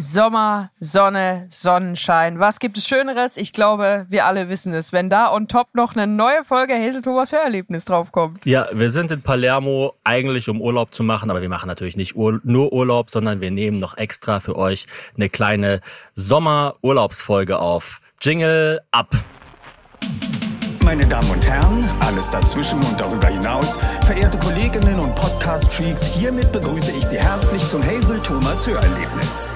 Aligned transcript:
Sommer, 0.00 0.70
Sonne, 0.78 1.46
Sonnenschein. 1.50 2.38
Was 2.38 2.60
gibt 2.60 2.78
es 2.78 2.86
Schöneres? 2.86 3.36
Ich 3.36 3.52
glaube, 3.52 4.06
wir 4.08 4.26
alle 4.26 4.48
wissen 4.48 4.72
es. 4.72 4.92
Wenn 4.92 5.10
da 5.10 5.34
on 5.34 5.48
top 5.48 5.74
noch 5.74 5.96
eine 5.96 6.06
neue 6.06 6.44
Folge 6.44 6.74
Hazel 6.74 7.02
Thomas 7.02 7.32
Hörerlebnis 7.32 7.84
draufkommt. 7.84 8.46
Ja, 8.46 8.68
wir 8.72 8.90
sind 8.90 9.10
in 9.10 9.22
Palermo 9.22 9.94
eigentlich, 10.04 10.48
um 10.48 10.60
Urlaub 10.60 10.94
zu 10.94 11.02
machen, 11.02 11.30
aber 11.30 11.42
wir 11.42 11.48
machen 11.48 11.66
natürlich 11.66 11.96
nicht 11.96 12.14
Ur 12.14 12.40
nur 12.44 12.72
Urlaub, 12.72 13.10
sondern 13.10 13.40
wir 13.40 13.50
nehmen 13.50 13.78
noch 13.78 13.96
extra 13.96 14.38
für 14.38 14.54
euch 14.54 14.86
eine 15.16 15.28
kleine 15.28 15.80
Sommerurlaubsfolge 16.14 17.58
auf. 17.58 18.00
Jingle 18.20 18.80
ab! 18.92 19.08
Meine 20.84 21.06
Damen 21.06 21.28
und 21.28 21.44
Herren, 21.44 21.84
alles 22.06 22.30
dazwischen 22.30 22.76
und 22.76 22.98
darüber 22.98 23.26
hinaus, 23.26 23.76
verehrte 24.06 24.38
Kolleginnen 24.38 25.00
und 25.00 25.14
Podcast-Freaks, 25.16 26.14
hiermit 26.14 26.52
begrüße 26.52 26.92
ich 26.92 27.04
Sie 27.04 27.18
herzlich 27.18 27.62
zum 27.62 27.82
Hazel 27.82 28.20
Thomas 28.20 28.64
Hörerlebnis. 28.64 29.48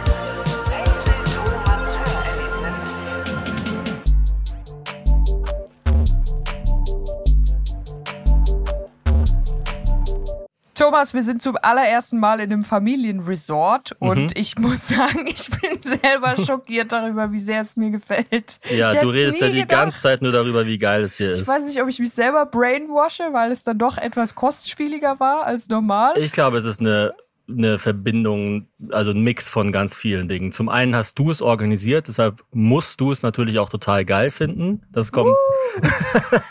Thomas, 10.74 11.12
wir 11.12 11.22
sind 11.22 11.42
zum 11.42 11.56
allerersten 11.60 12.18
Mal 12.18 12.40
in 12.40 12.52
einem 12.52 12.62
Familienresort 12.62 13.94
und 13.98 14.18
mhm. 14.18 14.28
ich 14.34 14.58
muss 14.58 14.88
sagen, 14.88 15.26
ich 15.26 15.48
bin 15.60 15.82
selber 15.82 16.36
schockiert 16.36 16.92
darüber, 16.92 17.30
wie 17.32 17.40
sehr 17.40 17.60
es 17.60 17.76
mir 17.76 17.90
gefällt. 17.90 18.58
Ja, 18.70 18.92
ich 18.92 19.00
du 19.00 19.08
redest 19.08 19.40
ja 19.40 19.48
die 19.48 19.60
gedacht, 19.60 19.82
ganze 19.82 20.00
Zeit 20.00 20.22
nur 20.22 20.32
darüber, 20.32 20.66
wie 20.66 20.78
geil 20.78 21.02
es 21.02 21.16
hier 21.16 21.32
ist. 21.32 21.40
Ich 21.40 21.48
weiß 21.48 21.64
nicht, 21.64 21.82
ob 21.82 21.88
ich 21.88 21.98
mich 21.98 22.10
selber 22.10 22.46
brainwashe, 22.46 23.32
weil 23.32 23.52
es 23.52 23.64
dann 23.64 23.78
doch 23.78 23.98
etwas 23.98 24.34
kostspieliger 24.34 25.20
war 25.20 25.44
als 25.44 25.68
normal. 25.68 26.16
Ich 26.16 26.32
glaube, 26.32 26.56
es 26.56 26.64
ist 26.64 26.80
eine 26.80 27.14
eine 27.48 27.78
Verbindung, 27.78 28.68
also 28.90 29.10
ein 29.10 29.20
Mix 29.20 29.48
von 29.48 29.72
ganz 29.72 29.96
vielen 29.96 30.28
Dingen. 30.28 30.52
Zum 30.52 30.68
einen 30.68 30.94
hast 30.94 31.18
du 31.18 31.30
es 31.30 31.42
organisiert, 31.42 32.08
deshalb 32.08 32.42
musst 32.52 33.00
du 33.00 33.12
es 33.12 33.22
natürlich 33.22 33.58
auch 33.58 33.68
total 33.68 34.04
geil 34.04 34.30
finden. 34.30 34.82
Das 34.90 35.12
kommt. 35.12 35.30
Uh, 35.30 35.80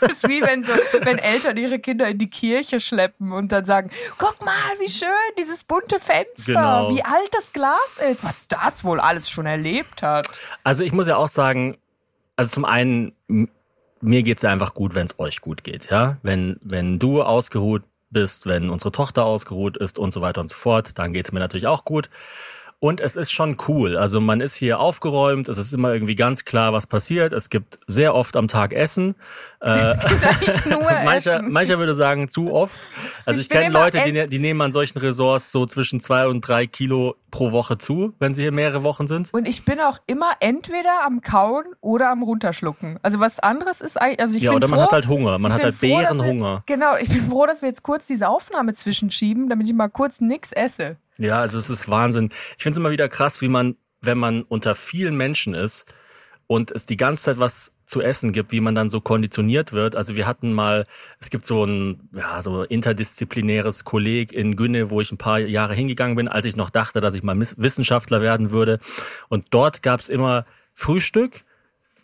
das 0.00 0.12
ist 0.12 0.28
wie 0.28 0.42
wenn 0.42 0.64
so, 0.64 0.72
wenn 1.02 1.18
Eltern 1.18 1.56
ihre 1.56 1.78
Kinder 1.78 2.08
in 2.08 2.18
die 2.18 2.30
Kirche 2.30 2.78
schleppen 2.80 3.32
und 3.32 3.52
dann 3.52 3.64
sagen, 3.64 3.90
guck 4.18 4.44
mal, 4.44 4.52
wie 4.80 4.88
schön, 4.90 5.08
dieses 5.38 5.64
bunte 5.64 5.98
Fenster, 5.98 6.52
genau. 6.52 6.94
wie 6.94 7.02
alt 7.02 7.30
das 7.32 7.52
Glas 7.52 7.98
ist, 8.10 8.22
was 8.22 8.48
das 8.48 8.84
wohl 8.84 9.00
alles 9.00 9.30
schon 9.30 9.46
erlebt 9.46 10.02
hat. 10.02 10.28
Also 10.62 10.84
ich 10.84 10.92
muss 10.92 11.06
ja 11.06 11.16
auch 11.16 11.28
sagen, 11.28 11.78
also 12.36 12.50
zum 12.50 12.64
einen, 12.64 13.12
mir 14.00 14.22
geht's 14.22 14.42
ja 14.42 14.50
einfach 14.50 14.74
gut, 14.74 14.94
wenn 14.94 15.06
es 15.06 15.18
euch 15.18 15.40
gut 15.40 15.64
geht, 15.64 15.90
ja. 15.90 16.18
Wenn, 16.22 16.58
wenn 16.62 16.98
du 16.98 17.22
ausgeruht 17.22 17.82
bist, 18.12 18.46
wenn 18.46 18.70
unsere 18.70 18.92
Tochter 18.92 19.24
ausgeruht 19.24 19.76
ist 19.76 19.98
und 19.98 20.12
so 20.12 20.20
weiter 20.20 20.40
und 20.40 20.50
so 20.50 20.56
fort, 20.56 20.98
dann 20.98 21.12
geht's 21.12 21.32
mir 21.32 21.40
natürlich 21.40 21.66
auch 21.66 21.84
gut. 21.84 22.10
Und 22.82 23.00
es 23.00 23.14
ist 23.14 23.30
schon 23.30 23.58
cool. 23.68 23.96
Also 23.96 24.20
man 24.20 24.40
ist 24.40 24.56
hier 24.56 24.80
aufgeräumt, 24.80 25.48
es 25.48 25.56
ist 25.56 25.72
immer 25.72 25.92
irgendwie 25.92 26.16
ganz 26.16 26.44
klar, 26.44 26.72
was 26.72 26.88
passiert. 26.88 27.32
Es 27.32 27.48
gibt 27.48 27.78
sehr 27.86 28.12
oft 28.12 28.34
am 28.34 28.48
Tag 28.48 28.72
Essen. 28.72 29.14
Äh, 29.60 29.94
nur 30.68 30.82
mancher, 31.04 31.38
essen. 31.38 31.52
mancher 31.52 31.78
würde 31.78 31.94
sagen, 31.94 32.28
zu 32.28 32.52
oft. 32.52 32.88
Also 33.24 33.38
ich, 33.38 33.46
ich 33.46 33.50
kenne 33.50 33.72
Leute, 33.72 34.02
die, 34.04 34.26
die 34.26 34.38
nehmen 34.40 34.60
an 34.62 34.72
solchen 34.72 34.98
Ressorts 34.98 35.52
so 35.52 35.64
zwischen 35.64 36.00
zwei 36.00 36.26
und 36.26 36.40
drei 36.40 36.66
Kilo 36.66 37.14
pro 37.30 37.52
Woche 37.52 37.78
zu, 37.78 38.14
wenn 38.18 38.34
sie 38.34 38.42
hier 38.42 38.50
mehrere 38.50 38.82
Wochen 38.82 39.06
sind. 39.06 39.32
Und 39.32 39.46
ich 39.46 39.64
bin 39.64 39.78
auch 39.78 39.98
immer 40.08 40.32
entweder 40.40 41.06
am 41.06 41.20
Kauen 41.20 41.66
oder 41.82 42.10
am 42.10 42.24
Runterschlucken. 42.24 42.98
Also 43.02 43.20
was 43.20 43.38
anderes 43.38 43.80
ist 43.80 43.96
eigentlich, 43.96 44.20
also 44.20 44.36
ich 44.36 44.42
ja, 44.42 44.50
bin 44.50 44.56
oder 44.56 44.66
man 44.66 44.80
froh, 44.80 44.86
hat 44.86 44.92
halt 44.92 45.06
Hunger, 45.06 45.38
man 45.38 45.52
hat 45.52 45.62
halt 45.62 45.80
Bärenhunger. 45.80 46.64
Genau, 46.66 46.96
ich 47.00 47.08
bin 47.08 47.30
froh, 47.30 47.46
dass 47.46 47.62
wir 47.62 47.68
jetzt 47.68 47.84
kurz 47.84 48.08
diese 48.08 48.28
Aufnahme 48.28 48.74
zwischenschieben, 48.74 49.48
damit 49.48 49.68
ich 49.68 49.72
mal 49.72 49.86
kurz 49.86 50.20
nix 50.20 50.50
esse. 50.50 50.96
Ja, 51.18 51.40
also 51.40 51.58
es 51.58 51.70
ist 51.70 51.88
Wahnsinn. 51.88 52.30
Ich 52.56 52.62
finde 52.62 52.74
es 52.74 52.78
immer 52.78 52.90
wieder 52.90 53.08
krass, 53.08 53.40
wie 53.40 53.48
man, 53.48 53.76
wenn 54.00 54.18
man 54.18 54.42
unter 54.42 54.74
vielen 54.74 55.16
Menschen 55.16 55.54
ist 55.54 55.92
und 56.46 56.70
es 56.70 56.86
die 56.86 56.96
ganze 56.96 57.24
Zeit 57.24 57.38
was 57.38 57.72
zu 57.84 58.00
essen 58.00 58.32
gibt, 58.32 58.52
wie 58.52 58.60
man 58.60 58.74
dann 58.74 58.88
so 58.88 59.00
konditioniert 59.00 59.72
wird. 59.72 59.96
Also 59.96 60.16
wir 60.16 60.26
hatten 60.26 60.52
mal, 60.52 60.84
es 61.20 61.28
gibt 61.28 61.44
so 61.44 61.64
ein 61.64 62.08
ja, 62.12 62.40
so 62.40 62.62
interdisziplinäres 62.62 63.84
Kolleg 63.84 64.32
in 64.32 64.56
Günne, 64.56 64.90
wo 64.90 65.00
ich 65.00 65.12
ein 65.12 65.18
paar 65.18 65.38
Jahre 65.40 65.74
hingegangen 65.74 66.16
bin, 66.16 66.28
als 66.28 66.46
ich 66.46 66.56
noch 66.56 66.70
dachte, 66.70 67.00
dass 67.00 67.14
ich 67.14 67.22
mal 67.22 67.38
Wissenschaftler 67.38 68.22
werden 68.22 68.50
würde. 68.50 68.80
Und 69.28 69.46
dort 69.50 69.82
gab 69.82 70.00
es 70.00 70.08
immer 70.08 70.46
Frühstück, 70.72 71.44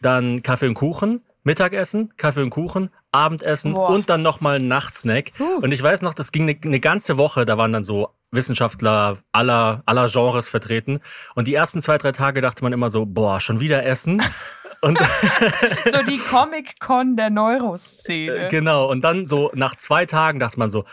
dann 0.02 0.42
Kaffee 0.42 0.68
und 0.68 0.74
Kuchen, 0.74 1.22
Mittagessen, 1.42 2.12
Kaffee 2.16 2.42
und 2.42 2.50
Kuchen, 2.50 2.90
Abendessen 3.10 3.72
Boah. 3.72 3.90
und 3.90 4.10
dann 4.10 4.20
nochmal 4.22 4.56
ein 4.56 4.68
Nachtsnack. 4.68 5.32
Uh. 5.40 5.62
Und 5.62 5.72
ich 5.72 5.82
weiß 5.82 6.02
noch, 6.02 6.12
das 6.12 6.32
ging 6.32 6.42
eine, 6.42 6.58
eine 6.62 6.80
ganze 6.80 7.16
Woche, 7.16 7.46
da 7.46 7.56
waren 7.56 7.72
dann 7.72 7.82
so 7.82 8.10
Wissenschaftler 8.30 9.18
aller, 9.32 9.82
aller 9.86 10.08
Genres 10.08 10.48
vertreten. 10.48 11.00
Und 11.34 11.48
die 11.48 11.54
ersten 11.54 11.82
zwei, 11.82 11.98
drei 11.98 12.12
Tage 12.12 12.40
dachte 12.40 12.62
man 12.62 12.72
immer 12.72 12.90
so, 12.90 13.06
boah, 13.06 13.40
schon 13.40 13.60
wieder 13.60 13.84
Essen. 13.84 14.22
Und 14.80 14.98
so 15.90 16.02
die 16.04 16.18
Comic-Con 16.18 17.16
der 17.16 17.30
Neuroszene. 17.30 18.46
Genau. 18.48 18.88
Und 18.88 19.02
dann 19.02 19.26
so 19.26 19.50
nach 19.54 19.74
zwei 19.74 20.06
Tagen 20.06 20.38
dachte 20.38 20.58
man 20.58 20.70
so, 20.70 20.84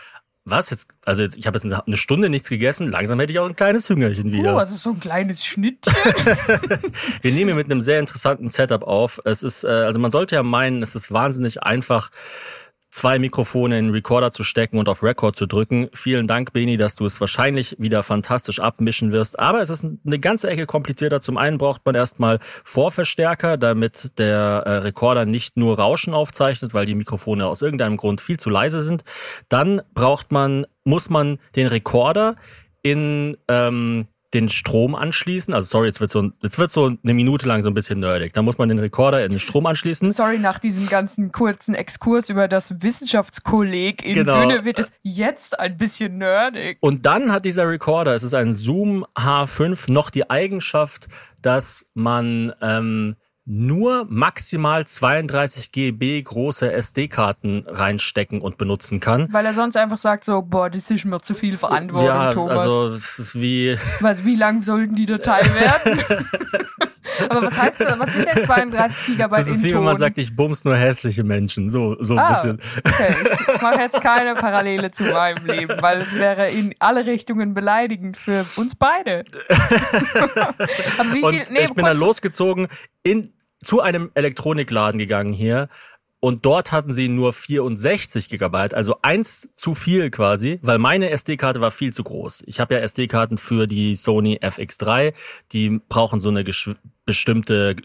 was 0.46 0.70
jetzt? 0.70 0.88
Also 1.04 1.22
jetzt, 1.22 1.36
ich 1.36 1.46
habe 1.46 1.58
jetzt 1.58 1.72
eine 1.72 1.96
Stunde 1.96 2.28
nichts 2.28 2.48
gegessen. 2.48 2.90
Langsam 2.90 3.18
hätte 3.18 3.32
ich 3.32 3.38
auch 3.40 3.48
ein 3.48 3.56
kleines 3.56 3.88
Hüngerchen 3.88 4.30
wieder. 4.30 4.54
Oh, 4.54 4.56
was 4.56 4.70
ist 4.70 4.82
so 4.82 4.90
ein 4.90 5.00
kleines 5.00 5.44
Schnittchen? 5.44 5.94
Wir 7.22 7.32
nehmen 7.32 7.48
hier 7.48 7.54
mit 7.56 7.66
einem 7.66 7.80
sehr 7.80 7.98
interessanten 7.98 8.48
Setup 8.48 8.84
auf. 8.84 9.20
Es 9.24 9.42
ist, 9.42 9.64
äh, 9.64 9.68
also 9.68 9.98
man 9.98 10.12
sollte 10.12 10.36
ja 10.36 10.44
meinen, 10.44 10.84
es 10.84 10.94
ist 10.94 11.12
wahnsinnig 11.12 11.64
einfach 11.64 12.10
zwei 12.96 13.18
Mikrofone 13.18 13.78
in 13.78 13.86
den 13.86 13.94
Recorder 13.94 14.32
zu 14.32 14.42
stecken 14.42 14.78
und 14.78 14.88
auf 14.88 15.02
Record 15.02 15.36
zu 15.36 15.44
drücken. 15.44 15.90
Vielen 15.92 16.26
Dank, 16.26 16.54
Beni, 16.54 16.78
dass 16.78 16.96
du 16.96 17.04
es 17.04 17.20
wahrscheinlich 17.20 17.76
wieder 17.78 18.02
fantastisch 18.02 18.58
abmischen 18.58 19.12
wirst. 19.12 19.38
Aber 19.38 19.60
es 19.60 19.68
ist 19.68 19.84
eine 19.84 20.18
ganze 20.18 20.48
Ecke 20.48 20.64
komplizierter. 20.64 21.20
Zum 21.20 21.36
einen 21.36 21.58
braucht 21.58 21.84
man 21.84 21.94
erstmal 21.94 22.40
Vorverstärker, 22.64 23.58
damit 23.58 24.18
der 24.18 24.62
äh, 24.64 24.76
Recorder 24.78 25.26
nicht 25.26 25.58
nur 25.58 25.78
Rauschen 25.78 26.14
aufzeichnet, 26.14 26.72
weil 26.72 26.86
die 26.86 26.94
Mikrofone 26.94 27.46
aus 27.46 27.60
irgendeinem 27.60 27.98
Grund 27.98 28.22
viel 28.22 28.38
zu 28.40 28.48
leise 28.48 28.82
sind. 28.82 29.04
Dann 29.50 29.82
braucht 29.92 30.32
man, 30.32 30.66
muss 30.84 31.10
man 31.10 31.38
den 31.54 31.66
Recorder 31.66 32.36
in 32.82 33.36
ähm, 33.48 34.06
den 34.36 34.48
Strom 34.50 34.94
anschließen. 34.94 35.54
Also 35.54 35.66
sorry, 35.66 35.86
jetzt 35.86 36.00
wird 36.00 36.10
so, 36.10 36.30
jetzt 36.42 36.58
wird 36.58 36.70
so 36.70 36.86
eine 36.86 37.14
Minute 37.14 37.48
lang 37.48 37.62
so 37.62 37.68
ein 37.68 37.74
bisschen 37.74 38.00
nerdig. 38.00 38.34
Da 38.34 38.42
muss 38.42 38.58
man 38.58 38.68
den 38.68 38.78
Rekorder 38.78 39.24
in 39.24 39.30
den 39.30 39.40
Strom 39.40 39.66
anschließen. 39.66 40.12
Sorry, 40.12 40.38
nach 40.38 40.58
diesem 40.58 40.88
ganzen 40.88 41.32
kurzen 41.32 41.74
Exkurs 41.74 42.28
über 42.28 42.46
das 42.46 42.82
Wissenschaftskolleg 42.82 44.04
in 44.04 44.14
genau. 44.14 44.40
Bühne 44.40 44.64
wird 44.64 44.78
es 44.78 44.92
jetzt 45.02 45.58
ein 45.58 45.76
bisschen 45.76 46.18
nerdig. 46.18 46.76
Und 46.80 47.06
dann 47.06 47.32
hat 47.32 47.44
dieser 47.44 47.68
Recorder, 47.68 48.14
es 48.14 48.22
ist 48.22 48.34
ein 48.34 48.54
Zoom 48.54 49.06
H5, 49.16 49.90
noch 49.90 50.10
die 50.10 50.28
Eigenschaft, 50.28 51.08
dass 51.40 51.86
man 51.94 52.52
ähm, 52.60 53.16
nur 53.46 54.06
maximal 54.08 54.84
32 54.84 55.70
GB 55.70 56.22
große 56.22 56.70
SD-Karten 56.72 57.64
reinstecken 57.66 58.40
und 58.40 58.58
benutzen 58.58 58.98
kann. 58.98 59.32
Weil 59.32 59.46
er 59.46 59.54
sonst 59.54 59.76
einfach 59.76 59.96
sagt 59.96 60.24
so, 60.24 60.42
boah, 60.42 60.68
das 60.68 60.90
ist 60.90 61.04
mir 61.04 61.20
zu 61.20 61.34
viel 61.34 61.56
Verantwortung, 61.56 62.08
ja, 62.08 62.32
Thomas. 62.32 62.58
also 62.58 62.90
das 62.90 63.18
ist 63.20 63.40
wie... 63.40 63.78
Was, 64.00 64.24
wie 64.24 64.34
lang 64.34 64.62
sollten 64.62 64.96
die 64.96 65.06
Datei 65.06 65.42
werden? 65.54 66.04
Aber 67.28 67.42
was 67.42 67.56
heißt 67.56 67.80
das? 67.80 67.98
Was 67.98 68.12
sind 68.12 68.26
denn 68.26 68.42
32 68.42 69.06
Gigabyte 69.06 69.40
Das 69.40 69.48
ist 69.48 69.62
wie 69.62 69.74
wenn 69.74 69.84
man 69.84 69.96
sagt, 69.96 70.18
ich 70.18 70.34
bums 70.34 70.64
nur 70.64 70.76
hässliche 70.76 71.24
Menschen. 71.24 71.70
So, 71.70 71.96
so 72.00 72.14
ein 72.14 72.18
ah, 72.18 72.32
bisschen. 72.32 72.60
Okay, 72.84 73.14
ich 73.54 73.62
mache 73.62 73.80
jetzt 73.80 74.00
keine 74.00 74.34
Parallele 74.34 74.90
zu 74.90 75.04
meinem 75.04 75.44
Leben, 75.46 75.80
weil 75.80 76.00
es 76.00 76.14
wäre 76.14 76.50
in 76.50 76.74
alle 76.78 77.06
Richtungen 77.06 77.54
beleidigend 77.54 78.16
für 78.16 78.44
uns 78.56 78.74
beide. 78.74 79.24
Aber 80.98 81.12
wie 81.12 81.20
viel, 81.20 81.44
nee, 81.50 81.64
ich 81.64 81.74
bin 81.74 81.84
dann 81.84 81.98
losgezogen 81.98 82.68
in 83.02 83.32
zu 83.60 83.80
einem 83.80 84.10
Elektronikladen 84.14 84.98
gegangen 84.98 85.32
hier 85.32 85.68
und 86.20 86.44
dort 86.44 86.72
hatten 86.72 86.92
sie 86.92 87.08
nur 87.08 87.32
64 87.32 88.28
Gigabyte, 88.28 88.74
also 88.74 88.96
eins 89.02 89.48
zu 89.54 89.74
viel 89.74 90.10
quasi, 90.10 90.58
weil 90.62 90.78
meine 90.78 91.10
SD-Karte 91.10 91.60
war 91.60 91.70
viel 91.70 91.92
zu 91.92 92.02
groß. 92.02 92.42
Ich 92.46 92.58
habe 92.58 92.74
ja 92.74 92.80
SD-Karten 92.80 93.38
für 93.38 93.66
die 93.66 93.94
Sony 93.94 94.38
FX3, 94.42 95.12
die 95.52 95.80
brauchen 95.88 96.20
so 96.20 96.30
eine 96.30 96.44
bestimmte 97.04 97.76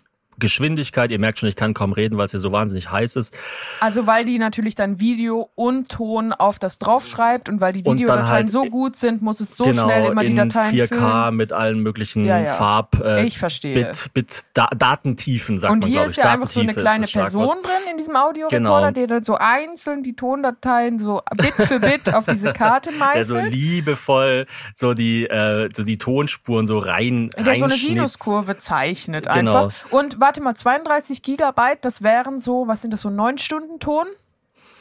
Geschwindigkeit. 0.41 1.11
Ihr 1.11 1.19
merkt 1.19 1.39
schon, 1.39 1.47
ich 1.47 1.55
kann 1.55 1.73
kaum 1.73 1.93
reden, 1.93 2.17
weil 2.17 2.25
es 2.25 2.31
hier 2.31 2.41
so 2.41 2.51
wahnsinnig 2.51 2.91
heiß 2.91 3.15
ist. 3.15 3.37
Also 3.79 4.07
weil 4.07 4.25
die 4.25 4.37
natürlich 4.37 4.75
dann 4.75 4.99
Video 4.99 5.49
und 5.55 5.87
Ton 5.87 6.33
auf 6.33 6.59
das 6.59 6.79
draufschreibt 6.79 7.47
und 7.47 7.61
weil 7.61 7.71
die 7.71 7.85
Videodateien 7.85 8.29
halt 8.29 8.49
so 8.49 8.65
gut 8.65 8.95
sind, 8.95 9.21
muss 9.21 9.39
es 9.39 9.55
so 9.55 9.63
genau, 9.63 9.85
schnell 9.85 10.11
immer 10.11 10.23
die 10.23 10.35
Dateien 10.35 10.73
in 10.75 10.85
4K 10.85 11.23
füllen. 11.23 11.35
mit 11.37 11.53
allen 11.53 11.79
möglichen 11.79 12.25
ja, 12.25 12.39
ja. 12.39 12.53
Farb 12.53 12.99
äh, 13.03 13.25
ich 13.25 13.39
verstehe. 13.39 13.73
Bit, 13.73 14.13
Bit 14.13 14.45
da, 14.53 14.67
Datentiefen 14.75 15.57
sagt 15.57 15.71
und 15.71 15.79
man 15.79 15.91
glaube 15.91 15.91
ich. 15.91 16.07
Und 16.07 16.13
hier 16.15 16.23
ist 16.23 16.25
ja 16.25 16.33
einfach 16.33 16.47
so 16.47 16.59
eine 16.59 16.73
kleine 16.73 17.07
Person 17.07 17.57
drin 17.63 17.91
in 17.91 17.97
diesem 17.97 18.15
Audiorekorder, 18.15 18.59
genau. 18.59 18.91
der 18.91 19.07
dann 19.07 19.23
so 19.23 19.35
einzeln 19.35 20.03
die 20.03 20.15
Tondateien 20.15 20.99
so 20.99 21.21
Bit 21.37 21.53
für 21.53 21.79
Bit 21.79 22.13
auf 22.13 22.25
diese 22.25 22.53
Karte 22.53 22.91
meißelt. 22.91 23.11
Der 23.11 23.25
so 23.25 23.39
liebevoll 23.39 24.47
so 24.73 24.93
die 24.93 25.25
äh, 25.25 25.69
so 25.75 25.83
die 25.83 25.97
Tonspuren 25.97 26.65
so 26.65 26.79
rein 26.79 27.29
Der 27.37 27.55
so 27.55 27.65
eine 27.65 27.73
Sinuskurve 27.73 28.57
zeichnet 28.57 29.27
genau. 29.27 29.65
einfach 29.65 29.91
und 29.91 30.19
warte 30.31 30.41
mal, 30.41 30.55
32 30.55 31.23
Gigabyte, 31.23 31.83
das 31.83 32.03
wären 32.03 32.39
so, 32.39 32.65
was 32.65 32.79
sind 32.79 32.91
das, 32.91 33.01
so 33.01 33.09
neun 33.09 33.37
Stunden 33.37 33.79
Ton? 33.81 34.07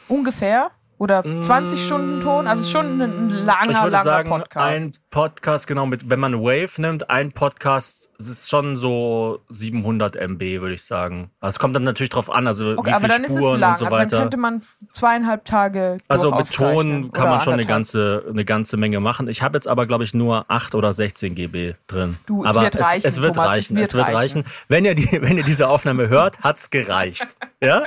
Ungefähr. 0.07 0.71
Oder 1.01 1.23
20 1.23 1.83
Stunden 1.83 2.21
Ton? 2.21 2.45
Also 2.45 2.61
es 2.61 2.69
schon 2.69 3.01
ein 3.01 3.29
langer, 3.29 3.71
ich 3.71 3.77
würde 3.77 3.89
langer 3.89 4.03
sagen, 4.03 4.29
Podcast. 4.29 4.67
ein 4.67 4.91
Podcast, 5.09 5.67
genau, 5.67 5.85
mit, 5.85 6.09
wenn 6.09 6.19
man 6.21 6.35
Wave 6.41 6.79
nimmt, 6.79 7.09
ein 7.09 7.33
Podcast, 7.33 8.09
es 8.17 8.29
ist 8.29 8.49
schon 8.49 8.77
so 8.77 9.41
700 9.49 10.15
MB, 10.15 10.39
würde 10.61 10.75
ich 10.75 10.85
sagen. 10.85 11.31
Also 11.41 11.55
es 11.55 11.59
kommt 11.59 11.75
dann 11.75 11.83
natürlich 11.83 12.11
drauf 12.11 12.29
an, 12.29 12.47
also 12.47 12.75
okay, 12.77 12.91
wie 12.91 12.93
aber 12.93 12.99
viele 13.01 13.13
dann 13.13 13.23
ist 13.25 13.31
es 13.31 13.37
Spuren 13.37 13.59
lang. 13.59 13.71
und 13.71 13.77
so 13.79 13.85
also 13.85 13.97
dann 13.97 14.05
weiter. 14.05 14.19
könnte 14.19 14.37
man 14.37 14.61
zweieinhalb 14.91 15.43
Tage 15.43 15.97
Also 16.07 16.33
mit. 16.33 16.49
Ton 16.53 17.11
kann 17.11 17.27
man 17.27 17.41
schon 17.41 17.53
eine 17.53 17.65
ganze, 17.65 18.23
eine 18.29 18.45
ganze 18.45 18.77
Menge 18.77 18.99
machen. 18.99 19.27
Ich 19.27 19.41
habe 19.41 19.57
jetzt 19.57 19.67
aber, 19.67 19.85
glaube 19.87 20.05
ich, 20.05 20.13
nur 20.13 20.45
8 20.49 20.75
oder 20.75 20.93
16 20.93 21.35
GB 21.35 21.73
drin. 21.87 22.17
Du, 22.25 22.43
es 22.43 22.49
aber 22.51 22.61
wird 22.61 22.79
reichen, 22.79 23.07
es, 23.07 23.21
wird 23.21 23.35
Thomas, 23.35 23.49
es 23.49 23.55
reichen. 23.55 23.75
wird 23.75 23.87
es 23.87 23.93
wird 23.95 24.13
reichen. 24.13 24.43
Wenn 24.69 24.85
ihr, 24.85 24.95
die, 24.95 25.11
wenn 25.21 25.35
ihr 25.35 25.43
diese 25.43 25.67
Aufnahme 25.67 26.07
hört, 26.07 26.39
hat's 26.41 26.69
gereicht. 26.69 27.35
ja? 27.61 27.83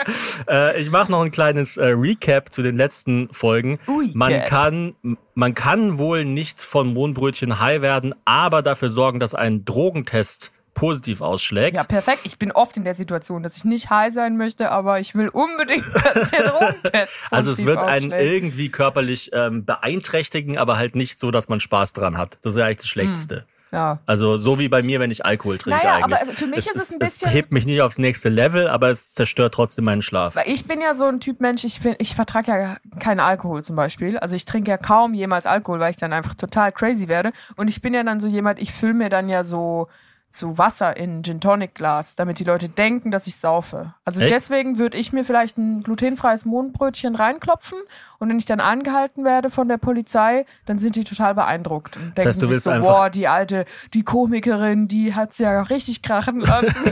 Äh, 0.46 0.80
ich 0.80 0.90
mache 0.90 1.10
noch 1.10 1.22
ein 1.22 1.30
kleines 1.30 1.78
äh, 1.78 1.86
Recap 1.86 2.52
zu 2.52 2.60
den 2.60 2.76
letzten 2.76 3.03
Folgen. 3.32 3.78
Recap. 3.88 4.14
Man 4.14 4.44
kann, 4.44 4.94
man 5.34 5.54
kann 5.54 5.98
wohl 5.98 6.24
nicht 6.24 6.60
von 6.60 6.92
Mohnbrötchen 6.92 7.58
high 7.58 7.80
werden, 7.82 8.14
aber 8.24 8.62
dafür 8.62 8.88
sorgen, 8.88 9.20
dass 9.20 9.34
ein 9.34 9.64
Drogentest 9.64 10.52
positiv 10.74 11.20
ausschlägt. 11.20 11.76
Ja, 11.76 11.84
perfekt. 11.84 12.22
Ich 12.24 12.38
bin 12.38 12.52
oft 12.52 12.76
in 12.76 12.84
der 12.84 12.94
Situation, 12.94 13.42
dass 13.42 13.56
ich 13.56 13.64
nicht 13.64 13.90
high 13.90 14.12
sein 14.12 14.36
möchte, 14.36 14.70
aber 14.70 15.00
ich 15.00 15.14
will 15.14 15.28
unbedingt, 15.28 15.86
dass 16.14 16.30
der 16.30 16.48
Drogentest 16.48 17.12
Also 17.30 17.52
es 17.52 17.64
wird 17.64 17.78
einen 17.78 18.12
ausschlägt. 18.12 18.32
irgendwie 18.32 18.68
körperlich 18.68 19.30
ähm, 19.32 19.64
beeinträchtigen, 19.64 20.58
aber 20.58 20.76
halt 20.76 20.96
nicht 20.96 21.20
so, 21.20 21.30
dass 21.30 21.48
man 21.48 21.60
Spaß 21.60 21.92
dran 21.92 22.18
hat. 22.18 22.38
Das 22.42 22.54
ist 22.54 22.58
ja 22.58 22.66
eigentlich 22.66 22.78
das 22.78 22.88
Schlechteste. 22.88 23.46
Ja. 23.74 23.98
Also 24.06 24.36
so 24.36 24.58
wie 24.58 24.68
bei 24.68 24.82
mir, 24.82 25.00
wenn 25.00 25.10
ich 25.10 25.26
Alkohol 25.26 25.58
trinke 25.58 25.78
Naja, 25.78 25.96
eigentlich. 25.96 26.20
aber 26.22 26.30
für 26.32 26.46
mich 26.46 26.58
ist 26.58 26.76
es 26.76 26.92
ein 26.92 26.98
bisschen- 27.00 27.28
Es 27.28 27.34
hebt 27.34 27.52
mich 27.52 27.66
nicht 27.66 27.82
aufs 27.82 27.98
nächste 27.98 28.28
Level, 28.28 28.68
aber 28.68 28.90
es 28.90 29.12
zerstört 29.14 29.52
trotzdem 29.52 29.84
meinen 29.84 30.00
Schlaf. 30.02 30.36
Weil 30.36 30.48
ich 30.48 30.66
bin 30.66 30.80
ja 30.80 30.94
so 30.94 31.04
ein 31.06 31.18
Typ 31.20 31.40
Mensch, 31.40 31.64
ich, 31.64 31.80
find, 31.80 31.96
ich 31.98 32.14
vertrage 32.14 32.52
ja 32.52 32.76
keinen 33.00 33.20
Alkohol 33.20 33.64
zum 33.64 33.74
Beispiel. 33.76 34.16
Also 34.18 34.36
ich 34.36 34.44
trinke 34.44 34.70
ja 34.70 34.78
kaum 34.78 35.12
jemals 35.12 35.46
Alkohol, 35.46 35.80
weil 35.80 35.90
ich 35.90 35.96
dann 35.96 36.12
einfach 36.12 36.34
total 36.34 36.70
crazy 36.72 37.08
werde. 37.08 37.32
Und 37.56 37.68
ich 37.68 37.82
bin 37.82 37.92
ja 37.94 38.02
dann 38.04 38.20
so 38.20 38.26
jemand, 38.28 38.60
ich 38.62 38.72
fülle 38.72 38.94
mir 38.94 39.08
dann 39.10 39.28
ja 39.28 39.42
so 39.44 39.88
so 40.36 40.58
Wasser 40.58 40.96
in 40.96 41.22
Gin 41.22 41.40
Tonic 41.40 41.74
Glas, 41.74 42.16
damit 42.16 42.38
die 42.38 42.44
Leute 42.44 42.68
denken, 42.68 43.10
dass 43.10 43.26
ich 43.26 43.36
saufe. 43.36 43.94
Also 44.04 44.20
Echt? 44.20 44.34
deswegen 44.34 44.78
würde 44.78 44.98
ich 44.98 45.12
mir 45.12 45.24
vielleicht 45.24 45.58
ein 45.58 45.82
glutenfreies 45.82 46.44
Mohnbrötchen 46.44 47.14
reinklopfen 47.14 47.78
und 48.18 48.28
wenn 48.28 48.38
ich 48.38 48.46
dann 48.46 48.60
angehalten 48.60 49.24
werde 49.24 49.50
von 49.50 49.68
der 49.68 49.78
Polizei, 49.78 50.46
dann 50.66 50.78
sind 50.78 50.96
die 50.96 51.04
total 51.04 51.34
beeindruckt 51.34 51.96
und 51.96 52.16
denken 52.16 52.28
heißt, 52.28 52.42
du 52.42 52.46
sich 52.46 52.60
so, 52.60 52.70
boah, 52.70 53.10
die 53.10 53.28
alte, 53.28 53.64
die 53.92 54.02
Komikerin, 54.02 54.88
die 54.88 55.14
hat's 55.14 55.38
ja 55.38 55.62
richtig 55.62 56.02
krachen 56.02 56.40
lassen. 56.40 56.74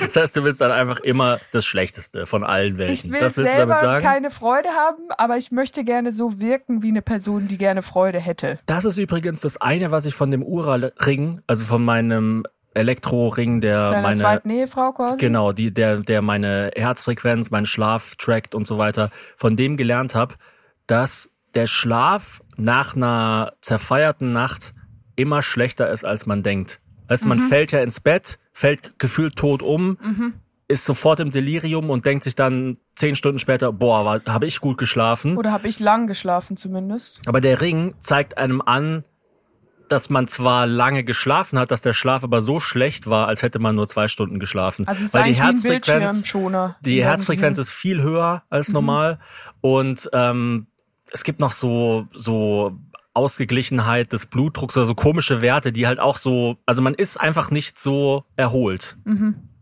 Das 0.00 0.14
heißt, 0.16 0.36
du 0.36 0.44
willst 0.44 0.60
dann 0.60 0.70
einfach 0.70 1.00
immer 1.00 1.40
das 1.50 1.64
Schlechteste 1.64 2.26
von 2.26 2.44
allen 2.44 2.78
Welten. 2.78 2.94
Ich 2.94 3.10
will 3.10 3.20
das 3.20 3.34
selber 3.34 3.74
damit 3.74 3.80
sagen? 3.80 4.04
keine 4.04 4.30
Freude 4.30 4.68
haben, 4.70 5.02
aber 5.16 5.36
ich 5.36 5.50
möchte 5.50 5.82
gerne 5.82 6.12
so 6.12 6.40
wirken 6.40 6.82
wie 6.82 6.88
eine 6.88 7.02
Person, 7.02 7.48
die 7.48 7.58
gerne 7.58 7.82
Freude 7.82 8.20
hätte. 8.20 8.58
Das 8.66 8.84
ist 8.84 8.96
übrigens 8.96 9.40
das 9.40 9.60
eine, 9.60 9.90
was 9.90 10.06
ich 10.06 10.14
von 10.14 10.30
dem 10.30 10.42
Ural-Ring, 10.42 11.42
also 11.46 11.64
von 11.64 11.84
meinem 11.84 12.44
Elektro-Ring, 12.78 13.60
der 13.60 13.88
Deiner 13.90 14.02
meine 14.02 14.20
zweiten 14.20 14.50
Ehefrau 14.50 14.92
quasi. 14.92 15.18
Genau, 15.18 15.52
die, 15.52 15.72
der, 15.72 15.98
der 15.98 16.22
meine 16.22 16.70
Herzfrequenz, 16.74 17.50
meinen 17.50 17.66
Schlaf 17.66 18.16
trackt 18.16 18.54
und 18.54 18.66
so 18.66 18.78
weiter, 18.78 19.10
von 19.36 19.56
dem 19.56 19.76
gelernt 19.76 20.14
habe, 20.14 20.34
dass 20.86 21.30
der 21.54 21.66
Schlaf 21.66 22.40
nach 22.56 22.96
einer 22.96 23.52
zerfeierten 23.60 24.32
Nacht 24.32 24.72
immer 25.16 25.42
schlechter 25.42 25.90
ist, 25.90 26.04
als 26.04 26.26
man 26.26 26.42
denkt. 26.42 26.80
Weißt 27.08 27.24
du, 27.24 27.28
man 27.28 27.38
Mhm. 27.38 27.48
fällt 27.48 27.72
ja 27.72 27.80
ins 27.80 28.00
Bett, 28.00 28.38
fällt 28.52 28.98
gefühlt 28.98 29.36
tot 29.36 29.62
um, 29.62 30.34
ist 30.68 30.84
sofort 30.84 31.20
im 31.20 31.30
Delirium 31.30 31.88
und 31.88 32.04
denkt 32.04 32.24
sich 32.24 32.34
dann 32.34 32.76
zehn 32.94 33.16
Stunden 33.16 33.38
später, 33.38 33.72
boah, 33.72 34.20
habe 34.26 34.46
ich 34.46 34.60
gut 34.60 34.76
geschlafen. 34.76 35.36
Oder 35.38 35.50
habe 35.50 35.66
ich 35.68 35.80
lang 35.80 36.06
geschlafen 36.06 36.56
zumindest? 36.58 37.22
Aber 37.26 37.40
der 37.40 37.60
Ring 37.62 37.94
zeigt 37.98 38.36
einem 38.36 38.60
an, 38.60 39.04
dass 39.92 40.10
man 40.10 40.28
zwar 40.28 40.66
lange 40.66 41.04
geschlafen 41.04 41.58
hat, 41.58 41.70
dass 41.70 41.82
der 41.82 41.92
Schlaf 41.92 42.24
aber 42.24 42.40
so 42.40 42.60
schlecht 42.60 43.08
war, 43.08 43.28
als 43.28 43.42
hätte 43.42 43.58
man 43.58 43.74
nur 43.76 43.88
zwei 43.88 44.08
Stunden 44.08 44.38
geschlafen. 44.38 44.86
Also 44.86 45.00
es 45.00 45.08
ist 45.08 45.14
Weil 45.14 45.24
die 45.24 45.34
Herzfrequenz, 45.34 46.32
die 46.80 47.04
Herzfrequenz 47.04 47.58
ist 47.58 47.70
viel 47.70 48.02
höher 48.02 48.42
als 48.50 48.68
normal 48.70 49.18
und 49.60 50.08
ähm, 50.12 50.66
es 51.10 51.24
gibt 51.24 51.40
noch 51.40 51.52
so 51.52 52.06
so 52.14 52.78
Ausgeglichenheit 53.18 54.12
des 54.12 54.26
Blutdrucks 54.26 54.76
oder 54.76 54.86
so 54.86 54.94
komische 54.94 55.42
Werte, 55.42 55.72
die 55.72 55.86
halt 55.86 55.98
auch 55.98 56.16
so, 56.16 56.56
also 56.66 56.80
man 56.82 56.94
ist 56.94 57.20
einfach 57.20 57.50
nicht 57.50 57.78
so 57.78 58.24
erholt. 58.36 58.96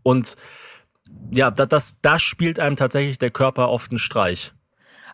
Und 0.03 0.35
ja, 1.31 1.49
das, 1.49 1.67
das, 1.67 1.97
da 2.01 2.19
spielt 2.19 2.59
einem 2.59 2.75
tatsächlich 2.75 3.17
der 3.17 3.31
Körper 3.31 3.69
oft 3.69 3.91
einen 3.91 3.99
Streich. 3.99 4.53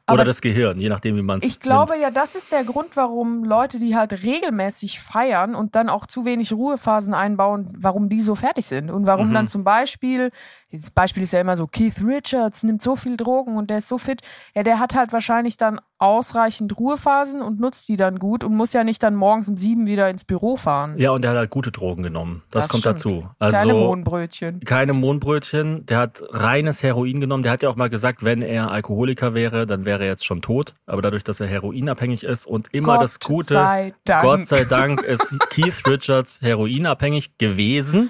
Aber 0.06 0.16
Oder 0.16 0.26
das 0.26 0.42
Gehirn, 0.42 0.80
je 0.80 0.90
nachdem, 0.90 1.16
wie 1.16 1.22
man 1.22 1.40
es 1.40 1.46
Ich 1.46 1.62
glaube 1.62 1.98
ja, 1.98 2.12
das 2.12 2.36
ist 2.36 2.52
der 2.52 2.66
Grund, 2.66 2.98
warum 2.98 3.46
Leute, 3.46 3.80
die 3.80 3.96
halt 3.96 4.12
regelmäßig 4.24 5.00
feiern 5.00 5.56
und 5.56 5.76
dann 5.76 5.88
auch 5.88 6.06
zu 6.06 6.26
wenig 6.26 6.52
Ruhephasen 6.52 7.14
einbauen, 7.14 7.74
warum 7.78 8.10
die 8.10 8.20
so 8.20 8.36
fertig 8.36 8.66
sind. 8.66 8.90
Und 8.92 9.06
warum 9.08 9.30
Mhm. 9.30 9.34
dann 9.34 9.48
zum 9.48 9.64
Beispiel, 9.64 10.32
das 10.74 10.90
Beispiel 10.90 11.22
ist 11.22 11.34
ja 11.34 11.40
immer 11.42 11.56
so, 11.56 11.68
Keith 11.68 12.02
Richards 12.04 12.64
nimmt 12.64 12.82
so 12.82 12.96
viel 12.96 13.16
Drogen 13.16 13.58
und 13.58 13.70
der 13.70 13.78
ist 13.78 13.88
so 13.88 14.00
fit. 14.00 14.22
Ja, 14.56 14.64
der 14.64 14.80
hat 14.80 14.96
halt 14.96 15.14
wahrscheinlich 15.14 15.56
dann 15.56 15.80
ausreichend 16.00 16.78
Ruhephasen 16.78 17.42
und 17.42 17.60
nutzt 17.60 17.88
die 17.88 17.96
dann 17.96 18.18
gut 18.18 18.44
und 18.44 18.56
muss 18.56 18.74
ja 18.74 18.84
nicht 18.84 19.04
dann 19.04 19.16
morgens 19.16 19.48
um 19.48 19.56
sieben 19.56 19.86
wieder 19.86 20.10
ins 20.10 20.24
Büro 20.24 20.58
fahren. 20.58 20.96
Ja, 20.98 21.12
und 21.12 21.22
der 21.22 21.32
hat 21.32 21.38
halt 21.38 21.52
gute 21.52 21.72
Drogen 21.72 22.02
genommen. 22.02 22.42
Das, 22.50 22.68
kommt 22.68 22.82
stimmt. 22.82 22.98
dazu. 22.98 23.30
Also 23.38 23.56
Keine 23.56 23.74
Mohnbrötchen. 23.74 24.60
keine 24.62 24.94
Mohnbrötchen. 24.94 25.86
Der 25.86 26.00
hat 26.00 26.24
reines 26.32 26.82
Heroin 26.82 27.22
genommen. 27.22 27.44
Der 27.44 27.52
hat 27.52 27.62
ja 27.62 27.70
auch 27.70 27.76
mal 27.76 27.90
gesagt, 27.90 28.24
wenn 28.24 28.42
er 28.42 28.72
Alkoholiker 28.72 29.34
wäre, 29.36 29.68
dann 29.68 29.86
wäre 29.86 30.02
er 30.04 30.10
jetzt 30.10 30.26
schon 30.26 30.42
tot. 30.42 30.74
Aber 30.88 31.04
dadurch, 31.04 31.24
dass 31.24 31.40
er 31.40 31.48
heroinabhängig 31.48 32.24
ist 32.24 32.48
und 32.48 32.74
immer 32.74 32.96
Gott 32.96 33.04
das 33.04 33.20
Gute, 33.20 33.54
sei 33.54 33.94
Dank. 34.06 34.24
Gott 34.24 34.48
sei 34.48 34.66
Dank, 34.66 35.02
ist 35.04 35.34
Keith 35.50 35.86
Richards 35.88 36.42
heroinabhängig 36.42 37.38
gewesen. 37.38 38.10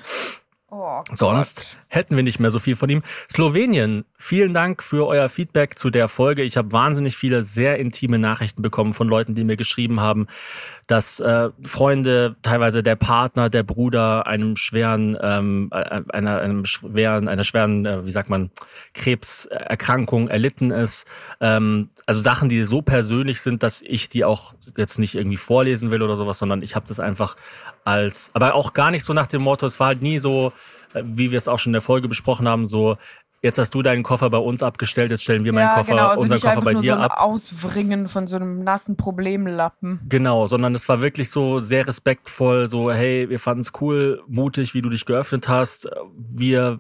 Oh 0.76 1.04
Sonst 1.12 1.78
hätten 1.94 2.16
wir 2.16 2.24
nicht 2.24 2.40
mehr 2.40 2.50
so 2.50 2.58
viel 2.58 2.76
von 2.76 2.90
ihm. 2.90 3.04
Slowenien, 3.32 4.04
vielen 4.18 4.54
Dank 4.54 4.82
für 4.82 5.08
euer 5.08 5.30
Feedback 5.30 5.78
zu 5.78 5.92
der 5.92 6.08
Folge. 6.08 6.42
Ich 6.42 6.58
habe 6.58 6.72
wahnsinnig 6.72 7.16
viele 7.16 7.44
sehr 7.44 7.78
intime 7.78 8.18
Nachrichten 8.18 8.64
bekommen 8.64 8.94
von 8.94 9.08
Leuten, 9.08 9.36
die 9.36 9.44
mir 9.44 9.58
geschrieben 9.58 10.00
haben, 10.00 10.28
dass 10.88 11.20
äh, 11.20 11.50
Freunde, 11.64 12.36
teilweise 12.42 12.82
der 12.82 12.96
Partner, 12.96 13.50
der 13.50 13.62
Bruder 13.62 14.26
einem 14.26 14.56
schweren, 14.56 15.16
ähm, 15.22 15.70
äh, 15.72 16.02
einer, 16.10 16.40
einem 16.40 16.66
schweren, 16.66 17.28
einer 17.28 17.44
schweren, 17.44 17.86
äh, 17.86 18.06
wie 18.06 18.12
sagt 18.12 18.30
man, 18.30 18.50
Krebserkrankung 18.96 20.30
erlitten 20.30 20.72
ist. 20.72 21.06
Ähm, 21.40 21.90
also 22.08 22.22
Sachen, 22.22 22.50
die 22.50 22.64
so 22.64 22.82
persönlich 22.82 23.42
sind, 23.42 23.62
dass 23.62 23.84
ich 23.84 24.10
die 24.10 24.26
auch 24.26 24.56
jetzt 24.76 24.98
nicht 24.98 25.14
irgendwie 25.14 25.38
vorlesen 25.38 25.92
will 25.92 26.02
oder 26.02 26.16
sowas, 26.16 26.40
sondern 26.40 26.64
ich 26.64 26.76
habe 26.76 26.88
das 26.88 27.00
einfach 27.00 27.36
als, 27.86 28.32
aber 28.34 28.56
auch 28.56 28.74
gar 28.74 28.90
nicht 28.90 29.06
so 29.06 29.14
nach 29.14 29.28
dem 29.28 29.44
Motto, 29.44 29.66
es 29.68 29.80
war 29.80 29.88
halt 29.88 30.02
nie 30.02 30.18
so, 30.18 30.54
wie 30.94 31.32
wir 31.32 31.38
es 31.38 31.48
auch 31.48 31.60
schon 31.60 31.72
in 31.72 31.74
der 31.74 31.82
Folge 31.82 32.08
besprochen 32.08 32.48
haben, 32.48 32.66
so, 32.66 32.98
jetzt 33.42 33.58
hast 33.58 33.74
du 33.76 33.82
deinen 33.82 34.04
Koffer 34.04 34.30
bei 34.30 34.38
uns 34.38 34.64
abgestellt, 34.64 35.12
jetzt 35.12 35.24
stellen 35.24 35.44
wir 35.44 35.54
meinen 35.54 35.68
ja, 35.68 35.76
Koffer, 35.76 35.92
genau, 35.92 36.08
also 36.08 36.24
unseren 36.24 36.36
nicht 36.36 36.46
Koffer 36.46 36.62
bei 36.62 36.74
nur 36.74 36.82
dir 36.82 36.94
so 36.94 36.98
ein 36.98 37.04
ab. 37.04 37.20
Auswringen 37.20 38.08
von 38.08 38.26
so 38.26 38.38
einem 38.38 38.64
nassen 38.64 38.96
Problemlappen. 38.96 40.02
Genau, 40.08 40.48
sondern 40.48 40.74
es 40.74 40.88
war 40.90 41.02
wirklich 41.02 41.30
so 41.30 41.60
sehr 41.60 41.86
respektvoll, 41.86 42.68
so, 42.68 42.92
hey, 42.92 43.30
wir 43.30 43.40
fanden 43.40 43.62
es 43.62 43.74
cool, 43.82 44.24
mutig, 44.28 44.74
wie 44.74 44.82
du 44.82 44.90
dich 44.90 45.06
geöffnet 45.06 45.50
hast. 45.50 45.90
Wir 46.16 46.80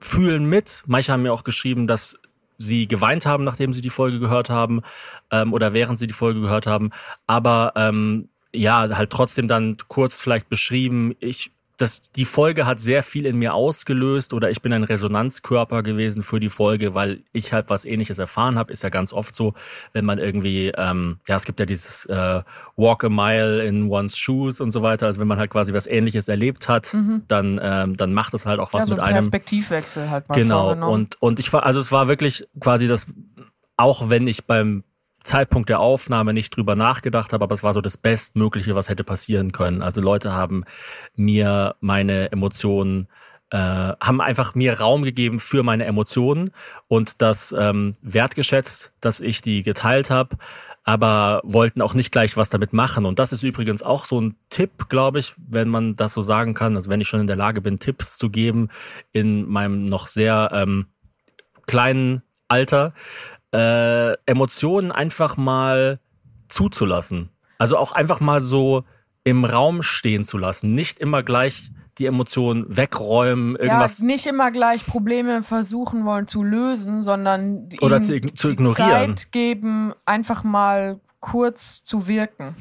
fühlen 0.00 0.44
mit. 0.44 0.82
Manche 0.86 1.12
haben 1.12 1.22
mir 1.22 1.32
auch 1.32 1.44
geschrieben, 1.44 1.86
dass 1.86 2.18
sie 2.58 2.86
geweint 2.86 3.26
haben, 3.26 3.42
nachdem 3.42 3.72
sie 3.72 3.80
die 3.80 3.90
Folge 3.90 4.20
gehört 4.20 4.50
haben, 4.50 4.82
ähm, 5.30 5.52
oder 5.52 5.72
während 5.72 5.98
sie 5.98 6.06
die 6.06 6.12
Folge 6.14 6.40
gehört 6.40 6.66
haben. 6.66 6.90
Aber 7.26 7.72
ähm, 7.74 8.28
ja, 8.52 8.88
halt 8.96 9.10
trotzdem 9.10 9.48
dann 9.48 9.76
kurz 9.88 10.20
vielleicht 10.20 10.48
beschrieben, 10.48 11.16
ich 11.18 11.50
das, 11.76 12.02
die 12.12 12.24
Folge 12.24 12.66
hat 12.66 12.78
sehr 12.78 13.02
viel 13.02 13.26
in 13.26 13.36
mir 13.36 13.54
ausgelöst 13.54 14.32
oder 14.32 14.50
ich 14.50 14.62
bin 14.62 14.72
ein 14.72 14.84
Resonanzkörper 14.84 15.82
gewesen 15.82 16.22
für 16.22 16.38
die 16.38 16.48
Folge, 16.48 16.94
weil 16.94 17.22
ich 17.32 17.52
halt 17.52 17.68
was 17.68 17.84
ähnliches 17.84 18.18
erfahren 18.18 18.58
habe. 18.58 18.72
Ist 18.72 18.82
ja 18.84 18.90
ganz 18.90 19.12
oft 19.12 19.34
so, 19.34 19.54
wenn 19.92 20.04
man 20.04 20.18
irgendwie, 20.18 20.72
ähm, 20.76 21.18
ja, 21.26 21.36
es 21.36 21.44
gibt 21.44 21.58
ja 21.58 21.66
dieses 21.66 22.06
äh, 22.06 22.42
Walk 22.76 23.04
a 23.04 23.08
Mile 23.08 23.64
in 23.64 23.90
one's 23.90 24.16
Shoes 24.16 24.60
und 24.60 24.70
so 24.70 24.82
weiter. 24.82 25.06
Also 25.06 25.18
wenn 25.18 25.26
man 25.26 25.38
halt 25.38 25.50
quasi 25.50 25.72
was 25.72 25.86
ähnliches 25.86 26.28
erlebt 26.28 26.68
hat, 26.68 26.94
dann, 27.28 27.60
ähm, 27.62 27.96
dann 27.96 28.14
macht 28.14 28.34
es 28.34 28.46
halt 28.46 28.60
auch 28.60 28.72
was 28.72 28.82
ja, 28.82 28.86
so 28.86 28.92
mit 28.92 29.00
ein 29.00 29.06
einem. 29.06 29.16
Perspektivwechsel 29.16 30.10
halt 30.10 30.28
mal 30.28 30.34
Genau. 30.34 30.72
Und, 30.90 31.20
und 31.20 31.40
ich 31.40 31.52
war, 31.52 31.64
also 31.64 31.80
es 31.80 31.90
war 31.90 32.06
wirklich 32.06 32.46
quasi 32.60 32.86
das, 32.86 33.06
auch 33.76 34.10
wenn 34.10 34.28
ich 34.28 34.44
beim 34.44 34.84
Zeitpunkt 35.24 35.68
der 35.68 35.80
Aufnahme 35.80 36.32
nicht 36.32 36.56
drüber 36.56 36.76
nachgedacht 36.76 37.32
habe, 37.32 37.44
aber 37.44 37.54
es 37.54 37.64
war 37.64 37.74
so 37.74 37.80
das 37.80 37.96
Bestmögliche, 37.96 38.74
was 38.76 38.88
hätte 38.88 39.04
passieren 39.04 39.52
können. 39.52 39.82
Also 39.82 40.00
Leute 40.00 40.32
haben 40.32 40.64
mir 41.16 41.74
meine 41.80 42.30
Emotionen 42.30 43.08
äh, 43.50 43.56
haben 44.00 44.20
einfach 44.20 44.54
mir 44.54 44.80
Raum 44.80 45.04
gegeben 45.04 45.38
für 45.38 45.62
meine 45.62 45.84
Emotionen 45.84 46.50
und 46.88 47.22
das 47.22 47.54
ähm, 47.56 47.92
wertgeschätzt, 48.02 48.92
dass 49.00 49.20
ich 49.20 49.42
die 49.42 49.62
geteilt 49.62 50.10
habe, 50.10 50.36
aber 50.82 51.40
wollten 51.44 51.80
auch 51.80 51.94
nicht 51.94 52.10
gleich 52.10 52.36
was 52.36 52.50
damit 52.50 52.72
machen. 52.72 53.06
Und 53.06 53.18
das 53.18 53.32
ist 53.32 53.42
übrigens 53.42 53.82
auch 53.82 54.06
so 54.06 54.20
ein 54.20 54.36
Tipp, 54.50 54.88
glaube 54.88 55.20
ich, 55.20 55.34
wenn 55.36 55.68
man 55.68 55.94
das 55.94 56.14
so 56.14 56.22
sagen 56.22 56.54
kann. 56.54 56.74
Also 56.74 56.90
wenn 56.90 57.00
ich 57.00 57.08
schon 57.08 57.20
in 57.20 57.26
der 57.26 57.36
Lage 57.36 57.60
bin, 57.60 57.78
Tipps 57.78 58.18
zu 58.18 58.28
geben 58.28 58.70
in 59.12 59.48
meinem 59.48 59.84
noch 59.84 60.08
sehr 60.08 60.50
ähm, 60.52 60.86
kleinen 61.66 62.22
Alter, 62.48 62.92
äh, 63.54 64.14
Emotionen 64.26 64.90
einfach 64.90 65.36
mal 65.36 66.00
zuzulassen. 66.48 67.30
Also 67.56 67.78
auch 67.78 67.92
einfach 67.92 68.18
mal 68.18 68.40
so 68.40 68.84
im 69.22 69.44
Raum 69.44 69.82
stehen 69.82 70.24
zu 70.24 70.38
lassen. 70.38 70.74
Nicht 70.74 70.98
immer 70.98 71.22
gleich 71.22 71.70
die 71.98 72.06
Emotionen 72.06 72.64
wegräumen, 72.76 73.54
irgendwas. 73.54 74.00
Ja, 74.00 74.06
nicht 74.06 74.26
immer 74.26 74.50
gleich 74.50 74.84
Probleme 74.84 75.42
versuchen 75.42 76.04
wollen 76.04 76.26
zu 76.26 76.42
lösen, 76.42 77.02
sondern 77.02 77.68
Oder 77.80 78.02
zu, 78.02 78.20
zu 78.20 78.48
ignorieren. 78.48 79.16
Zeit 79.16 79.30
geben, 79.30 79.94
einfach 80.04 80.42
mal 80.42 81.00
kurz 81.20 81.84
zu 81.84 82.08
wirken. 82.08 82.56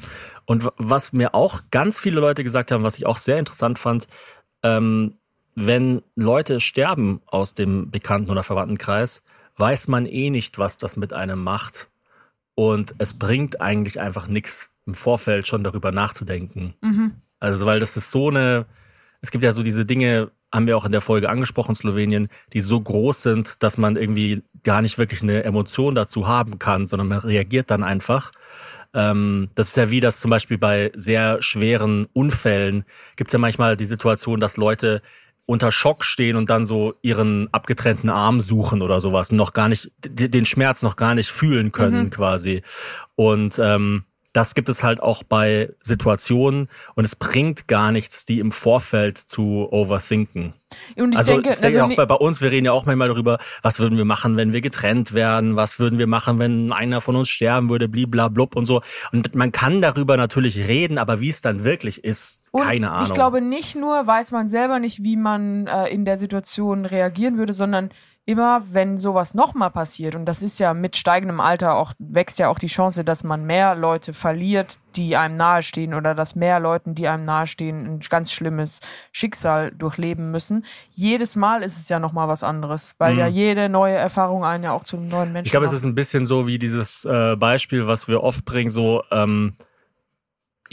Und 0.45 0.69
was 0.77 1.11
mir 1.11 1.33
auch 1.33 1.61
ganz 1.71 1.99
viele 1.99 2.19
Leute 2.19 2.43
gesagt 2.43 2.71
haben, 2.71 2.83
was 2.83 2.97
ich 2.97 3.07
auch 3.07 3.17
sehr 3.17 3.39
interessant 3.39 3.79
fand, 3.79 4.07
ähm, 4.61 5.15
wenn 5.55 6.03
Leute 6.15 6.59
sterben 6.59 7.21
aus 7.25 7.55
dem 7.55 7.89
Bekannten- 7.89 8.29
oder 8.29 8.43
Verwandtenkreis, 8.43 9.23
weiß 9.57 9.87
man 9.87 10.05
eh 10.05 10.29
nicht, 10.29 10.59
was 10.59 10.77
das 10.77 10.95
mit 10.95 11.13
einem 11.13 11.43
macht. 11.43 11.89
Und 12.55 12.95
es 12.97 13.13
bringt 13.13 13.61
eigentlich 13.61 13.99
einfach 13.99 14.27
nichts, 14.27 14.69
im 14.85 14.95
Vorfeld 14.95 15.47
schon 15.47 15.63
darüber 15.63 15.91
nachzudenken. 15.91 16.73
Mhm. 16.81 17.13
Also, 17.39 17.65
weil 17.65 17.79
das 17.79 17.97
ist 17.97 18.11
so 18.11 18.29
eine, 18.29 18.65
es 19.21 19.31
gibt 19.31 19.43
ja 19.43 19.53
so 19.53 19.63
diese 19.63 19.85
Dinge, 19.85 20.31
haben 20.51 20.67
wir 20.67 20.77
auch 20.77 20.85
in 20.85 20.91
der 20.91 21.01
Folge 21.01 21.29
angesprochen, 21.29 21.73
Slowenien, 21.73 22.27
die 22.53 22.61
so 22.61 22.79
groß 22.79 23.23
sind, 23.23 23.63
dass 23.63 23.77
man 23.77 23.95
irgendwie 23.95 24.43
gar 24.63 24.81
nicht 24.81 24.97
wirklich 24.97 25.23
eine 25.23 25.43
Emotion 25.43 25.95
dazu 25.95 26.27
haben 26.27 26.59
kann, 26.59 26.85
sondern 26.85 27.07
man 27.07 27.19
reagiert 27.19 27.71
dann 27.71 27.83
einfach. 27.83 28.31
Ähm, 28.93 29.49
das 29.55 29.69
ist 29.69 29.77
ja 29.77 29.89
wie 29.89 29.99
das 29.99 30.19
zum 30.19 30.29
Beispiel 30.29 30.59
bei 30.59 30.91
sehr 30.93 31.41
schweren 31.41 32.05
Unfällen 32.13 32.85
gibt 33.15 33.29
es 33.29 33.33
ja 33.33 33.39
manchmal 33.39 33.75
die 33.75 33.85
Situation, 33.85 34.39
dass 34.39 34.57
Leute 34.57 35.01
unter 35.45 35.71
Schock 35.71 36.05
stehen 36.05 36.35
und 36.35 36.49
dann 36.49 36.65
so 36.65 36.93
ihren 37.01 37.53
abgetrennten 37.53 38.09
Arm 38.09 38.39
suchen 38.39 38.81
oder 38.81 39.01
sowas 39.01 39.31
noch 39.31 39.53
gar 39.53 39.69
nicht 39.69 39.91
den 40.05 40.45
Schmerz 40.45 40.81
noch 40.81 40.95
gar 40.95 41.15
nicht 41.15 41.29
fühlen 41.29 41.71
können 41.71 42.05
mhm. 42.05 42.09
quasi. 42.11 42.61
Und 43.15 43.59
ähm, 43.59 44.05
das 44.33 44.55
gibt 44.55 44.67
es 44.67 44.83
halt 44.83 45.01
auch 45.01 45.23
bei 45.23 45.71
Situationen 45.81 46.67
und 46.95 47.05
es 47.05 47.15
bringt 47.15 47.67
gar 47.67 47.91
nichts, 47.91 48.25
die 48.25 48.39
im 48.39 48.51
Vorfeld 48.51 49.17
zu 49.17 49.67
overthinken. 49.71 50.53
Und 50.97 51.13
ich 51.13 51.17
also 51.19 51.33
denke, 51.33 51.49
ich 51.49 51.59
denke 51.59 51.81
also 51.83 51.93
auch 51.93 51.95
bei, 51.95 52.05
bei 52.07 52.15
uns, 52.15 52.41
wir 52.41 52.49
reden 52.49 52.65
ja 52.65 52.71
auch 52.71 52.85
manchmal 52.85 53.07
darüber, 53.07 53.37
was 53.61 53.79
würden 53.79 53.95
wir 53.95 54.05
machen, 54.05 54.37
wenn 54.37 54.51
wir 54.53 54.61
getrennt 54.61 55.13
werden, 55.13 55.55
was 55.55 55.79
würden 55.79 55.99
wir 55.99 56.07
machen, 56.07 56.39
wenn 56.39 56.71
einer 56.71 56.99
von 56.99 57.15
uns 57.15 57.29
sterben 57.29 57.69
würde, 57.69 57.87
bliblablub 57.87 58.55
und 58.55 58.65
so. 58.65 58.81
Und 59.11 59.35
man 59.35 59.51
kann 59.51 59.81
darüber 59.81 60.17
natürlich 60.17 60.67
reden, 60.67 60.97
aber 60.97 61.19
wie 61.19 61.29
es 61.29 61.41
dann 61.41 61.63
wirklich 61.63 62.03
ist, 62.03 62.41
und 62.51 62.63
keine 62.63 62.91
Ahnung. 62.91 63.07
Ich 63.07 63.13
glaube, 63.13 63.41
nicht 63.41 63.75
nur 63.75 64.05
weiß 64.05 64.31
man 64.31 64.47
selber 64.47 64.79
nicht, 64.79 65.03
wie 65.03 65.15
man 65.15 65.67
äh, 65.67 65.87
in 65.87 66.05
der 66.05 66.17
Situation 66.17 66.85
reagieren 66.85 67.37
würde, 67.37 67.53
sondern 67.53 67.89
immer, 68.25 68.61
wenn 68.71 68.97
sowas 68.97 69.33
nochmal 69.33 69.71
passiert, 69.71 70.15
und 70.15 70.25
das 70.25 70.41
ist 70.41 70.59
ja 70.59 70.73
mit 70.73 70.95
steigendem 70.95 71.39
Alter 71.41 71.75
auch, 71.75 71.93
wächst 71.99 72.39
ja 72.39 72.47
auch 72.47 72.59
die 72.59 72.67
Chance, 72.67 73.03
dass 73.03 73.23
man 73.23 73.45
mehr 73.45 73.75
Leute 73.75 74.13
verliert, 74.13 74.77
die 74.95 75.17
einem 75.17 75.35
nahestehen 75.35 75.93
oder 75.93 76.15
dass 76.15 76.35
mehr 76.35 76.59
Leuten, 76.59 76.95
die 76.95 77.07
einem 77.07 77.25
nahestehen, 77.25 77.85
ein 77.85 77.99
ganz 77.99 78.31
schlimmes 78.31 78.79
Schicksal 79.11 79.71
durchleben 79.71 80.31
müssen. 80.31 80.65
Jedes 80.91 81.35
Mal 81.35 81.63
ist 81.63 81.77
es 81.77 81.89
ja 81.89 81.99
nochmal 81.99 82.27
was 82.27 82.43
anderes, 82.43 82.95
weil 82.97 83.13
mhm. 83.13 83.19
ja 83.19 83.27
jede 83.27 83.69
neue 83.69 83.95
Erfahrung 83.95 84.45
einen 84.45 84.63
ja 84.63 84.71
auch 84.71 84.83
zu 84.83 84.95
einem 84.95 85.07
neuen 85.09 85.33
Menschen 85.33 85.47
Ich 85.47 85.51
glaube, 85.51 85.65
es 85.65 85.73
ist 85.73 85.83
ein 85.83 85.95
bisschen 85.95 86.25
so 86.25 86.47
wie 86.47 86.59
dieses 86.59 87.03
äh, 87.05 87.35
Beispiel, 87.35 87.87
was 87.87 88.07
wir 88.07 88.23
oft 88.23 88.45
bringen, 88.45 88.69
so, 88.69 89.03
ähm, 89.11 89.55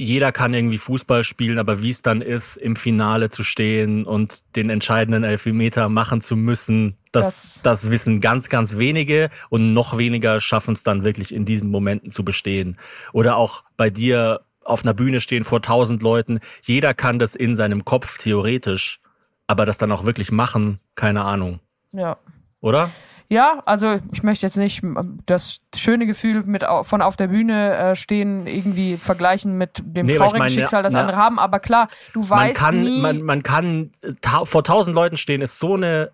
jeder 0.00 0.32
kann 0.32 0.54
irgendwie 0.54 0.78
Fußball 0.78 1.24
spielen, 1.24 1.58
aber 1.58 1.82
wie 1.82 1.90
es 1.90 2.00
dann 2.00 2.22
ist, 2.22 2.56
im 2.56 2.74
Finale 2.74 3.28
zu 3.28 3.44
stehen 3.44 4.06
und 4.06 4.56
den 4.56 4.70
entscheidenden 4.70 5.24
Elfmeter 5.24 5.90
machen 5.90 6.22
zu 6.22 6.36
müssen, 6.36 6.96
das, 7.12 7.60
das, 7.62 7.62
das 7.62 7.90
wissen 7.90 8.22
ganz, 8.22 8.48
ganz 8.48 8.78
wenige 8.78 9.28
und 9.50 9.74
noch 9.74 9.98
weniger 9.98 10.40
schaffen 10.40 10.72
es 10.72 10.84
dann 10.84 11.04
wirklich 11.04 11.34
in 11.34 11.44
diesen 11.44 11.70
Momenten 11.70 12.10
zu 12.10 12.24
bestehen. 12.24 12.78
Oder 13.12 13.36
auch 13.36 13.62
bei 13.76 13.90
dir 13.90 14.40
auf 14.64 14.84
einer 14.84 14.94
Bühne 14.94 15.20
stehen 15.20 15.44
vor 15.44 15.60
tausend 15.60 16.02
Leuten. 16.02 16.40
Jeder 16.62 16.94
kann 16.94 17.18
das 17.18 17.34
in 17.34 17.54
seinem 17.54 17.84
Kopf 17.84 18.16
theoretisch, 18.16 19.00
aber 19.46 19.66
das 19.66 19.76
dann 19.76 19.92
auch 19.92 20.06
wirklich 20.06 20.32
machen, 20.32 20.80
keine 20.94 21.24
Ahnung. 21.24 21.60
Ja. 21.92 22.16
Oder? 22.60 22.90
Ja, 23.28 23.62
also 23.64 24.00
ich 24.12 24.24
möchte 24.24 24.44
jetzt 24.44 24.56
nicht 24.56 24.82
das 25.26 25.60
schöne 25.74 26.04
Gefühl 26.04 26.42
mit 26.46 26.64
von 26.82 27.00
auf 27.00 27.16
der 27.16 27.28
Bühne 27.28 27.76
äh, 27.76 27.96
stehen 27.96 28.48
irgendwie 28.48 28.96
vergleichen 28.96 29.56
mit 29.56 29.80
dem 29.84 30.06
nee, 30.06 30.16
traurigen 30.16 30.40
meine, 30.40 30.50
Schicksal, 30.50 30.82
das 30.82 30.94
na, 30.94 31.02
andere 31.02 31.16
haben. 31.16 31.38
Aber 31.38 31.60
klar, 31.60 31.88
du 32.12 32.28
weißt 32.28 32.60
man 32.60 32.70
kann, 32.70 32.80
nie. 32.80 33.00
Man, 33.00 33.22
man 33.22 33.42
kann 33.44 33.92
ta 34.20 34.44
vor 34.44 34.64
tausend 34.64 34.96
Leuten 34.96 35.16
stehen, 35.16 35.42
ist 35.42 35.60
so 35.60 35.74
eine 35.74 36.10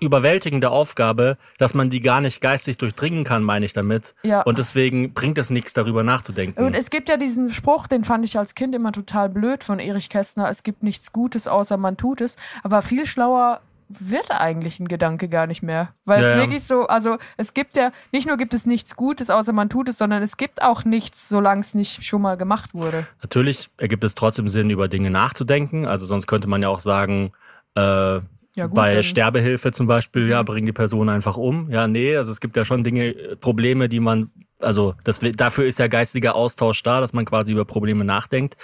überwältigende 0.00 0.70
Aufgabe, 0.70 1.36
dass 1.58 1.74
man 1.74 1.90
die 1.90 2.00
gar 2.00 2.22
nicht 2.22 2.40
geistig 2.40 2.78
durchdringen 2.78 3.24
kann, 3.24 3.42
meine 3.42 3.66
ich 3.66 3.74
damit. 3.74 4.14
Ja. 4.22 4.40
Und 4.42 4.58
deswegen 4.58 5.12
bringt 5.12 5.36
es 5.36 5.50
nichts, 5.50 5.74
darüber 5.74 6.02
nachzudenken. 6.04 6.64
Und 6.64 6.74
es 6.74 6.88
gibt 6.88 7.10
ja 7.10 7.18
diesen 7.18 7.50
Spruch, 7.50 7.86
den 7.86 8.02
fand 8.02 8.24
ich 8.24 8.38
als 8.38 8.54
Kind 8.54 8.74
immer 8.74 8.92
total 8.92 9.28
blöd 9.28 9.62
von 9.62 9.78
Erich 9.78 10.08
Kästner, 10.08 10.48
es 10.48 10.62
gibt 10.62 10.82
nichts 10.82 11.12
Gutes, 11.12 11.46
außer 11.48 11.76
man 11.76 11.98
tut 11.98 12.22
es. 12.22 12.38
Aber 12.62 12.80
viel 12.80 13.04
schlauer 13.04 13.60
wird 13.88 14.30
eigentlich 14.30 14.80
ein 14.80 14.88
Gedanke 14.88 15.28
gar 15.28 15.46
nicht 15.46 15.62
mehr. 15.62 15.94
Weil 16.04 16.22
ja, 16.22 16.30
es 16.30 16.36
wirklich 16.36 16.64
so, 16.64 16.86
also 16.86 17.18
es 17.36 17.54
gibt 17.54 17.76
ja, 17.76 17.90
nicht 18.12 18.26
nur 18.26 18.36
gibt 18.36 18.54
es 18.54 18.66
nichts 18.66 18.96
Gutes, 18.96 19.30
außer 19.30 19.52
man 19.52 19.68
tut 19.68 19.88
es, 19.88 19.98
sondern 19.98 20.22
es 20.22 20.36
gibt 20.36 20.62
auch 20.62 20.84
nichts, 20.84 21.28
solange 21.28 21.60
es 21.60 21.74
nicht 21.74 22.04
schon 22.04 22.22
mal 22.22 22.36
gemacht 22.36 22.74
wurde. 22.74 23.06
Natürlich 23.22 23.70
ergibt 23.78 24.04
es 24.04 24.14
trotzdem 24.14 24.48
Sinn, 24.48 24.70
über 24.70 24.88
Dinge 24.88 25.10
nachzudenken. 25.10 25.86
Also 25.86 26.06
sonst 26.06 26.26
könnte 26.26 26.48
man 26.48 26.62
ja 26.62 26.68
auch 26.68 26.80
sagen, 26.80 27.32
äh, 27.74 28.20
ja, 28.56 28.66
gut, 28.66 28.76
Bei 28.76 29.02
Sterbehilfe 29.02 29.72
zum 29.72 29.88
Beispiel, 29.88 30.28
ja, 30.28 30.42
mhm. 30.42 30.46
bringen 30.46 30.66
die 30.66 30.72
Person 30.72 31.08
einfach 31.08 31.36
um. 31.36 31.70
Ja, 31.70 31.88
nee, 31.88 32.16
also 32.16 32.30
es 32.30 32.40
gibt 32.40 32.56
ja 32.56 32.64
schon 32.64 32.84
Dinge, 32.84 33.36
Probleme, 33.40 33.88
die 33.88 33.98
man, 33.98 34.30
also 34.60 34.94
das, 35.02 35.20
dafür 35.34 35.66
ist 35.66 35.80
ja 35.80 35.88
geistiger 35.88 36.36
Austausch 36.36 36.80
da, 36.84 37.00
dass 37.00 37.12
man 37.12 37.24
quasi 37.24 37.52
über 37.52 37.64
Probleme 37.64 38.04
nachdenkt. 38.04 38.56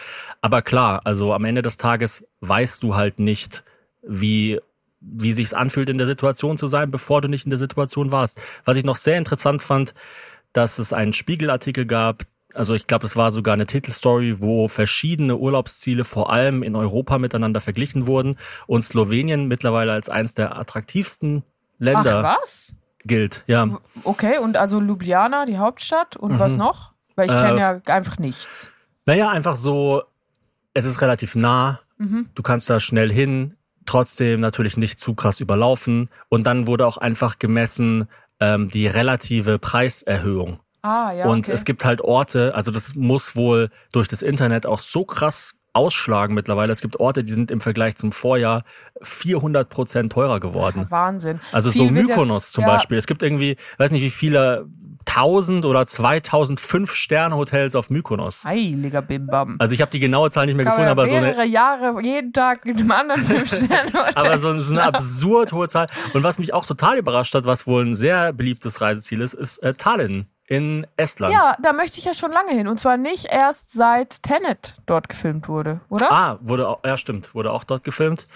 Aber 0.43 0.63
klar, 0.63 1.01
also 1.05 1.35
am 1.35 1.45
Ende 1.45 1.63
des 1.63 1.77
Tages 1.77 2.25
weißt 2.41 2.85
du 2.85 2.95
halt 2.95 3.19
nicht, 3.19 3.65
wie 4.03 4.61
wie 5.01 5.33
sich's 5.33 5.55
anfühlt, 5.55 5.89
in 5.89 5.99
der 5.99 6.07
Situation 6.07 6.59
zu 6.59 6.67
sein, 6.67 6.91
bevor 6.91 7.21
du 7.21 7.29
nicht 7.29 7.45
in 7.45 7.51
der 7.51 7.59
Situation 7.59 8.13
warst. 8.13 8.41
Was 8.65 8.77
ich 8.77 8.85
noch 8.85 8.97
sehr 8.97 9.19
interessant 9.19 9.63
fand, 9.63 9.95
dass 10.53 10.79
es 10.79 10.93
einen 10.93 11.13
Spiegelartikel 11.13 11.87
gab, 11.87 12.25
also 12.55 12.75
ich 12.75 12.87
glaube, 12.87 13.07
es 13.07 13.17
war 13.17 13.31
sogar 13.31 13.55
eine 13.55 13.67
Titelstory, 13.67 14.41
wo 14.41 14.69
verschiedene 14.69 15.37
Urlaubsziele 15.37 16.05
vor 16.05 16.33
allem 16.33 16.63
in 16.63 16.75
Europa 16.75 17.19
miteinander 17.19 17.61
verglichen 17.61 18.07
wurden 18.07 18.37
und 18.67 18.83
Slowenien 18.83 19.47
mittlerweile 19.47 19.93
als 19.93 20.09
eines 20.09 20.35
der 20.35 20.57
attraktivsten 20.57 21.45
Länder 21.79 22.25
Ach, 22.25 22.41
was? 22.41 22.75
gilt. 23.05 23.45
Ja. 23.47 23.69
Okay, 24.05 24.39
und 24.39 24.57
also 24.57 24.81
Ljubljana, 24.81 25.47
die 25.47 25.59
Hauptstadt 25.59 26.17
und 26.17 26.33
mhm. 26.33 26.39
was 26.39 26.57
noch? 26.57 26.93
Weil 27.15 27.27
ich 27.27 27.33
kenne 27.33 27.57
äh, 27.57 27.61
ja 27.61 27.81
einfach 27.87 28.19
nichts. 28.19 28.71
Naja, 29.07 29.31
einfach 29.31 29.57
so, 29.57 30.03
es 30.75 30.85
ist 30.85 31.01
relativ 31.01 31.35
nah, 31.35 31.81
mhm. 31.99 32.29
du 32.35 32.43
kannst 32.43 32.69
da 32.69 32.81
schnell 32.81 33.13
hin, 33.13 33.57
trotzdem 33.87 34.41
natürlich 34.41 34.77
nicht 34.77 34.99
zu 34.99 35.15
krass 35.15 35.41
überlaufen. 35.41 36.09
Und 36.29 36.47
dann 36.47 36.67
wurde 36.67 36.87
auch 36.87 36.97
einfach 36.97 37.39
gemessen 37.39 38.09
ähm, 38.41 38.69
die 38.69 38.87
relative 38.87 39.59
Preiserhöhung. 39.59 40.61
Ah, 40.83 41.13
ja. 41.13 41.27
Und 41.27 41.47
okay. 41.47 41.53
es 41.53 41.65
gibt 41.65 41.85
halt 41.85 42.01
Orte, 42.01 42.55
also 42.55 42.71
das 42.71 42.95
muss 42.95 43.37
wohl 43.37 43.71
durch 43.93 44.09
das 44.09 44.23
Internet 44.23 44.67
auch 44.67 44.79
so 44.79 45.05
krass 45.05 45.55
ausschlagen 45.73 46.35
mittlerweile. 46.35 46.73
Es 46.73 46.81
gibt 46.81 46.99
Orte, 46.99 47.23
die 47.25 47.33
sind 47.33 47.51
im 47.51 47.61
Vergleich 47.61 47.97
zum 47.97 48.13
Vorjahr 48.13 48.65
400 49.03 49.69
Prozent 49.69 50.13
teurer 50.13 50.41
geworden. 50.41 50.87
Wahnsinn. 50.89 51.41
Also 51.53 51.71
Viel 51.71 51.89
so 51.89 51.91
Mykonos 51.91 52.51
ja, 52.51 52.55
zum 52.55 52.63
ja. 52.63 52.75
Beispiel. 52.75 52.99
Es 52.99 53.07
gibt 53.07 53.23
irgendwie, 53.23 53.57
weiß 53.79 53.91
nicht 53.91 54.03
wie 54.03 54.11
viele 54.11 54.67
1000 55.07 55.65
oder 55.65 55.87
2000 55.87 56.61
Fünf-Sterne-Hotels 56.61 57.75
auf 57.75 57.91
Mykonos. 57.91 58.45
Heiliger 58.45 59.03
Bimbam. 59.03 59.57
Also 59.59 59.75
ich 59.75 59.81
habe 59.81 59.91
die 59.91 60.01
genaue 60.01 60.31
Zahl 60.31 60.47
nicht 60.47 60.57
mehr 60.57 60.65
Kann 60.65 60.75
gefunden, 60.75 60.91
aber 60.91 61.07
so 61.07 61.15
eine 61.15 61.27
mehrere 61.27 61.47
Jahre 61.47 62.03
jeden 62.03 62.33
Tag 62.33 62.67
in 62.67 62.77
einem 62.77 62.91
anderen 62.91 63.23
Fünf-Sterne-Hotel. 63.23 64.13
aber 64.15 64.39
so, 64.39 64.57
so 64.59 64.73
eine 64.73 64.83
absurd 64.83 65.53
hohe 65.53 65.69
Zahl. 65.69 65.89
Und 66.13 66.23
was 66.23 66.39
mich 66.39 66.53
auch 66.53 66.67
total 66.67 66.99
überrascht 66.99 67.35
hat, 67.35 67.45
was 67.45 67.67
wohl 67.67 67.85
ein 67.85 67.95
sehr 67.95 68.33
beliebtes 68.33 68.81
Reiseziel 68.81 69.21
ist, 69.21 69.35
ist 69.35 69.59
äh, 69.59 69.75
Tallinn 69.75 70.27
in 70.51 70.85
Estland. 70.97 71.33
Ja, 71.33 71.57
da 71.63 71.73
möchte 71.73 72.01
ich 72.01 72.05
ja 72.05 72.13
schon 72.13 72.33
lange 72.33 72.51
hin. 72.51 72.67
Und 72.67 72.81
zwar 72.81 72.97
nicht 72.97 73.27
erst 73.27 73.73
seit 73.73 74.21
Tenet 74.25 74.75
dort 74.85 75.09
gefilmt 75.09 75.49
wurde, 75.49 75.81
oder? 75.89 76.11
Ah, 76.11 76.39
wurde 76.41 76.69
auch, 76.69 76.81
ja 76.85 76.97
stimmt, 76.97 77.37
wurde 77.37 77.53
auch 77.53 77.63
dort 77.63 77.85
gefilmt. 77.85 78.27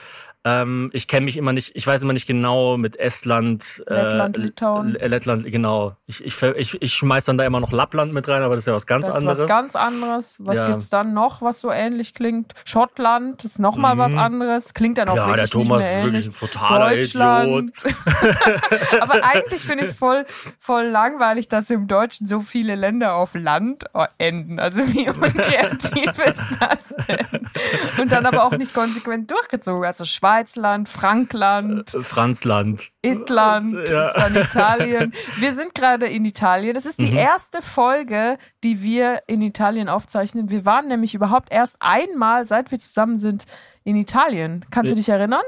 Ähm, 0.46 0.90
ich 0.92 1.08
kenne 1.08 1.24
mich 1.24 1.38
immer 1.38 1.54
nicht, 1.54 1.74
ich 1.74 1.86
weiß 1.86 2.02
immer 2.02 2.12
nicht 2.12 2.26
genau 2.26 2.76
mit 2.76 2.96
Estland, 2.96 3.82
äh, 3.86 3.94
Lettland, 3.94 4.36
äh, 4.36 4.40
Litauen. 4.40 4.90
Lettland, 4.92 5.50
genau. 5.50 5.96
Ich, 6.06 6.22
ich, 6.22 6.42
ich, 6.42 6.82
ich 6.82 6.92
schmeiß 6.92 7.24
dann 7.24 7.38
da 7.38 7.46
immer 7.46 7.60
noch 7.60 7.72
Lappland 7.72 8.12
mit 8.12 8.28
rein, 8.28 8.42
aber 8.42 8.54
das 8.54 8.64
ist 8.64 8.66
ja 8.66 8.74
was 8.74 8.86
ganz 8.86 9.06
das 9.06 9.14
ist 9.14 9.20
anderes. 9.22 9.40
Was 9.40 9.48
ganz 9.48 9.74
anderes. 9.76 10.36
Was 10.40 10.56
ja. 10.58 10.66
gibt's 10.66 10.90
dann 10.90 11.14
noch, 11.14 11.40
was 11.40 11.60
so 11.60 11.70
ähnlich 11.70 12.12
klingt? 12.12 12.52
Schottland 12.66 13.42
ist 13.42 13.58
nochmal 13.58 13.94
mhm. 13.94 14.00
was 14.00 14.14
anderes. 14.14 14.74
Klingt 14.74 14.98
dann 14.98 15.08
auch 15.08 15.16
ja, 15.16 15.28
wirklich 15.28 15.50
der 15.50 15.60
Thomas 15.60 15.82
nicht 15.82 15.88
mehr 15.88 15.98
ist 15.98 16.04
wirklich 16.04 16.26
ein 16.26 16.48
totaler 16.50 16.90
Deutschland. 16.90 17.70
Idiot. 17.80 19.00
aber 19.00 19.24
eigentlich 19.24 19.60
finde 19.62 19.84
ich 19.84 19.92
es 19.92 19.96
voll, 19.96 20.26
voll 20.58 20.84
langweilig, 20.84 21.48
dass 21.48 21.70
im 21.70 21.86
Deutschen 21.86 22.26
so 22.26 22.40
viele 22.40 22.74
Länder 22.74 23.14
auf 23.14 23.34
Land 23.34 23.84
enden. 24.18 24.58
Also 24.58 24.80
wie 24.92 25.08
unkreativ 25.08 26.18
ist 26.18 26.42
das 26.60 26.94
denn? 27.08 27.48
Und 27.98 28.12
dann 28.12 28.26
aber 28.26 28.44
auch 28.44 28.52
nicht 28.58 28.74
konsequent 28.74 29.30
durchgezogen. 29.30 29.86
Also 29.86 30.04
Schweiz 30.04 30.33
Schweizland, 30.34 30.88
Frankland, 30.88 31.94
Äh, 31.94 32.02
Franzland. 32.02 32.90
Itland, 33.02 33.74
Ja. 33.88 34.08
ist 34.08 34.16
dann 34.16 34.34
Italien. 34.36 35.14
Wir 35.38 35.54
sind 35.54 35.74
gerade 35.74 36.06
in 36.06 36.24
Italien. 36.24 36.74
Das 36.74 36.86
ist 36.86 37.00
die 37.00 37.10
Mhm. 37.12 37.16
erste 37.16 37.62
Folge, 37.62 38.36
die 38.64 38.82
wir 38.82 39.20
in 39.28 39.42
Italien 39.42 39.88
aufzeichnen. 39.88 40.50
Wir 40.50 40.64
waren 40.64 40.88
nämlich 40.88 41.14
überhaupt 41.14 41.52
erst 41.52 41.76
einmal, 41.80 42.46
seit 42.46 42.70
wir 42.72 42.78
zusammen 42.78 43.18
sind, 43.18 43.44
in 43.84 43.94
Italien. 43.96 44.64
Kannst 44.72 44.90
du 44.90 44.96
dich 44.96 45.08
erinnern? 45.08 45.42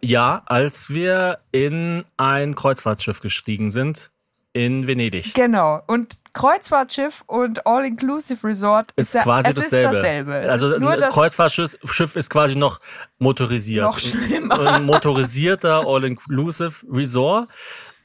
Ja, 0.00 0.42
als 0.46 0.90
wir 0.90 1.38
in 1.52 2.04
ein 2.16 2.54
Kreuzfahrtschiff 2.54 3.20
gestiegen 3.20 3.70
sind 3.70 4.10
in 4.52 4.86
Venedig. 4.86 5.34
Genau. 5.34 5.80
Und 5.86 6.19
Kreuzfahrtschiff 6.32 7.24
und 7.26 7.66
All-Inclusive 7.66 8.46
Resort 8.46 8.92
Ist 8.96 9.14
ja, 9.14 9.22
quasi 9.22 9.50
es 9.50 9.56
dasselbe. 9.56 9.88
Ist 9.88 9.96
dasselbe. 9.96 10.38
Es 10.40 10.50
also 10.50 10.72
ist 10.72 10.80
nur 10.80 10.90
ein 10.90 11.00
das 11.00 11.14
Kreuzfahrtschiff 11.14 11.76
Schiff 11.84 12.16
ist 12.16 12.30
quasi 12.30 12.56
noch 12.56 12.80
motorisiert. 13.18 13.84
Noch 13.84 13.98
schlimmer. 13.98 14.58
Ein 14.74 14.84
motorisierter 14.84 15.86
All-Inclusive 15.86 16.86
Resort. 16.90 17.48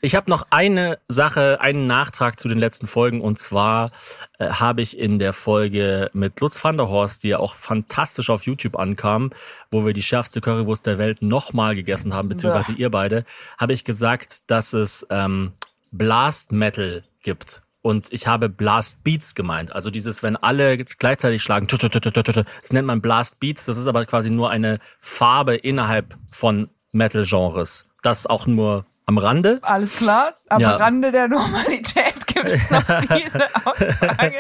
Ich 0.05 0.13
habe 0.13 0.29
noch 0.29 0.46
eine 0.51 1.00
Sache, 1.08 1.60
einen 1.62 1.88
Nachtrag 1.88 2.39
zu 2.39 2.48
den 2.48 2.60
letzten 2.60 2.86
Folgen 2.86 3.22
und 3.22 3.39
zwar 3.39 3.89
äh, 4.38 4.50
habe 4.50 4.84
ich 4.84 5.00
in 5.00 5.17
der 5.17 5.34
Folge 5.34 6.12
mit 6.13 6.39
Lutz 6.41 6.63
van 6.63 6.77
der 6.77 6.89
Horst, 6.89 7.24
die 7.24 7.29
ja 7.29 7.39
auch 7.39 7.55
fantastisch 7.55 8.29
auf 8.29 8.44
YouTube 8.44 8.77
ankam, 8.77 9.32
wo 9.72 9.84
wir 9.84 9.94
die 9.94 10.03
schärfste 10.03 10.41
Currywurst 10.41 10.86
der 10.86 11.00
Welt 11.00 11.24
nochmal 11.24 11.74
gegessen 11.74 12.13
haben, 12.13 12.29
beziehungsweise 12.29 12.74
ihr 12.74 12.91
beide, 12.91 13.25
habe 13.58 13.74
ich 13.74 13.84
gesagt, 13.84 14.44
dass 14.46 14.74
es 14.74 15.08
ähm, 15.10 15.53
Blast 15.91 16.51
Metal 16.51 17.03
gibt. 17.24 17.64
Und 17.86 18.12
ich 18.12 18.25
habe 18.25 18.50
Blast 18.50 19.04
Beats 19.04 19.36
gemeint. 19.36 19.72
Also 19.72 19.92
dieses, 19.92 20.24
wenn 20.24 20.36
alle 20.36 20.75
gleichzeitig 20.75 21.44
schlagen, 21.44 21.68
das 21.68 22.74
nennt 22.74 22.88
man 22.88 23.00
Blast 23.00 23.39
Beats. 23.39 23.65
Das 23.65 23.77
ist 23.77 23.86
aber 23.86 24.08
quasi 24.08 24.32
nur 24.32 24.50
eine 24.50 24.80
Farbe 24.98 25.54
innerhalb 25.54 26.15
von 26.32 26.72
Metal-Genres. 26.94 27.86
Das 28.01 28.25
auch 28.25 28.48
nur 28.48 28.88
am 29.06 29.20
Rande. 29.20 29.60
Alles 29.62 29.92
klar. 29.92 30.34
Am 30.50 30.62
Ja. 30.62 30.77
Rande 30.77 31.12
der 31.12 31.27
Normalität 31.27 32.25
gibt 32.25 32.50
es 32.50 32.72
noch 32.72 32.82
diese 33.20 33.46
Aussage. 33.63 34.38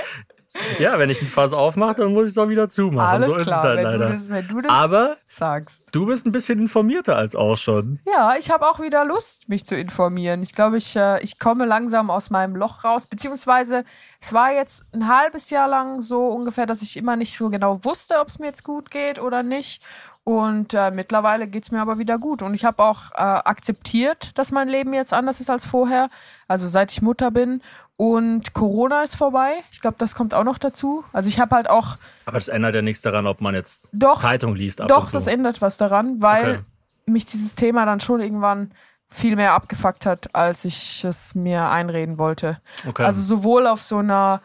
Ja, 0.79 0.99
wenn 0.99 1.09
ich 1.09 1.21
ein 1.21 1.27
Fass 1.27 1.53
aufmache, 1.53 1.95
dann 1.95 2.13
muss 2.13 2.25
ich 2.25 2.31
es 2.31 2.37
auch 2.37 2.49
wieder 2.49 2.69
zumachen. 2.69 3.07
Alles 3.07 3.27
so 3.27 3.35
ist 3.35 3.47
klar, 3.47 3.59
es 3.59 3.63
halt 3.63 3.77
wenn, 3.77 3.83
leider. 3.83 4.07
Du 4.07 4.13
das, 4.13 4.29
wenn 4.29 4.47
du 4.47 4.61
das 4.61 4.71
aber 4.71 5.17
sagst. 5.29 5.93
du 5.93 6.05
bist 6.05 6.25
ein 6.25 6.31
bisschen 6.31 6.59
informierter 6.59 7.15
als 7.15 7.35
auch 7.35 7.57
schon. 7.57 7.99
Ja, 8.05 8.35
ich 8.37 8.51
habe 8.51 8.67
auch 8.67 8.79
wieder 8.79 9.05
Lust, 9.05 9.49
mich 9.49 9.65
zu 9.65 9.75
informieren. 9.75 10.43
Ich 10.43 10.53
glaube, 10.53 10.77
ich, 10.77 10.95
äh, 10.95 11.21
ich 11.23 11.39
komme 11.39 11.65
langsam 11.65 12.09
aus 12.09 12.29
meinem 12.29 12.55
Loch 12.55 12.83
raus. 12.83 13.07
Beziehungsweise, 13.07 13.83
es 14.21 14.33
war 14.33 14.51
jetzt 14.51 14.83
ein 14.93 15.07
halbes 15.07 15.49
Jahr 15.49 15.67
lang 15.67 16.01
so 16.01 16.23
ungefähr, 16.25 16.65
dass 16.65 16.81
ich 16.81 16.97
immer 16.97 17.15
nicht 17.15 17.37
so 17.37 17.49
genau 17.49 17.83
wusste, 17.83 18.19
ob 18.19 18.27
es 18.27 18.39
mir 18.39 18.47
jetzt 18.47 18.63
gut 18.63 18.91
geht 18.91 19.19
oder 19.19 19.43
nicht. 19.43 19.81
Und 20.25 20.73
äh, 20.73 20.89
mittlerweile 20.89 21.47
geht's 21.47 21.69
mir 21.69 21.81
aber 21.81 21.99
wieder 21.99 22.17
gut. 22.17 22.41
Und 22.41 22.55
ich 22.55 22.65
habe 22.65 22.83
auch 22.83 23.11
äh, 23.11 23.21
akzeptiert, 23.21 24.31
dass 24.33 24.51
mein 24.51 24.67
Leben 24.67 24.91
jetzt 24.95 25.13
anders 25.13 25.39
ist 25.39 25.51
als 25.51 25.67
vorher. 25.67 26.09
Also 26.47 26.67
seit 26.67 26.91
ich 26.91 27.03
Mutter 27.03 27.29
bin. 27.29 27.61
Und 27.97 28.53
Corona 28.53 29.03
ist 29.03 29.15
vorbei. 29.15 29.53
Ich 29.71 29.79
glaube, 29.79 29.95
das 29.97 30.15
kommt 30.15 30.33
auch 30.33 30.43
noch 30.43 30.57
dazu. 30.57 31.05
Also 31.13 31.29
ich 31.29 31.39
habe 31.39 31.55
halt 31.55 31.69
auch 31.69 31.97
Aber 32.25 32.37
das 32.37 32.49
ändert 32.49 32.75
ja 32.75 32.81
nichts 32.81 33.01
daran, 33.01 33.25
ob 33.25 33.39
man 33.39 33.55
jetzt 33.55 33.87
Doch, 33.93 34.19
Zeitung 34.21 34.55
liest. 34.55 34.81
Ab 34.81 34.89
Doch, 34.89 35.05
zu. 35.07 35.13
das 35.13 35.27
ändert 35.27 35.61
was 35.61 35.77
daran, 35.77 36.21
weil 36.21 36.55
Okay. 36.55 36.59
mich 37.05 37.25
dieses 37.25 37.55
Thema 37.55 37.85
dann 37.85 38.01
schon 38.01 38.19
irgendwann 38.19 38.71
viel 39.07 39.35
mehr 39.37 39.53
abgefuckt 39.53 40.05
hat, 40.05 40.35
als 40.35 40.65
ich 40.65 41.05
es 41.05 41.35
mir 41.35 41.69
einreden 41.69 42.17
wollte. 42.17 42.59
Okay. 42.85 43.03
Also 43.03 43.21
sowohl 43.21 43.65
auf 43.67 43.81
so 43.81 43.99
einer 43.99 44.41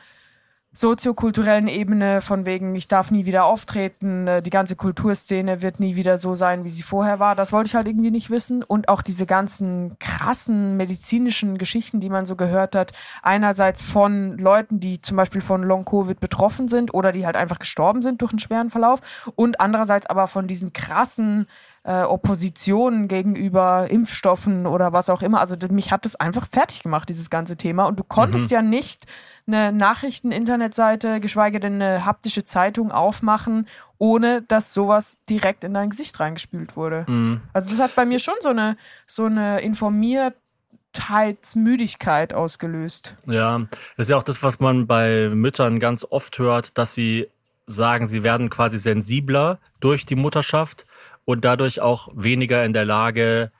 soziokulturellen 0.72 1.66
Ebene 1.66 2.20
von 2.20 2.46
wegen, 2.46 2.76
ich 2.76 2.86
darf 2.86 3.10
nie 3.10 3.26
wieder 3.26 3.44
auftreten, 3.44 4.28
äh, 4.28 4.40
die 4.42 4.50
ganze 4.50 4.76
Kulturszene 4.76 5.62
wird 5.62 5.80
nie 5.80 5.96
wieder 5.96 6.16
so 6.16 6.36
sein, 6.36 6.64
wie 6.64 6.70
sie 6.70 6.84
vorher 6.84 7.18
war. 7.18 7.34
Das 7.34 7.52
wollte 7.52 7.68
ich 7.68 7.74
halt 7.74 7.88
irgendwie 7.88 8.12
nicht 8.12 8.30
wissen. 8.30 8.62
Und 8.62 8.88
auch 8.88 9.02
diese 9.02 9.26
ganzen 9.26 9.98
krassen 9.98 10.76
medizinischen 10.76 11.58
Geschichten, 11.58 11.98
die 11.98 12.08
man 12.08 12.24
so 12.24 12.36
gehört 12.36 12.76
hat. 12.76 12.92
Einerseits 13.22 13.82
von 13.82 14.38
Leuten, 14.38 14.78
die 14.78 15.00
zum 15.00 15.16
Beispiel 15.16 15.40
von 15.40 15.64
Long-Covid 15.64 16.20
betroffen 16.20 16.68
sind 16.68 16.94
oder 16.94 17.10
die 17.10 17.26
halt 17.26 17.36
einfach 17.36 17.58
gestorben 17.58 18.00
sind 18.00 18.22
durch 18.22 18.32
einen 18.32 18.38
schweren 18.38 18.70
Verlauf. 18.70 19.00
Und 19.34 19.60
andererseits 19.60 20.06
aber 20.06 20.28
von 20.28 20.46
diesen 20.46 20.72
krassen 20.72 21.48
äh, 21.82 22.02
Oppositionen 22.02 23.08
gegenüber 23.08 23.90
Impfstoffen 23.90 24.66
oder 24.66 24.92
was 24.92 25.08
auch 25.08 25.22
immer. 25.22 25.40
Also 25.40 25.56
mich 25.70 25.90
hat 25.90 26.04
das 26.04 26.14
einfach 26.14 26.46
fertig 26.46 26.82
gemacht, 26.82 27.08
dieses 27.08 27.30
ganze 27.30 27.56
Thema. 27.56 27.86
Und 27.86 27.98
du 27.98 28.04
konntest 28.04 28.50
ja 28.50 28.60
nicht 28.60 29.06
eine 29.46 29.72
Nachrichten-Internetseite, 29.72 31.20
geschweige 31.20 31.58
denn 31.58 31.80
eine 31.80 32.04
haptische 32.04 32.44
Zeitung 32.44 32.92
aufmachen, 32.92 33.66
ohne 33.96 34.42
dass 34.42 34.74
sowas 34.74 35.20
direkt 35.28 35.64
in 35.64 35.72
dein 35.72 35.88
Gesicht 35.90 36.20
reingespült 36.20 36.76
wurde. 36.76 37.06
Mhm. 37.08 37.40
Also 37.54 37.70
das 37.70 37.80
hat 37.80 37.94
bei 37.94 38.04
mir 38.04 38.18
schon 38.18 38.34
so 38.40 38.50
eine, 38.50 38.76
so 39.06 39.24
eine 39.24 39.60
Informiertheitsmüdigkeit 39.60 42.34
ausgelöst. 42.34 43.14
Ja, 43.26 43.58
das 43.96 44.06
ist 44.06 44.10
ja 44.10 44.18
auch 44.18 44.22
das, 44.22 44.42
was 44.42 44.60
man 44.60 44.86
bei 44.86 45.30
Müttern 45.30 45.80
ganz 45.80 46.06
oft 46.08 46.38
hört, 46.38 46.76
dass 46.76 46.94
sie 46.94 47.30
sagen, 47.70 48.06
sie 48.06 48.22
werden 48.22 48.50
quasi 48.50 48.78
sensibler 48.78 49.58
durch 49.80 50.04
die 50.04 50.16
Mutterschaft 50.16 50.86
und 51.30 51.44
dadurch 51.44 51.80
auch 51.80 52.08
weniger 52.14 52.64
in 52.64 52.72
der 52.72 52.84
Lage, 52.84 53.50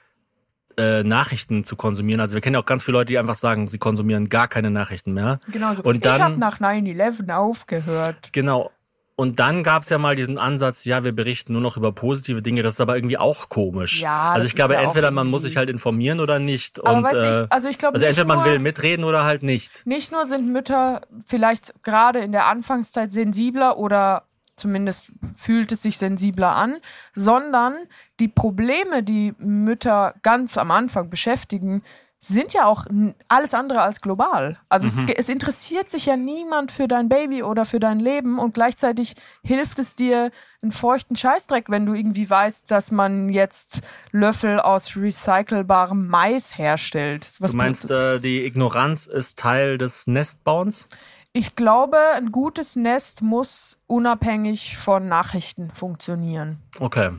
äh, 0.77 1.03
Nachrichten 1.03 1.65
zu 1.65 1.77
konsumieren. 1.77 2.21
Also 2.21 2.35
wir 2.35 2.41
kennen 2.41 2.55
ja 2.55 2.61
auch 2.61 2.67
ganz 2.67 2.85
viele 2.85 2.99
Leute, 2.99 3.09
die 3.09 3.19
einfach 3.19 3.35
sagen, 3.35 3.69
sie 3.69 3.79
konsumieren 3.79 4.29
gar 4.29 4.49
keine 4.49 4.71
Nachrichten 4.71 5.13
mehr. 5.13 5.39
Genau 5.51 5.75
so. 5.75 5.83
Und 5.83 5.97
ich 5.97 6.03
dann- 6.03 6.23
habe 6.23 6.39
nach 6.39 6.61
9-11 6.61 7.31
aufgehört. 7.31 8.33
Genau. 8.33 8.71
Und 9.17 9.39
dann 9.39 9.63
gab 9.63 9.83
es 9.83 9.91
ja 9.91 9.99
mal 9.99 10.17
diesen 10.17 10.39
Ansatz, 10.39 10.87
ja, 10.87 11.05
wir 11.05 11.13
berichten 11.13 11.53
nur 11.53 11.61
noch 11.61 11.77
über 11.77 11.93
positive 11.93 12.41
Dinge. 12.41 12.63
Das 12.63 12.73
ist 12.75 12.81
aber 12.81 12.97
irgendwie 12.97 13.19
auch 13.19 13.51
komisch. 13.51 14.01
Ja, 14.01 14.31
also 14.31 14.47
ich 14.47 14.55
glaube, 14.55 14.73
ja 14.73 14.81
entweder 14.81 15.11
man 15.11 15.27
muss 15.27 15.43
sich 15.43 15.59
halt 15.59 15.69
informieren 15.69 16.21
oder 16.21 16.39
nicht. 16.39 16.81
Aber 16.83 16.97
und, 16.97 17.05
weißt 17.05 17.15
du, 17.23 17.27
äh, 17.27 17.45
ich, 17.45 17.53
also 17.53 17.69
ich 17.69 17.77
glaube 17.77 17.95
also 17.97 18.07
entweder 18.07 18.27
man 18.27 18.39
nur, 18.39 18.47
will 18.47 18.59
mitreden 18.61 19.05
oder 19.05 19.25
halt 19.25 19.43
nicht. 19.43 19.87
Nicht 19.87 20.11
nur 20.11 20.25
sind 20.25 20.51
Mütter 20.51 21.03
vielleicht 21.27 21.75
gerade 21.83 22.21
in 22.21 22.33
der 22.33 22.47
Anfangszeit 22.47 23.13
sensibler 23.13 23.77
oder 23.77 24.23
zumindest 24.61 25.13
fühlt 25.35 25.73
es 25.73 25.83
sich 25.83 25.99
sensibler 25.99 26.55
an, 26.55 26.77
sondern 27.15 27.75
die 28.21 28.29
Probleme, 28.29 29.03
die 29.03 29.35
Mütter 29.39 30.15
ganz 30.23 30.57
am 30.59 30.71
Anfang 30.71 31.11
beschäftigen, 31.11 31.83
sind 32.23 32.53
ja 32.53 32.67
auch 32.67 32.85
alles 33.29 33.55
andere 33.55 33.81
als 33.81 34.03
global. 34.03 34.59
Also 34.69 34.87
es, 34.89 35.07
ge- 35.07 35.15
es 35.17 35.31
interessiert 35.31 35.89
sich 35.89 36.05
ja 36.05 36.19
niemand 36.19 36.71
für 36.71 36.87
dein 36.87 37.09
Baby 37.09 37.43
oder 37.43 37.65
für 37.65 37.81
dein 37.81 37.99
Leben 37.99 38.39
und 38.39 38.53
gleichzeitig 38.53 39.15
hilft 39.43 39.79
es 39.79 39.97
dir 39.97 40.31
einen 40.61 40.71
feuchten 40.71 41.17
Scheißdreck, 41.17 41.71
wenn 41.71 41.87
du 41.87 41.95
irgendwie 41.95 42.29
weißt, 42.29 42.71
dass 42.71 42.91
man 42.91 43.31
jetzt 43.31 43.81
Löffel 44.13 44.61
aus 44.61 44.95
recycelbarem 44.97 46.09
Mais 46.09 46.59
herstellt. 46.59 47.27
Was 47.39 47.53
Du 47.53 47.57
meinst, 47.57 47.91
äh, 47.91 48.21
die 48.21 48.45
Ignoranz 48.45 49.07
ist 49.07 49.39
Teil 49.39 49.79
des 49.79 50.07
Nestbauens? 50.07 50.89
Ich 51.33 51.55
glaube, 51.55 51.97
ein 52.17 52.33
gutes 52.33 52.75
Nest 52.75 53.23
muss 53.23 53.79
unabhängig 53.87 54.77
von 54.77 55.07
Nachrichten 55.07 55.71
funktionieren. 55.73 56.59
Okay. 56.81 57.13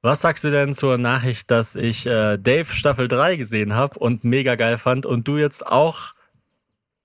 Was 0.00 0.22
sagst 0.22 0.44
du 0.44 0.50
denn 0.50 0.72
zur 0.72 0.96
Nachricht, 0.96 1.50
dass 1.50 1.76
ich 1.76 2.06
äh, 2.06 2.38
Dave 2.38 2.72
Staffel 2.72 3.08
3 3.08 3.36
gesehen 3.36 3.74
habe 3.74 3.98
und 3.98 4.24
mega 4.24 4.54
geil 4.54 4.78
fand 4.78 5.04
und 5.04 5.28
du 5.28 5.36
jetzt 5.36 5.66
auch 5.66 6.14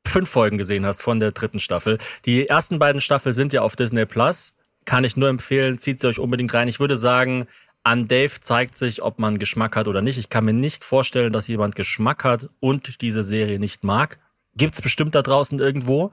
fünf 0.06 0.30
Folgen 0.30 0.58
gesehen 0.58 0.86
hast 0.86 1.02
von 1.02 1.20
der 1.20 1.34
dritten 1.34 1.60
Staffel? 1.60 1.98
Die 2.26 2.48
ersten 2.48 2.80
beiden 2.80 3.02
Staffeln 3.02 3.34
sind 3.34 3.52
ja 3.52 3.62
auf 3.62 3.76
Disney 3.76 4.06
Plus. 4.06 4.54
Kann 4.86 5.04
ich 5.04 5.18
nur 5.18 5.28
empfehlen, 5.28 5.78
zieht 5.78 6.00
sie 6.00 6.08
euch 6.08 6.20
unbedingt 6.20 6.54
rein. 6.54 6.70
Ich 6.70 6.80
würde 6.80 6.98
sagen, 6.98 7.48
an 7.84 8.08
Dave 8.08 8.40
zeigt 8.40 8.76
sich, 8.76 9.02
ob 9.02 9.20
man 9.20 9.38
Geschmack 9.38 9.76
hat 9.76 9.90
oder 9.90 10.02
nicht. 10.02 10.18
Ich 10.18 10.30
kann 10.30 10.46
mir 10.46 10.54
nicht 10.54 10.86
vorstellen, 10.86 11.34
dass 11.34 11.48
jemand 11.48 11.76
Geschmack 11.76 12.24
hat 12.24 12.48
und 12.62 13.02
diese 13.02 13.24
Serie 13.24 13.60
nicht 13.60 13.84
mag. 13.84 14.20
Gibt's 14.56 14.82
bestimmt 14.82 15.16
da 15.16 15.22
draußen 15.22 15.60
irgendwo. 15.60 16.12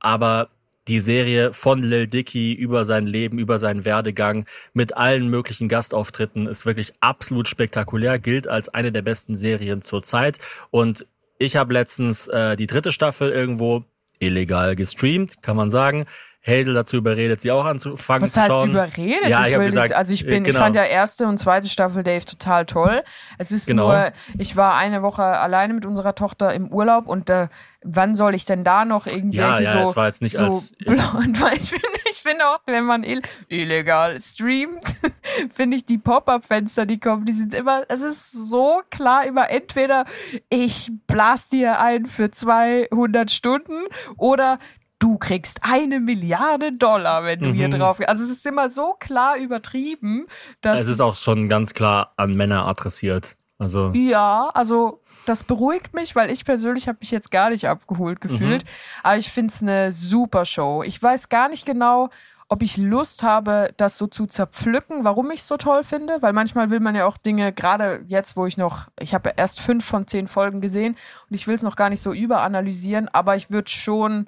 Aber 0.00 0.48
die 0.88 1.00
Serie 1.00 1.52
von 1.52 1.82
Lil 1.82 2.06
Dicky 2.06 2.52
über 2.52 2.84
sein 2.84 3.06
Leben, 3.06 3.38
über 3.38 3.58
seinen 3.58 3.84
Werdegang 3.84 4.46
mit 4.74 4.96
allen 4.96 5.28
möglichen 5.28 5.68
Gastauftritten 5.68 6.46
ist 6.46 6.66
wirklich 6.66 6.92
absolut 7.00 7.48
spektakulär, 7.48 8.18
gilt 8.18 8.48
als 8.48 8.68
eine 8.68 8.92
der 8.92 9.02
besten 9.02 9.34
Serien 9.34 9.80
zur 9.80 10.02
Zeit. 10.02 10.38
Und 10.70 11.06
ich 11.38 11.56
habe 11.56 11.72
letztens 11.72 12.28
äh, 12.28 12.56
die 12.56 12.66
dritte 12.66 12.92
Staffel 12.92 13.30
irgendwo 13.30 13.84
illegal 14.18 14.76
gestreamt, 14.76 15.42
kann 15.42 15.56
man 15.56 15.70
sagen. 15.70 16.06
Hazel 16.46 16.74
dazu 16.74 16.96
überredet, 16.98 17.40
sie 17.40 17.50
auch 17.50 17.64
anzufangen 17.64 18.22
Was 18.22 18.32
zu 18.32 18.40
heißt 18.40 18.50
schauen. 18.50 18.70
überredet? 18.70 19.28
Ja, 19.28 19.42
ich 19.42 19.48
ich 19.48 19.54
hab 19.54 19.60
will 19.60 19.68
gesagt, 19.68 19.88
nicht, 19.88 19.96
also 19.96 20.12
ich 20.12 20.26
bin, 20.26 20.44
ich 20.44 20.50
genau. 20.50 20.58
fand 20.64 20.76
ja 20.76 20.84
erste 20.84 21.26
und 21.26 21.38
zweite 21.38 21.68
Staffel 21.68 22.02
Dave 22.02 22.24
total 22.24 22.66
toll. 22.66 23.02
Es 23.38 23.50
ist 23.50 23.66
Genau. 23.66 23.88
nur, 23.88 24.12
ich 24.38 24.54
war 24.56 24.74
eine 24.76 25.02
Woche 25.02 25.22
alleine 25.22 25.72
mit 25.72 25.86
unserer 25.86 26.14
Tochter 26.14 26.52
im 26.52 26.68
Urlaub 26.68 27.06
und 27.06 27.30
äh, 27.30 27.48
wann 27.82 28.14
soll 28.14 28.34
ich 28.34 28.44
denn 28.44 28.62
da 28.64 28.84
noch 28.84 29.06
irgendwelche 29.06 29.62
Ja, 29.64 29.74
ja, 29.74 29.82
so, 29.84 29.90
es 29.90 29.96
war 29.96 30.06
jetzt 30.06 30.20
nicht 30.22 30.36
so 30.36 30.44
als- 30.44 30.72
blond, 30.84 31.40
weil 31.42 31.54
ich 31.54 31.70
finde, 31.70 31.86
ich 32.10 32.16
finde 32.20 32.46
auch, 32.48 32.60
wenn 32.66 32.84
man 32.84 33.04
ill 33.04 33.22
illegal 33.48 34.20
streamt, 34.20 34.82
finde 35.54 35.76
ich 35.78 35.84
die 35.86 35.98
Pop-up-Fenster, 35.98 36.84
die 36.86 37.00
kommen, 37.00 37.24
die 37.24 37.32
sind 37.32 37.54
immer, 37.54 37.84
es 37.88 38.02
ist 38.02 38.32
so 38.50 38.80
klar 38.90 39.24
immer 39.26 39.48
entweder 39.50 40.04
ich 40.50 40.90
blas 41.06 41.48
dir 41.48 41.80
ein 41.80 42.04
für 42.06 42.30
200 42.30 43.30
Stunden 43.30 43.84
oder 44.18 44.58
du 44.98 45.18
kriegst 45.18 45.60
eine 45.62 46.00
Milliarde 46.00 46.72
Dollar, 46.72 47.24
wenn 47.24 47.40
du 47.40 47.48
mhm. 47.48 47.54
hier 47.54 47.68
drauf 47.68 47.98
gehst. 47.98 48.08
Also 48.08 48.24
es 48.24 48.30
ist 48.30 48.46
immer 48.46 48.68
so 48.68 48.94
klar 48.98 49.36
übertrieben, 49.36 50.26
dass. 50.60 50.80
Es 50.80 50.88
ist 50.88 51.00
auch 51.00 51.16
schon 51.16 51.48
ganz 51.48 51.74
klar 51.74 52.12
an 52.16 52.34
Männer 52.34 52.66
adressiert. 52.66 53.36
Also. 53.58 53.92
Ja, 53.94 54.50
also 54.52 55.02
das 55.26 55.44
beruhigt 55.44 55.94
mich, 55.94 56.14
weil 56.16 56.30
ich 56.30 56.44
persönlich 56.44 56.88
habe 56.88 56.98
mich 57.00 57.10
jetzt 57.10 57.30
gar 57.30 57.50
nicht 57.50 57.66
abgeholt 57.66 58.20
gefühlt. 58.20 58.64
Mhm. 58.64 58.68
Aber 59.02 59.16
ich 59.16 59.30
finde 59.30 59.52
es 59.52 59.62
eine 59.62 59.92
super 59.92 60.44
Show. 60.44 60.82
Ich 60.82 61.02
weiß 61.02 61.28
gar 61.28 61.48
nicht 61.48 61.64
genau, 61.64 62.10
ob 62.48 62.62
ich 62.62 62.76
Lust 62.76 63.22
habe, 63.22 63.72
das 63.76 63.96
so 63.96 64.06
zu 64.06 64.26
zerpflücken, 64.26 65.04
warum 65.04 65.30
ich 65.30 65.40
es 65.40 65.48
so 65.48 65.56
toll 65.56 65.82
finde, 65.82 66.20
weil 66.20 66.32
manchmal 66.32 66.70
will 66.70 66.80
man 66.80 66.94
ja 66.94 67.06
auch 67.06 67.16
Dinge, 67.16 67.52
gerade 67.52 68.04
jetzt, 68.06 68.36
wo 68.36 68.46
ich 68.46 68.56
noch, 68.56 68.88
ich 69.00 69.14
habe 69.14 69.32
erst 69.36 69.60
fünf 69.60 69.84
von 69.84 70.06
zehn 70.06 70.28
Folgen 70.28 70.60
gesehen 70.60 70.96
und 71.28 71.34
ich 71.34 71.46
will 71.46 71.54
es 71.54 71.62
noch 71.62 71.76
gar 71.76 71.88
nicht 71.88 72.02
so 72.02 72.12
überanalysieren, 72.12 73.08
aber 73.08 73.34
ich 73.36 73.50
würde 73.50 73.70
schon 73.70 74.26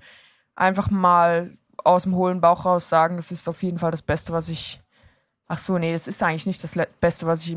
einfach 0.57 0.90
mal 0.90 1.57
aus 1.85 2.03
dem 2.03 2.16
hohlen 2.16 2.40
Bauch 2.40 2.64
raus 2.64 2.88
sagen, 2.88 3.19
es 3.19 3.31
ist 3.31 3.49
auf 3.49 3.62
jeden 3.62 3.79
Fall 3.79 3.90
das 3.92 4.03
Beste, 4.03 4.33
was 4.33 4.49
ich. 4.49 4.81
Ach 5.49 5.59
so, 5.59 5.79
nee, 5.79 5.92
das 5.92 6.09
ist 6.09 6.21
eigentlich 6.25 6.47
nicht 6.47 6.64
das 6.64 6.75
Beste, 7.01 7.27
was 7.27 7.47
ich 7.47 7.57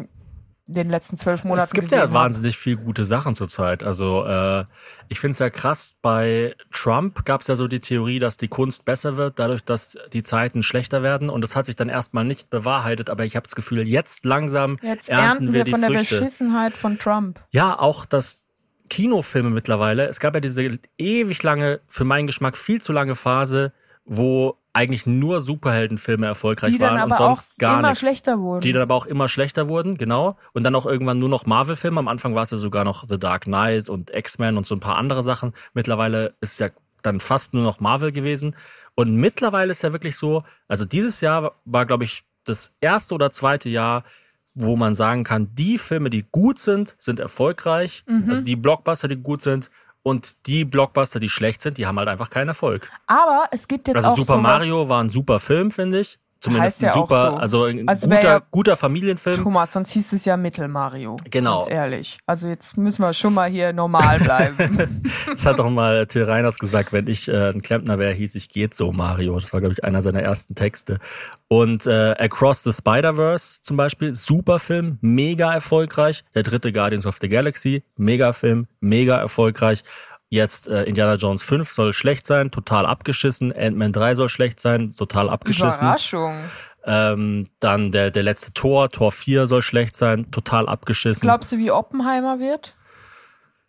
den 0.68 0.90
letzten 0.90 1.18
zwölf 1.18 1.44
Monaten 1.44 1.66
Es 1.66 1.74
gibt 1.74 1.90
ja 1.90 2.02
habe. 2.02 2.14
wahnsinnig 2.14 2.56
viel 2.56 2.78
gute 2.78 3.04
Sachen 3.04 3.34
zurzeit. 3.34 3.84
Also 3.84 4.24
äh, 4.26 4.66
ich 5.08 5.20
finde 5.20 5.32
es 5.32 5.40
ja 5.40 5.50
krass, 5.50 5.96
bei 6.04 6.56
Trump 6.72 7.26
gab 7.26 7.42
es 7.42 7.48
ja 7.48 7.56
so 7.56 7.68
die 7.68 7.80
Theorie, 7.80 8.20
dass 8.20 8.38
die 8.38 8.48
Kunst 8.48 8.86
besser 8.86 9.18
wird, 9.18 9.40
dadurch, 9.40 9.64
dass 9.64 9.98
die 10.14 10.22
Zeiten 10.22 10.62
schlechter 10.62 11.02
werden. 11.02 11.32
Und 11.32 11.42
das 11.42 11.56
hat 11.56 11.66
sich 11.66 11.76
dann 11.76 11.90
erstmal 11.90 12.24
nicht 12.24 12.52
bewahrheitet, 12.52 13.10
aber 13.10 13.26
ich 13.26 13.36
habe 13.36 13.46
das 13.46 13.56
Gefühl, 13.56 13.88
jetzt 13.88 14.26
langsam 14.26 14.78
jetzt 14.84 15.10
ernten, 15.10 15.26
ernten 15.26 15.48
wir, 15.48 15.54
wir 15.54 15.64
die 15.64 15.72
von 15.72 15.82
Früchte. 15.82 15.94
der 15.94 16.20
Beschissenheit 16.22 16.74
von 16.74 17.00
Trump. 17.00 17.40
Ja, 17.50 17.80
auch 17.80 18.06
das 18.06 18.44
Kinofilme 18.90 19.50
mittlerweile. 19.50 20.08
Es 20.08 20.20
gab 20.20 20.34
ja 20.34 20.40
diese 20.40 20.80
ewig 20.98 21.44
lange, 21.44 21.80
für 21.88 22.04
meinen 22.04 22.28
Geschmack 22.28 22.58
viel 22.58 22.82
zu 22.82 22.92
lange 22.92 23.16
Phase, 23.16 23.72
wo 24.06 24.58
eigentlich 24.74 25.06
nur 25.06 25.42
Superheldenfilme 25.42 26.26
erfolgreich 26.26 26.74
die 26.74 26.82
waren 26.82 27.02
und 27.02 27.16
sonst 27.16 27.60
gar 27.60 27.80
immer 27.80 27.90
nichts. 27.90 28.02
schlechter 28.02 28.40
wurden. 28.40 28.62
Die 28.62 28.72
dann 28.72 28.84
aber 28.84 28.96
auch 28.96 29.06
immer 29.06 29.28
schlechter 29.28 29.68
wurden, 29.68 29.98
genau. 29.98 30.38
Und 30.54 30.64
dann 30.64 30.76
auch 30.76 30.86
irgendwann 30.86 31.20
nur 31.20 31.30
noch 31.30 31.46
Marvel-Filme. 31.46 32.00
Am 32.00 32.08
Anfang 32.08 32.36
war 32.36 32.44
es 32.44 32.52
ja 32.52 32.58
sogar 32.58 32.84
noch 32.84 33.06
The 33.08 33.20
Dark 33.20 33.44
Knight 33.44 33.90
und 33.90 34.12
X-Men 34.12 34.58
und 34.58 34.68
so 34.68 34.76
ein 34.76 34.80
paar 34.80 34.98
andere 34.98 35.24
Sachen. 35.24 35.54
Mittlerweile 35.74 36.36
ist 36.42 36.54
es 36.54 36.60
ja 36.60 36.70
dann 37.02 37.20
fast 37.20 37.54
nur 37.54 37.64
noch 37.64 37.80
Marvel 37.80 38.12
gewesen. 38.12 38.56
Und 38.96 39.16
mittlerweile 39.16 39.72
ist 39.72 39.82
ja 39.82 39.94
wirklich 39.94 40.18
so, 40.18 40.44
also 40.68 40.86
dieses 40.86 41.22
Jahr 41.22 41.56
war, 41.66 41.86
glaube 41.86 42.04
ich, 42.04 42.24
das 42.46 42.74
erste 42.82 43.16
oder 43.16 43.32
zweite 43.32 43.70
Jahr, 43.70 44.04
wo 44.54 44.76
man 44.76 44.94
sagen 44.94 45.24
kann, 45.24 45.54
die 45.56 45.78
Filme, 45.78 46.10
die 46.10 46.26
gut 46.32 46.60
sind, 46.60 46.96
sind 46.98 47.20
erfolgreich. 47.20 48.04
Mhm. 48.08 48.30
Also 48.30 48.44
die 48.44 48.56
Blockbuster, 48.56 49.08
die 49.08 49.16
gut 49.16 49.42
sind, 49.42 49.70
und 50.02 50.48
die 50.48 50.66
Blockbuster, 50.66 51.20
die 51.20 51.30
schlecht 51.30 51.62
sind, 51.62 51.78
die 51.78 51.86
haben 51.86 51.98
halt 52.00 52.08
einfach 52.08 52.30
keinen 52.30 52.48
Erfolg. 52.48 52.90
Aber 53.08 53.46
es 53.52 53.68
gibt 53.68 53.88
jetzt 53.88 53.98
also 53.98 54.10
auch 54.10 54.16
Super 54.16 54.38
Mario 54.38 54.88
war 54.88 55.04
ein 55.04 55.10
super 55.10 55.40
Film, 55.40 55.72
finde 55.72 56.00
ich. 56.00 56.20
Zumindest 56.40 56.82
ein 56.86 56.94
super, 56.94 57.32
so. 57.32 57.38
also 57.38 57.64
ein 57.66 57.88
also 57.88 58.08
guter, 58.08 58.24
ja, 58.24 58.42
guter 58.50 58.76
Familienfilm. 58.78 59.44
Thomas, 59.44 59.74
sonst 59.74 59.92
hieß 59.92 60.14
es 60.14 60.24
ja 60.24 60.38
Mittel-Mario. 60.38 61.18
Genau. 61.30 61.60
Ganz 61.60 61.72
ehrlich. 61.72 62.18
Also 62.26 62.48
jetzt 62.48 62.78
müssen 62.78 63.02
wir 63.02 63.12
schon 63.14 63.34
mal 63.34 63.50
hier 63.50 63.74
normal 63.74 64.20
bleiben. 64.20 65.02
das 65.34 65.46
hat 65.46 65.60
doch 65.60 65.70
mal 65.70 66.08
Till 66.08 66.24
Reiners 66.24 66.58
gesagt, 66.58 66.94
wenn 66.94 67.08
ich 67.08 67.28
äh, 67.28 67.50
ein 67.50 67.62
Klempner 67.62 68.00
wäre, 68.00 68.14
hieß 68.14 68.36
ich 68.36 68.48
geht 68.48 68.74
so 68.74 68.94
Mario. 68.94 69.38
Das 69.38 69.52
war, 69.52 69.60
glaube 69.60 69.74
ich, 69.74 69.84
einer 69.84 70.02
seiner 70.02 70.22
ersten 70.22 70.56
Texte. 70.56 71.00
Und 71.50 71.86
äh, 71.86 72.16
Across 72.18 72.64
the 72.64 72.72
Spider-Verse 72.72 73.62
zum 73.62 73.76
Beispiel, 73.76 74.14
super 74.14 74.60
Film, 74.60 74.98
mega 75.02 75.54
erfolgreich. 75.54 76.24
Der 76.36 76.44
dritte 76.44 76.72
Guardians 76.72 77.06
of 77.06 77.18
the 77.20 77.28
Galaxy, 77.28 77.84
mega 77.98 78.32
Film, 78.32 78.68
mega 78.80 79.18
erfolgreich. 79.18 79.84
Jetzt 80.30 80.68
äh, 80.68 80.84
Indiana 80.84 81.16
Jones 81.16 81.44
5 81.44 81.70
soll 81.72 81.94
schlecht 81.94 82.28
sein, 82.28 82.52
total 82.52 82.86
abgeschissen. 82.86 83.52
Ant-Man 83.52 83.92
3 83.92 84.16
soll 84.16 84.30
schlecht 84.30 84.60
sein, 84.60 84.92
total 84.92 85.30
abgeschissen. 85.30 85.88
Überraschung. 85.88 86.36
Ähm, 86.86 87.48
dann 87.60 87.92
der, 87.92 88.12
der 88.12 88.24
letzte 88.24 88.54
Tor, 88.54 88.90
Tor 88.90 89.12
4 89.12 89.48
soll 89.48 89.62
schlecht 89.62 89.96
sein, 89.96 90.30
total 90.32 90.70
abgeschissen. 90.70 91.18
Was 91.18 91.22
glaubst 91.22 91.52
du, 91.52 91.58
wie 91.58 91.72
Oppenheimer 91.72 92.40
wird? 92.40 92.76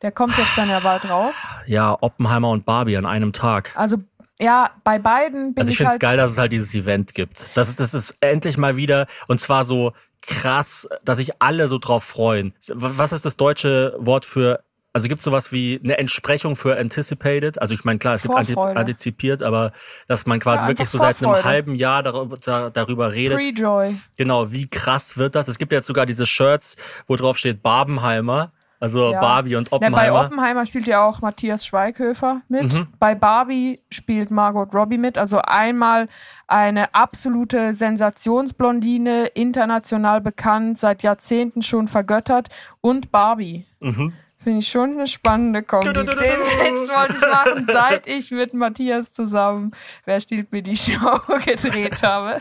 Der 0.03 0.13
kommt 0.13 0.37
jetzt 0.39 0.57
dann 0.57 0.69
ja 0.69 0.81
bald 0.81 1.09
raus. 1.09 1.37
Ja, 1.67 1.97
Oppenheimer 2.01 2.51
und 2.51 2.65
Barbie 2.65 2.97
an 2.97 3.07
einem 3.07 3.33
Tag. 3.33 3.73
Also 3.75 3.99
ja, 4.39 4.71
bei 4.85 4.99
beiden 4.99 5.55
bin 5.55 5.61
also 5.61 5.69
ich, 5.69 5.75
ich 5.75 5.79
finde 5.79 5.89
es 5.89 5.93
halt 5.93 6.01
geil, 6.01 6.17
dass 6.17 6.31
es 6.31 6.39
halt 6.39 6.53
dieses 6.53 6.75
Event 6.75 7.15
gibt. 7.15 7.55
Das 7.57 7.69
ist, 7.69 7.81
das 7.81 7.93
ist 7.93 8.17
endlich 8.21 8.57
mal 8.57 8.77
wieder 8.77 9.07
und 9.29 9.41
zwar 9.41 9.65
so 9.65 9.93
krass, 10.23 10.89
dass 11.05 11.19
sich 11.19 11.43
alle 11.43 11.69
so 11.69 11.79
drauf 11.79 12.05
freuen. 12.05 12.55
Was 12.73 13.13
ist 13.13 13.25
das 13.25 13.37
deutsche 13.37 13.95
Wort 13.99 14.25
für 14.25 14.63
also 14.93 15.09
gibt 15.09 15.21
es 15.21 15.25
sowas 15.25 15.53
wie 15.53 15.81
eine 15.83 15.99
Entsprechung 15.99 16.57
für 16.57 16.77
anticipated? 16.77 17.61
Also 17.61 17.75
ich 17.75 17.85
meine, 17.85 17.99
klar, 17.99 18.17
es 18.17 18.23
gibt 18.23 18.35
antizipiert, 18.35 19.43
aber 19.43 19.73
dass 20.09 20.27
man 20.27 20.41
quasi 20.41 20.63
ja, 20.63 20.69
wirklich 20.69 20.89
so 20.89 20.99
seit 20.99 21.23
einem 21.23 21.45
halben 21.45 21.77
Jahr 21.77 22.03
darüber, 22.03 22.71
darüber 22.71 23.13
redet. 23.13 23.39
Pre-Joy. 23.39 23.95
Genau, 24.17 24.51
wie 24.51 24.69
krass 24.69 25.17
wird 25.17 25.37
das? 25.37 25.49
Es 25.49 25.59
gibt 25.59 25.71
ja 25.73 25.79
jetzt 25.79 25.87
sogar 25.87 26.07
diese 26.07 26.27
Shirts, 26.27 26.77
wo 27.07 27.15
drauf 27.17 27.39
steht 27.39 27.63
Barbenheimer. 27.63 28.53
Also 28.81 29.13
ja. 29.13 29.21
Barbie 29.21 29.57
und 29.57 29.73
Oppenheimer. 29.73 30.07
Ja, 30.07 30.13
bei 30.13 30.27
Oppenheimer 30.27 30.65
spielt 30.65 30.89
ja 30.89 31.05
auch 31.05 31.21
Matthias 31.21 31.67
Schweighöfer 31.67 32.41
mit. 32.49 32.73
Mhm. 32.73 32.89
Bei 32.99 33.15
Barbie 33.15 33.81
spielt 33.91 34.31
Margot 34.31 34.75
Robbie 34.75 34.97
mit. 34.97 35.19
Also 35.19 35.39
einmal 35.39 36.09
eine 36.49 36.95
absolute 36.95 37.75
Sensationsblondine, 37.75 39.27
international 39.27 40.23
bekannt, 40.23 40.79
seit 40.79 41.03
Jahrzehnten 41.03 41.61
schon 41.61 41.89
vergöttert. 41.89 42.49
Und 42.81 43.13
Barbie. 43.13 43.67
Mhm. 43.81 44.15
Finde 44.43 44.61
ich 44.61 44.69
schon 44.69 44.93
eine 44.93 45.07
spannende 45.07 45.63
Kombi. 45.63 45.93
Den 45.93 46.07
Witz 46.07 46.89
wollte 46.89 47.15
ich 47.15 47.21
machen, 47.21 47.67
seit 47.67 48.07
ich 48.07 48.31
mit 48.31 48.55
Matthias 48.55 49.13
zusammen 49.13 49.73
Wer 50.07 50.19
stiehlt 50.21 50.51
mir 50.51 50.63
die 50.63 50.77
Show 50.77 51.21
gedreht 51.45 52.03
habe. 52.03 52.41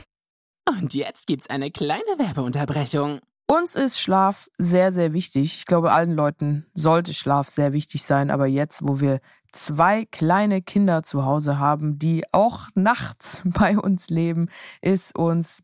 Und 0.68 0.94
jetzt 0.94 1.28
gibt's 1.28 1.50
eine 1.50 1.72
kleine 1.72 2.18
Werbeunterbrechung. 2.18 3.20
Uns 3.48 3.76
ist 3.76 4.00
Schlaf 4.00 4.48
sehr, 4.58 4.92
sehr 4.92 5.12
wichtig. 5.12 5.56
Ich 5.56 5.66
glaube, 5.66 5.92
allen 5.92 6.14
Leuten 6.14 6.68
sollte 6.74 7.14
Schlaf 7.14 7.50
sehr 7.50 7.74
wichtig 7.74 8.04
sein. 8.04 8.32
Aber 8.32 8.46
jetzt, 8.46 8.82
wo 8.84 9.00
wir 9.02 9.20
zwei 9.52 10.06
kleine 10.06 10.62
Kinder 10.62 11.04
zu 11.04 11.26
Hause 11.26 11.60
haben, 11.60 12.00
die 12.00 12.24
auch 12.32 12.68
nachts 12.76 13.42
bei 13.46 13.78
uns 13.78 14.10
leben, 14.10 14.50
ist 14.82 15.18
uns 15.18 15.64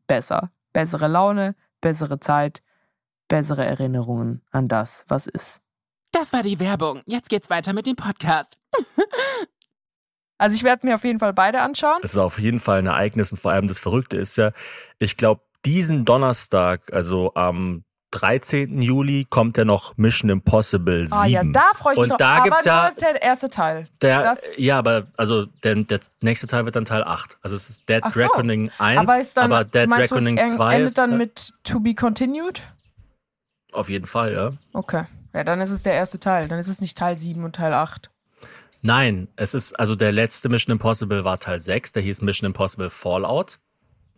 besser. 0.11 0.51
Bessere 0.73 1.07
Laune, 1.07 1.55
bessere 1.79 2.19
Zeit, 2.19 2.61
bessere 3.29 3.65
Erinnerungen 3.65 4.41
an 4.51 4.67
das, 4.67 5.05
was 5.07 5.25
ist. 5.25 5.61
Das 6.11 6.33
war 6.33 6.43
die 6.43 6.59
Werbung. 6.59 7.01
Jetzt 7.05 7.29
geht's 7.29 7.49
weiter 7.49 7.71
mit 7.71 7.85
dem 7.85 7.95
Podcast. 7.95 8.59
Also 10.37 10.55
ich 10.55 10.63
werde 10.63 10.87
mir 10.87 10.95
auf 10.95 11.03
jeden 11.03 11.19
Fall 11.19 11.33
beide 11.33 11.61
anschauen. 11.61 11.99
Es 12.01 12.13
ist 12.13 12.17
auf 12.17 12.39
jeden 12.39 12.57
Fall 12.57 12.79
ein 12.79 12.87
Ereignis 12.87 13.31
und 13.31 13.37
vor 13.37 13.51
allem 13.51 13.67
das 13.67 13.77
Verrückte 13.77 14.17
ist 14.17 14.37
ja, 14.37 14.53
ich 14.97 15.15
glaube, 15.15 15.43
diesen 15.65 16.03
Donnerstag, 16.03 16.91
also 16.91 17.35
am 17.35 17.83
13. 18.11 18.81
Juli 18.81 19.25
kommt 19.29 19.57
ja 19.57 19.65
noch 19.65 19.97
Mission 19.97 20.29
Impossible 20.29 21.07
7. 21.07 21.13
Ah 21.19 21.25
ja, 21.25 21.43
da 21.43 21.63
freue 21.75 21.93
ich 21.93 21.99
mich 21.99 22.03
Und 22.03 22.09
drauf. 22.11 22.17
da 22.17 22.29
aber 22.35 22.43
gibt's 22.43 22.65
ja- 22.65 22.91
der 22.91 23.21
erste 23.21 23.49
Teil. 23.49 23.87
Der, 24.01 24.21
Das- 24.21 24.57
ja, 24.57 24.77
aber 24.77 25.07
also 25.17 25.45
der, 25.63 25.75
der 25.75 25.99
nächste 26.21 26.47
Teil 26.47 26.65
wird 26.65 26.75
dann 26.75 26.85
Teil 26.85 27.03
8. 27.03 27.37
Also 27.41 27.55
es 27.55 27.69
ist 27.69 27.87
Dead 27.89 28.03
so. 28.11 28.19
Reckoning 28.19 28.69
1, 28.77 28.99
aber 28.99 29.19
ist 29.19 29.35
dann, 29.37 29.51
aber 29.51 29.63
Dead 29.63 29.87
meinst 29.87 30.11
du, 30.11 30.15
es 30.15 30.21
Reckoning 30.21 30.37
en- 30.37 30.49
2 30.49 30.73
endet 30.75 30.87
ist 30.89 30.97
dann 30.97 31.17
mit 31.17 31.53
To 31.63 31.79
Be 31.79 31.95
Continued? 31.95 32.61
auf 33.73 33.89
jeden 33.89 34.05
Fall, 34.05 34.33
ja. 34.33 34.51
Okay. 34.73 35.05
Ja, 35.33 35.45
dann 35.45 35.61
ist 35.61 35.69
es 35.71 35.83
der 35.83 35.93
erste 35.93 36.19
Teil. 36.19 36.49
Dann 36.49 36.59
ist 36.59 36.67
es 36.67 36.81
nicht 36.81 36.97
Teil 36.97 37.17
7 37.17 37.45
und 37.45 37.55
Teil 37.55 37.73
8. 37.73 38.09
Nein, 38.81 39.29
es 39.37 39.53
ist, 39.53 39.79
also 39.79 39.95
der 39.95 40.11
letzte 40.11 40.49
Mission 40.49 40.73
Impossible 40.73 41.23
war 41.23 41.39
Teil 41.39 41.61
6, 41.61 41.93
der 41.93 42.03
hieß 42.03 42.21
Mission 42.21 42.47
Impossible 42.47 42.89
Fallout. 42.89 43.59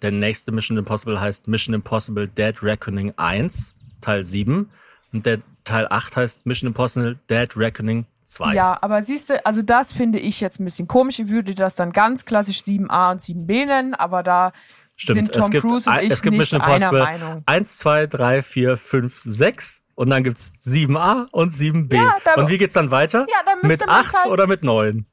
Der 0.01 0.12
nächste 0.12 0.51
Mission 0.51 0.77
Impossible 0.77 1.19
heißt 1.21 1.47
Mission 1.47 1.75
Impossible 1.75 2.27
Dead 2.27 2.63
Reckoning 2.63 3.13
1, 3.17 3.75
Teil 4.04 4.26
7. 4.26 4.70
Und 5.12 5.26
der 5.26 5.39
Teil 5.63 5.88
8 5.89 6.18
heißt 6.18 6.46
Mission 6.46 6.68
Impossible 6.68 7.18
Dead 7.30 7.50
Reckoning 7.56 8.06
2. 8.26 8.54
Ja, 8.54 8.78
aber 8.82 9.02
siehst 9.02 9.30
du, 9.30 9.46
also 9.46 9.62
das 9.62 9.94
finde 9.94 10.20
ich 10.20 10.42
jetzt 10.42 10.60
ein 10.60 10.66
bisschen 10.66 10.88
komisch. 10.88 11.20
Ich 11.20 11.30
würde 11.30 11.56
das 11.56 11.76
dann 11.76 11.92
ganz 11.92 12.26
klassisch 12.26 12.60
7a 12.60 13.12
und 13.12 13.22
7b 13.22 13.66
nennen, 13.66 13.94
aber 13.94 14.24
da 14.24 14.52
Stimmt, 14.96 15.18
sind 15.18 15.34
Tom 15.34 15.44
es 15.44 15.50
gibt, 15.52 15.63
Cruise 15.63 15.89
und 15.89 15.98
ich 16.00 16.12
es 16.12 16.22
gibt 16.22 16.32
nicht 16.32 16.39
Mission 16.52 16.62
einer 16.62 16.76
Impossible 16.76 17.00
Meinung. 17.04 17.44
1, 17.46 17.78
2, 17.78 18.08
3, 18.08 18.42
4, 18.42 18.78
5, 18.78 19.22
6 19.26 19.84
und 19.96 20.10
dann 20.10 20.24
gibt's 20.24 20.54
7a 20.66 21.28
und 21.32 21.54
7b. 21.54 21.96
Ja, 21.96 22.18
und 22.36 22.50
wie 22.50 22.58
geht's 22.58 22.74
dann 22.74 22.92
weiter? 22.92 23.28
Ja, 23.30 23.38
dann 23.46 23.60
müsste 23.62 23.86
Mit 23.86 23.88
man's 23.88 24.08
8 24.08 24.13
halt- 24.16 24.32
oder 24.32 24.48
mit 24.48 24.63
9? 24.63 25.06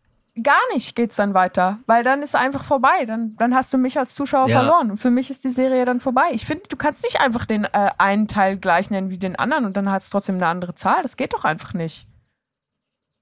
Gar 0.42 0.60
nicht 0.74 0.94
geht's 0.96 1.16
dann 1.16 1.34
weiter, 1.34 1.78
weil 1.86 2.04
dann 2.04 2.22
ist 2.22 2.34
einfach 2.36 2.62
vorbei. 2.62 3.04
Dann, 3.06 3.36
dann 3.36 3.54
hast 3.54 3.72
du 3.74 3.78
mich 3.78 3.98
als 3.98 4.14
Zuschauer 4.14 4.48
Ja. 4.48 4.58
verloren. 4.60 4.90
Und 4.92 4.96
für 4.98 5.10
mich 5.10 5.30
ist 5.30 5.44
die 5.44 5.50
Serie 5.50 5.84
dann 5.84 6.00
vorbei. 6.00 6.28
Ich 6.32 6.46
finde, 6.46 6.62
du 6.68 6.76
kannst 6.76 7.02
nicht 7.02 7.20
einfach 7.20 7.44
den 7.46 7.64
äh, 7.64 7.90
einen 7.98 8.28
Teil 8.28 8.56
gleich 8.56 8.90
nennen 8.90 9.10
wie 9.10 9.18
den 9.18 9.36
anderen 9.36 9.64
und 9.64 9.76
dann 9.76 9.90
hat 9.90 10.02
es 10.02 10.10
trotzdem 10.10 10.36
eine 10.36 10.46
andere 10.46 10.74
Zahl. 10.74 11.02
Das 11.02 11.16
geht 11.16 11.34
doch 11.34 11.44
einfach 11.44 11.74
nicht. 11.74 12.06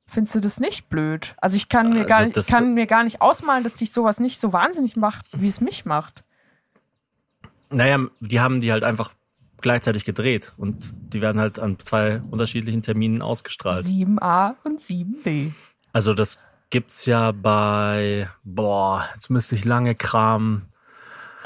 Findest 0.07 0.35
du 0.37 0.41
das 0.41 0.59
nicht 0.61 0.89
blöd? 0.89 1.35
Also 1.39 1.57
ich 1.57 1.69
kann 1.69 1.91
mir, 1.93 2.01
Also 2.01 2.09
gar, 2.09 2.25
nicht, 2.25 2.49
kann 2.49 2.75
mir 2.75 2.87
gar 2.87 3.05
nicht 3.05 3.21
ausmalen, 3.21 3.63
dass 3.65 3.77
sich 3.79 3.93
sowas 3.93 4.21
nicht 4.21 4.41
so 4.41 4.53
wahnsinnig 4.53 4.97
macht, 4.97 5.27
wie 5.33 5.49
es 5.49 5.61
mich 5.61 5.85
macht. 5.85 6.25
Naja, 7.71 7.99
die 8.21 8.41
haben 8.41 8.61
die 8.61 8.73
halt 8.73 8.85
einfach 8.85 9.13
gleichzeitig 9.61 10.05
gedreht 10.05 10.53
und 10.57 10.95
die 11.13 11.21
werden 11.21 11.41
halt 11.41 11.59
an 11.59 11.79
zwei 11.79 12.23
unterschiedlichen 12.31 12.81
Terminen 12.81 13.21
ausgestrahlt. 13.21 13.85
7a 13.85 14.55
und 14.65 14.81
7b. 14.81 15.53
Also 15.93 16.15
das 16.15 16.39
gibt's 16.71 17.07
ja 17.07 17.33
bei, 17.33 18.29
boah, 18.45 19.05
jetzt 19.15 19.31
müsste 19.31 19.55
ich 19.55 19.65
lange 19.65 19.95
kramen. 19.95 20.69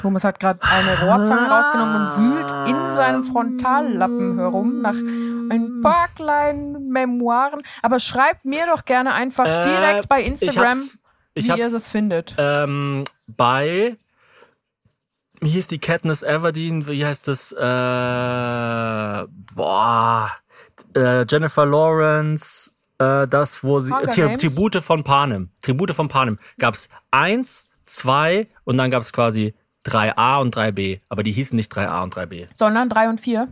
Thomas 0.01 0.23
hat 0.25 0.39
gerade 0.41 0.59
eine 0.63 0.99
Rohrzange 0.99 1.49
rausgenommen 1.49 1.95
und 1.95 2.17
wühlt 2.17 2.67
in 2.75 2.91
seinem 2.91 3.23
Frontallappen 3.23 4.37
herum 4.37 4.81
nach 4.81 4.95
ein 5.49 5.79
paar 5.81 6.09
kleinen 6.09 6.89
Memoiren. 6.89 7.61
Aber 7.81 7.99
schreibt 7.99 8.43
mir 8.43 8.65
doch 8.65 8.83
gerne 8.83 9.13
einfach 9.13 9.45
Äh, 9.45 9.63
direkt 9.63 10.09
bei 10.09 10.21
ich 10.21 10.27
Instagram, 10.27 10.71
hab's- 10.71 10.97
ich 11.35 11.45
wie 11.47 11.57
ihr 11.57 11.69
das 11.69 11.87
findet. 11.87 12.35
Ähm, 12.37 13.05
bei, 13.27 13.95
wie 15.39 15.49
hieß 15.51 15.69
die 15.69 15.79
Katniss 15.79 16.21
Everdeen, 16.21 16.85
wie 16.89 17.05
heißt 17.05 17.29
das, 17.29 17.53
äh, 17.53 19.25
boah, 19.55 20.31
äh, 20.97 21.25
Jennifer 21.29 21.65
Lawrence, 21.65 22.71
äh, 22.99 23.27
das, 23.27 23.63
wo 23.63 23.79
sie, 23.79 23.93
Games? 24.15 24.41
Tribute 24.41 24.83
von 24.83 25.03
Panem, 25.03 25.49
Tribute 25.61 25.91
von 25.91 26.07
Panem, 26.07 26.39
gab's 26.57 26.89
eins, 27.11 27.65
zwei 27.85 28.47
und 28.63 28.77
dann 28.77 28.91
gab's 28.91 29.13
quasi 29.13 29.53
3a 29.85 30.39
und 30.39 30.55
3b, 30.55 31.01
aber 31.09 31.23
die 31.23 31.31
hießen 31.31 31.55
nicht 31.55 31.71
3a 31.73 32.03
und 32.03 32.15
3b. 32.15 32.47
Sondern 32.55 32.89
3 32.89 33.09
und 33.09 33.21
4. 33.21 33.47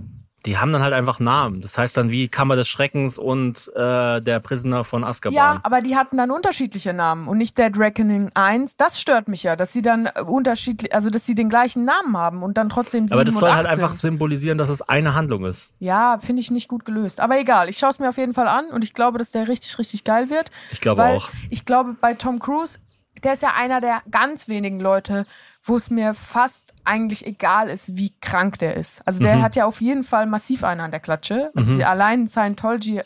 Die 0.45 0.57
haben 0.57 0.71
dann 0.71 0.81
halt 0.81 0.93
einfach 0.93 1.19
Namen. 1.19 1.61
Das 1.61 1.77
heißt 1.77 1.97
dann 1.97 2.09
wie 2.09 2.27
Kammer 2.27 2.55
des 2.55 2.67
Schreckens 2.67 3.17
und 3.17 3.71
äh, 3.75 4.21
der 4.21 4.39
Prisoner 4.39 4.83
von 4.83 5.03
Azkaban. 5.03 5.35
Ja, 5.35 5.59
aber 5.63 5.81
die 5.81 5.95
hatten 5.95 6.17
dann 6.17 6.31
unterschiedliche 6.31 6.93
Namen 6.93 7.27
und 7.27 7.37
nicht 7.37 7.57
Dead 7.57 7.77
Reckoning 7.77 8.31
1. 8.33 8.77
Das 8.77 8.99
stört 8.99 9.27
mich 9.27 9.43
ja, 9.43 9.55
dass 9.55 9.71
sie 9.73 9.81
dann 9.81 10.07
äh, 10.07 10.21
unterschiedlich, 10.25 10.93
also 10.93 11.09
dass 11.09 11.25
sie 11.25 11.35
den 11.35 11.49
gleichen 11.49 11.85
Namen 11.85 12.17
haben 12.17 12.41
und 12.43 12.57
dann 12.57 12.69
trotzdem 12.69 13.07
7 13.07 13.13
aber 13.13 13.25
das 13.25 13.35
soll 13.35 13.49
8 13.49 13.57
halt 13.57 13.67
einfach 13.67 13.95
symbolisieren, 13.95 14.57
dass 14.57 14.69
es 14.69 14.81
eine 14.81 15.13
Handlung 15.13 15.45
ist. 15.45 15.71
Ja, 15.79 16.17
finde 16.19 16.41
ich 16.41 16.49
nicht 16.49 16.67
gut 16.67 16.85
gelöst. 16.85 17.19
Aber 17.19 17.39
egal, 17.39 17.69
ich 17.69 17.77
schaue 17.77 17.91
es 17.91 17.99
mir 17.99 18.09
auf 18.09 18.17
jeden 18.17 18.33
Fall 18.33 18.47
an 18.47 18.65
und 18.71 18.83
ich 18.83 18.93
glaube, 18.93 19.17
dass 19.19 19.31
der 19.31 19.47
richtig, 19.47 19.77
richtig 19.77 20.03
geil 20.03 20.29
wird. 20.29 20.49
Ich 20.71 20.81
glaube 20.81 21.03
auch. 21.03 21.29
Ich 21.49 21.65
glaube, 21.65 21.95
bei 21.99 22.13
Tom 22.13 22.39
Cruise, 22.39 22.79
der 23.23 23.33
ist 23.33 23.43
ja 23.43 23.53
einer 23.55 23.81
der 23.81 24.01
ganz 24.09 24.47
wenigen 24.47 24.79
Leute, 24.79 25.25
wo 25.63 25.75
es 25.75 25.91
mir 25.91 26.13
fast 26.15 26.73
eigentlich 26.85 27.25
egal 27.27 27.69
ist, 27.69 27.95
wie 27.95 28.11
krank 28.19 28.57
der 28.59 28.75
ist. 28.77 29.01
Also 29.05 29.21
der 29.23 29.37
Mhm. 29.37 29.41
hat 29.43 29.55
ja 29.55 29.65
auf 29.65 29.79
jeden 29.79 30.03
Fall 30.03 30.25
massiv 30.25 30.63
einen 30.63 30.81
an 30.81 30.89
der 30.91 30.99
Klatsche. 30.99 31.51
Also 31.55 31.75
die, 31.75 31.85
allein 31.85 32.25
Scientology, 32.25 33.01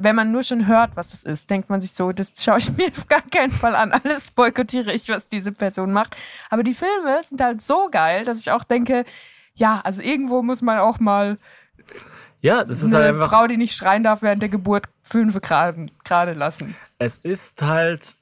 wenn 0.00 0.16
man 0.16 0.32
nur 0.32 0.42
schon 0.44 0.66
hört, 0.66 0.96
was 0.96 1.10
das 1.10 1.24
ist, 1.24 1.50
denkt 1.50 1.68
man 1.68 1.82
sich 1.82 1.92
so, 1.92 2.12
das 2.12 2.32
schaue 2.42 2.56
ich 2.58 2.72
mir 2.76 2.86
auf 2.96 3.06
gar 3.06 3.20
keinen 3.20 3.52
Fall 3.52 3.74
an. 3.74 3.92
Alles 3.92 4.30
boykottiere 4.30 4.92
ich, 4.92 5.08
was 5.10 5.28
diese 5.28 5.52
Person 5.52 5.92
macht. 5.92 6.16
Aber 6.48 6.62
die 6.62 6.72
Filme 6.74 7.20
sind 7.28 7.42
halt 7.42 7.60
so 7.60 7.88
geil, 7.90 8.24
dass 8.24 8.40
ich 8.40 8.50
auch 8.50 8.64
denke, 8.64 9.04
ja, 9.54 9.80
also 9.84 10.00
irgendwo 10.00 10.42
muss 10.42 10.62
man 10.62 10.78
auch 10.78 10.98
mal 11.00 11.36
Ja, 12.40 12.64
das 12.64 12.80
ist 12.82 12.94
eine 12.94 13.04
halt 13.04 13.14
einfach. 13.14 13.30
Frau, 13.30 13.46
die 13.46 13.58
nicht 13.58 13.76
schreien 13.76 14.02
darf, 14.02 14.22
während 14.22 14.40
der 14.42 14.48
Geburt 14.48 14.86
fünf 15.02 15.38
gerade 15.42 16.32
lassen. 16.32 16.74
Es 16.98 17.18
ist 17.18 17.60
halt. 17.62 18.16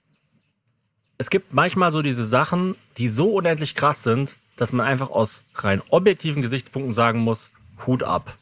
Es 1.23 1.31
gibt 1.31 1.53
manchmal 1.55 1.93
so 1.93 2.03
diese 2.03 2.25
Sachen, 2.25 2.75
die 2.99 3.07
so 3.07 3.35
unendlich 3.35 3.77
krass 3.77 4.03
sind, 4.03 4.39
dass 4.57 4.73
man 4.73 4.85
einfach 4.85 5.09
aus 5.09 5.45
rein 5.55 5.81
objektiven 5.89 6.43
Gesichtspunkten 6.43 6.93
sagen 6.93 7.21
muss, 7.21 7.53
Hut 7.87 8.03
ab. 8.03 8.37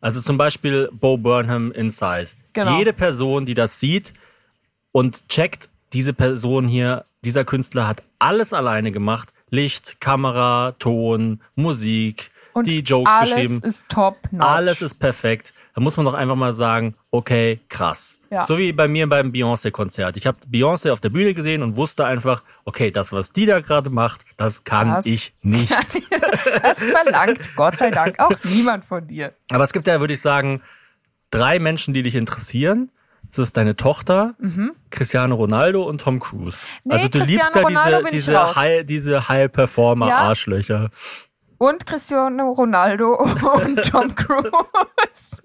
Also 0.00 0.20
zum 0.20 0.38
Beispiel 0.38 0.88
Bo 0.92 1.18
Burnham 1.18 1.72
Inside. 1.72 2.28
Genau. 2.52 2.78
Jede 2.78 2.92
Person, 2.92 3.44
die 3.44 3.54
das 3.54 3.80
sieht 3.80 4.12
und 4.92 5.28
checkt, 5.30 5.68
diese 5.92 6.12
Person 6.12 6.68
hier, 6.68 7.06
dieser 7.24 7.44
Künstler 7.44 7.88
hat 7.88 8.04
alles 8.20 8.52
alleine 8.52 8.92
gemacht. 8.92 9.34
Licht, 9.50 10.00
Kamera, 10.00 10.76
Ton, 10.78 11.40
Musik, 11.56 12.30
Und 12.52 12.68
die 12.68 12.82
Jokes 12.82 13.12
alles 13.12 13.30
geschrieben. 13.30 13.60
ist 13.64 13.88
top 13.88 14.16
notch. 14.30 14.46
Alles 14.46 14.80
ist 14.80 14.94
perfekt. 15.00 15.54
Da 15.74 15.80
muss 15.80 15.96
man 15.96 16.04
doch 16.04 16.12
einfach 16.14 16.36
mal 16.36 16.52
sagen, 16.52 16.94
okay, 17.10 17.60
krass. 17.70 18.18
Ja. 18.30 18.44
So 18.44 18.58
wie 18.58 18.72
bei 18.72 18.88
mir 18.88 19.08
beim 19.08 19.32
Beyoncé-Konzert. 19.32 20.16
Ich 20.18 20.26
habe 20.26 20.36
Beyoncé 20.50 20.92
auf 20.92 21.00
der 21.00 21.08
Bühne 21.08 21.32
gesehen 21.32 21.62
und 21.62 21.76
wusste 21.76 22.04
einfach, 22.04 22.42
okay, 22.64 22.90
das, 22.90 23.10
was 23.12 23.32
die 23.32 23.46
da 23.46 23.60
gerade 23.60 23.88
macht, 23.88 24.24
das 24.36 24.64
kann 24.64 24.88
Das- 24.90 25.06
ich 25.06 25.32
nicht. 25.42 25.72
Das 26.62 26.84
verlangt 26.84 27.56
Gott 27.56 27.78
sei 27.78 27.90
Dank 27.90 28.18
auch 28.18 28.32
niemand 28.44 28.84
von 28.84 29.06
dir. 29.06 29.32
Aber 29.50 29.64
es 29.64 29.72
gibt 29.72 29.86
ja, 29.86 29.98
würde 30.00 30.12
ich 30.14 30.20
sagen, 30.20 30.60
drei 31.30 31.58
Menschen, 31.58 31.94
die 31.94 32.02
dich 32.02 32.16
interessieren. 32.16 32.90
Das 33.30 33.38
ist 33.38 33.56
deine 33.56 33.76
Tochter, 33.76 34.34
Cristiano 34.90 35.36
Ronaldo 35.36 35.84
und 35.84 36.02
Tom 36.02 36.20
Cruise. 36.20 36.66
Mhm. 36.66 36.90
Nee, 36.90 36.94
also 36.96 37.08
du 37.08 37.18
Cristiano 37.20 37.28
liebst 37.40 37.54
ja 37.56 37.62
Ronaldo 37.62 38.08
diese, 38.10 38.30
diese 38.32 38.56
High, 38.56 38.84
diese 38.84 39.28
High-Performer-Arschlöcher. 39.28 40.90
Und 41.62 41.86
Cristiano 41.86 42.50
Ronaldo 42.50 43.14
und 43.64 43.82
Tom 43.84 44.12
Cruise. 44.16 45.40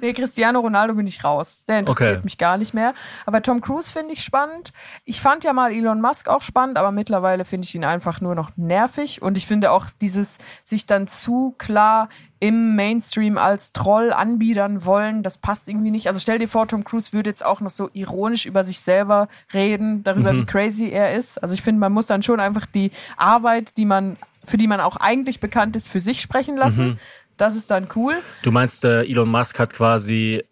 nee, 0.00 0.14
Cristiano 0.14 0.60
Ronaldo 0.60 0.94
bin 0.94 1.06
ich 1.06 1.22
raus. 1.22 1.64
Der 1.68 1.80
interessiert 1.80 2.10
Okay. 2.16 2.20
mich 2.24 2.38
gar 2.38 2.56
nicht 2.56 2.72
mehr. 2.72 2.94
Aber 3.26 3.42
Tom 3.42 3.60
Cruise 3.60 3.92
finde 3.92 4.14
ich 4.14 4.22
spannend. 4.24 4.72
Ich 5.04 5.20
fand 5.20 5.44
ja 5.44 5.52
mal 5.52 5.70
Elon 5.70 6.00
Musk 6.00 6.28
auch 6.28 6.40
spannend, 6.40 6.78
aber 6.78 6.92
mittlerweile 6.92 7.44
finde 7.44 7.66
ich 7.66 7.74
ihn 7.74 7.84
einfach 7.84 8.22
nur 8.22 8.34
noch 8.34 8.56
nervig. 8.56 9.20
Und 9.20 9.36
ich 9.36 9.46
finde 9.46 9.70
auch 9.70 9.84
dieses 10.00 10.38
sich 10.62 10.86
dann 10.86 11.06
zu 11.06 11.54
klar 11.58 12.08
im 12.40 12.74
Mainstream 12.74 13.38
als 13.38 13.72
Troll 13.72 14.12
anbiedern 14.12 14.84
wollen, 14.84 15.22
das 15.22 15.38
passt 15.38 15.66
irgendwie 15.68 15.90
nicht. 15.90 16.08
Also 16.08 16.20
stell 16.20 16.38
dir 16.38 16.48
vor, 16.48 16.68
Tom 16.68 16.84
Cruise 16.84 17.12
würde 17.14 17.30
jetzt 17.30 17.44
auch 17.44 17.60
noch 17.62 17.70
so 17.70 17.88
ironisch 17.94 18.44
über 18.44 18.64
sich 18.64 18.80
selber 18.80 19.28
reden, 19.54 20.04
darüber, 20.04 20.34
wie 20.34 20.44
crazy 20.44 20.90
er 20.90 21.14
ist. 21.14 21.42
Also 21.42 21.54
ich 21.54 21.62
finde, 21.62 21.80
man 21.80 21.92
muss 21.92 22.06
dann 22.06 22.22
schon 22.22 22.40
einfach 22.40 22.66
die 22.66 22.90
Arbeit, 23.16 23.78
die 23.78 23.86
man 23.86 24.16
für 24.46 24.56
die 24.56 24.66
man 24.66 24.80
auch 24.80 24.96
eigentlich 24.96 25.40
bekannt 25.40 25.76
ist, 25.76 25.88
für 25.88 26.00
sich 26.00 26.20
sprechen 26.20 26.56
lassen. 26.56 26.86
Mhm. 26.86 26.98
Das 27.36 27.56
ist 27.56 27.70
dann 27.70 27.88
cool. 27.96 28.14
Du 28.42 28.52
meinst, 28.52 28.84
äh, 28.84 29.02
Elon 29.02 29.28
Musk 29.28 29.58
hat 29.58 29.72
quasi 29.72 30.44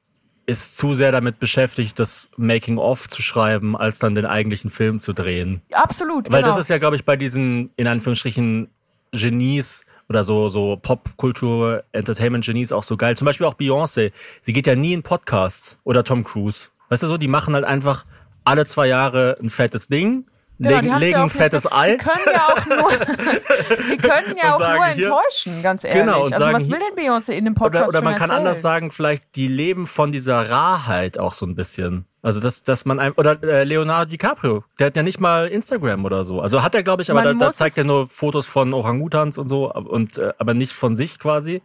ist 0.44 0.76
zu 0.76 0.94
sehr 0.94 1.12
damit 1.12 1.38
beschäftigt, 1.38 1.98
das 1.98 2.28
Making-of 2.36 3.08
zu 3.08 3.22
schreiben, 3.22 3.76
als 3.76 3.98
dann 3.98 4.14
den 4.14 4.26
eigentlichen 4.26 4.70
Film 4.70 4.98
zu 4.98 5.12
drehen. 5.12 5.62
Absolut, 5.70 6.32
Weil 6.32 6.42
genau. 6.42 6.54
das 6.54 6.64
ist 6.64 6.68
ja, 6.68 6.78
glaube 6.78 6.96
ich, 6.96 7.04
bei 7.04 7.16
diesen, 7.16 7.70
in 7.76 7.86
Anführungsstrichen, 7.86 8.68
Genies 9.12 9.84
oder 10.08 10.24
so, 10.24 10.48
so 10.48 10.78
Popkultur, 10.80 11.84
Entertainment-Genies 11.92 12.72
auch 12.72 12.82
so 12.82 12.96
geil. 12.96 13.16
Zum 13.16 13.26
Beispiel 13.26 13.46
auch 13.46 13.54
Beyoncé. 13.54 14.12
Sie 14.40 14.52
geht 14.52 14.66
ja 14.66 14.74
nie 14.74 14.94
in 14.94 15.02
Podcasts 15.02 15.78
oder 15.84 16.02
Tom 16.02 16.24
Cruise. 16.24 16.70
Weißt 16.88 17.02
du 17.02 17.06
so, 17.06 17.18
die 17.18 17.28
machen 17.28 17.54
halt 17.54 17.64
einfach 17.64 18.06
alle 18.44 18.66
zwei 18.66 18.88
Jahre 18.88 19.36
ein 19.40 19.50
fettes 19.50 19.88
Ding, 19.88 20.26
Genau, 20.58 20.76
legen, 20.80 20.96
legen 20.98 21.12
ja 21.12 21.28
fettes 21.28 21.64
nicht, 21.64 21.72
Ei. 21.74 21.90
Die 21.92 21.96
können 21.96 22.24
ja 22.32 22.48
auch 22.48 22.66
nur, 22.66 22.90
die 23.92 23.96
können 23.96 24.36
ja 24.40 24.54
auch 24.54 24.58
nur 24.60 24.84
hier- 24.86 25.06
enttäuschen, 25.06 25.62
ganz 25.62 25.82
ehrlich. 25.82 26.00
Genau, 26.02 26.22
also 26.22 26.52
was 26.52 26.70
will 26.70 26.78
denn 26.78 26.94
Beyoncé 27.04 27.32
in 27.32 27.44
dem 27.46 27.54
Podcast 27.54 27.88
Oder, 27.88 27.98
oder 27.98 28.02
man 28.04 28.12
kann 28.14 28.22
erzählen? 28.30 28.38
anders 28.38 28.62
sagen, 28.62 28.90
vielleicht 28.92 29.34
die 29.34 29.48
leben 29.48 29.86
von 29.88 30.12
dieser 30.12 30.48
Rarheit 30.50 31.18
auch 31.18 31.32
so 31.32 31.46
ein 31.46 31.54
bisschen. 31.56 32.06
Also 32.24 32.38
dass, 32.38 32.62
dass 32.62 32.84
man 32.84 33.00
ein, 33.00 33.10
oder 33.12 33.42
äh, 33.42 33.64
Leonardo 33.64 34.10
DiCaprio, 34.10 34.62
der 34.78 34.86
hat 34.88 34.96
ja 34.96 35.02
nicht 35.02 35.18
mal 35.18 35.48
Instagram 35.48 36.04
oder 36.04 36.24
so. 36.24 36.40
Also 36.40 36.62
hat 36.62 36.74
er, 36.76 36.84
glaube 36.84 37.02
ich, 37.02 37.10
aber 37.10 37.22
da, 37.22 37.32
da 37.32 37.50
zeigt 37.50 37.76
er 37.78 37.82
nur 37.84 38.06
Fotos 38.06 38.46
von 38.46 38.72
Orangutans 38.72 39.38
und 39.38 39.48
so 39.48 39.72
und 39.72 40.18
äh, 40.18 40.32
aber 40.38 40.54
nicht 40.54 40.72
von 40.72 40.94
sich 40.94 41.18
quasi. 41.18 41.62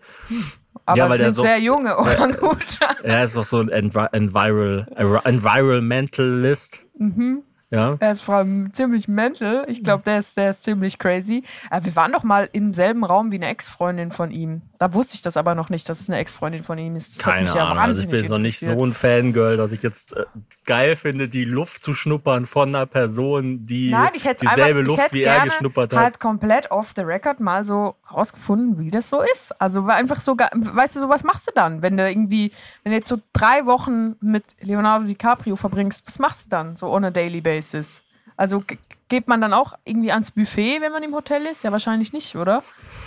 Aber 0.88 0.98
Ja, 0.98 1.10
weil 1.10 1.20
sind 1.20 1.36
so- 1.36 1.44
sehr 1.44 1.60
junge 1.60 1.96
Orangutan. 1.98 2.96
Er 3.04 3.24
ist 3.26 3.36
doch 3.38 3.44
so 3.44 3.60
ein 3.60 3.70
Envi 3.70 4.08
Enviral, 4.12 4.88
Environmentalist. 5.26 6.82
Mhm. 6.98 7.44
Ja. 7.70 7.98
Er 8.00 8.12
ist 8.12 8.22
vor 8.22 8.36
allem 8.36 8.74
ziemlich 8.74 9.10
mental. 9.10 9.66
Ich 9.68 9.84
glaube, 9.84 10.04
der 10.04 10.20
ist, 10.20 10.38
der 10.38 10.52
ist 10.52 10.64
ziemlich 10.64 10.98
crazy. 11.00 11.44
Äh, 11.70 11.82
wir 11.84 11.96
waren 11.98 12.14
doch 12.14 12.24
mal 12.24 12.50
im 12.54 12.74
selben 12.74 13.04
Raum 13.04 13.32
wie 13.32 13.36
eine 13.36 13.48
Ex-Freundin 13.48 14.12
von 14.12 14.32
ihm. 14.32 14.62
Da 14.80 14.94
wusste 14.94 15.16
ich 15.16 15.22
das 15.22 15.36
aber 15.36 15.54
noch 15.54 15.70
nicht, 15.70 15.90
dass 15.90 16.00
es 16.00 16.10
eine 16.10 16.18
Ex-Freundin 16.20 16.64
von 16.64 16.78
ihm 16.78 16.96
ist. 16.96 17.18
Das 17.18 17.26
Keine 17.26 17.48
ja 17.48 17.68
Ahnung. 17.68 17.80
Also 17.80 18.04
ich 18.04 18.08
bin 18.08 18.20
jetzt 18.22 18.30
noch 18.30 18.38
nicht 18.38 18.60
so 18.60 18.86
ein 18.86 18.94
Fangirl, 18.94 19.58
dass 19.58 19.74
ich 19.74 19.84
jetzt 19.84 20.16
äh, 20.16 20.24
geil 20.66 20.96
finde, 20.96 21.28
die 21.28 21.44
Luft 21.44 21.84
zu 21.84 21.94
schnuppern 21.94 22.46
von 22.46 22.70
einer 22.70 22.86
Person, 22.86 23.66
die 23.66 23.92
Nein, 23.92 24.12
dieselbe 24.14 24.82
ich 24.82 24.88
Luft 24.88 25.14
wie 25.14 25.24
er 25.24 25.44
geschnuppert 25.44 25.92
hat. 25.94 26.00
halt 26.00 26.20
komplett 26.20 26.72
off 26.72 26.94
the 26.96 27.02
record 27.02 27.42
mal 27.42 27.66
so 27.66 27.96
rausgefunden, 28.12 28.80
wie 28.80 28.92
das 28.92 29.10
so 29.10 29.22
ist. 29.22 29.60
Also 29.60 29.86
war 29.86 29.96
einfach 29.96 30.22
so, 30.22 30.38
weißt 30.38 30.96
du, 30.96 31.02
so 31.02 31.10
was 31.10 31.24
machst 31.24 31.48
du 31.48 31.52
dann, 31.54 31.82
wenn 31.82 31.98
du 31.98 32.08
irgendwie, 32.08 32.52
wenn 32.84 32.92
du 32.92 32.98
jetzt 32.98 33.10
so 33.10 33.18
drei 33.34 33.66
Wochen 33.66 34.16
mit 34.22 34.44
Leonardo 34.62 35.06
DiCaprio 35.06 35.58
verbringst, 35.58 36.08
was 36.08 36.20
machst 36.20 36.46
du 36.46 36.50
dann 36.50 36.76
so 36.78 36.94
on 36.94 37.04
a 37.04 37.12
daily 37.12 37.42
basis? 37.58 38.04
Also 38.36 38.64
geht 39.10 39.28
man 39.28 39.42
dann 39.42 39.54
auch 39.54 39.74
irgendwie 39.86 40.12
ans 40.12 40.32
Buffet, 40.32 40.82
wenn 40.82 40.92
man 40.92 41.04
im 41.04 41.14
Hotel 41.16 41.46
ist? 41.46 41.64
Ja, 41.64 41.72
wahrscheinlich 41.72 42.14
nicht, 42.14 42.36
oder? 42.36 42.64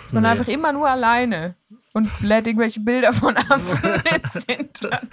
Ist 0.06 0.14
man 0.14 0.22
Nee. 0.24 0.30
einfach 0.30 0.48
immer 0.48 0.72
nur 0.72 0.88
alleine 0.88 1.54
und 1.92 2.08
lädt 2.20 2.46
irgendwelche 2.46 2.80
Bilder 2.80 3.12
von 3.12 3.36
Affen 3.36 4.02
ins 4.14 4.44
Internet. 4.44 5.08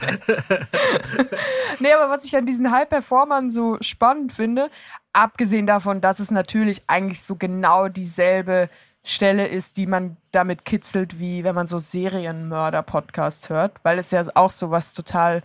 Nee, 1.80 1.92
aber 1.94 2.10
was 2.12 2.26
ich 2.26 2.36
an 2.36 2.46
diesen 2.46 2.72
High-Performern 2.72 3.52
so 3.52 3.78
spannend 3.82 4.34
finde, 4.34 4.70
abgesehen 5.14 5.68
davon, 5.68 6.02
dass 6.02 6.20
es 6.20 6.32
natürlich 6.32 6.82
eigentlich 6.88 7.22
so 7.22 7.36
genau 7.36 7.88
dieselbe 7.88 8.70
Stelle 9.04 9.48
ist, 9.48 9.78
die 9.78 9.86
man 9.88 10.18
damit 10.32 10.66
kitzelt, 10.66 11.20
wie 11.20 11.44
wenn 11.44 11.56
man 11.56 11.68
so 11.68 11.78
Serienmörder-Podcasts 11.80 13.50
hört, 13.50 13.80
weil 13.84 14.00
es 14.00 14.12
ja 14.12 14.24
auch 14.36 14.52
so 14.52 14.70
was 14.72 14.94
total 14.94 15.44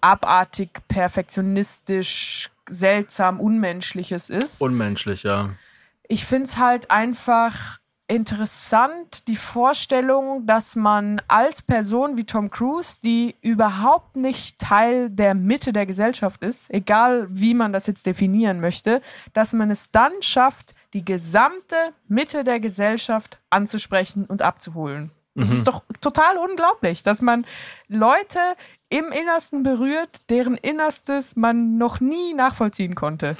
abartig, 0.00 0.70
perfektionistisch, 0.88 2.50
seltsam, 2.68 3.40
unmenschliches 3.40 4.30
ist. 4.30 4.60
Unmenschlich, 4.60 5.22
ja. 5.22 5.50
Ich 6.08 6.24
finde 6.24 6.44
es 6.44 6.56
halt 6.56 6.90
einfach 6.90 7.78
interessant, 8.06 9.28
die 9.28 9.36
Vorstellung, 9.36 10.46
dass 10.46 10.76
man 10.76 11.22
als 11.26 11.62
Person 11.62 12.18
wie 12.18 12.24
Tom 12.24 12.50
Cruise, 12.50 13.00
die 13.02 13.34
überhaupt 13.40 14.16
nicht 14.16 14.58
Teil 14.58 15.08
der 15.08 15.34
Mitte 15.34 15.72
der 15.72 15.86
Gesellschaft 15.86 16.42
ist, 16.42 16.72
egal 16.72 17.26
wie 17.30 17.54
man 17.54 17.72
das 17.72 17.86
jetzt 17.86 18.04
definieren 18.04 18.60
möchte, 18.60 19.00
dass 19.32 19.54
man 19.54 19.70
es 19.70 19.90
dann 19.90 20.12
schafft, 20.20 20.74
die 20.92 21.04
gesamte 21.04 21.76
Mitte 22.06 22.44
der 22.44 22.60
Gesellschaft 22.60 23.38
anzusprechen 23.48 24.26
und 24.26 24.42
abzuholen. 24.42 25.10
Das 25.36 25.50
ist 25.50 25.66
doch 25.66 25.82
total 26.00 26.36
unglaublich, 26.38 27.02
dass 27.02 27.20
man 27.20 27.44
Leute 27.88 28.38
im 28.94 29.10
Innersten 29.10 29.64
berührt, 29.64 30.20
deren 30.30 30.56
Innerstes 30.56 31.34
man 31.34 31.78
noch 31.78 31.98
nie 31.98 32.32
nachvollziehen 32.32 32.94
konnte. 32.94 33.34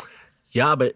Ja, 0.51 0.67
aber 0.73 0.88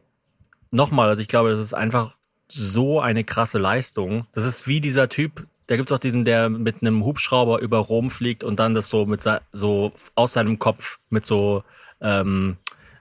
nochmal, 0.73 1.09
also 1.09 1.23
ich 1.23 1.29
glaube, 1.29 1.51
das 1.51 1.61
ist 1.61 1.75
einfach 1.75 2.17
so 2.49 3.01
eine 3.01 3.23
krasse 3.23 3.59
Leistung. 3.59 4.27
Das 4.33 4.45
ist 4.45 4.67
wie 4.67 4.81
dieser 4.81 5.09
Typ, 5.09 5.47
da 5.69 5.77
gibt's 5.77 5.93
auch 5.93 5.99
diesen, 5.99 6.25
der 6.25 6.49
mit 6.49 6.83
einem 6.83 7.05
Hubschrauber 7.05 7.61
über 7.61 7.79
Rom 7.79 8.11
fliegt 8.11 8.43
und 8.43 8.59
dann 8.59 8.75
das 8.75 8.89
so 8.89 9.07
mit 9.07 9.23
so 9.53 9.93
aus 10.17 10.33
seinem 10.33 10.59
Kopf 10.59 10.99
mit 11.09 11.25
so 11.25 11.63
ähm, 12.01 12.57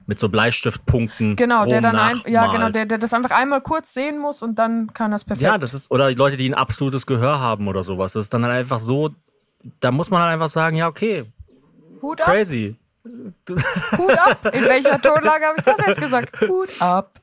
mit 0.05 0.19
so 0.19 0.29
Bleistiftpunkten 0.29 1.35
Genau, 1.37 1.65
der 1.65 1.81
Rom 1.81 1.83
dann 1.83 1.95
ein, 1.95 2.21
ja 2.27 2.51
genau, 2.51 2.69
der, 2.69 2.85
der 2.85 2.99
das 2.99 3.13
einfach 3.13 3.31
einmal 3.31 3.61
kurz 3.61 3.95
sehen 3.95 4.19
muss 4.19 4.43
und 4.43 4.59
dann 4.59 4.93
kann 4.93 5.09
das 5.11 5.25
perfekt. 5.25 5.41
Ja, 5.41 5.57
das 5.57 5.73
ist, 5.73 5.89
oder 5.89 6.11
Leute, 6.11 6.37
die 6.37 6.47
ein 6.47 6.53
absolutes 6.53 7.07
Gehör 7.07 7.39
haben 7.39 7.67
oder 7.67 7.83
sowas. 7.83 8.13
Das 8.13 8.25
ist 8.25 8.33
dann 8.33 8.43
halt 8.43 8.53
einfach 8.53 8.79
so, 8.79 9.09
da 9.79 9.91
muss 9.91 10.09
man 10.11 10.21
halt 10.21 10.33
einfach 10.33 10.49
sagen, 10.49 10.77
ja, 10.77 10.87
okay, 10.87 11.25
Hut 12.01 12.21
ab, 12.21 12.27
crazy. 12.27 12.75
Hut 13.97 14.17
ab. 14.17 14.53
In 14.53 14.63
welcher 14.65 15.01
Tonlage 15.01 15.45
habe 15.45 15.55
ich 15.57 15.63
das 15.63 15.77
jetzt 15.85 16.01
gesagt? 16.01 16.39
Hut 16.41 16.69
ab. 16.81 17.21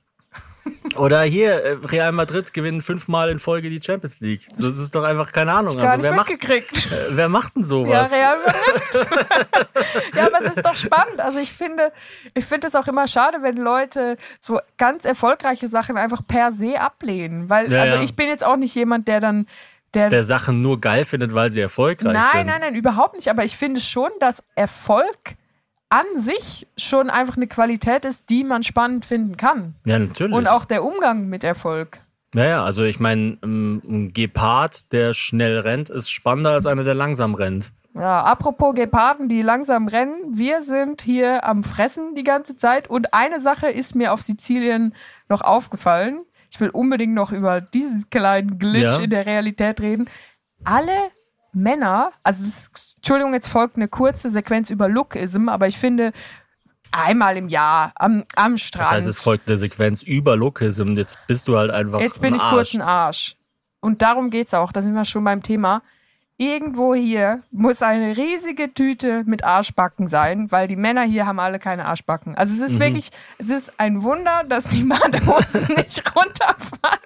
Oder 0.96 1.22
hier, 1.22 1.62
äh, 1.62 1.70
Real 1.84 2.10
Madrid 2.12 2.54
gewinnen 2.54 2.80
fünfmal 2.80 3.28
in 3.28 3.38
Folge 3.38 3.68
die 3.68 3.82
Champions 3.82 4.20
League. 4.20 4.46
Das 4.56 4.78
ist 4.78 4.94
doch 4.94 5.02
einfach 5.04 5.30
keine 5.30 5.52
Ahnung. 5.52 5.76
Gar 5.76 5.92
Also, 5.92 5.96
nicht 5.98 6.04
wer, 6.08 6.14
macht, 6.16 6.30
mitgekriegt. 6.30 6.90
äh, 6.90 7.06
wer 7.10 7.28
macht 7.28 7.54
denn 7.54 7.62
Ja, 7.62 7.68
sowas? 7.68 8.12
Real 8.12 8.38
Madrid. 8.38 9.08
ja, 10.16 10.26
aber 10.26 10.38
es 10.38 10.56
ist 10.56 10.64
doch 10.64 10.74
spannend. 10.76 11.20
Also 11.20 11.40
ich 11.40 11.52
finde, 11.52 11.92
ich 12.32 12.46
finde 12.46 12.66
es 12.68 12.74
auch 12.76 12.86
immer 12.86 13.06
schade, 13.08 13.38
wenn 13.42 13.56
Leute 13.58 14.16
so 14.40 14.58
ganz 14.78 15.04
erfolgreiche 15.04 15.68
Sachen 15.68 15.98
einfach 15.98 16.22
per 16.26 16.50
se 16.52 16.80
ablehnen. 16.80 17.50
Weil, 17.50 17.70
Ja, 17.70 17.82
also 17.82 17.96
ja. 17.96 18.02
ich 18.02 18.16
bin 18.16 18.28
jetzt 18.28 18.44
auch 18.44 18.56
nicht 18.56 18.74
jemand, 18.74 19.06
der 19.06 19.20
dann, 19.20 19.46
der, 19.94 20.08
der 20.08 20.24
Sachen 20.24 20.62
nur 20.62 20.80
geil 20.80 21.04
findet, 21.04 21.34
weil 21.34 21.50
sie 21.50 21.60
erfolgreich 21.60 22.12
nein, 22.12 22.24
sind. 22.32 22.46
nein, 22.46 22.60
nein, 22.60 22.74
überhaupt 22.74 23.16
nicht. 23.16 23.28
Aber 23.28 23.44
ich 23.44 23.56
finde 23.56 23.80
schon, 23.80 24.10
dass 24.20 24.42
Erfolg 24.54 25.16
an 25.88 26.04
sich 26.16 26.66
schon 26.76 27.10
einfach 27.10 27.36
eine 27.36 27.46
Qualität 27.46 28.04
ist, 28.04 28.28
die 28.30 28.44
man 28.44 28.62
spannend 28.62 29.04
finden 29.04 29.36
kann. 29.36 29.74
Ja, 29.86 29.98
natürlich. 29.98 30.34
Und 30.34 30.48
auch 30.48 30.64
der 30.64 30.84
Umgang 30.84 31.28
mit 31.28 31.44
Erfolg. 31.44 31.98
Naja, 32.34 32.64
also 32.64 32.82
ich 32.82 32.98
meine, 32.98 33.38
ähm, 33.44 33.80
ein 33.86 34.12
Gepard, 34.12 34.92
der 34.92 35.12
schnell 35.12 35.60
rennt, 35.60 35.88
ist 35.88 36.10
spannender 36.10 36.50
als 36.50 36.66
einer, 36.66 36.82
der 36.82 36.94
langsam 36.94 37.34
rennt. 37.34 37.70
Ja, 37.94 38.24
apropos 38.24 38.74
Geparden, 38.74 39.28
die 39.28 39.40
langsam 39.40 39.86
rennen. 39.86 40.16
Wir 40.36 40.62
sind 40.62 41.00
hier 41.00 41.44
am 41.44 41.62
Fressen 41.62 42.16
die 42.16 42.24
ganze 42.24 42.56
Zeit. 42.56 42.90
Und 42.90 43.14
eine 43.14 43.38
Sache 43.38 43.68
ist 43.68 43.94
mir 43.94 44.12
auf 44.12 44.20
Sizilien 44.20 44.94
noch 45.28 45.42
aufgefallen. 45.42 46.22
Ich 46.54 46.60
will 46.60 46.70
unbedingt 46.70 47.14
noch 47.14 47.32
über 47.32 47.60
diesen 47.60 48.08
kleinen 48.10 48.60
Glitch 48.60 48.98
Ja. 48.98 48.98
in 49.00 49.10
der 49.10 49.26
Realität 49.26 49.80
reden. 49.80 50.08
Alle 50.62 51.10
Männer, 51.52 52.12
also 52.22 52.44
es 52.44 52.48
ist, 52.48 52.96
Entschuldigung, 52.98 53.34
jetzt 53.34 53.48
folgt 53.48 53.74
eine 53.76 53.88
kurze 53.88 54.30
Sequenz 54.30 54.70
über 54.70 54.88
Lookism, 54.88 55.48
aber 55.48 55.66
ich 55.66 55.76
finde, 55.78 56.12
einmal 56.92 57.36
im 57.36 57.48
Jahr 57.48 57.90
am, 57.96 58.22
am 58.36 58.56
Strand. 58.56 58.84
Das 58.86 58.92
heißt, 58.92 59.08
es 59.08 59.18
folgt 59.18 59.48
eine 59.48 59.58
Sequenz 59.58 60.02
über 60.02 60.36
Lookism. 60.36 60.94
Jetzt 60.96 61.18
bist 61.26 61.48
du 61.48 61.58
halt 61.58 61.72
einfach. 61.72 62.00
Jetzt 62.00 62.20
bin 62.22 62.36
ich 62.36 62.42
Arsch. 62.42 62.54
kurz 62.54 62.74
ein 62.74 62.82
Arsch. 62.82 63.36
Und 63.80 64.00
darum 64.02 64.30
geht's 64.30 64.54
auch, 64.54 64.70
da 64.70 64.80
sind 64.80 64.94
wir 64.94 65.04
schon 65.04 65.24
beim 65.24 65.42
Thema. 65.42 65.82
Irgendwo 66.36 66.94
hier 66.96 67.42
muss 67.52 67.80
eine 67.80 68.16
riesige 68.16 68.74
Tüte 68.74 69.22
mit 69.24 69.44
Arschbacken 69.44 70.08
sein, 70.08 70.50
weil 70.50 70.66
die 70.66 70.74
Männer 70.74 71.02
hier 71.02 71.26
haben 71.26 71.38
alle 71.38 71.60
keine 71.60 71.84
Arschbacken. 71.84 72.34
Also 72.34 72.54
es 72.54 72.58
Mhm. 72.60 72.66
ist 72.76 72.80
wirklich, 72.80 73.10
es 73.38 73.50
ist 73.50 73.72
ein 73.78 74.02
Wunder, 74.02 74.42
dass 74.48 74.64
die 74.64 74.82
Badehosen 74.88 75.68
nicht 75.76 76.02
runterfallen. 76.16 76.98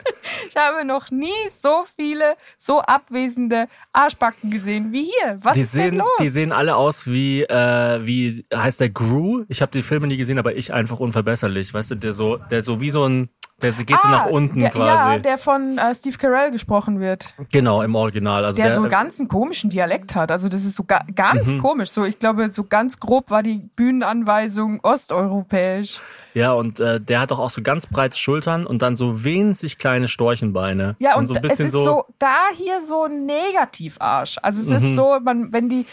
Ich 0.48 0.56
habe 0.56 0.84
noch 0.86 1.10
nie 1.10 1.28
so 1.54 1.84
viele, 1.84 2.36
so 2.56 2.80
abwesende 2.80 3.66
Arschbacken 3.92 4.50
gesehen 4.50 4.92
wie 4.92 5.04
hier. 5.04 5.38
Was 5.42 5.52
Die 5.54 5.60
ist 5.60 5.74
denn 5.74 5.90
sehen, 5.90 5.98
los? 5.98 6.08
die 6.20 6.28
sehen 6.28 6.52
alle 6.52 6.76
aus 6.76 7.06
wie, 7.06 7.42
äh, 7.42 8.00
wie 8.06 8.44
heißt 8.54 8.80
der 8.80 8.88
Gru? 8.90 9.44
Ich 9.48 9.60
habe 9.60 9.72
die 9.72 9.82
Filme 9.82 10.06
nie 10.06 10.16
gesehen, 10.16 10.38
aber 10.38 10.56
ich 10.56 10.72
einfach 10.72 11.00
unverbesserlich. 11.00 11.72
Weißt 11.74 11.90
du, 11.90 11.94
der 11.96 12.14
so, 12.14 12.36
der 12.38 12.62
so 12.62 12.80
wie 12.80 12.90
so 12.90 13.04
ein, 13.06 13.28
der 13.60 13.72
geht 13.72 14.00
so 14.00 14.08
nach 14.08 14.26
unten 14.26 14.58
Ah, 14.58 14.62
der, 14.62 14.70
quasi. 14.70 15.08
Ja, 15.10 15.18
der 15.18 15.36
von 15.38 15.78
äh, 15.78 15.94
Steve 15.94 16.16
Carell 16.16 16.50
gesprochen 16.52 17.00
wird. 17.00 17.34
genau, 17.50 17.82
im 17.82 17.94
Original. 17.96 18.44
Also 18.44 18.56
der, 18.56 18.66
der, 18.66 18.74
so 18.76 18.82
einen 18.82 18.90
ganz 18.90 19.20
komischen 19.28 19.68
Dialekt 19.68 20.14
hat. 20.14 20.30
Also 20.30 20.48
das 20.48 20.64
ist 20.64 20.76
so 20.76 20.84
ga 20.84 21.00
ganz 21.14 21.46
Mhm. 21.46 21.58
komisch. 21.60 21.90
So, 21.90 22.04
ich 22.04 22.18
glaube, 22.18 22.50
so 22.50 22.62
ganz 22.64 23.00
grob 23.00 23.30
war 23.30 23.42
die 23.42 23.68
Bühnenanweisung 23.74 24.78
osteuropäisch. 24.84 26.00
ja, 26.34 26.52
und 26.52 26.78
äh, 26.78 27.00
der 27.00 27.20
hat 27.20 27.32
doch 27.32 27.40
auch 27.40 27.50
so 27.50 27.60
ganz 27.62 27.86
breite 27.86 28.16
Schultern 28.16 28.64
und 28.64 28.80
dann 28.82 28.94
so 28.94 29.24
winzig 29.24 29.76
kleine 29.78 30.06
Storchenbeine. 30.06 30.94
Ja, 31.00 31.16
und, 31.16 31.26
so 31.26 31.34
ein 31.34 31.42
es 31.42 31.48
bisschen 31.50 31.66
ist 31.66 31.72
so, 31.72 32.04
da 32.20 32.36
hier 32.54 32.80
so 32.80 33.04
ein 33.04 33.26
Negativarsch. 33.26 34.38
Also 34.42 34.60
es 34.60 34.68
Mhm. 34.80 34.88
ist 34.90 34.96
so, 34.96 35.18
man, 35.22 35.52
wenn 35.52 35.68
die 35.68 35.84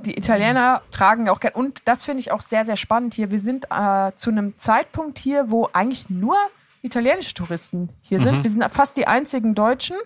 die 0.00 0.16
Italiener 0.16 0.82
tragen 0.92 1.28
auch 1.28 1.40
gern. 1.40 1.54
Und 1.54 1.88
das 1.88 2.04
finde 2.04 2.20
ich 2.20 2.30
auch 2.30 2.40
sehr, 2.40 2.64
sehr 2.64 2.76
spannend 2.76 3.14
hier. 3.14 3.32
Wir 3.32 3.40
sind 3.40 3.64
äh, 3.64 4.12
zu 4.14 4.30
einem 4.30 4.56
Zeitpunkt 4.56 5.18
hier, 5.18 5.50
wo 5.50 5.68
eigentlich 5.72 6.08
nur 6.08 6.36
italienische 6.82 7.34
Touristen 7.34 7.90
hier 8.02 8.20
sind. 8.20 8.42
Wir 8.42 8.50
sind 8.50 8.64
fast 8.70 8.96
die 8.96 9.06
einzigen 9.06 9.54
Deutschen. 9.54 9.96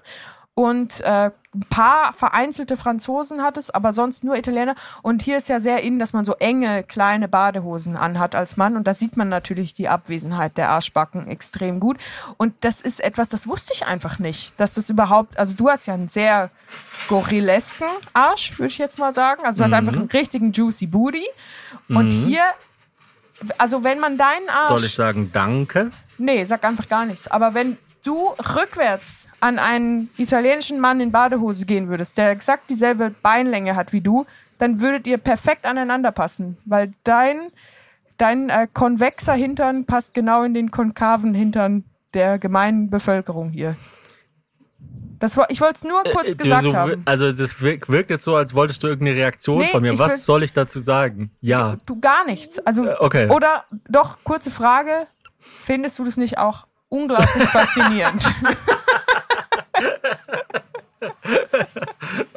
Und 0.55 1.01
äh, 1.01 1.31
ein 1.55 1.66
paar 1.70 2.12
vereinzelte 2.12 2.77
Franzosen 2.77 3.43
hat 3.43 3.57
es, 3.57 3.70
aber 3.70 3.93
sonst 3.93 4.23
nur 4.23 4.37
Italiener. 4.37 4.75
Und 5.01 5.23
hier 5.23 5.39
ist 5.39 5.49
ja 5.49 5.61
sehr 5.61 5.83
innen, 5.83 5.99
dass 5.99 6.12
man 6.12 6.27
so 6.27 6.35
enge, 6.35 6.83
kleine 6.83 7.27
Badehosen 7.27 7.97
anhat 7.97 8.35
als 8.35 8.59
Mann. 8.59 8.77
Und 8.77 8.87
da 8.87 8.93
sieht 8.93 9.16
man 9.16 9.31
natürlich 9.31 9.73
die 9.73 9.89
Abwesenheit 9.89 10.59
der 10.59 10.68
Arschbacken 10.68 11.27
extrem 11.27 11.81
gut. 11.81 11.97
Und 12.37 12.53
das 12.61 12.83
ist 12.83 13.01
etwas, 13.01 13.31
das 13.31 13.49
wusste 13.49 13.73
ich 13.75 13.87
einfach 13.87 14.18
nicht, 14.18 14.61
dass 14.61 14.75
das 14.75 14.91
überhaupt, 14.91 15.39
also 15.39 15.55
du 15.57 15.70
hast 15.70 15.87
ja 15.87 15.95
einen 15.95 16.09
sehr 16.09 16.51
gorillesken 17.09 17.89
Arsch, 18.12 18.59
würde 18.59 18.68
ich 18.68 18.79
jetzt 18.79 18.99
mal 18.99 19.14
sagen. 19.14 19.47
Also 19.47 19.59
du 19.59 19.64
hast 19.64 19.73
einfach 19.73 19.95
einen 19.95 20.11
richtigen 20.11 20.53
juicy 20.53 20.87
Booty. 20.87 21.27
Und 21.89 22.11
hier, 22.11 22.43
also 23.57 23.85
wenn 23.85 24.01
man 24.01 24.18
deinen 24.18 24.51
Arsch... 24.51 24.68
Soll 24.68 24.85
ich 24.85 24.95
sagen, 24.95 25.31
danke? 25.33 25.93
Nee, 26.23 26.45
sag 26.45 26.64
einfach 26.64 26.89
gar 26.89 27.05
nichts. 27.05 27.29
Aber 27.29 27.55
wenn 27.55 27.77
du 28.05 28.29
rückwärts 28.57 29.29
an 29.41 29.59
einen 29.59 30.09
italienischen 30.16 30.81
Mann 30.81 31.01
in 31.01 31.12
Badehose 31.12 31.66
gehen 31.66 31.89
würdest, 31.89 32.18
der 32.18 32.31
exakt 32.31 32.70
dieselbe 32.70 33.11
Beinlänge 33.23 33.77
hat 33.77 33.93
wie 33.93 34.01
du, 34.01 34.27
dann 34.59 34.81
würdet 34.81 35.07
ihr 35.07 35.18
perfekt 35.18 35.66
aneinander 35.66 36.12
passen, 36.12 36.57
weil 36.64 36.93
dein, 37.05 37.51
dein 38.18 38.49
äh, 38.49 38.68
konvexer 38.73 39.35
Hintern 39.35 39.85
passt 39.85 40.14
genau 40.14 40.43
in 40.45 40.55
den 40.55 40.70
konkaven 40.70 41.35
Hintern 41.35 41.85
der 42.14 42.39
gemeinen 42.39 42.89
Bevölkerung 42.91 43.51
hier. 43.51 43.77
Das, 45.18 45.39
ich 45.51 45.61
wollte 45.61 45.75
es 45.77 45.85
nur 45.85 46.03
kurz 46.12 46.31
Äh, 46.33 46.37
du, 46.37 46.43
gesagt 46.43 46.62
so, 46.64 46.75
haben. 46.75 47.03
Also 47.05 47.31
das 47.33 47.61
wirkt, 47.62 47.89
jetzt 48.11 48.25
so, 48.25 48.35
als 48.35 48.55
wolltest 48.57 48.83
du 48.83 48.89
irgendeine 48.89 49.16
Reaktion 49.16 49.59
Nee, 49.59 49.68
von 49.68 49.81
mir. 49.81 49.97
Was 49.97 50.12
will- 50.12 50.18
soll 50.18 50.43
ich 50.43 50.53
dazu 50.53 50.81
sagen? 50.81 51.31
Ja. 51.41 51.77
Du 51.87 52.01
gar 52.01 52.25
nichts. 52.27 52.59
Also, 52.59 52.85
Äh, 52.85 52.97
okay. 52.99 53.29
Oder 53.31 53.64
doch, 53.89 54.18
kurze 54.25 54.51
Frage. 54.51 55.07
Findest 55.55 55.99
du 55.99 56.05
das 56.05 56.16
nicht 56.16 56.38
auch 56.38 56.66
unglaublich 56.88 57.49
faszinierend? 57.49 58.24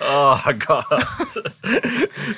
Oh 0.08 0.38
Gott. 0.66 0.86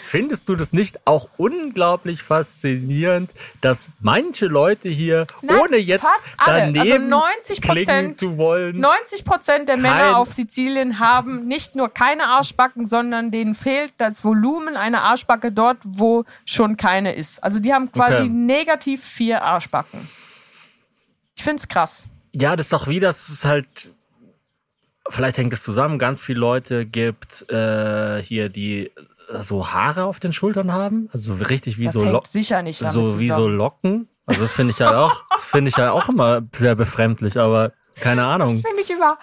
Findest 0.01 0.49
du 0.49 0.55
das 0.55 0.73
nicht 0.73 1.05
auch 1.05 1.29
unglaublich 1.37 2.23
faszinierend, 2.23 3.33
dass 3.61 3.89
manche 3.99 4.47
Leute 4.47 4.89
hier, 4.89 5.27
Nein, 5.41 5.57
ohne 5.59 5.77
jetzt. 5.77 6.05
Also 6.37 6.73
daneben 6.73 7.09
90 7.09 7.61
klingen 7.61 8.11
zu 8.13 8.37
wollen, 8.37 8.79
90 8.79 9.25
Prozent 9.25 9.69
der 9.69 9.77
Männer 9.77 10.17
auf 10.17 10.31
Sizilien 10.33 10.99
haben 10.99 11.47
nicht 11.47 11.75
nur 11.75 11.89
keine 11.89 12.25
Arschbacken, 12.25 12.85
sondern 12.85 13.31
denen 13.31 13.55
fehlt 13.55 13.93
das 13.97 14.23
Volumen 14.23 14.75
einer 14.77 15.03
Arschbacke 15.03 15.51
dort, 15.51 15.77
wo 15.83 16.23
schon 16.45 16.77
keine 16.77 17.13
ist. 17.13 17.43
Also 17.43 17.59
die 17.59 17.73
haben 17.73 17.91
quasi 17.91 18.07
Okay. 18.23 18.29
negativ 18.29 19.03
vier 19.03 19.43
Arschbacken. 19.43 20.09
Ich 21.37 21.43
find's 21.43 21.67
krass. 21.67 22.09
Ja, 22.33 22.55
das 22.55 22.65
ist 22.67 22.73
doch 22.73 22.87
wie, 22.87 22.99
dass 22.99 23.29
es 23.29 23.45
halt, 23.45 23.89
vielleicht 25.09 25.37
hängt 25.37 25.53
es 25.53 25.63
zusammen, 25.63 25.99
ganz 25.99 26.21
viele 26.21 26.39
Leute 26.39 26.85
gibt 26.85 27.49
äh, 27.49 28.21
hier, 28.21 28.49
die 28.49 28.87
äh, 29.31 29.43
so 29.43 29.71
Haare 29.71 30.03
auf 30.05 30.19
den 30.19 30.33
Schultern 30.33 30.73
haben. 30.73 31.09
Also 31.13 31.35
so 31.35 31.43
richtig 31.45 31.77
wie 31.77 31.85
Das 31.85 31.93
so, 31.93 32.01
hängt 32.01 32.13
Lo 32.13 32.21
sicher 32.27 32.61
nicht 32.63 32.79
so 32.79 33.19
wie 33.19 33.27
so 33.29 33.35
zusammen. 33.35 33.57
Locken. 33.57 34.07
Also 34.25 34.41
das 34.41 34.51
finde 34.51 34.71
ich 34.71 34.79
ja 34.79 34.97
auch, 34.99 35.23
das 35.31 35.45
finde 35.45 35.69
ich 35.69 35.77
ja 35.77 35.91
auch 35.91 36.09
immer 36.09 36.41
sehr 36.53 36.75
befremdlich, 36.75 37.37
aber 37.39 37.71
keine 37.99 38.21
Das 38.23 38.29
Ahnung. 38.33 38.55
finde 38.61 38.81
ich 38.81 38.89
überhaupt, 38.91 39.21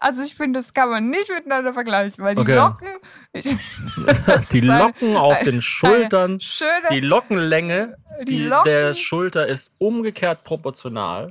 also 0.00 0.22
ich 0.22 0.34
finde, 0.34 0.60
das 0.60 0.74
kann 0.74 0.90
man 0.90 1.08
nicht 1.08 1.30
miteinander 1.30 1.72
vergleichen, 1.72 2.22
weil 2.22 2.34
die 2.34 2.42
Okay. 2.42 2.54
Locken, 2.56 2.88
ich, 3.32 3.44
das 4.26 4.48
Die 4.50 4.58
ist 4.58 4.64
Locken 4.66 5.16
auf 5.16 5.36
eine- 5.38 5.44
den 5.44 5.62
Schultern, 5.62 6.40
schöne, 6.40 6.70
die 6.90 7.00
Lockenlänge, 7.00 7.96
Die 8.20 8.24
die, 8.24 8.52
der 8.64 8.94
Schulter 8.94 9.46
ist 9.46 9.72
umgekehrt 9.78 10.44
proportional. 10.44 11.30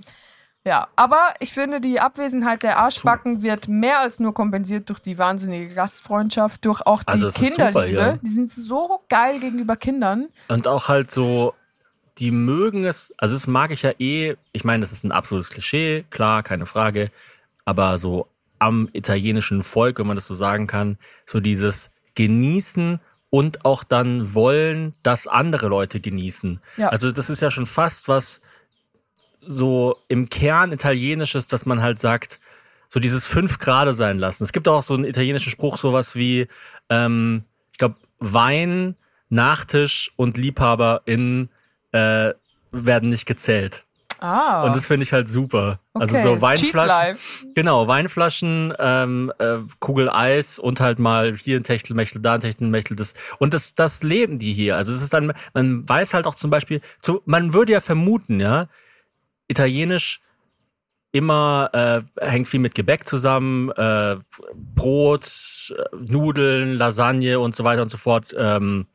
Ja, 0.65 0.87
aber 0.95 1.33
ich 1.39 1.51
finde, 1.51 1.81
die 1.81 1.99
Abwesenheit 1.99 2.63
der 2.63 2.77
Arschbacken 2.77 3.41
wird 3.41 3.67
mehr 3.67 3.99
als 3.99 4.21
nur 4.21 4.33
kompensiert 4.33 4.87
durch 4.87 4.99
die 4.99 5.17
wahnsinnige 5.17 5.75
Gastfreundschaft, 5.75 6.63
durch 6.63 6.81
auch 6.85 7.03
die 7.03 7.09
Also 7.09 7.27
ist 7.27 7.37
super 7.37 7.49
Kinderliebe. 7.49 8.01
hier. 8.01 8.19
Die 8.21 8.29
sind 8.29 8.49
so 8.49 9.01
geil 9.09 9.41
gegenüber 9.41 9.75
Kindern. 9.75 10.29
Und 10.47 10.67
auch 10.69 10.87
halt 10.87 11.11
so, 11.11 11.53
die 12.17 12.31
mögen 12.31 12.85
es, 12.85 13.13
also 13.17 13.35
das 13.35 13.45
mag 13.45 13.71
ich 13.71 13.81
ja 13.81 13.91
eh, 13.99 14.35
ich 14.53 14.63
meine, 14.63 14.81
das 14.81 14.93
ist 14.93 15.03
ein 15.03 15.11
absolutes 15.11 15.49
Klischee, 15.49 16.05
klar, 16.09 16.43
keine 16.43 16.65
Frage, 16.65 17.11
aber 17.65 17.97
so 17.97 18.27
am 18.59 18.87
italienischen 18.93 19.63
Volk, 19.63 19.99
wenn 19.99 20.07
man 20.07 20.15
das 20.15 20.27
so 20.27 20.35
sagen 20.35 20.67
kann, 20.67 20.97
so 21.25 21.41
dieses 21.41 21.91
Genießen 22.15 23.01
und 23.33 23.65
auch 23.65 23.83
dann 23.83 24.35
wollen, 24.35 24.93
dass 25.01 25.25
andere 25.25 25.67
Leute 25.67 25.99
genießen. 25.99 26.59
Ja. 26.77 26.89
Also 26.89 27.11
das 27.11 27.31
ist 27.31 27.41
ja 27.41 27.49
schon 27.49 27.65
fast 27.65 28.07
was 28.07 28.41
so 29.41 29.97
im 30.07 30.29
Kern 30.29 30.71
italienisches, 30.71 31.47
dass 31.47 31.65
man 31.65 31.81
halt 31.81 31.99
sagt, 31.99 32.39
so 32.87 32.99
dieses 32.99 33.25
fünf 33.25 33.57
Grade 33.57 33.93
sein 33.93 34.19
lassen. 34.19 34.43
Es 34.43 34.51
gibt 34.51 34.67
auch 34.67 34.83
so 34.83 34.93
einen 34.93 35.05
italienischen 35.05 35.49
Spruch, 35.49 35.79
sowas 35.79 36.15
wie, 36.15 36.47
ähm, 36.91 37.45
ich 37.71 37.79
glaube, 37.79 37.95
Wein, 38.19 38.97
Nachtisch 39.29 40.11
und 40.15 40.37
LiebhaberInnen 40.37 41.49
äh, 41.91 42.33
werden 42.71 43.09
nicht 43.09 43.25
gezählt. 43.25 43.83
Ah, 44.23 44.63
Und 44.63 44.73
das 44.73 44.85
finde 44.85 45.03
ich 45.03 45.11
halt 45.11 45.27
super. 45.27 45.81
Also 45.93 46.15
okay. 46.15 46.23
so 46.23 46.33
Cheat 46.35 46.41
Weinflaschen. 46.41 47.17
Genau, 47.55 47.89
Weinflaschen, 47.89 48.73
ähm, 48.79 49.33
äh, 49.37 49.57
Kugel 49.79 50.09
Eis 50.09 50.59
und 50.59 50.79
halt 50.79 50.97
mal 50.97 51.35
hier 51.35 51.57
ein 51.57 51.65
Techtelmechtel, 51.65 52.21
da 52.21 52.35
ein 52.35 52.39
Techtelmechtel. 52.39 52.95
Das, 52.95 53.15
und 53.39 53.53
das, 53.53 53.75
das 53.75 54.01
leben 54.01 54.39
die 54.39 54.53
hier. 54.53 54.77
Also 54.77 54.93
es 54.93 55.01
ist 55.01 55.13
dann, 55.13 55.33
man 55.53 55.89
weiß 55.89 56.13
halt 56.13 56.25
auch 56.25 56.35
zum 56.35 56.49
Beispiel, 56.49 56.79
so, 57.01 57.21
man 57.25 57.53
würde 57.53 57.73
ja 57.73 57.81
vermuten, 57.81 58.39
ja, 58.39 58.69
Italienisch 59.49 60.21
immer 61.11 61.69
äh, 61.73 62.01
hängt 62.25 62.47
viel 62.47 62.61
mit 62.61 62.75
Gebäck 62.75 63.05
zusammen, 63.09 63.71
äh, 63.71 64.15
Brot, 64.55 65.73
äh, 65.77 65.95
Nudeln, 66.09 66.75
Lasagne 66.75 67.41
und 67.41 67.57
so 67.57 67.65
weiter 67.65 67.81
und 67.81 67.89
so 67.89 67.97
fort. 67.97 68.33
Ähm, 68.37 68.87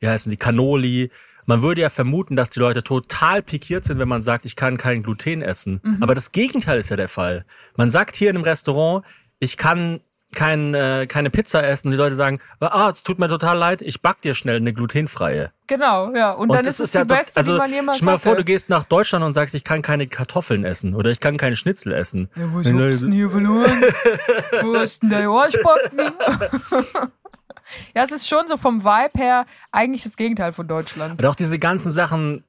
wie 0.00 0.08
heißen 0.08 0.28
die? 0.28 0.36
Cannoli. 0.36 1.12
Man 1.46 1.62
würde 1.62 1.80
ja 1.80 1.88
vermuten, 1.88 2.36
dass 2.36 2.50
die 2.50 2.60
Leute 2.60 2.82
total 2.82 3.42
pikiert 3.42 3.84
sind, 3.84 3.98
wenn 3.98 4.08
man 4.08 4.20
sagt, 4.20 4.44
ich 4.44 4.56
kann 4.56 4.76
kein 4.76 5.02
Gluten 5.02 5.42
essen. 5.42 5.80
Aber 6.00 6.14
das 6.14 6.32
Gegenteil 6.32 6.78
ist 6.78 6.88
ja 6.90 6.96
der 6.96 7.08
Fall. 7.08 7.44
Man 7.76 7.90
sagt 7.90 8.14
hier 8.16 8.30
in 8.30 8.36
einem 8.36 8.44
Restaurant, 8.44 9.04
ich 9.40 9.56
kann 9.56 10.00
kein, 10.34 10.72
äh, 10.72 11.06
keine 11.06 11.28
Pizza 11.28 11.62
essen. 11.66 11.90
Die 11.90 11.96
Leute 11.96 12.14
sagen, 12.14 12.40
ah, 12.60 12.88
es 12.88 13.02
tut 13.02 13.18
mir 13.18 13.28
total 13.28 13.58
leid, 13.58 13.82
ich 13.82 14.00
back 14.00 14.22
dir 14.22 14.34
schnell 14.34 14.56
eine 14.56 14.72
glutenfreie. 14.72 15.52
Genau, 15.66 16.14
ja. 16.14 16.32
Und, 16.32 16.54
dann 16.54 16.64
ist 16.64 16.80
es 16.80 16.92
die 16.92 16.98
tot- 16.98 17.08
beste, 17.08 17.36
also, 17.38 17.52
die 17.52 17.58
man 17.58 17.70
jemals 17.70 17.98
stell 17.98 18.06
mal 18.06 18.18
vor, 18.18 18.32
du 18.32 18.36
hatte. 18.38 18.44
gehst 18.46 18.70
nach 18.70 18.84
Deutschland 18.86 19.24
und 19.26 19.34
sagst, 19.34 19.54
ich 19.54 19.62
kann 19.62 19.82
keine 19.82 20.06
Kartoffeln 20.06 20.64
essen 20.64 20.94
oder 20.94 21.10
ich 21.10 21.20
kann 21.20 21.36
keine 21.36 21.56
Schnitzel 21.56 21.92
essen. 21.92 22.30
Ja, 22.34 22.44
wo 22.50 22.60
ist 22.60 22.70
du- 22.70 22.78
denn 22.78 23.12
hier 23.12 23.28
verloren? 23.28 23.82
wo 24.62 24.74
ist 24.74 25.02
denn 25.02 25.10
der 25.10 25.28
Arschbacken? 25.28 26.00
ja, 27.94 28.02
es 28.02 28.12
ist 28.12 28.28
schon 28.28 28.46
so 28.46 28.56
vom 28.56 28.84
Vibe 28.84 29.18
her 29.18 29.46
eigentlich 29.70 30.02
das 30.02 30.16
Gegenteil 30.16 30.52
von 30.52 30.66
Deutschland. 30.68 31.20
Und 31.20 31.26
auch 31.26 31.34
diese 31.34 31.58
ganzen 31.58 31.92
Sachen, 31.92 32.44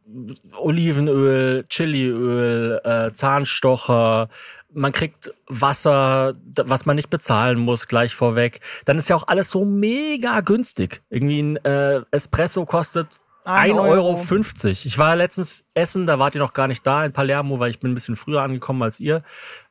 Olivenöl, 0.58 1.66
Chiliöl, 1.70 2.82
äh, 2.84 3.14
Zahnstocher, 3.14 4.30
man 4.74 4.92
kriegt 4.92 5.32
Wasser, 5.48 6.34
was 6.64 6.86
man 6.86 6.96
nicht 6.96 7.10
bezahlen 7.10 7.60
muss, 7.60 7.88
gleich 7.88 8.16
vorweg. 8.16 8.60
Dann 8.86 8.98
ist 8.98 9.10
ja 9.10 9.16
auch 9.16 9.28
alles 9.28 9.50
so 9.50 9.66
mega 9.66 10.42
günstig. 10.42 11.02
Irgendwie 11.10 11.42
ein 11.42 11.58
äh, 11.58 12.02
Espresso 12.12 12.66
kostet 12.66 13.08
Ein 13.44 13.74
1,50 13.74 13.76
Euro. 13.76 13.92
Euro. 13.92 14.18
50. 14.18 14.86
Ich 14.86 14.98
war 14.98 15.16
letztens 15.16 15.68
essen, 15.74 16.08
da 16.08 16.20
wart 16.20 16.36
ihr 16.36 16.42
noch 16.42 16.54
gar 16.54 16.68
nicht 16.68 16.86
da 16.86 17.06
in 17.06 17.14
Palermo, 17.14 17.60
weil 17.60 17.70
ich 17.70 17.80
bin 17.80 17.92
ein 17.92 17.96
bisschen 17.96 18.16
früher 18.16 18.42
angekommen 18.42 18.82
als 18.82 19.00
ihr. 19.00 19.24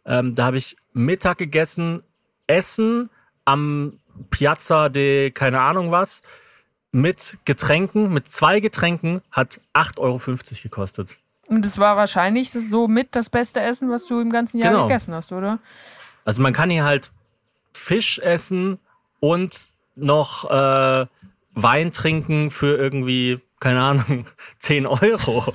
Ähm, 0.05 0.35
da 0.35 0.45
habe 0.45 0.59
ich 0.59 0.77
Mittag 0.93 1.39
gegessen, 1.39 2.03
Essen 2.47 3.11
am 3.45 3.99
Piazza 4.31 4.89
de 4.89 5.31
keine 5.31 5.61
Ahnung 5.61 5.91
was 5.91 6.23
mit 6.93 7.39
Getränken, 7.47 8.13
mit 8.13 8.29
zwei 8.29 8.61
Getränken 8.61 9.23
hat 9.31 9.61
8,50 9.75 9.99
Euro 9.99 10.21
gekostet. 10.63 11.17
Und 11.47 11.65
das 11.65 11.79
war 11.79 11.97
wahrscheinlich 11.97 12.51
so 12.53 12.87
mit 12.87 13.17
das 13.17 13.31
beste 13.31 13.61
Essen, 13.61 13.91
was 13.91 14.07
du 14.07 14.21
im 14.21 14.31
ganzen 14.31 14.59
Jahr 14.59 14.73
Genau. 14.73 14.87
gegessen 14.87 15.15
hast, 15.15 15.33
oder? 15.33 15.59
Also 16.25 16.43
man 16.43 16.53
kann 16.53 16.71
hier 16.71 16.85
halt 16.85 17.11
Fisch 17.73 18.19
essen 18.19 18.79
und 19.21 19.71
noch 19.97 20.51
äh, 20.51 21.07
Wein 21.55 21.93
trinken 21.93 22.51
für 22.51 22.77
irgendwie, 22.77 23.41
keine 23.63 23.81
Ahnung, 23.81 24.27
10 24.59 24.87
Euro. 24.87 25.55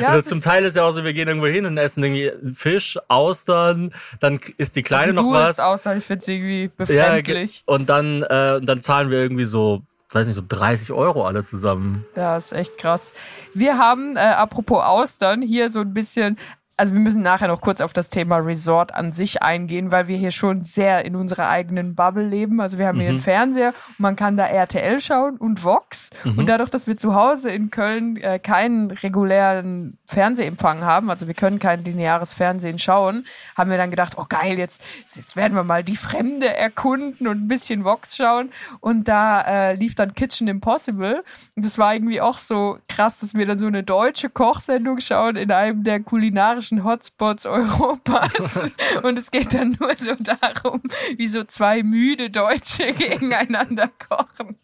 Ja, 0.00 0.10
also 0.10 0.28
zum 0.28 0.40
Teil 0.40 0.64
ist 0.64 0.76
ja 0.76 0.84
auch 0.84 0.92
so, 0.92 1.02
wir 1.02 1.12
gehen 1.12 1.26
irgendwo 1.26 1.48
hin 1.48 1.66
und 1.66 1.76
essen 1.76 2.04
irgendwie 2.04 2.30
Fisch, 2.54 2.96
Austern, 3.08 3.92
dann 4.20 4.38
ist 4.56 4.76
die 4.76 4.84
Kleine 4.84 5.18
also 5.18 5.32
noch 5.32 5.32
was. 5.38 5.58
außer 5.58 5.96
ich 5.96 6.04
finde 6.04 6.24
irgendwie 6.32 6.62
ja, 6.62 6.70
befremdlich. 6.76 7.64
ge- 7.66 7.74
und 7.74 7.90
dann, 7.90 8.22
äh, 8.22 8.60
dann 8.62 8.80
zahlen 8.80 9.10
wir 9.10 9.18
irgendwie 9.18 9.46
so, 9.46 9.82
weiß 10.12 10.28
nicht, 10.28 10.36
so 10.36 10.42
30 10.46 10.92
Euro 10.92 11.26
alle 11.26 11.42
zusammen. 11.42 12.06
Ja, 12.14 12.36
ist 12.36 12.52
echt 12.52 12.78
krass. 12.78 13.12
Wir 13.52 13.78
haben, 13.78 14.16
äh, 14.16 14.20
apropos 14.20 14.80
Austern, 14.84 15.42
hier 15.42 15.70
so 15.70 15.80
ein 15.80 15.92
bisschen 15.92 16.38
also 16.76 16.92
wir 16.92 17.00
müssen 17.00 17.22
nachher 17.22 17.46
noch 17.46 17.60
kurz 17.60 17.80
auf 17.80 17.92
das 17.92 18.08
Thema 18.08 18.38
Resort 18.38 18.94
an 18.94 19.12
sich 19.12 19.42
eingehen, 19.42 19.92
weil 19.92 20.08
wir 20.08 20.16
hier 20.16 20.32
schon 20.32 20.64
sehr 20.64 21.04
in 21.04 21.14
unserer 21.14 21.48
eigenen 21.48 21.94
Bubble 21.94 22.26
leben. 22.26 22.60
Also 22.60 22.78
wir 22.78 22.88
haben 22.88 22.98
hier 22.98 23.10
einen 23.10 23.20
Fernseher 23.20 23.68
und 23.90 24.00
man 24.00 24.16
kann 24.16 24.36
da 24.36 24.46
RTL 24.46 24.98
schauen 24.98 25.36
und 25.36 25.62
Vox. 25.62 26.10
Und 26.36 26.48
dadurch, 26.48 26.70
dass 26.70 26.88
wir 26.88 26.96
zu 26.96 27.14
Hause 27.14 27.50
in 27.50 27.70
Köln 27.70 28.16
äh, 28.16 28.40
keinen 28.40 28.90
regulären 28.90 29.98
Fernsehempfang 30.06 30.80
haben, 30.80 31.10
also 31.10 31.28
wir 31.28 31.34
können 31.34 31.60
kein 31.60 31.84
lineares 31.84 32.34
Fernsehen 32.34 32.80
schauen, 32.80 33.24
haben 33.56 33.70
wir 33.70 33.78
dann 33.78 33.90
gedacht, 33.90 34.14
oh 34.16 34.26
geil, 34.28 34.58
jetzt, 34.58 34.82
jetzt 35.14 35.36
werden 35.36 35.54
wir 35.54 35.62
mal 35.62 35.84
die 35.84 35.96
Fremde 35.96 36.52
erkunden 36.52 37.28
und 37.28 37.44
ein 37.44 37.48
bisschen 37.48 37.84
Vox 37.84 38.16
schauen. 38.16 38.50
Und 38.80 39.06
da 39.06 39.42
äh, 39.42 39.74
lief 39.74 39.94
dann 39.94 40.14
Kitchen 40.14 40.48
Impossible. 40.48 41.22
Und 41.54 41.64
das 41.64 41.78
war 41.78 41.94
irgendwie 41.94 42.20
auch 42.20 42.38
so 42.38 42.78
krass, 42.88 43.20
dass 43.20 43.34
wir 43.34 43.46
dann 43.46 43.58
so 43.58 43.66
eine 43.66 43.84
deutsche 43.84 44.28
Kochsendung 44.28 44.98
schauen 44.98 45.36
in 45.36 45.52
einem 45.52 45.84
der 45.84 46.00
kulinarischen 46.00 46.63
Hotspots 46.72 47.44
Europas. 47.46 48.64
Und 49.02 49.18
es 49.18 49.30
geht 49.30 49.52
dann 49.52 49.76
nur 49.78 49.96
so 49.96 50.14
darum, 50.18 50.82
wie 51.16 51.28
so 51.28 51.44
zwei 51.44 51.82
müde 51.82 52.30
Deutsche 52.30 52.92
gegeneinander 52.92 53.90
kochen. 54.08 54.56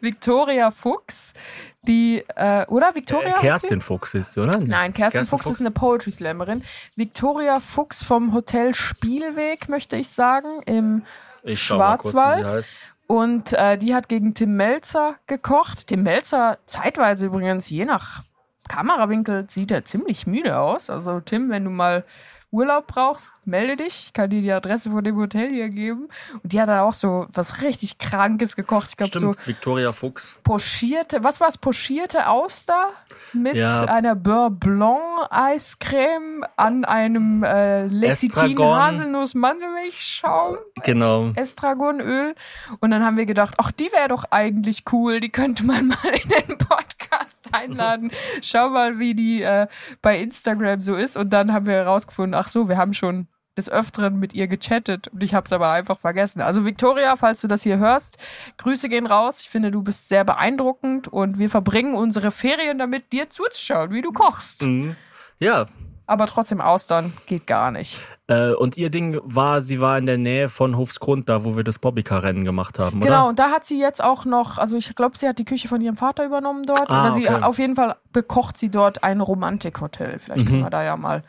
Victoria 0.00 0.70
Fuchs, 0.70 1.34
die, 1.82 2.24
äh, 2.36 2.66
oder 2.66 2.94
Victoria? 2.94 3.36
Äh, 3.36 3.40
Kerstin 3.40 3.80
Fuchs 3.80 4.14
ist, 4.14 4.36
oder? 4.36 4.58
Nein, 4.58 4.92
Kerstin, 4.92 5.24
Fuchs, 5.24 5.46
ist 5.46 5.60
eine 5.60 5.70
Poetry 5.70 6.10
Slammerin. 6.10 6.62
Victoria 6.96 7.60
Fuchs 7.60 8.02
vom 8.02 8.34
Hotel 8.34 8.74
Spielweg, 8.74 9.68
möchte 9.68 9.96
ich 9.96 10.08
sagen, 10.08 10.62
im 10.66 11.04
Ich 11.42 11.58
kurz, 11.58 11.60
Schwarzwald. 11.60 12.52
heißt. 12.52 12.76
Und 13.06 13.54
äh, 13.54 13.78
die 13.78 13.94
hat 13.94 14.10
gegen 14.10 14.34
Tim 14.34 14.56
Melzer 14.56 15.16
gekocht. 15.26 15.86
Tim 15.86 16.02
Melzer, 16.02 16.58
zeitweise 16.64 17.26
übrigens, 17.26 17.70
je 17.70 17.86
nach 17.86 18.22
Kamerawinkel, 18.68 19.46
sieht 19.48 19.70
er 19.70 19.84
ziemlich 19.84 20.26
müde 20.26 20.58
aus. 20.58 20.90
Also 20.90 21.20
Tim, 21.20 21.50
wenn 21.50 21.64
du 21.64 21.70
mal 21.70 22.04
Urlaub 22.50 22.86
brauchst, 22.86 23.34
melde 23.44 23.76
dich. 23.76 24.06
Ich 24.06 24.12
kann 24.14 24.30
dir 24.30 24.40
die 24.40 24.50
Adresse 24.52 24.90
von 24.90 25.04
dem 25.04 25.16
Hotel 25.16 25.50
hier 25.50 25.68
geben. 25.68 26.08
Und 26.42 26.52
die 26.52 26.60
hat 26.60 26.68
dann 26.68 26.80
auch 26.80 26.94
so 26.94 27.26
was 27.32 27.60
richtig 27.62 27.98
Krankes 27.98 28.56
gekocht. 28.56 28.88
Ich 28.90 28.96
glaube 28.96 29.18
so 29.18 29.34
Victoria 29.44 29.92
Fuchs. 29.92 30.38
pochierte, 30.44 31.22
was 31.22 31.40
war 31.40 31.48
es, 31.48 31.58
pochierte 31.58 32.26
Auster 32.28 32.88
mit 33.34 33.54
Ja. 33.54 33.84
einer 33.84 34.14
Beurre 34.14 34.50
Blanc 34.50 34.98
Eiscreme 35.30 36.44
an 36.56 36.84
einem 36.86 37.42
äh, 37.44 37.86
Lecithin. 37.88 38.58
Haselnuss 38.58 39.34
Mandelmilchschaum. 39.34 40.56
Genau. 40.84 41.32
Estragonöl. 41.34 42.34
Und 42.80 42.90
dann 42.90 43.04
haben 43.04 43.16
wir 43.16 43.26
gedacht, 43.26 43.54
ach, 43.58 43.72
die 43.72 43.90
wäre 43.92 44.08
doch 44.08 44.24
eigentlich 44.30 44.84
cool, 44.92 45.20
die 45.20 45.30
könnte 45.30 45.64
man 45.64 45.88
mal 45.88 46.12
in 46.22 46.28
den 46.28 46.58
Podcast 46.58 47.40
einladen. 47.52 48.10
Schau 48.42 48.70
mal, 48.70 48.98
wie 48.98 49.14
die 49.14 49.42
äh, 49.42 49.66
bei 50.02 50.18
Instagram 50.20 50.82
so 50.82 50.94
ist. 50.94 51.16
Und 51.16 51.30
dann 51.30 51.52
haben 51.52 51.66
wir 51.66 51.74
herausgefunden, 51.74 52.34
ach 52.38 52.48
so, 52.48 52.68
wir 52.68 52.76
haben 52.76 52.92
schon 52.94 53.28
des 53.56 53.68
Öfteren 53.68 54.18
mit 54.20 54.34
ihr 54.34 54.46
gechattet 54.46 55.08
und 55.08 55.20
ich 55.22 55.34
habe 55.34 55.44
es 55.46 55.52
aber 55.52 55.70
einfach 55.72 55.98
vergessen. 55.98 56.40
Also 56.40 56.64
Victoria, 56.64 57.16
falls 57.16 57.40
du 57.40 57.48
das 57.48 57.64
hier 57.64 57.78
hörst, 57.78 58.16
Grüße 58.58 58.88
gehen 58.88 59.06
raus. 59.06 59.40
Ich 59.40 59.50
finde, 59.50 59.72
du 59.72 59.82
bist 59.82 60.08
sehr 60.08 60.24
beeindruckend 60.24 61.08
und 61.08 61.38
wir 61.40 61.50
verbringen 61.50 61.94
unsere 61.94 62.30
Ferien 62.30 62.78
damit, 62.78 63.12
dir 63.12 63.30
zuzuschauen, 63.30 63.90
wie 63.90 64.00
du 64.02 64.12
kochst. 64.12 64.62
Mhm. 64.62 64.94
Ja. 65.40 65.66
Aber 66.06 66.26
trotzdem 66.26 66.60
Austern 66.62 67.12
geht 67.26 67.46
gar 67.48 67.70
nicht. 67.70 68.00
Äh, 68.28 68.52
und 68.52 68.76
ihr 68.78 68.90
Ding 68.90 69.20
war, 69.24 69.60
sie 69.60 69.80
war 69.80 69.98
in 69.98 70.06
der 70.06 70.16
Nähe 70.18 70.48
von 70.48 70.76
Hofsgrund, 70.76 71.28
da 71.28 71.44
wo 71.44 71.54
wir 71.56 71.64
das 71.64 71.80
Bobbycar-Rennen 71.80 72.44
gemacht 72.44 72.78
haben, 72.78 73.00
Genau, 73.00 73.22
oder? 73.22 73.28
und 73.28 73.38
da 73.40 73.50
hat 73.50 73.66
sie 73.66 73.78
jetzt 73.78 74.02
auch 74.02 74.24
noch, 74.24 74.56
also 74.56 74.76
ich 74.76 74.94
glaube, 74.94 75.18
sie 75.18 75.28
hat 75.28 75.38
die 75.38 75.44
Küche 75.44 75.68
von 75.68 75.80
ihrem 75.82 75.96
Vater 75.96 76.24
übernommen 76.24 76.62
dort. 76.64 76.88
Ah, 76.90 77.02
oder 77.02 77.12
sie 77.12 77.28
okay. 77.28 77.42
auf 77.42 77.58
jeden 77.58 77.74
Fall 77.74 77.96
bekocht 78.12 78.56
sie 78.56 78.70
dort 78.70 79.02
ein 79.02 79.20
Romantikhotel. 79.20 80.18
Vielleicht 80.20 80.44
Mhm. 80.44 80.48
können 80.48 80.62
wir 80.62 80.70
da 80.70 80.82
ja 80.84 80.96
mal 80.96 81.24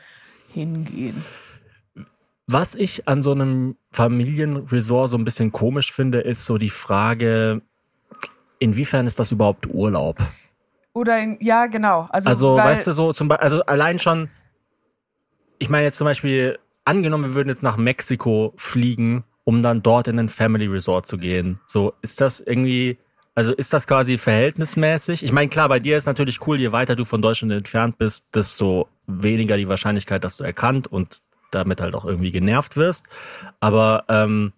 hingehen. 0.53 1.23
Was 2.47 2.73
ich 2.75 3.07
an 3.07 3.21
so 3.21 3.31
einem 3.31 3.75
Familienresort 3.91 5.11
so 5.11 5.17
ein 5.17 5.23
bisschen 5.23 5.51
komisch 5.51 5.91
finde, 5.91 6.21
ist 6.21 6.45
so 6.45 6.57
die 6.57 6.69
Frage, 6.69 7.61
inwiefern 8.57 9.05
ist 9.05 9.19
das 9.19 9.31
überhaupt 9.31 9.67
Urlaub? 9.67 10.17
Oder 10.93 11.19
in, 11.19 11.37
ja, 11.41 11.67
genau. 11.67 12.07
Also, 12.09 12.29
Also, 12.29 12.57
weil, 12.57 12.71
weißt 12.71 12.87
du, 12.87 12.91
so 12.91 13.13
zum 13.13 13.27
Beispiel, 13.27 13.43
also 13.43 13.61
allein 13.65 13.99
schon, 13.99 14.29
ich 15.59 15.69
meine 15.69 15.85
jetzt 15.85 15.97
zum 15.97 16.05
Beispiel, 16.05 16.57
angenommen, 16.85 17.25
wir 17.25 17.35
würden 17.35 17.49
jetzt 17.49 17.61
nach 17.63 17.77
Mexiko 17.77 18.53
fliegen, 18.57 19.23
um 19.43 19.61
dann 19.61 19.83
dort 19.83 20.07
in 20.07 20.17
ein 20.19 20.29
Family 20.29 20.65
Resort 20.65 21.05
zu 21.05 21.17
gehen. 21.17 21.59
So, 21.65 21.93
ist 22.01 22.19
das 22.19 22.39
irgendwie, 22.39 22.97
also 23.39 23.53
ist 23.53 23.71
das 23.71 23.87
quasi 23.87 24.17
verhältnismäßig? 24.17 25.23
Ich 25.23 25.31
meine, 25.31 25.47
klar, 25.47 25.69
bei 25.69 25.79
dir 25.79 25.97
ist 25.97 26.07
natürlich 26.07 26.45
cool, 26.45 26.59
je 26.59 26.73
weiter 26.73 26.97
du 26.97 27.05
von 27.05 27.21
Deutschland 27.21 27.53
entfernt 27.53 27.97
bist, 27.97 28.25
desto 28.35 28.89
weniger 29.07 29.55
die 29.55 29.69
Wahrscheinlichkeit, 29.69 30.25
dass 30.25 30.35
du 30.35 30.43
erkannt 30.43 30.87
und 30.87 31.19
damit 31.49 31.79
halt 31.79 31.95
auch 31.95 32.03
irgendwie 32.03 32.31
genervt 32.31 32.75
wirst. 32.75 33.07
Aber 33.61 34.03
ähm, 34.09 34.51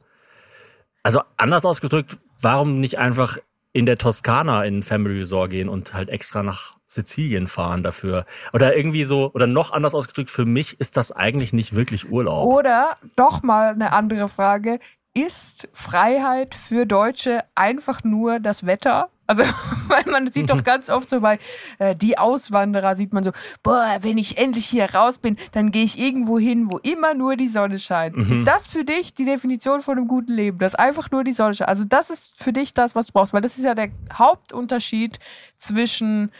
also 1.03 1.21
anders 1.37 1.63
ausgedrückt, 1.63 2.17
warum 2.41 2.79
nicht 2.79 2.97
einfach 2.97 3.37
in 3.71 3.85
der 3.85 3.99
Toskana 3.99 4.63
in 4.63 4.81
Family 4.81 5.19
Resort 5.19 5.51
gehen 5.51 5.69
und 5.69 5.93
halt 5.93 6.09
extra 6.09 6.41
nach 6.41 6.75
Sizilien 6.87 7.45
fahren 7.45 7.83
dafür? 7.83 8.25
Oder 8.51 8.75
irgendwie 8.75 9.03
so, 9.03 9.29
oder 9.35 9.45
noch 9.45 9.73
anders 9.73 9.93
ausgedrückt, 9.93 10.31
für 10.31 10.45
mich 10.45 10.79
ist 10.79 10.97
das 10.97 11.11
eigentlich 11.11 11.53
nicht 11.53 11.75
wirklich 11.75 12.09
Urlaub. 12.09 12.51
oder 12.51 12.97
doch 13.15 13.43
mal 13.43 13.75
eine 13.75 13.93
andere 13.93 14.27
Frage. 14.27 14.79
Ist 15.13 15.67
Freiheit 15.73 16.55
für 16.55 16.85
Deutsche 16.85 17.43
einfach 17.53 18.03
nur 18.05 18.39
das 18.39 18.65
Wetter? 18.65 19.09
Also, 19.27 19.43
weil 19.87 20.03
man 20.11 20.31
sieht 20.31 20.49
doch 20.49 20.63
ganz 20.63 20.89
oft 20.89 21.09
so 21.09 21.19
bei 21.19 21.37
äh, 21.79 21.95
die 21.95 22.17
Auswanderer 22.17 22.95
sieht 22.95 23.13
man 23.13 23.23
so, 23.23 23.31
boah, 23.63 23.97
wenn 24.01 24.17
ich 24.17 24.37
endlich 24.37 24.65
hier 24.65 24.93
raus 24.93 25.19
bin, 25.19 25.37
dann 25.51 25.71
gehe 25.71 25.83
ich 25.83 25.99
irgendwo 25.99 26.39
hin, 26.39 26.69
wo 26.69 26.77
immer 26.77 27.13
nur 27.13 27.35
die 27.35 27.47
Sonne 27.47 27.77
scheint. 27.77 28.15
Ist 28.29 28.45
das 28.45 28.67
für 28.67 28.85
dich 28.85 29.13
die 29.13 29.25
Definition 29.25 29.81
von 29.81 29.97
einem 29.97 30.07
guten 30.07 30.33
Leben, 30.33 30.59
dass 30.59 30.75
einfach 30.75 31.11
nur 31.11 31.23
die 31.23 31.33
Sonne 31.33 31.55
scheint? 31.55 31.69
Also, 31.69 31.85
das 31.85 32.09
ist 32.09 32.41
für 32.41 32.53
dich 32.53 32.73
das, 32.73 32.95
was 32.95 33.07
du 33.07 33.13
brauchst, 33.13 33.33
weil 33.33 33.41
das 33.41 33.57
ist 33.57 33.63
ja 33.65 33.75
der 33.75 33.89
Hauptunterschied 34.13 35.19
zwischen 35.57 36.31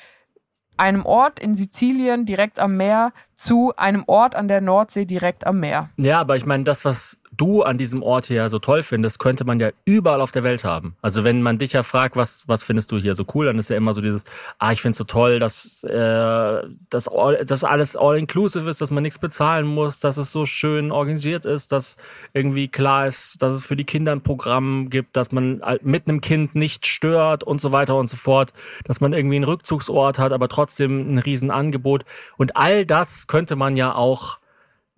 einem 0.78 1.06
Ort 1.06 1.40
in 1.40 1.56
Sizilien 1.56 2.26
direkt 2.26 2.58
am 2.58 2.76
Meer 2.76 3.14
zu 3.34 3.74
einem 3.78 4.04
Ort 4.08 4.36
an 4.36 4.48
der 4.48 4.62
Nordsee 4.62 5.06
direkt 5.06 5.46
am 5.46 5.60
Meer. 5.60 5.90
Ja, 5.98 6.20
aber 6.20 6.38
ich 6.38 6.46
meine, 6.46 6.64
das, 6.64 6.86
was 6.86 7.21
du 7.38 7.64
an 7.64 7.78
diesem 7.78 8.04
Ort 8.04 8.26
hier 8.26 8.50
so 8.50 8.60
toll 8.60 8.84
findest, 8.84 9.20
könnte 9.20 9.46
man 9.46 9.60
ja 9.60 9.70
überall 9.86 10.22
auf 10.22 10.32
der 10.32 10.44
Welt 10.44 10.64
haben. 10.64 10.96
Also 11.02 11.24
wenn 11.24 11.42
man 11.42 11.58
dich 11.58 11.74
ja 11.74 11.84
fragt, 11.84 12.16
was, 12.16 12.44
was 12.48 12.64
findest 12.64 12.92
du 12.92 12.98
hier 12.98 13.16
so 13.16 13.26
cool, 13.34 13.46
dann 13.46 13.58
ist 13.58 13.70
ja 13.70 13.78
immer 13.78 13.94
so 13.94 14.02
dieses, 14.02 14.26
ah, 14.60 14.72
ich 14.72 14.82
find's 14.82 14.98
so 14.98 15.06
toll, 15.06 15.40
dass 15.40 15.84
äh, 15.84 16.62
das, 16.90 17.08
all, 17.08 17.46
dass 17.46 17.64
alles 17.64 17.96
all-inclusive 17.96 18.70
ist, 18.70 18.82
dass 18.82 18.92
man 18.92 19.04
nichts 19.04 19.20
bezahlen 19.20 19.66
muss, 19.66 20.00
dass 20.00 20.18
es 20.18 20.32
so 20.32 20.46
schön 20.46 20.92
organisiert 20.92 21.46
ist, 21.46 21.72
dass 21.72 21.96
irgendwie 22.34 22.68
klar 22.68 23.08
ist, 23.08 23.42
dass 23.42 23.54
es 23.54 23.66
für 23.66 23.76
die 23.76 23.86
Kinder 23.86 24.12
ein 24.12 24.22
Programm 24.22 24.90
gibt, 24.90 25.16
dass 25.16 25.32
man 25.32 25.62
mit 25.82 26.08
einem 26.08 26.22
Kind 26.22 26.56
nicht 26.56 26.86
stört 26.86 27.44
und 27.44 27.62
so 27.62 27.72
weiter 27.72 27.96
und 27.96 28.08
so 28.08 28.18
fort, 28.18 28.52
dass 28.86 29.00
man 29.00 29.14
irgendwie 29.14 29.38
einen 29.38 29.46
Rückzugsort 29.46 30.20
hat, 30.20 30.34
aber 30.34 30.50
trotzdem 30.50 31.14
ein 31.14 31.18
Riesenangebot. 31.18 32.04
Und 32.38 32.58
all 32.58 32.86
das 32.86 33.28
könnte 33.28 33.56
man 33.56 33.78
ja 33.78 33.96
auch 33.96 34.41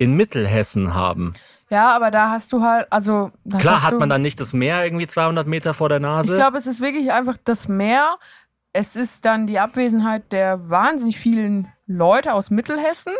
in 0.03 0.15
Mittelhessen 0.15 0.93
haben. 0.93 1.33
Ja, 1.69 1.95
aber 1.95 2.11
da 2.11 2.29
hast 2.29 2.53
du 2.53 2.61
halt, 2.61 2.87
also 2.91 3.31
Klar 3.57 3.81
hat 3.81 3.97
man 3.97 4.09
dann 4.09 4.21
nicht 4.21 4.39
das 4.39 4.53
Meer 4.53 4.83
irgendwie 4.83 5.07
200 5.07 5.47
Meter 5.47 5.73
vor 5.73 5.89
der 5.89 5.99
Nase. 5.99 6.29
Ich 6.31 6.35
glaube, 6.35 6.57
es 6.57 6.67
ist 6.67 6.81
wirklich 6.81 7.11
einfach 7.11 7.37
das 7.43 7.67
Meer. 7.67 8.17
Es 8.73 8.95
ist 8.95 9.25
dann 9.25 9.47
die 9.47 9.59
Abwesenheit 9.59 10.31
der 10.31 10.69
wahnsinnig 10.69 11.17
vielen 11.17 11.67
Leute 11.85 12.33
aus 12.33 12.49
Mittelhessen, 12.49 13.13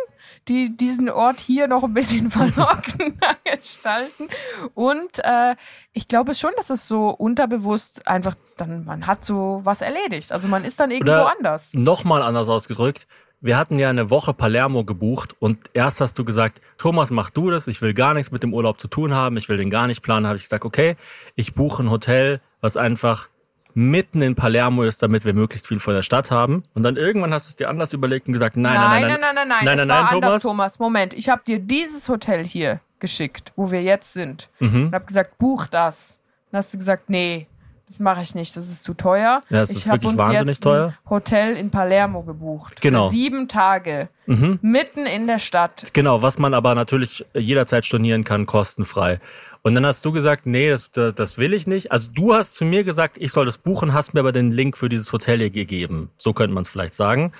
die 0.48 0.76
diesen 0.76 1.10
Ort 1.10 1.40
hier 1.40 1.68
noch 1.68 1.84
ein 1.84 1.94
bisschen 1.94 2.30
verlockender 2.30 3.36
gestalten. 3.44 4.28
Und 4.74 5.18
äh, 5.18 5.54
ich 5.92 6.08
glaube 6.08 6.34
schon, 6.34 6.52
dass 6.56 6.70
es 6.70 6.86
so 6.86 7.10
unterbewusst 7.10 8.06
einfach 8.06 8.34
dann, 8.56 8.84
man 8.84 9.06
hat 9.06 9.24
so 9.24 9.60
was 9.64 9.80
erledigt. 9.80 10.32
Also 10.32 10.48
man 10.48 10.64
ist 10.64 10.80
dann 10.80 10.90
irgendwo 10.90 11.12
Oder 11.12 11.36
anders. 11.36 11.74
Nochmal 11.74 12.22
anders 12.22 12.48
ausgedrückt. 12.48 13.06
Wir 13.44 13.58
hatten 13.58 13.78
ja 13.78 13.90
eine 13.90 14.08
Woche 14.08 14.32
Palermo 14.32 14.84
gebucht 14.84 15.36
und 15.38 15.58
erst 15.74 16.00
hast 16.00 16.18
du 16.18 16.24
gesagt, 16.24 16.62
Thomas, 16.78 17.10
mach 17.10 17.28
du 17.28 17.50
das, 17.50 17.66
ich 17.66 17.82
will 17.82 17.92
gar 17.92 18.14
nichts 18.14 18.32
mit 18.32 18.42
dem 18.42 18.54
Urlaub 18.54 18.80
zu 18.80 18.88
tun 18.88 19.12
haben, 19.12 19.36
ich 19.36 19.50
will 19.50 19.58
den 19.58 19.68
gar 19.68 19.86
nicht 19.86 20.00
planen. 20.00 20.26
habe 20.26 20.36
ich 20.36 20.44
gesagt, 20.44 20.64
okay, 20.64 20.96
ich 21.34 21.52
buche 21.52 21.82
ein 21.82 21.90
Hotel, 21.90 22.40
was 22.62 22.78
einfach 22.78 23.28
mitten 23.74 24.22
in 24.22 24.34
Palermo 24.34 24.82
ist, 24.84 25.02
damit 25.02 25.26
wir 25.26 25.34
möglichst 25.34 25.68
viel 25.68 25.78
von 25.78 25.92
der 25.92 26.00
Stadt 26.00 26.30
haben. 26.30 26.64
Und 26.72 26.84
dann 26.84 26.96
irgendwann 26.96 27.34
hast 27.34 27.46
du 27.46 27.50
es 27.50 27.56
dir 27.56 27.68
anders 27.68 27.92
überlegt 27.92 28.28
und 28.28 28.32
gesagt, 28.32 28.56
nein, 28.56 28.80
nein, 28.80 29.02
nein, 29.02 29.02
nein, 29.02 29.20
nein, 29.20 29.20
nein, 29.20 29.48
nein, 29.48 29.64
nein, 29.64 29.76
nein, 29.76 29.88
war 29.88 30.02
nein, 30.04 30.14
anders, 30.14 30.42
Thomas. 30.42 30.42
Thomas. 30.42 30.78
Moment, 30.78 31.12
ich 31.12 31.28
habe 31.28 31.42
dir 31.46 31.58
dieses 31.58 32.08
Hotel 32.08 32.46
hier 32.46 32.80
geschickt, 32.98 33.52
wo 33.56 33.70
wir 33.70 33.82
jetzt 33.82 34.14
sind. 34.14 34.48
Mhm. 34.58 34.86
Und 34.86 34.94
habe 34.94 35.04
gesagt, 35.04 35.36
buch 35.36 35.66
das. 35.66 36.18
Dann 36.50 36.60
hast 36.60 36.72
du 36.72 36.78
gesagt, 36.78 37.10
nee, 37.10 37.46
das 37.94 38.00
mache 38.00 38.22
ich 38.22 38.34
nicht, 38.34 38.56
das 38.56 38.68
ist 38.68 38.82
zu 38.82 38.92
teuer. 38.94 39.42
Ja, 39.50 39.60
das 39.60 39.70
ich 39.70 39.76
ist 39.76 39.86
hab 39.86 40.02
wirklich 40.02 40.10
uns 40.10 40.18
wahnsinnig 40.18 40.48
jetzt 40.48 40.64
teuer. 40.64 40.86
ein 41.04 41.10
Hotel 41.10 41.56
in 41.56 41.70
Palermo 41.70 42.22
gebucht. 42.24 42.80
Genau. 42.80 43.08
Für 43.08 43.14
sieben 43.14 43.46
Tage. 43.46 44.08
Mhm. 44.26 44.58
Mitten 44.62 45.06
in 45.06 45.28
der 45.28 45.38
Stadt. 45.38 45.90
Genau, 45.92 46.20
was 46.20 46.38
man 46.38 46.54
aber 46.54 46.74
natürlich 46.74 47.24
jederzeit 47.34 47.84
stornieren 47.84 48.24
kann, 48.24 48.46
kostenfrei. 48.46 49.20
Und 49.62 49.76
dann 49.76 49.86
hast 49.86 50.04
du 50.04 50.10
gesagt, 50.10 50.44
nee, 50.44 50.70
das, 50.70 50.90
das, 50.90 51.14
das 51.14 51.38
will 51.38 51.54
ich 51.54 51.68
nicht. 51.68 51.92
Also 51.92 52.08
du 52.12 52.34
hast 52.34 52.54
zu 52.54 52.64
mir 52.64 52.82
gesagt, 52.82 53.16
ich 53.20 53.30
soll 53.30 53.46
das 53.46 53.58
buchen, 53.58 53.94
hast 53.94 54.12
mir 54.12 54.20
aber 54.20 54.32
den 54.32 54.50
Link 54.50 54.76
für 54.76 54.88
dieses 54.88 55.12
Hotel 55.12 55.38
hier 55.38 55.50
gegeben. 55.50 56.10
So 56.16 56.32
könnte 56.32 56.52
man 56.52 56.62
es 56.62 56.68
vielleicht 56.68 56.94
sagen. 56.94 57.30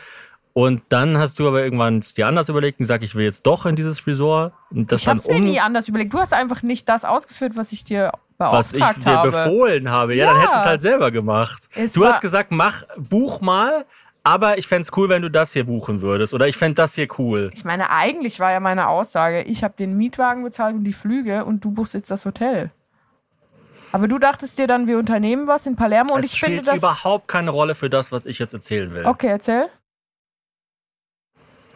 Und 0.54 0.82
dann 0.88 1.18
hast 1.18 1.40
du 1.40 1.48
aber 1.48 1.64
irgendwann 1.64 1.98
es 1.98 2.14
dir 2.14 2.28
anders 2.28 2.48
überlegt 2.48 2.78
und 2.78 2.84
gesagt, 2.84 3.02
ich 3.02 3.16
will 3.16 3.24
jetzt 3.24 3.44
doch 3.44 3.66
in 3.66 3.74
dieses 3.74 4.06
Resort. 4.06 4.52
Und 4.70 4.90
das 4.92 5.02
Ich 5.02 5.08
habe 5.08 5.20
dann 5.20 5.34
es 5.34 5.40
mir 5.40 5.44
nie 5.44 5.58
anders 5.60 5.88
überlegt. 5.88 6.14
Du 6.14 6.20
hast 6.20 6.32
einfach 6.32 6.62
nicht 6.62 6.88
das 6.88 7.04
ausgeführt, 7.04 7.56
was 7.56 7.72
ich 7.72 7.82
dir 7.82 8.12
was 8.38 8.72
beauftragt 8.72 8.98
ich 8.98 9.04
dir 9.04 9.16
habe. 9.16 9.30
befohlen 9.32 9.90
habe. 9.90 10.14
Ja, 10.14 10.26
dann 10.26 10.36
Ja. 10.36 10.42
hättest 10.42 10.56
du 10.56 10.60
es 10.60 10.66
halt 10.66 10.80
selber 10.82 11.10
gemacht. 11.10 11.68
Es 11.74 11.92
du 11.92 12.04
hast 12.06 12.20
gesagt, 12.20 12.52
mach, 12.52 12.84
buch 12.96 13.40
mal, 13.40 13.84
aber 14.22 14.56
ich 14.56 14.68
fänd's 14.68 14.92
cool, 14.96 15.08
wenn 15.08 15.22
du 15.22 15.28
das 15.28 15.52
hier 15.52 15.64
buchen 15.64 16.02
würdest. 16.02 16.32
Oder 16.32 16.46
ich 16.46 16.56
fänd 16.56 16.78
das 16.78 16.94
hier 16.94 17.08
cool. 17.18 17.50
Ich 17.52 17.64
meine, 17.64 17.90
eigentlich 17.90 18.38
war 18.38 18.52
ja 18.52 18.60
meine 18.60 18.86
Aussage, 18.86 19.42
ich 19.42 19.64
habe 19.64 19.74
den 19.76 19.96
Mietwagen 19.96 20.44
bezahlt 20.44 20.76
und 20.76 20.84
die 20.84 20.92
Flüge 20.92 21.44
und 21.44 21.64
du 21.64 21.72
buchst 21.72 21.94
jetzt 21.94 22.12
das 22.12 22.24
Hotel. 22.26 22.70
Aber 23.90 24.06
du 24.06 24.18
dachtest 24.20 24.56
dir 24.58 24.68
dann, 24.68 24.86
wir 24.86 24.98
unternehmen 24.98 25.48
was 25.48 25.66
in 25.66 25.74
Palermo 25.74 26.14
und 26.14 26.20
es 26.24 26.32
ich 26.32 26.38
finde 26.40 26.56
spielt 26.58 26.68
das. 26.68 26.78
überhaupt 26.78 27.26
keine 27.26 27.50
Rolle 27.50 27.74
für 27.74 27.90
das, 27.90 28.12
was 28.12 28.24
ich 28.26 28.38
jetzt 28.38 28.54
erzählen 28.54 28.92
will. 28.94 29.04
Okay, 29.04 29.26
erzähl. 29.28 29.68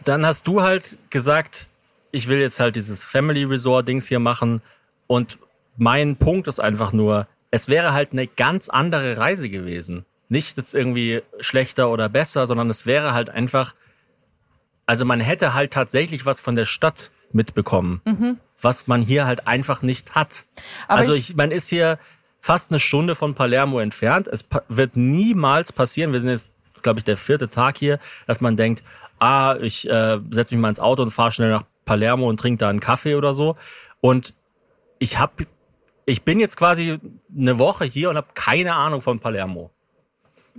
Dann 0.05 0.25
hast 0.25 0.47
du 0.47 0.61
halt 0.61 0.97
gesagt, 1.09 1.67
ich 2.11 2.27
will 2.27 2.39
jetzt 2.39 2.59
halt 2.59 2.75
dieses 2.75 3.05
Family 3.05 3.43
Resort 3.43 3.87
Dings 3.87 4.07
hier 4.07 4.19
machen 4.19 4.61
und 5.07 5.37
mein 5.77 6.15
Punkt 6.17 6.47
ist 6.47 6.59
einfach 6.59 6.91
nur, 6.93 7.27
es 7.51 7.67
wäre 7.69 7.93
halt 7.93 8.11
eine 8.11 8.27
ganz 8.27 8.69
andere 8.69 9.17
Reise 9.17 9.49
gewesen. 9.49 10.05
Nicht 10.27 10.57
jetzt 10.57 10.75
irgendwie 10.75 11.21
schlechter 11.39 11.89
oder 11.89 12.09
besser, 12.09 12.45
sondern 12.47 12.69
es 12.69 12.85
wäre 12.85 13.13
halt 13.13 13.29
einfach, 13.29 13.73
also 14.85 15.05
man 15.05 15.19
hätte 15.19 15.53
halt 15.53 15.71
tatsächlich 15.71 16.25
was 16.25 16.39
von 16.41 16.55
der 16.55 16.65
Stadt 16.65 17.11
mitbekommen, 17.31 18.01
was 18.61 18.87
man 18.87 19.01
hier 19.01 19.25
halt 19.25 19.47
einfach 19.47 19.81
nicht 19.81 20.15
hat. 20.15 20.43
Mhm. 20.45 20.61
Aber 20.87 20.99
also 20.99 21.13
ich- 21.13 21.29
ich, 21.31 21.35
man 21.35 21.51
ist 21.51 21.69
hier 21.69 21.99
fast 22.41 22.71
eine 22.71 22.79
Stunde 22.79 23.15
von 23.15 23.35
Palermo 23.35 23.79
entfernt. 23.79 24.27
Es 24.27 24.43
pa 24.43 24.61
wird 24.69 24.95
niemals 24.95 25.71
passieren. 25.73 26.13
Wir 26.13 26.21
sind 26.21 26.31
jetzt, 26.31 26.51
glaube 26.81 26.99
ich, 26.99 27.03
der 27.03 27.17
vierte 27.17 27.49
Tag 27.49 27.77
hier, 27.77 27.99
dass 28.27 28.39
man 28.41 28.55
denkt, 28.55 28.83
ah, 29.19 29.57
ich 29.61 29.89
äh, 29.89 30.19
setze 30.31 30.55
mich 30.55 30.61
mal 30.61 30.69
ins 30.69 30.79
Auto 30.79 31.03
und 31.03 31.11
fahre 31.11 31.31
schnell 31.31 31.51
nach 31.51 31.63
Palermo 31.85 32.27
und 32.29 32.39
trinke 32.39 32.59
da 32.59 32.69
einen 32.69 32.79
Kaffee 32.79 33.15
oder 33.15 33.33
so. 33.33 33.55
Und 34.01 34.33
ich 34.99 35.19
hab, 35.19 35.33
ich 36.05 36.23
bin 36.23 36.39
jetzt 36.39 36.57
quasi 36.57 36.99
eine 37.35 37.59
Woche 37.59 37.85
hier 37.85 38.09
und 38.09 38.17
habe 38.17 38.27
keine 38.33 38.75
Ahnung 38.75 39.01
von 39.01 39.19
Palermo. 39.19 39.71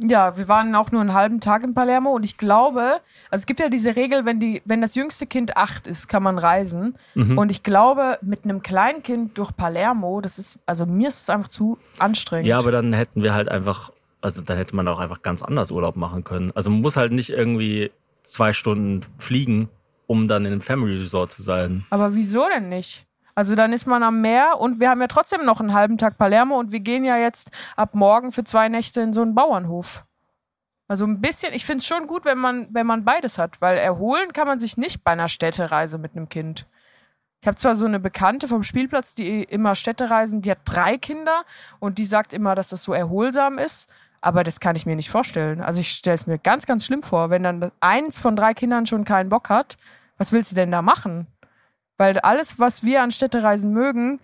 Ja, 0.02 0.36
wir 0.36 0.48
waren 0.48 0.74
auch 0.74 0.92
nur 0.92 1.02
einen 1.02 1.12
halben 1.12 1.40
Tag 1.40 1.62
in 1.62 1.74
Palermo 1.74 2.10
und 2.10 2.24
ich 2.24 2.38
glaube, 2.38 3.00
also 3.30 3.42
es 3.42 3.46
gibt 3.46 3.60
ja 3.60 3.68
diese 3.68 3.96
Regel, 3.96 4.24
wenn 4.24 4.40
die, 4.40 4.62
wenn 4.64 4.80
das 4.80 4.94
jüngste 4.94 5.26
Kind 5.26 5.56
acht 5.56 5.86
ist, 5.86 6.08
kann 6.08 6.22
man 6.22 6.38
reisen. 6.38 6.96
Mhm. 7.14 7.36
Und 7.36 7.50
ich 7.50 7.62
glaube, 7.62 8.18
mit 8.22 8.44
einem 8.44 8.62
Kleinkind 8.62 9.36
durch 9.36 9.54
Palermo, 9.54 10.20
das 10.20 10.38
ist, 10.38 10.58
also 10.64 10.86
mir 10.86 11.08
ist 11.08 11.22
es 11.22 11.30
einfach 11.30 11.48
zu 11.48 11.76
anstrengend. 11.98 12.46
Ja, 12.46 12.58
aber 12.58 12.72
dann 12.72 12.92
hätten 12.92 13.22
wir 13.22 13.34
halt 13.34 13.50
einfach, 13.50 13.92
also 14.22 14.40
dann 14.42 14.56
hätte 14.56 14.74
man 14.74 14.88
auch 14.88 15.00
einfach 15.00 15.22
ganz 15.22 15.42
anders 15.42 15.70
Urlaub 15.70 15.96
machen 15.96 16.24
können. 16.24 16.50
Also 16.54 16.70
man 16.70 16.80
muss 16.80 16.96
halt 16.96 17.12
nicht 17.12 17.30
irgendwie 17.30 17.90
zwei 18.22 18.52
Stunden 18.52 19.06
fliegen, 19.18 19.68
um 20.06 20.28
dann 20.28 20.44
in 20.44 20.52
einem 20.52 20.60
Family 20.60 20.98
Resort 20.98 21.32
zu 21.32 21.42
sein. 21.42 21.86
Aber 21.90 22.14
wieso 22.14 22.48
denn 22.48 22.68
nicht? 22.68 23.06
Also 23.34 23.54
dann 23.54 23.72
ist 23.72 23.86
man 23.86 24.02
am 24.02 24.20
Meer 24.20 24.58
und 24.58 24.80
wir 24.80 24.90
haben 24.90 25.00
ja 25.00 25.06
trotzdem 25.06 25.44
noch 25.44 25.60
einen 25.60 25.72
halben 25.72 25.98
Tag 25.98 26.18
Palermo 26.18 26.58
und 26.58 26.72
wir 26.72 26.80
gehen 26.80 27.04
ja 27.04 27.16
jetzt 27.16 27.50
ab 27.76 27.94
morgen 27.94 28.32
für 28.32 28.44
zwei 28.44 28.68
Nächte 28.68 29.00
in 29.00 29.12
so 29.12 29.22
einen 29.22 29.34
Bauernhof. 29.34 30.04
Also 30.88 31.06
ein 31.06 31.20
bisschen, 31.20 31.54
ich 31.54 31.64
finde 31.64 31.78
es 31.78 31.86
schon 31.86 32.08
gut, 32.08 32.24
wenn 32.24 32.38
man, 32.38 32.66
wenn 32.72 32.86
man 32.86 33.04
beides 33.04 33.38
hat, 33.38 33.60
weil 33.60 33.78
erholen 33.78 34.32
kann 34.32 34.48
man 34.48 34.58
sich 34.58 34.76
nicht 34.76 35.04
bei 35.04 35.12
einer 35.12 35.28
Städtereise 35.28 35.98
mit 35.98 36.16
einem 36.16 36.28
Kind. 36.28 36.66
Ich 37.40 37.46
habe 37.46 37.56
zwar 37.56 37.76
so 37.76 37.86
eine 37.86 38.00
Bekannte 38.00 38.48
vom 38.48 38.62
Spielplatz, 38.62 39.14
die 39.14 39.44
immer 39.44 39.74
Städtereisen, 39.74 40.42
die 40.42 40.50
hat 40.50 40.58
drei 40.64 40.98
Kinder 40.98 41.44
und 41.78 41.98
die 41.98 42.04
sagt 42.04 42.32
immer, 42.32 42.54
dass 42.54 42.70
das 42.70 42.82
so 42.82 42.92
erholsam 42.92 43.56
ist, 43.56 43.88
aber 44.20 44.44
das 44.44 44.60
kann 44.60 44.76
ich 44.76 44.86
mir 44.86 44.96
nicht 44.96 45.10
vorstellen. 45.10 45.60
Also 45.60 45.80
ich 45.80 45.90
stelle 45.90 46.14
es 46.14 46.26
mir 46.26 46.38
ganz, 46.38 46.66
ganz 46.66 46.84
schlimm 46.84 47.02
vor, 47.02 47.30
wenn 47.30 47.42
dann 47.42 47.72
eins 47.80 48.18
von 48.18 48.36
drei 48.36 48.54
Kindern 48.54 48.86
schon 48.86 49.04
keinen 49.04 49.30
Bock 49.30 49.48
hat, 49.48 49.76
was 50.18 50.32
willst 50.32 50.52
du 50.52 50.54
denn 50.54 50.70
da 50.70 50.82
machen? 50.82 51.26
Weil 51.96 52.18
alles, 52.18 52.58
was 52.58 52.84
wir 52.84 53.02
an 53.02 53.10
Städtereisen 53.10 53.72
mögen, 53.72 54.20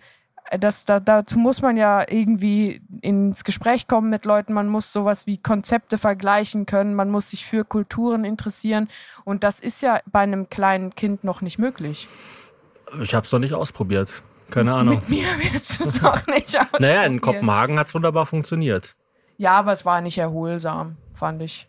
äh, 0.49 0.59
das, 0.59 0.85
da, 0.85 0.99
dazu 0.99 1.39
muss 1.39 1.61
man 1.61 1.77
ja 1.77 2.05
irgendwie 2.07 2.81
ins 3.01 3.43
Gespräch 3.43 3.87
kommen 3.87 4.09
mit 4.09 4.25
Leuten. 4.25 4.53
Man 4.53 4.67
muss 4.67 4.93
sowas 4.93 5.25
wie 5.25 5.37
Konzepte 5.37 5.97
vergleichen 5.97 6.65
können. 6.65 6.93
Man 6.93 7.09
muss 7.09 7.31
sich 7.31 7.45
für 7.45 7.65
Kulturen 7.65 8.25
interessieren. 8.25 8.89
Und 9.25 9.43
das 9.43 9.59
ist 9.59 9.81
ja 9.81 9.99
bei 10.05 10.19
einem 10.19 10.49
kleinen 10.49 10.93
Kind 10.95 11.23
noch 11.23 11.41
nicht 11.41 11.57
möglich. 11.57 12.07
Ich 13.01 13.13
habe 13.13 13.25
es 13.25 13.31
noch 13.31 13.39
nicht 13.39 13.53
ausprobiert. 13.53 14.23
Keine 14.49 14.73
Ahnung. 14.73 14.95
Mit 14.99 15.09
mir 15.09 15.25
wirst 15.39 15.79
du 15.79 15.83
es 15.83 16.03
auch 16.03 16.25
nicht 16.27 16.55
ausprobieren. 16.57 16.67
Naja, 16.79 17.03
in 17.03 17.21
Kopenhagen 17.21 17.79
hat's 17.79 17.93
wunderbar 17.93 18.25
funktioniert. 18.25 18.95
Ja, 19.37 19.51
aber 19.51 19.71
es 19.71 19.85
war 19.85 20.01
nicht 20.01 20.17
erholsam, 20.17 20.97
fand 21.13 21.41
ich. 21.41 21.67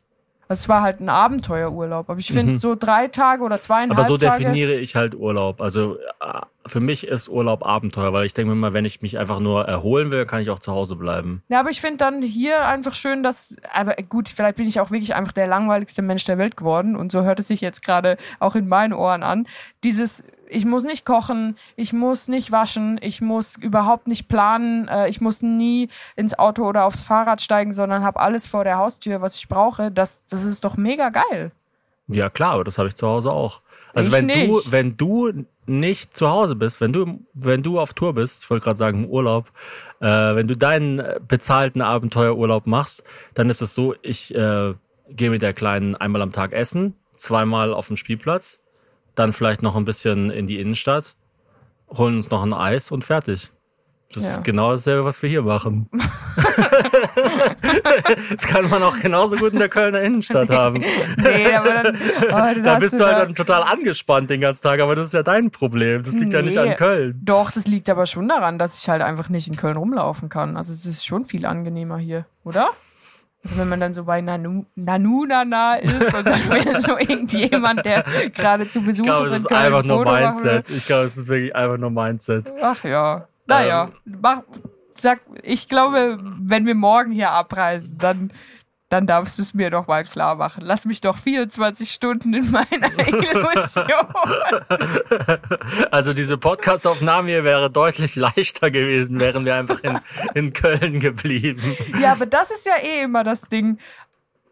Also 0.51 0.63
es 0.63 0.69
war 0.71 0.81
halt 0.81 1.01
ein 1.01 1.11
Abenteuerurlaub. 1.11 2.09
Aber 2.09 2.19
ich 2.19 2.33
finde, 2.33 2.59
so 2.59 2.75
drei 2.75 3.09
Tage 3.09 3.43
oder 3.43 3.61
zweieinhalb 3.61 3.91
Mhm. 3.91 3.99
Aber 3.99 4.09
so 4.09 4.17
Tage. 4.17 4.45
definiere 4.45 4.73
ich 4.77 4.97
halt 4.97 5.15
Urlaub. 5.15 5.61
Also 5.61 5.99
äh, 5.99 6.41
für 6.67 6.81
mich 6.81 7.07
ist 7.07 7.29
Urlaub 7.29 7.67
Abenteuer, 7.67 8.15
weil 8.15 8.25
ich 8.25 8.33
denke 8.33 8.55
mir 8.55 8.57
mal, 8.57 8.73
wenn 8.73 8.87
ich 8.87 9.03
mich 9.03 9.19
einfach 9.19 9.41
nur 9.41 9.67
erholen 9.67 10.11
will, 10.11 10.25
kann 10.25 10.41
ich 10.41 10.49
auch 10.49 10.59
zu 10.59 10.73
Hause 10.73 10.97
bleiben. 10.97 11.43
Ja, 11.49 11.61
aber 11.61 11.69
ich 11.69 11.83
finde 11.83 11.99
dann 11.99 12.23
hier 12.23 12.67
einfach 12.67 12.95
schön, 12.95 13.23
dass, 13.23 13.57
aber 13.75 13.95
gut, 14.09 14.31
vielleicht 14.31 14.57
bin 14.57 14.67
ich 14.67 14.81
auch 14.81 14.91
wirklich 14.91 15.15
einfach 15.15 15.33
der 15.33 15.47
langweiligste 15.49 16.01
Mensch 16.01 16.25
der 16.25 16.39
Welt 16.39 16.57
geworden 16.57 16.97
und 16.97 17.13
so 17.13 17.25
hört 17.25 17.41
es 17.41 17.49
sich 17.49 17.61
jetzt 17.61 17.83
gerade 17.83 18.17
auch 18.41 18.55
in 18.55 18.69
meinen 18.69 18.95
Ohren 18.95 19.23
an. 19.23 19.47
Dieses, 19.85 20.25
ich 20.51 20.65
muss 20.65 20.85
nicht 20.85 21.05
kochen, 21.05 21.57
ich 21.77 21.93
muss 21.93 22.29
nicht 22.29 22.53
waschen, 22.53 22.99
ich 23.03 23.21
muss 23.21 23.57
überhaupt 23.57 24.07
nicht 24.09 24.29
planen, 24.29 24.89
äh, 24.89 25.09
ich 25.09 25.21
muss 25.21 25.43
nie 25.43 25.89
ins 26.17 26.39
Auto 26.39 26.67
oder 26.67 26.85
aufs 26.85 27.03
Fahrrad 27.03 27.41
steigen, 27.41 27.73
sondern 27.73 28.05
habe 28.05 28.21
alles 28.21 28.47
vor 28.47 28.65
der 28.65 28.79
Haustür, 28.79 29.21
was 29.21 29.37
ich 29.37 29.49
brauche. 29.49 29.91
Das, 29.91 30.25
das 30.27 30.45
ist 30.45 30.65
doch 30.65 30.77
mega 30.77 31.11
geil. 31.11 31.53
Ja 32.09 32.31
klar, 32.31 32.53
aber 32.55 32.65
das 32.65 32.79
habe 32.79 32.89
ich 32.89 32.97
zu 32.97 33.07
Hause 33.07 33.31
auch. 33.31 33.61
Also 33.93 34.09
Ich 34.09 34.15
wenn 34.15 34.29
du, 34.29 34.35
nicht. 34.35 34.73
wenn 34.73 34.97
du 34.97 35.45
nicht 35.67 36.17
zu 36.17 36.31
Hause 36.31 36.57
bist, 36.57 36.81
wenn 36.81 36.93
du, 36.93 37.21
wenn 37.35 37.63
du 37.63 37.79
auf 37.79 37.93
Tour 37.95 38.15
bist, 38.15 38.45
ich 38.45 38.51
wollte 38.51 38.65
gerade 38.65 38.79
sagen 38.79 39.05
im 39.05 39.11
Urlaub, 39.11 39.51
äh, 40.01 40.07
wenn 40.07 40.49
du 40.49 40.57
deinen 40.57 41.03
bezahlten 41.27 41.83
Abenteuerurlaub 41.83 42.67
machst, 42.67 43.05
dann 43.35 43.51
ist 43.51 43.61
es 43.61 43.75
so, 43.75 43.95
ich 44.03 44.35
äh, 44.35 44.73
gehe 45.11 45.31
mit 45.31 45.43
der 45.43 45.53
Kleinen 45.53 45.97
einmal 45.97 46.23
am 46.23 46.33
Tag 46.33 46.53
essen, 46.53 46.95
zweimal 47.17 47.75
auf 47.75 47.89
den 47.89 47.97
Spielplatz, 47.97 48.63
dann 49.19 49.33
vielleicht 49.33 49.63
noch 49.63 49.77
ein 49.77 49.85
bisschen 49.85 50.31
in 50.31 50.47
die 50.47 50.61
Innenstadt, 50.61 51.17
holen 51.91 52.17
uns 52.17 52.31
noch 52.31 52.43
ein 52.43 52.53
Eis 52.53 52.91
und 52.91 53.05
fertig. 53.05 53.51
Das 54.15 54.23
Ja. 54.23 54.31
ist 54.31 54.45
genau 54.45 54.71
dasselbe, 54.73 55.05
was 55.05 55.21
wir 55.23 55.29
hier 55.29 55.43
machen. 55.43 55.91
das 58.31 58.43
kann 58.47 58.69
man 58.71 58.83
auch 58.83 58.99
genauso 58.99 59.37
gut 59.37 59.53
in 59.53 59.59
der 59.59 59.69
Kölner 59.69 60.01
Innenstadt 60.01 60.49
haben. 60.51 60.83
Nee, 61.19 61.55
aber 61.55 61.83
dann, 61.83 61.99
oh, 62.31 62.63
Da 62.63 62.79
bist 62.79 62.99
du 62.99 63.05
halt 63.05 63.17
da- 63.17 63.25
dann 63.27 63.35
total 63.35 63.63
angespannt 63.65 64.31
den 64.31 64.41
ganzen 64.41 64.63
Tag, 64.63 64.81
aber 64.81 64.95
das 64.97 65.09
ist 65.09 65.13
ja 65.15 65.23
dein 65.23 65.51
Problem. 65.51 66.03
Das 66.03 66.15
liegt 66.15 66.33
ja 66.33 66.43
nicht 66.43 66.57
Nee. 66.57 66.71
an 66.71 66.77
Köln. 66.77 67.21
Doch, 67.23 67.51
das 67.51 67.67
liegt 67.67 67.91
aber 67.91 68.07
schon 68.07 68.29
daran, 68.29 68.59
dass 68.59 68.81
ich 68.83 68.89
halt 68.89 69.03
einfach 69.03 69.29
nicht 69.29 69.49
in 69.49 69.57
Köln 69.57 69.77
rumlaufen 69.77 70.29
kann. 70.29 70.57
Also 70.57 70.73
es 70.73 70.87
ist 70.87 71.05
schon 71.07 71.25
viel 71.25 71.45
angenehmer 71.47 71.99
hier, 71.99 72.25
oder? 72.45 72.71
Also 73.45 73.57
wenn 73.57 73.69
man 73.69 73.81
dann 73.81 73.95
so 73.95 74.05
bei 74.05 74.21
Nanu, 74.21 74.65
Nanunana 74.75 75.77
ist 75.77 76.13
und 76.15 76.27
dann 76.27 76.49
will 76.51 76.79
so 76.81 76.99
irgendjemand, 76.99 77.85
der 77.87 78.05
gerade 78.35 78.69
zu 78.69 78.83
Besuch 78.83 79.05
Ich 79.05 79.09
glaube, 79.11 79.27
ist, 79.27 79.33
es 79.33 79.33
in 79.33 79.39
ist 79.39 79.49
Köln 79.49 79.61
einfach 79.61 79.83
ein 79.83 79.87
nur 79.87 80.05
Mindset. 80.05 80.71
Ich 80.71 80.87
glaube, 80.87 81.07
es 81.07 81.17
ist 81.17 81.29
wirklich 81.29 81.55
einfach 81.55 81.79
nur 81.79 81.91
Mindset. 81.91 82.53
Ach 82.61 82.83
ja. 82.85 83.29
Naja, 83.47 83.91
Ähm. 84.05 84.19
mach, 84.21 84.43
sag, 84.95 85.21
ich 85.43 85.69
glaube, 85.69 86.19
wenn 86.41 86.67
wir 86.67 86.75
morgen 86.75 87.13
hier 87.13 87.31
abreisen, 87.31 87.97
dann, 87.99 88.33
dann 88.89 89.07
darfst 89.07 89.39
du 89.39 89.43
es 89.43 89.53
mir 89.53 89.71
doch 89.71 89.87
mal 89.87 90.05
klar 90.05 90.37
machen. 90.37 90.63
Lass 90.65 90.85
mich 90.87 91.01
doch 91.01 91.19
24 91.19 91.91
Stunden 91.91 92.33
in 92.33 92.51
meiner 92.51 92.91
Illusion. 93.09 94.15
Also 95.91 96.15
diese 96.15 96.39
Podcast-Aufnahme 96.39 97.29
hier 97.29 97.45
wäre 97.45 97.71
deutlich 97.71 98.17
leichter 98.17 98.71
gewesen, 98.71 99.21
wären 99.21 99.45
wir 99.45 99.57
einfach 99.57 99.81
in, 99.83 99.99
in 100.35 100.53
Köln 100.53 101.01
geblieben. 101.01 101.77
Ja, 102.01 102.13
aber 102.13 102.27
das 102.27 102.51
ist 102.51 102.67
ja 102.67 102.77
eh 102.83 103.03
immer 103.03 103.25
das 103.25 103.43
Ding. 103.43 103.79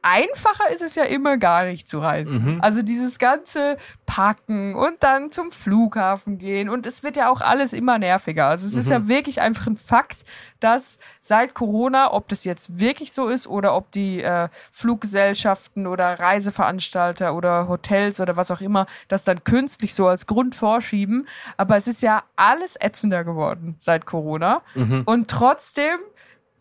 Einfacher 0.09 0.71
ist 0.73 0.83
es 0.83 0.95
ja 0.95 1.03
immer 1.03 1.37
gar 1.37 1.65
nicht 1.65 1.89
zu 1.89 1.99
reisen. 1.99 2.41
Also 2.63 2.83
dieses 2.83 3.19
ganze 3.19 3.77
Packen 4.07 4.77
und 4.77 5.03
dann 5.03 5.33
zum 5.33 5.51
Flughafen 5.51 6.39
gehen 6.39 6.69
und 6.69 6.87
es 6.87 7.03
wird 7.03 7.17
ja 7.17 7.29
auch 7.29 7.41
alles 7.41 7.73
immer 7.73 7.99
nerviger. 7.99 8.47
Also 8.47 8.69
es 8.69 8.77
ist 8.77 8.89
ja 8.89 9.09
wirklich 9.09 9.41
einfach 9.41 9.67
ein 9.67 9.77
Fakt, 9.77 10.19
dass 10.61 10.99
seit 11.21 11.55
Corona, 11.55 12.13
ob 12.13 12.29
das 12.29 12.45
jetzt 12.45 12.79
wirklich 12.79 13.13
so 13.13 13.27
ist 13.27 13.49
oder 13.49 13.75
ob 13.75 13.91
die 13.91 14.23
äh, 14.23 14.49
Fluggesellschaften 14.71 15.89
oder 15.89 16.21
Reiseveranstalter 16.21 17.35
oder 17.35 17.67
Hotels 17.69 18.21
oder 18.21 18.37
was 18.37 18.53
auch 18.53 18.61
immer 18.61 18.87
das 19.09 19.25
dann 19.25 19.43
künstlich 19.43 19.93
so 19.93 20.07
als 20.07 20.27
Grund 20.27 20.55
vorschieben, 20.55 21.27
aber 21.57 21.77
es 21.77 21.89
ist 21.89 22.03
ja 22.03 22.23
alles 22.37 22.77
ätzender 22.81 23.25
geworden 23.25 23.75
seit 23.79 24.07
Corona. 24.07 24.63
Und 25.05 25.29
trotzdem 25.29 25.99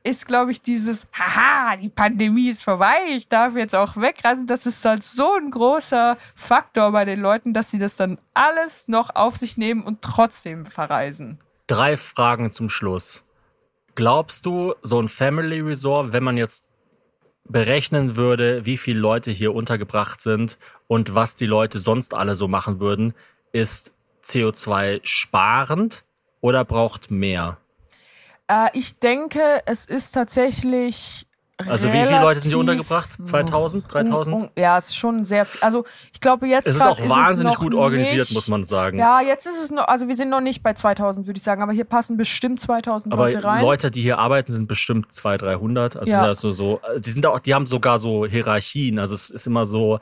ist, 0.05 0.27
glaube 0.27 0.51
ich, 0.51 0.61
dieses, 0.61 1.07
haha, 1.13 1.77
die 1.77 1.89
Pandemie 1.89 2.49
ist 2.49 2.63
vorbei, 2.63 2.95
ich 3.09 3.27
darf 3.27 3.55
jetzt 3.55 3.75
auch 3.75 3.97
wegreisen. 3.97 4.45
Das 4.45 4.65
ist 4.67 4.85
halt 4.85 5.03
so 5.03 5.33
ein 5.35 5.49
großer 5.49 6.17
Faktor 6.35 6.91
bei 6.91 7.05
den 7.05 7.21
Leuten, 7.21 7.53
dass 7.53 7.71
sie 7.71 7.79
das 7.79 7.95
dann 7.95 8.19
alles 8.35 8.87
noch 8.87 9.15
auf 9.15 9.35
sich 9.35 9.57
nehmen 9.57 9.83
und 9.83 10.01
trotzdem 10.01 10.65
verreisen. 10.65 11.39
Drei 11.67 11.97
Fragen 11.97 12.51
zum 12.51 12.69
Schluss. 12.69 13.23
Glaubst 13.95 14.45
du, 14.45 14.75
so 14.83 15.01
ein 15.01 15.07
Family 15.07 15.61
Resort, 15.61 16.13
wenn 16.13 16.23
man 16.23 16.37
jetzt 16.37 16.65
berechnen 17.45 18.15
würde, 18.15 18.65
wie 18.65 18.77
viele 18.77 18.99
Leute 18.99 19.31
hier 19.31 19.55
untergebracht 19.55 20.21
sind 20.21 20.59
und 20.87 21.15
was 21.15 21.35
die 21.35 21.45
Leute 21.45 21.79
sonst 21.79 22.13
alle 22.13 22.35
so 22.35 22.47
machen 22.47 22.79
würden, 22.79 23.15
ist 23.51 23.93
CO2 24.23 24.99
sparend 25.03 26.03
oder 26.41 26.63
braucht 26.63 27.09
mehr? 27.09 27.57
Äh, 28.47 28.67
ich 28.73 28.99
denke, 28.99 29.41
es 29.65 29.85
ist 29.85 30.11
tatsächlich. 30.11 31.27
Also 31.69 31.87
wie 31.87 32.05
viele 32.05 32.19
Leute 32.19 32.41
sind 32.41 32.49
hier 32.49 32.57
untergebracht? 32.57 33.09
2000, 33.13 33.85
3000? 33.91 34.35
Un, 34.35 34.41
un, 34.43 34.49
ja, 34.57 34.77
es 34.77 34.87
ist 34.87 34.97
schon 34.97 35.23
sehr 35.23 35.45
viel. 35.45 35.61
Also 35.61 35.85
ich 36.11 36.19
glaube 36.19 36.47
jetzt 36.47 36.67
Es 36.67 36.75
ist 36.75 36.81
auch 36.81 36.99
wahnsinnig 37.07 37.53
es 37.53 37.59
gut 37.59 37.73
organisiert, 37.73 38.27
nicht, 38.27 38.33
muss 38.33 38.49
man 38.49 38.65
sagen. 38.65 38.99
Ja, 38.99 39.21
jetzt 39.21 39.47
ist 39.47 39.57
es 39.57 39.71
noch, 39.71 39.87
also 39.87 40.09
wir 40.09 40.15
sind 40.15 40.29
noch 40.29 40.41
nicht 40.41 40.63
bei 40.63 40.73
2000, 40.73 41.27
würde 41.27 41.37
ich 41.37 41.43
sagen, 41.45 41.61
aber 41.61 41.71
hier 41.71 41.85
passen 41.85 42.17
bestimmt 42.17 42.59
2000 42.59 43.13
aber 43.13 43.27
Leute 43.27 43.41
rein. 43.45 43.61
Leute, 43.61 43.89
die 43.89 44.01
hier 44.01 44.19
arbeiten, 44.19 44.51
sind 44.51 44.67
bestimmt 44.67 45.13
200, 45.13 45.41
300. 45.43 45.95
Also 45.95 46.11
Ja. 46.11 46.25
das 46.27 46.41
so, 46.41 46.51
so, 46.51 46.81
die 46.99 47.11
sind 47.11 47.25
auch, 47.25 47.39
die 47.39 47.53
haben 47.53 47.67
sogar 47.67 47.99
so 47.99 48.25
Hierarchien. 48.25 48.99
Also 48.99 49.15
es 49.15 49.29
ist 49.29 49.47
immer 49.47 49.65
so, 49.65 50.01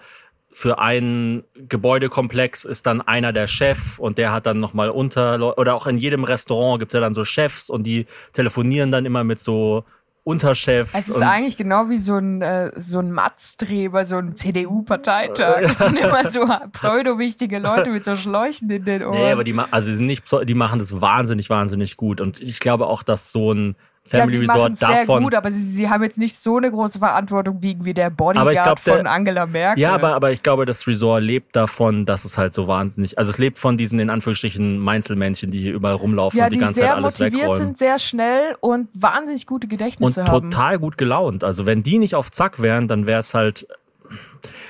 für 0.54 0.80
einen 0.80 1.44
Gebäudekomplex 1.56 2.64
ist 2.64 2.86
dann 2.86 3.02
einer 3.02 3.34
der 3.34 3.48
Chef 3.48 4.00
und 4.00 4.18
der 4.18 4.32
hat 4.32 4.46
dann 4.46 4.60
nochmal 4.60 4.90
unter, 4.90 5.58
oder 5.58 5.76
auch 5.76 5.88
in 5.88 5.98
jedem 5.98 6.24
Restaurant 6.24 6.80
gibt 6.80 6.94
es 6.94 6.94
ja 6.94 7.02
dann 7.02 7.14
so 7.14 7.26
Chefs 7.26 7.70
und 7.70 7.84
die 7.84 8.06
telefonieren 8.34 8.92
dann 8.92 9.06
immer 9.06 9.24
mit 9.24 9.40
so 9.40 9.84
Unterchefs. 10.26 10.92
es 10.94 11.10
ist 11.10 11.22
eigentlich 11.22 11.58
genau 11.58 11.90
wie 11.90 11.98
so 11.98 12.16
ein, 12.16 12.42
äh, 12.42 12.72
so 12.80 13.00
ein 13.00 13.12
Matzdreh 13.12 13.90
bei 13.90 14.06
so 14.06 14.16
einem 14.16 14.36
CDU-Parteitag. 14.36 15.62
Das 15.62 15.80
sind 15.80 16.00
immer 16.00 16.24
so 16.24 16.48
pseudo-wichtige 16.72 17.60
Leute 17.60 17.90
mit 17.90 18.06
so 18.06 18.16
Schläuchen 18.16 18.70
in 18.70 18.86
den 18.86 19.04
Ohren. 19.04 19.18
Nee, 19.18 19.32
aber 19.34 19.44
die, 19.44 19.54
also 19.72 19.90
sie 19.90 19.98
sind 19.98 20.06
nicht, 20.06 20.24
die 20.46 20.54
machen 20.54 20.80
das 20.80 21.02
wahnsinnig, 21.02 21.50
wahnsinnig 21.50 21.98
gut. 21.98 22.22
Und 22.22 22.40
ich 22.40 22.62
glaube 22.62 22.88
auch, 22.88 23.04
dass 23.04 23.34
so 23.34 23.54
ein 23.54 23.76
Family 24.06 24.34
ja, 24.36 24.42
sie 24.42 24.52
Resort 24.52 24.78
sehr 24.78 24.90
davon. 24.90 25.24
gut, 25.24 25.34
aber 25.34 25.50
sie, 25.50 25.62
sie 25.62 25.90
haben 25.90 26.04
jetzt 26.04 26.18
nicht 26.18 26.36
so 26.38 26.58
eine 26.58 26.70
große 26.70 27.00
Verantwortung 27.00 27.62
wie, 27.62 27.78
wie 27.86 27.94
der 27.94 28.10
Bodyguard 28.10 28.52
glaub, 28.52 28.84
der- 28.84 28.98
von 28.98 29.08
Angela 29.08 29.46
Merkel. 29.46 29.82
ja, 29.82 29.94
aber, 29.96 30.14
aber 30.14 30.32
ich 30.32 30.44
glaube, 30.44 30.66
das 30.66 30.86
Resort 30.88 31.24
lebt 31.24 31.56
davon, 31.56 32.06
dass 32.06 32.26
es 32.26 32.38
halt 32.38 32.54
so 32.54 32.68
wahnsinnig, 32.68 33.18
also 33.18 33.32
es 33.32 33.38
lebt 33.38 33.60
von 33.60 33.78
diesen 33.78 34.00
in 34.00 34.10
Anführungsstrichen 34.10 34.78
Meinzelmännchen, 34.78 35.52
die 35.52 35.62
hier 35.62 35.74
überall 35.74 35.96
rumlaufen 35.96 36.38
ja, 36.38 36.46
und 36.46 36.52
die, 36.52 36.58
die 36.58 36.60
ganze 36.60 36.80
sehr 36.82 36.88
Zeit 36.90 36.96
alles 36.98 37.18
motiviert 37.20 37.44
wegräumen. 37.44 37.58
sind, 37.68 37.78
sehr 37.78 37.98
schnell 37.98 38.58
und 38.60 38.90
wahnsinnig 38.94 39.48
gute 39.48 39.68
und 39.68 39.72
Gedächtnisse 39.72 40.26
haben. 40.26 40.52
total 40.52 40.80
gut 40.80 40.98
gelaunt. 40.98 41.46
Also 41.46 41.66
wenn 41.66 41.82
die 41.82 41.98
nicht 41.98 42.16
auf 42.16 42.30
Zack 42.30 42.62
wären, 42.62 42.90
dann 42.90 43.08
wäre 43.08 43.20
es 43.22 43.34
halt. 43.34 43.68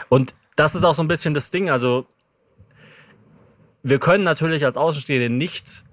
Und 0.09 0.36
das 0.55 0.75
ist 0.75 0.84
auch 0.84 0.93
so 0.93 1.01
ein 1.01 1.07
bisschen 1.07 1.34
das 1.34 1.49
Ding. 1.49 1.71
Also 1.71 2.05
wir 3.81 3.97
können 3.99 4.23
natürlich 4.23 4.63
als 4.63 4.77
Außenstehende 4.77 5.29
nicht 5.29 5.84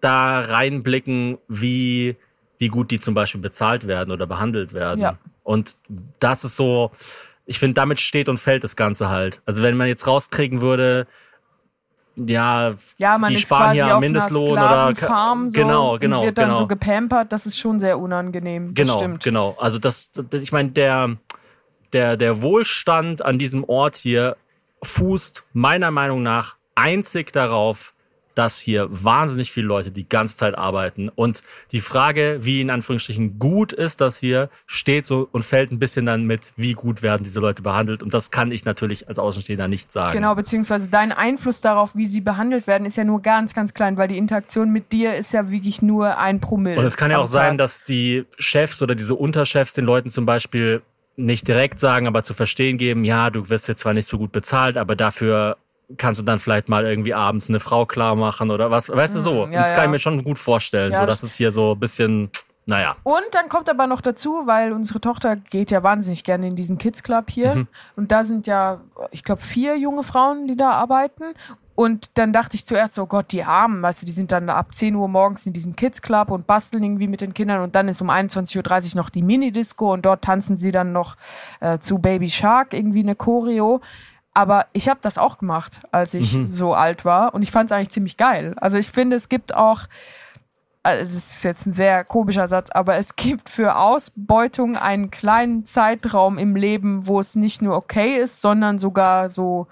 da 0.00 0.40
reinblicken, 0.40 1.38
wie 1.48 2.16
wie 2.60 2.68
gut 2.68 2.90
die 2.90 3.00
zum 3.00 3.14
Beispiel 3.14 3.40
bezahlt 3.40 3.86
werden 3.86 4.12
oder 4.12 4.26
behandelt 4.26 4.74
werden. 4.74 5.00
Ja. 5.00 5.18
Und 5.42 5.76
das 6.20 6.44
ist 6.44 6.56
so. 6.56 6.92
Ich 7.46 7.58
finde, 7.58 7.74
damit 7.74 7.98
steht 7.98 8.28
und 8.28 8.38
fällt 8.38 8.62
das 8.62 8.76
Ganze 8.76 9.08
halt. 9.08 9.42
Also 9.44 9.62
wenn 9.62 9.76
man 9.76 9.88
jetzt 9.88 10.06
rauskriegen 10.06 10.60
würde, 10.60 11.08
ja, 12.16 12.74
ja, 12.98 13.18
man 13.18 13.30
die 13.30 13.36
ist 13.36 13.42
sparen 13.42 13.72
hier 13.72 13.94
am 13.94 14.00
Mindestlohn 14.00 14.52
oder 14.52 14.94
Farm 14.94 15.48
so 15.48 15.54
genau, 15.54 15.98
genau, 15.98 16.20
und 16.20 16.26
wird 16.26 16.38
dann 16.38 16.48
genau. 16.48 16.58
so 16.58 16.66
gepampert. 16.66 17.32
Das 17.32 17.46
ist 17.46 17.58
schon 17.58 17.80
sehr 17.80 17.98
unangenehm. 17.98 18.74
Genau, 18.74 18.98
stimmt. 18.98 19.24
genau. 19.24 19.56
Also 19.58 19.78
das, 19.78 20.12
das 20.12 20.42
ich 20.42 20.52
meine, 20.52 20.70
der, 20.70 21.16
der, 21.92 22.16
der 22.16 22.42
Wohlstand 22.42 23.24
an 23.24 23.38
diesem 23.38 23.64
Ort 23.64 23.96
hier 23.96 24.36
fußt 24.82 25.44
meiner 25.54 25.90
Meinung 25.90 26.22
nach 26.22 26.56
einzig 26.74 27.32
darauf, 27.32 27.94
dass 28.34 28.58
hier 28.58 28.86
wahnsinnig 28.90 29.52
viele 29.52 29.66
Leute 29.66 29.90
die 29.90 30.08
ganze 30.08 30.36
Zeit 30.36 30.56
arbeiten. 30.56 31.08
Und 31.08 31.42
die 31.72 31.80
Frage, 31.80 32.38
wie 32.40 32.60
in 32.60 32.70
Anführungsstrichen 32.70 33.38
gut 33.38 33.72
ist 33.72 34.00
das 34.00 34.18
hier, 34.18 34.50
steht 34.66 35.06
so 35.06 35.28
und 35.32 35.44
fällt 35.44 35.72
ein 35.72 35.78
bisschen 35.78 36.06
dann 36.06 36.24
mit, 36.24 36.52
wie 36.56 36.74
gut 36.74 37.02
werden 37.02 37.24
diese 37.24 37.40
Leute 37.40 37.62
behandelt. 37.62 38.02
Und 38.02 38.14
das 38.14 38.30
kann 38.30 38.52
ich 38.52 38.64
natürlich 38.64 39.08
als 39.08 39.18
Außenstehender 39.18 39.68
nicht 39.68 39.90
sagen. 39.92 40.12
Genau, 40.12 40.34
beziehungsweise 40.34 40.88
dein 40.88 41.12
Einfluss 41.12 41.60
darauf, 41.60 41.94
wie 41.96 42.06
sie 42.06 42.20
behandelt 42.20 42.66
werden, 42.66 42.86
ist 42.86 42.96
ja 42.96 43.04
nur 43.04 43.20
ganz, 43.22 43.54
ganz 43.54 43.74
klein, 43.74 43.96
weil 43.96 44.08
die 44.08 44.18
Interaktion 44.18 44.70
mit 44.70 44.92
dir 44.92 45.14
ist 45.14 45.32
ja 45.32 45.50
wirklich 45.50 45.82
nur 45.82 46.18
ein 46.18 46.40
Promille. 46.40 46.78
Und 46.78 46.84
es 46.84 46.96
kann 46.96 47.10
ja 47.10 47.18
auch 47.18 47.26
sein, 47.26 47.58
dass 47.58 47.84
die 47.84 48.24
Chefs 48.38 48.82
oder 48.82 48.94
diese 48.94 49.14
Unterchefs 49.14 49.74
den 49.74 49.84
Leuten 49.84 50.10
zum 50.10 50.26
Beispiel 50.26 50.82
nicht 51.16 51.46
direkt 51.48 51.78
sagen, 51.78 52.06
aber 52.06 52.24
zu 52.24 52.34
verstehen 52.34 52.78
geben, 52.78 53.04
ja, 53.04 53.30
du 53.30 53.48
wirst 53.50 53.68
jetzt 53.68 53.80
zwar 53.80 53.92
nicht 53.92 54.08
so 54.08 54.18
gut 54.18 54.32
bezahlt, 54.32 54.76
aber 54.76 54.96
dafür 54.96 55.56
kannst 55.96 56.20
du 56.20 56.24
dann 56.24 56.38
vielleicht 56.38 56.68
mal 56.68 56.84
irgendwie 56.84 57.14
abends 57.14 57.48
eine 57.48 57.60
Frau 57.60 57.86
klar 57.86 58.14
machen 58.14 58.50
oder 58.50 58.70
was, 58.70 58.88
weißt 58.88 59.16
du 59.16 59.20
so. 59.20 59.44
Hm, 59.44 59.52
ja, 59.52 59.60
das 59.60 59.72
kann 59.74 59.84
ich 59.84 59.90
mir 59.90 59.98
schon 59.98 60.22
gut 60.24 60.38
vorstellen, 60.38 60.92
Ja, 60.92 61.00
so 61.00 61.06
das- 61.06 61.20
dass 61.20 61.30
es 61.30 61.36
hier 61.36 61.50
so 61.50 61.72
ein 61.72 61.80
bisschen, 61.80 62.30
naja. 62.66 62.94
Und 63.02 63.22
dann 63.32 63.48
kommt 63.48 63.68
aber 63.68 63.86
noch 63.86 64.00
dazu, 64.00 64.42
weil 64.46 64.72
unsere 64.72 65.00
Tochter 65.00 65.36
geht 65.36 65.70
ja 65.70 65.82
wahnsinnig 65.82 66.22
gerne 66.24 66.46
in 66.48 66.56
diesen 66.56 66.78
Kids 66.78 67.02
Club 67.02 67.30
hier. 67.30 67.54
Mhm. 67.56 67.68
Und 67.96 68.12
da 68.12 68.24
sind 68.24 68.46
ja, 68.46 68.80
ich 69.10 69.24
glaube, 69.24 69.40
vier 69.42 69.76
junge 69.76 70.02
Frauen, 70.02 70.46
die 70.46 70.56
da 70.56 70.70
arbeiten. 70.70 71.24
Und 71.74 72.10
dann 72.18 72.34
dachte 72.34 72.56
ich 72.56 72.66
zuerst 72.66 72.94
so, 72.94 73.06
Gott, 73.06 73.32
die 73.32 73.42
Armen, 73.42 73.80
weißt 73.82 74.02
du, 74.02 74.06
die 74.06 74.12
sind 74.12 74.32
dann 74.32 74.50
ab 74.50 74.74
10 74.74 74.94
Uhr 74.94 75.08
morgens 75.08 75.46
in 75.46 75.54
diesem 75.54 75.76
Kids 75.76 76.02
Club 76.02 76.30
und 76.30 76.46
basteln 76.46 76.82
irgendwie 76.84 77.08
mit 77.08 77.22
den 77.22 77.32
Kindern 77.32 77.62
und 77.62 77.74
dann 77.74 77.88
ist 77.88 78.02
um 78.02 78.10
21.30 78.10 78.90
Uhr 78.94 79.02
noch 79.02 79.08
die 79.08 79.22
Minidisco 79.22 79.90
und 79.94 80.04
dort 80.04 80.22
tanzen 80.22 80.56
sie 80.56 80.72
dann 80.72 80.92
noch 80.92 81.16
äh, 81.60 81.78
zu 81.78 81.98
Baby 81.98 82.28
Shark 82.28 82.74
irgendwie 82.74 83.00
eine 83.00 83.14
Choreo. 83.14 83.80
Aber 84.34 84.66
ich 84.72 84.88
habe 84.88 85.00
das 85.02 85.18
auch 85.18 85.38
gemacht, 85.38 85.80
als 85.90 86.14
ich 86.14 86.38
Mhm. 86.38 86.46
so 86.46 86.74
alt 86.74 87.04
war 87.04 87.34
und 87.34 87.42
ich 87.42 87.50
fand 87.50 87.70
es 87.70 87.76
eigentlich 87.76 87.90
ziemlich 87.90 88.16
geil. 88.16 88.54
Also 88.60 88.78
ich 88.78 88.90
finde, 88.90 89.16
es 89.16 89.28
gibt 89.28 89.54
auch 89.54 89.82
also 90.82 91.04
das 91.04 91.12
ist 91.14 91.42
jetzt 91.42 91.66
ein 91.66 91.74
sehr 91.74 92.04
komischer 92.04 92.48
Satz, 92.48 92.70
aber 92.70 92.96
es 92.96 93.14
gibt 93.14 93.50
für 93.50 93.76
Ausbeutung 93.76 94.76
einen 94.78 95.10
kleinen 95.10 95.66
Zeitraum 95.66 96.38
im 96.38 96.56
Leben, 96.56 97.06
wo 97.06 97.20
es 97.20 97.34
nicht 97.34 97.60
nur 97.60 97.76
okay 97.76 98.16
ist, 98.16 98.40
sondern 98.40 98.78
sogar 98.78 99.28
so 99.28 99.66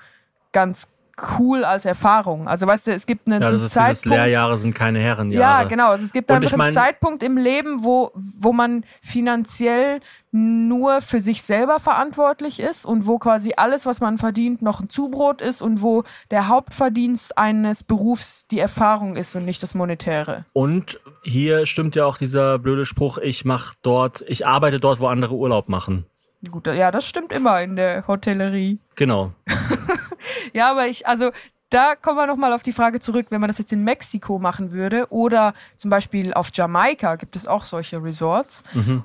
ganz 0.52 0.92
cool 1.38 1.64
als 1.64 1.84
Erfahrung. 1.84 2.48
Also 2.48 2.66
weißt 2.66 2.86
du, 2.86 2.92
es 2.92 3.06
gibt 3.06 3.26
einen 3.28 3.42
Ja, 3.42 3.50
das 3.50 3.62
ist 3.62 3.72
Zeitpunkt. 3.72 4.04
dieses 4.04 4.04
Lehrjahre 4.06 4.56
sind 4.56 4.74
keine 4.74 4.98
Herrenjahre. 4.98 5.62
Ja, 5.62 5.68
genau. 5.68 5.90
Also 5.90 6.04
es 6.04 6.12
gibt 6.12 6.30
einfach 6.30 6.52
einen 6.58 6.72
Zeitpunkt 6.72 7.22
im 7.22 7.36
Leben, 7.36 7.84
wo, 7.84 8.10
wo 8.14 8.52
man 8.52 8.84
finanziell 9.02 10.00
nur 10.30 11.00
für 11.00 11.20
sich 11.20 11.42
selber 11.42 11.78
verantwortlich 11.80 12.60
ist 12.60 12.84
und 12.84 13.06
wo 13.06 13.18
quasi 13.18 13.54
alles, 13.56 13.86
was 13.86 14.00
man 14.00 14.18
verdient, 14.18 14.60
noch 14.62 14.80
ein 14.80 14.88
Zubrot 14.90 15.40
ist 15.40 15.62
und 15.62 15.80
wo 15.82 16.04
der 16.30 16.48
Hauptverdienst 16.48 17.38
eines 17.38 17.82
Berufs 17.82 18.46
die 18.46 18.58
Erfahrung 18.58 19.16
ist 19.16 19.34
und 19.36 19.44
nicht 19.44 19.62
das 19.62 19.74
Monetäre. 19.74 20.44
Und 20.52 21.00
hier 21.22 21.64
stimmt 21.66 21.96
ja 21.96 22.04
auch 22.04 22.18
dieser 22.18 22.58
blöde 22.58 22.84
Spruch, 22.84 23.18
ich 23.18 23.44
mach 23.44 23.74
dort, 23.82 24.22
ich 24.28 24.46
arbeite 24.46 24.80
dort, 24.80 25.00
wo 25.00 25.06
andere 25.06 25.34
Urlaub 25.34 25.68
machen. 25.68 26.04
Gut, 26.50 26.68
ja, 26.68 26.90
das 26.92 27.06
stimmt 27.06 27.32
immer 27.32 27.60
in 27.62 27.74
der 27.74 28.06
Hotellerie. 28.06 28.78
Genau. 28.94 29.32
Ja, 30.54 30.70
aber 30.70 30.86
ich, 30.88 31.06
also 31.06 31.30
da 31.70 31.96
kommen 31.96 32.16
wir 32.16 32.26
nochmal 32.26 32.52
auf 32.52 32.62
die 32.62 32.72
Frage 32.72 33.00
zurück, 33.00 33.26
wenn 33.30 33.40
man 33.40 33.48
das 33.48 33.58
jetzt 33.58 33.72
in 33.72 33.84
Mexiko 33.84 34.38
machen 34.38 34.72
würde 34.72 35.06
oder 35.10 35.52
zum 35.76 35.90
Beispiel 35.90 36.32
auf 36.32 36.50
Jamaika 36.52 37.16
gibt 37.16 37.36
es 37.36 37.46
auch 37.46 37.64
solche 37.64 38.02
Resorts. 38.02 38.64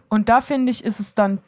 Und 0.10 0.30
da 0.30 0.40
finde 0.42 0.72
ich, 0.72 0.84
ist 0.84 1.00
es 1.00 1.14
dann 1.14 1.40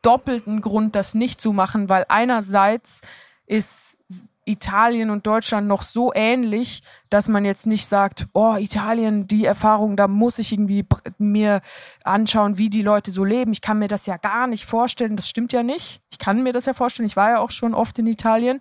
doppelt 0.00 0.46
ein 0.46 0.60
Grund, 0.60 0.96
das 0.96 1.14
nicht 1.14 1.40
zu 1.40 1.52
machen, 1.52 1.88
weil 1.88 2.06
einerseits 2.08 3.02
ist 3.46 3.98
Italien 4.44 5.10
und 5.10 5.26
Deutschland 5.26 5.68
noch 5.68 5.82
so 5.82 6.12
ähnlich, 6.14 6.82
dass 7.10 7.28
man 7.28 7.44
jetzt 7.44 7.66
nicht 7.66 7.86
sagt, 7.86 8.26
oh, 8.32 8.56
Italien, 8.56 9.28
die 9.28 9.44
Erfahrung, 9.44 9.96
da 9.96 10.08
muss 10.08 10.40
ich 10.40 10.52
irgendwie 10.52 10.84
mir 11.18 11.60
anschauen, 12.02 12.58
wie 12.58 12.68
die 12.68 12.82
Leute 12.82 13.12
so 13.12 13.22
leben. 13.22 13.52
Ich 13.52 13.60
kann 13.60 13.78
mir 13.78 13.86
das 13.88 14.06
ja 14.06 14.16
gar 14.16 14.48
nicht 14.48 14.64
vorstellen. 14.64 15.14
Das 15.14 15.28
stimmt 15.28 15.52
ja 15.52 15.62
nicht. 15.62 16.00
Ich 16.10 16.18
kann 16.18 16.42
mir 16.42 16.52
das 16.52 16.66
ja 16.66 16.74
vorstellen. 16.74 17.06
Ich 17.06 17.16
war 17.16 17.30
ja 17.30 17.38
auch 17.38 17.52
schon 17.52 17.74
oft 17.74 17.98
in 18.00 18.06
Italien. 18.08 18.58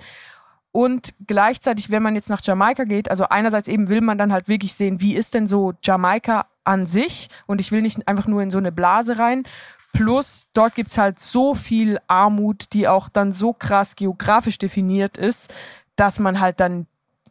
Und 0.72 1.14
gleichzeitig, 1.28 1.90
wenn 1.92 2.04
man 2.04 2.16
jetzt 2.16 2.30
nach 2.30 2.42
Jamaika 2.44 2.86
geht, 2.86 3.12
also 3.12 3.26
einerseits 3.30 3.68
eben 3.68 3.90
will 3.90 4.02
man 4.02 4.18
dann 4.18 4.32
halt 4.32 4.48
wirklich 4.48 4.74
sehen, 4.74 5.02
wie 5.02 5.16
ist 5.16 5.34
denn 5.34 5.48
so 5.48 5.74
Jamaika 5.84 6.48
an 6.64 6.86
sich? 6.86 7.28
Und 7.46 7.60
ich 7.60 7.72
will 7.72 7.82
nicht 7.82 8.08
einfach 8.08 8.28
nur 8.28 8.42
in 8.42 8.52
so 8.52 8.58
eine 8.58 8.72
Blase 8.72 9.20
rein. 9.20 9.44
Plus, 9.92 10.48
dort 10.54 10.76
gibt's 10.76 10.98
halt 10.98 11.20
so 11.20 11.54
viel 11.54 12.00
Armut, 12.08 12.68
die 12.72 12.88
auch 12.88 13.10
dann 13.10 13.34
so 13.34 13.52
krass 13.52 13.98
geografisch 13.98 14.58
definiert 14.58 15.18
ist, 15.18 15.54
dass 15.98 16.20
man 16.20 16.40
halt 16.40 16.62
dann 16.62 16.88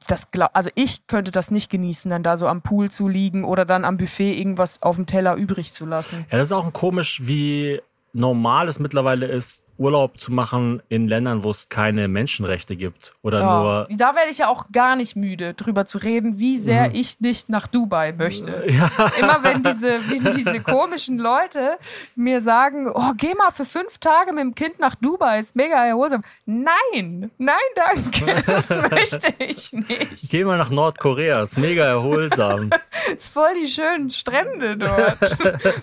das 0.06 0.30
glaub, 0.30 0.50
also 0.54 0.70
ich 0.74 1.06
könnte 1.06 1.30
das 1.30 1.50
nicht 1.50 1.70
genießen, 1.70 2.10
dann 2.10 2.22
da 2.22 2.36
so 2.36 2.46
am 2.46 2.62
Pool 2.62 2.90
zu 2.90 3.08
liegen 3.08 3.44
oder 3.44 3.64
dann 3.64 3.84
am 3.84 3.96
Buffet 3.96 4.38
irgendwas 4.38 4.82
auf 4.82 4.96
dem 4.96 5.06
Teller 5.06 5.36
übrig 5.36 5.72
zu 5.72 5.86
lassen. 5.86 6.26
Ja, 6.30 6.38
das 6.38 6.48
ist 6.48 6.52
auch 6.52 6.64
ein 6.64 6.72
komisch, 6.72 7.20
wie 7.24 7.80
normal 8.12 8.68
es 8.68 8.78
mittlerweile 8.78 9.26
ist, 9.26 9.64
Urlaub 9.80 10.18
zu 10.18 10.30
machen 10.30 10.82
in 10.90 11.08
Ländern, 11.08 11.42
wo 11.42 11.50
es 11.50 11.70
keine 11.70 12.06
Menschenrechte 12.06 12.76
gibt? 12.76 13.14
Oder 13.22 13.40
Ja. 13.40 13.62
nur. 13.62 13.88
Da 13.96 14.14
werde 14.14 14.30
ich 14.30 14.36
ja 14.38 14.48
auch 14.48 14.66
gar 14.72 14.94
nicht 14.94 15.16
müde, 15.16 15.54
drüber 15.54 15.86
zu 15.86 15.96
reden, 15.96 16.38
wie 16.38 16.58
sehr 16.58 16.94
ich 16.94 17.18
nicht 17.20 17.48
nach 17.48 17.66
Dubai 17.66 18.12
möchte. 18.12 18.50
Immer 19.18 19.42
wenn 19.42 19.62
diese, 19.62 19.98
wenn 20.10 20.30
diese 20.36 20.60
komischen 20.60 21.18
Leute 21.18 21.78
mir 22.14 22.42
sagen, 22.42 22.90
oh, 22.92 23.12
geh 23.16 23.34
mal 23.34 23.50
für 23.52 23.64
fünf 23.64 23.96
Tage 23.98 24.34
mit 24.34 24.42
dem 24.44 24.54
Kind 24.54 24.78
nach 24.80 24.94
Dubai, 24.96 25.38
ist 25.38 25.56
mega 25.56 25.82
erholsam. 25.86 26.22
Nein, 26.44 27.30
nein, 27.38 27.56
danke, 27.74 28.42
das 28.46 28.68
möchte 28.90 29.32
ich 29.38 29.72
nicht. 29.72 30.12
Ich 30.24 30.28
gehe 30.30 30.44
mal 30.44 30.58
nach 30.58 30.68
Nordkorea, 30.70 31.42
ist 31.42 31.56
mega 31.56 31.84
erholsam. 31.86 32.68
ist 33.16 33.28
voll 33.32 33.54
die 33.62 33.66
schönen 33.68 34.10
Strände 34.10 34.76
dort. 34.76 35.18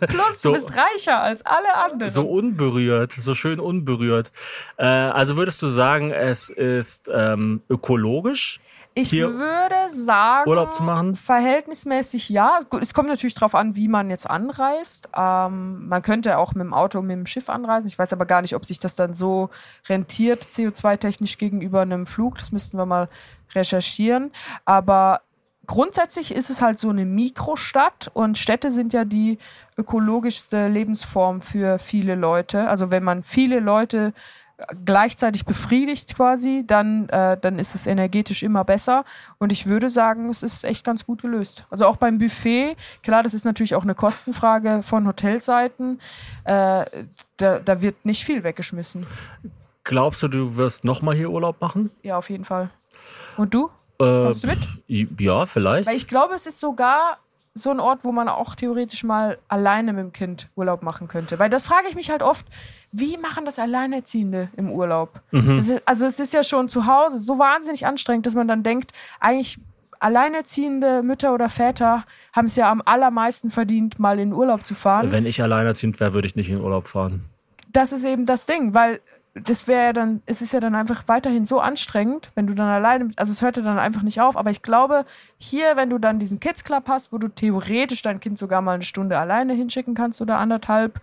Plus, 0.07 0.41
So- 0.41 0.49
du 0.49 0.53
bist 0.55 0.69
reicher 0.77 1.19
als 1.19 1.43
alle 1.45 1.73
anderen. 1.75 2.11
so 2.11 2.27
unberührt, 2.27 3.11
so 3.13 3.33
schön 3.33 3.59
unberührt. 3.59 3.86
Äh, 4.77 4.85
also 4.85 5.37
würdest 5.37 5.61
du 5.61 5.67
sagen, 5.67 6.11
es 6.11 6.49
ist 6.49 7.09
ähm, 7.13 7.61
ökologisch? 7.69 8.59
Ich 8.99 9.11
hier 9.11 9.31
würde 9.31 9.89
sagen, 9.89 10.49
Urlaub 10.49 10.73
zu 10.73 10.81
machen? 10.81 11.15
verhältnismäßig 11.15 12.29
ja. 12.29 12.59
Gut, 12.67 12.81
es 12.81 12.95
kommt 12.95 13.09
natürlich 13.09 13.35
darauf 13.35 13.53
an, 13.53 13.75
wie 13.75 13.87
man 13.87 14.09
jetzt 14.09 14.27
anreist. 14.27 15.09
Ähm, 15.15 15.87
man 15.87 16.01
könnte 16.01 16.39
auch 16.39 16.55
mit 16.55 16.63
dem 16.63 16.73
Auto, 16.73 17.01
mit 17.03 17.15
dem 17.15 17.27
Schiff 17.27 17.49
anreisen. 17.49 17.87
Ich 17.87 17.99
weiß 17.99 18.11
aber 18.13 18.25
gar 18.25 18.41
nicht, 18.41 18.55
ob 18.55 18.65
sich 18.65 18.79
das 18.79 18.95
dann 18.95 19.13
so 19.13 19.51
rentiert, 19.87 20.45
CO2-technisch 20.45 21.37
gegenüber 21.37 21.81
einem 21.81 22.07
Flug. 22.07 22.39
Das 22.39 22.51
müssten 22.51 22.77
wir 22.77 22.87
mal 22.87 23.07
recherchieren. 23.53 24.31
Aber 24.65 25.21
grundsätzlich 25.67 26.31
ist 26.33 26.49
es 26.49 26.63
halt 26.63 26.79
so 26.79 26.89
eine 26.89 27.05
Mikrostadt 27.05 28.09
und 28.13 28.39
Städte 28.39 28.71
sind 28.71 28.93
ja 28.93 29.05
die 29.05 29.37
ökologischste 29.77 30.67
Lebensform 30.67 31.41
für 31.41 31.79
viele 31.79 32.15
Leute. 32.15 32.67
Also 32.67 32.91
wenn 32.91 33.03
man 33.03 33.23
viele 33.23 33.59
Leute 33.59 34.13
gleichzeitig 34.85 35.45
befriedigt 35.45 36.15
quasi, 36.15 36.63
dann, 36.65 37.09
äh, 37.09 37.37
dann 37.39 37.59
ist 37.59 37.75
es 37.75 37.85
energetisch 37.85 38.41
immer 38.41 38.63
besser. 38.63 39.05
Und 39.37 39.51
ich 39.51 39.67
würde 39.67 39.89
sagen, 39.89 40.29
es 40.29 40.41
ist 40.41 40.63
echt 40.63 40.83
ganz 40.83 41.05
gut 41.05 41.21
gelöst. 41.21 41.65
Also 41.69 41.85
auch 41.85 41.97
beim 41.97 42.17
Buffet, 42.17 42.75
klar, 43.03 43.21
das 43.21 43.33
ist 43.33 43.45
natürlich 43.45 43.75
auch 43.75 43.83
eine 43.83 43.93
Kostenfrage 43.93 44.81
von 44.81 45.05
Hotelseiten. 45.05 46.01
Äh, 46.43 46.85
da, 47.37 47.59
da 47.59 47.81
wird 47.81 48.03
nicht 48.03 48.25
viel 48.25 48.43
weggeschmissen. 48.43 49.05
Glaubst 49.83 50.23
du, 50.23 50.27
du 50.27 50.57
wirst 50.57 50.83
nochmal 50.83 51.15
hier 51.15 51.29
Urlaub 51.29 51.61
machen? 51.61 51.91
Ja, 52.01 52.17
auf 52.17 52.29
jeden 52.29 52.43
Fall. 52.43 52.71
Und 53.37 53.53
du? 53.53 53.69
Äh, 53.99 54.23
Kommst 54.23 54.43
du 54.43 54.47
mit? 54.47 54.59
Ja, 55.19 55.45
vielleicht. 55.45 55.87
Weil 55.87 55.95
ich 55.95 56.07
glaube, 56.07 56.33
es 56.33 56.47
ist 56.47 56.59
sogar 56.59 57.19
so 57.57 57.71
ein 57.71 57.79
Ort, 57.79 58.03
wo 58.03 58.11
man 58.11 58.29
auch 58.29 58.55
theoretisch 58.55 59.03
mal 59.03 59.37
alleine 59.47 59.93
mit 59.93 60.03
dem 60.03 60.13
Kind 60.13 60.47
Urlaub 60.55 60.83
machen 60.83 61.07
könnte. 61.07 61.39
Weil 61.39 61.49
das 61.49 61.63
frage 61.63 61.87
ich 61.89 61.95
mich 61.95 62.09
halt 62.09 62.23
oft, 62.23 62.45
wie 62.91 63.17
machen 63.17 63.45
das 63.45 63.59
Alleinerziehende 63.59 64.49
im 64.55 64.71
Urlaub? 64.71 65.21
Das 65.31 65.69
ist, 65.69 65.81
also 65.85 66.05
es 66.05 66.19
ist 66.19 66.33
ja 66.33 66.43
schon 66.43 66.69
zu 66.69 66.85
Hause 66.85 67.19
so 67.19 67.37
wahnsinnig 67.39 67.85
anstrengend, 67.85 68.25
dass 68.25 68.35
man 68.35 68.47
dann 68.47 68.63
denkt, 68.63 68.91
eigentlich 69.19 69.59
alleinerziehende 69.99 71.03
Mütter 71.03 71.33
oder 71.33 71.49
Väter 71.49 72.05
haben 72.33 72.45
es 72.45 72.55
ja 72.55 72.71
am 72.71 72.81
allermeisten 72.85 73.49
verdient, 73.49 73.99
mal 73.99 74.19
in 74.19 74.31
Urlaub 74.31 74.65
zu 74.65 74.75
fahren. 74.75 75.11
Wenn 75.11 75.25
ich 75.25 75.41
alleinerziehend 75.41 75.99
wäre, 75.99 76.13
würde 76.13 76.27
ich 76.27 76.35
nicht 76.35 76.49
in 76.49 76.61
Urlaub 76.61 76.87
fahren. 76.87 77.25
das 77.73 77.91
ist 77.91 78.05
eben 78.05 78.25
das 78.25 78.45
Ding, 78.45 78.73
weil 78.73 79.01
das 79.43 79.67
wäre 79.67 79.85
ja 79.85 79.93
dann, 79.93 80.21
es 80.25 80.41
ist 80.41 80.53
ja 80.53 80.59
dann 80.59 80.75
einfach 80.75 81.03
weiterhin 81.07 81.45
so 81.45 81.59
anstrengend, 81.59 82.31
wenn 82.35 82.47
du 82.47 82.53
dann 82.53 82.67
alleine, 82.67 83.11
also 83.15 83.31
es 83.31 83.41
hörte 83.41 83.61
dann 83.61 83.79
einfach 83.79 84.01
nicht 84.01 84.21
auf, 84.21 84.37
aber 84.37 84.51
ich 84.51 84.61
glaube, 84.61 85.05
hier, 85.37 85.75
wenn 85.75 85.89
du 85.89 85.97
dann 85.97 86.19
diesen 86.19 86.39
Kids 86.39 86.63
Club 86.63 86.85
hast, 86.87 87.11
wo 87.11 87.17
du 87.17 87.27
theoretisch 87.27 88.01
dein 88.01 88.19
Kind 88.19 88.37
sogar 88.37 88.61
mal 88.61 88.73
eine 88.73 88.83
Stunde 88.83 89.17
alleine 89.17 89.53
hinschicken 89.53 89.93
kannst 89.93 90.21
oder 90.21 90.37
anderthalb, 90.37 91.01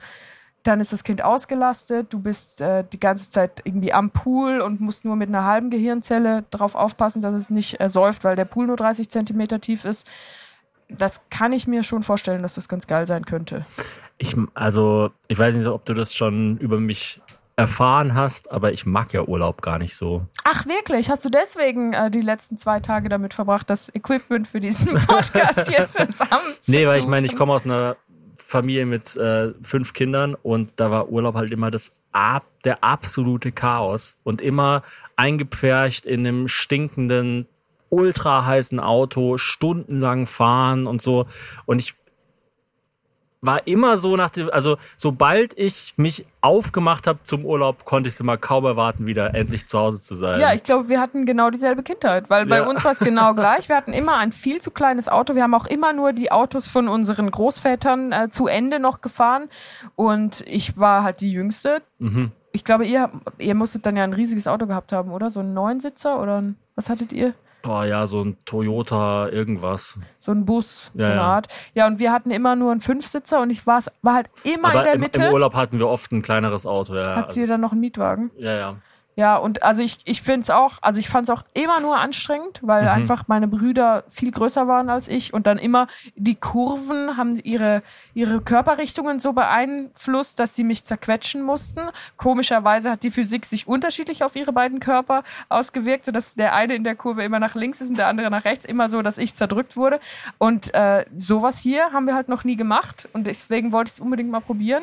dann 0.63 0.81
ist 0.81 0.93
das 0.93 1.05
Kind 1.05 1.23
ausgelastet, 1.23 2.13
du 2.13 2.21
bist 2.21 2.61
äh, 2.63 2.85
die 2.91 3.01
ganze 3.01 3.29
Zeit 3.29 3.61
irgendwie 3.65 3.93
am 3.93 4.11
Pool 4.11 4.61
und 4.61 4.81
musst 4.81 5.05
nur 5.05 5.15
mit 5.15 5.29
einer 5.29 5.45
halben 5.45 5.69
Gehirnzelle 5.69 6.45
darauf 6.51 6.75
aufpassen, 6.75 7.21
dass 7.21 7.35
es 7.35 7.51
nicht 7.51 7.75
ersäuft, 7.81 8.25
weil 8.25 8.35
der 8.35 8.47
Pool 8.47 8.67
nur 8.67 8.77
30 8.77 9.11
Zentimeter 9.11 9.61
tief 9.61 9.85
ist. 9.85 10.09
Das 10.89 11.29
kann 11.29 11.53
ich 11.53 11.67
mir 11.67 11.83
schon 11.83 12.03
vorstellen, 12.03 12.43
dass 12.43 12.55
das 12.55 12.69
ganz 12.69 12.87
geil 12.87 13.07
sein 13.07 13.27
könnte. 13.27 13.67
Ich, 14.17 14.37
also, 14.55 15.11
ich 15.29 15.39
weiß 15.39 15.55
nicht, 15.57 15.67
ob 15.67 15.85
du 15.85 15.93
das 15.93 16.15
schon 16.15 16.57
über 16.59 16.81
mich 16.81 17.21
erfahren 17.57 18.15
hast, 18.15 18.51
aber 18.51 18.73
ich 18.73 18.85
mag 18.85 19.13
ja 19.13 19.23
Urlaub 19.23 19.63
gar 19.63 19.79
nicht 19.79 19.95
so. 19.97 20.27
Ach 20.45 20.67
wirklich? 20.67 21.09
Hast 21.09 21.25
du 21.25 21.31
deswegen 21.31 21.93
äh, 21.93 22.11
die 22.11 22.21
letzten 22.21 22.59
zwei 22.59 22.81
Tage 22.81 23.09
damit 23.09 23.33
verbracht, 23.33 23.71
das 23.71 23.95
Equipment 23.95 24.49
für 24.49 24.61
diesen 24.61 24.95
Podcast 25.07 25.71
jetzt 25.71 25.95
zusammen 25.95 26.55
zu 26.59 26.71
Nee, 26.71 26.87
weil 26.87 26.99
ich 26.99 27.07
meine, 27.07 27.27
ich 27.27 27.37
komme 27.37 27.53
aus 27.53 27.65
einer 27.65 27.97
Familie 28.37 28.87
mit 28.87 29.17
äh, 29.17 29.53
fünf 29.63 29.93
Kindern 29.93 30.35
und 30.35 30.73
da 30.77 30.91
war 30.91 31.09
Urlaub 31.09 31.37
halt 31.37 31.53
immer 31.53 31.71
das 31.71 31.93
ab, 32.13 32.45
der 32.65 32.83
absolute 32.83 33.53
Chaos 33.53 34.17
und 34.25 34.41
immer 34.41 34.83
eingepfercht 35.17 36.07
in 36.07 36.27
einem 36.27 36.49
stinkenden, 36.49 37.47
ultra 37.89 38.45
heißen 38.47 38.81
Auto, 38.81 39.39
stundenlang 39.39 40.27
fahren 40.27 40.87
und 40.87 41.01
so. 41.01 41.27
Und 41.67 41.79
ich 41.79 41.95
war 43.47 43.67
immer 43.67 43.99
so 43.99 44.17
nach 44.17 44.31
dem, 44.31 44.49
also 44.51 44.77
sobald 44.97 45.57
ich 45.59 45.95
mich 45.97 46.27
aufgemacht 46.41 47.07
habe 47.07 47.19
zum 47.23 47.45
Urlaub, 47.45 47.85
konnte 47.85 48.09
ich 48.09 48.15
es 48.15 48.21
immer 48.21 48.37
kaum 48.37 48.65
erwarten, 48.65 49.07
wieder 49.07 49.35
endlich 49.35 49.67
zu 49.67 49.79
Hause 49.79 50.01
zu 50.03 50.15
sein. 50.15 50.41
Ja, 50.41 50.53
ich 50.55 50.63
glaube, 50.63 50.89
wir 50.89 51.01
hatten 51.01 51.27
genau 51.27 51.51
dieselbe 51.51 51.83
Kindheit, 51.83 52.31
weil 52.31 52.47
bei 52.47 52.59
Ja. 52.59 52.67
uns 52.67 52.85
war 52.85 52.93
es 52.93 52.99
genau 52.99 53.35
gleich. 53.35 53.69
Wir 53.69 53.77
hatten 53.77 53.93
immer 53.93 54.17
ein 54.17 54.33
viel 54.33 54.61
zu 54.61 54.71
kleines 54.71 55.09
Auto. 55.09 55.35
Wir 55.35 55.43
haben 55.43 55.55
auch 55.55 55.67
immer 55.67 55.93
nur 55.93 56.13
die 56.13 56.31
Autos 56.33 56.69
von 56.69 56.89
unseren 56.89 57.31
Großvätern 57.31 58.13
äh, 58.13 58.29
zu 58.31 58.47
Ende 58.47 58.79
noch 58.79 59.01
gefahren 59.01 59.49
und 59.97 60.43
ich 60.47 60.79
war 60.79 61.03
halt 61.03 61.21
die 61.21 61.31
Jüngste. 61.33 61.83
Mhm. 61.99 62.33
Ich 62.53 62.65
glaube, 62.65 62.87
ihr, 62.87 63.11
ihr 63.39 63.55
musstet 63.55 63.85
dann 63.85 63.97
ja 63.97 64.05
ein 64.05 64.13
riesiges 64.13 64.47
Auto 64.47 64.67
gehabt 64.67 64.93
haben, 64.93 65.11
oder? 65.11 65.29
So 65.31 65.41
einen 65.41 65.55
Neunsitzer 65.55 66.21
oder 66.23 66.41
ein, 66.41 66.57
was 66.77 66.89
hattet 66.89 67.13
ihr? 67.13 67.35
Boah, 67.65 67.85
ja, 67.87 68.07
so 68.07 68.23
ein 68.23 68.37
Toyota 68.45 69.29
irgendwas. 69.29 69.99
So 70.19 70.33
ein 70.33 70.45
Bus, 70.45 70.91
so 70.95 71.01
Ja, 71.03 71.07
eine 71.07 71.15
ja. 71.17 71.23
Art. 71.23 71.47
Ja, 71.75 71.87
und 71.87 71.99
wir 71.99 72.13
hatten 72.13 72.31
immer 72.31 72.57
nur 72.57 72.73
einen 72.73 72.83
Fünfsitzer 72.83 73.41
und 73.41 73.49
ich 73.51 73.67
war, 73.67 73.81
war 74.03 74.15
halt 74.15 74.31
immer 74.45 74.71
in 74.71 74.75
Aber 74.77 74.83
der 74.85 74.95
im, 74.95 75.01
Mitte. 75.01 75.25
im 75.25 75.33
Urlaub 75.33 75.55
hatten 75.55 75.79
wir 75.79 75.89
oft 75.89 76.13
ein 76.13 76.21
kleineres 76.23 76.67
Auto. 76.67 76.95
Ja, 76.95 77.17
Habt 77.17 77.29
also, 77.29 77.41
ihr 77.41 77.47
dann 77.47 77.61
noch 77.63 77.73
einen 77.73 77.81
Mietwagen? 77.81 78.31
ja, 78.39 78.53
ja. 78.55 78.77
Ja, 79.17 79.37
und 79.37 79.63
also 79.63 79.83
ich, 79.83 79.99
ich 80.07 80.23
finde 80.23 80.41
es 80.41 80.51
auch, 80.51 80.79
also 80.83 80.99
ich 80.99 81.09
fand 81.09 81.29
es 81.29 81.31
auch 81.31 81.45
immer 81.55 81.81
nur 81.81 81.99
anstrengend, 81.99 82.59
weil 82.63 82.83
Mhm. 82.83 82.89
einfach 82.89 83.29
meine 83.29 83.47
Brüder 83.47 84.03
viel 84.09 84.33
größer 84.33 84.67
waren 84.67 84.91
als 84.91 85.07
ich 85.07 85.33
und 85.33 85.47
dann 85.47 85.59
immer 85.59 85.87
die 86.17 86.35
Kurven 86.35 87.17
haben 87.17 87.37
ihre, 87.37 87.83
ihre 88.13 88.41
Körperrichtungen 88.41 89.21
so 89.21 89.33
beeinflusst, 89.33 90.41
dass 90.41 90.57
sie 90.57 90.65
mich 90.65 90.85
zerquetschen 90.85 91.43
mussten. 91.43 91.81
Komischerweise 92.17 92.91
hat 92.91 93.05
die 93.05 93.11
Physik 93.11 93.45
sich 93.47 93.69
unterschiedlich 93.69 94.25
auf 94.25 94.35
ihre 94.35 94.53
beiden 94.53 94.81
Körper 94.81 95.23
ausgewirkt, 95.49 96.07
sodass 96.07 96.35
der 96.35 96.55
eine 96.55 96.75
in 96.75 96.83
der 96.83 96.97
Kurve 96.97 97.23
immer 97.23 97.39
nach 97.39 97.55
links 97.55 97.81
ist 97.81 97.91
und 97.91 97.99
der 97.99 98.09
andere 98.09 98.31
nach 98.31 98.45
rechts, 98.45 98.65
immer 98.65 98.89
so, 98.89 99.01
dass 99.03 99.17
ich 99.19 99.35
zerdrückt 99.35 99.77
wurde. 99.77 100.01
Und 100.39 100.75
äh, 100.75 101.05
sowas 101.17 101.59
hier 101.59 101.93
haben 101.93 102.07
wir 102.07 102.17
halt 102.17 102.29
noch 102.29 102.43
nie 102.43 102.57
gemacht 102.57 103.09
und 103.13 103.29
deswegen 103.29 103.71
wollte 103.71 103.91
ich 103.91 103.95
es 103.95 104.01
unbedingt 104.01 104.31
mal 104.31 104.41
probieren. 104.41 104.83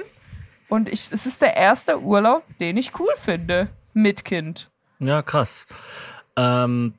Und 0.70 0.88
ich, 0.88 1.10
es 1.12 1.26
ist 1.26 1.42
der 1.42 1.58
erste 1.58 2.00
Urlaub, 2.02 2.44
den 2.62 2.78
ich 2.78 2.98
cool 2.98 3.12
finde. 3.18 3.68
Mit 3.94 4.26
Kind. 4.26 4.70
Ja, 5.00 5.22
krass. 5.22 5.66
Ähm, 6.36 6.94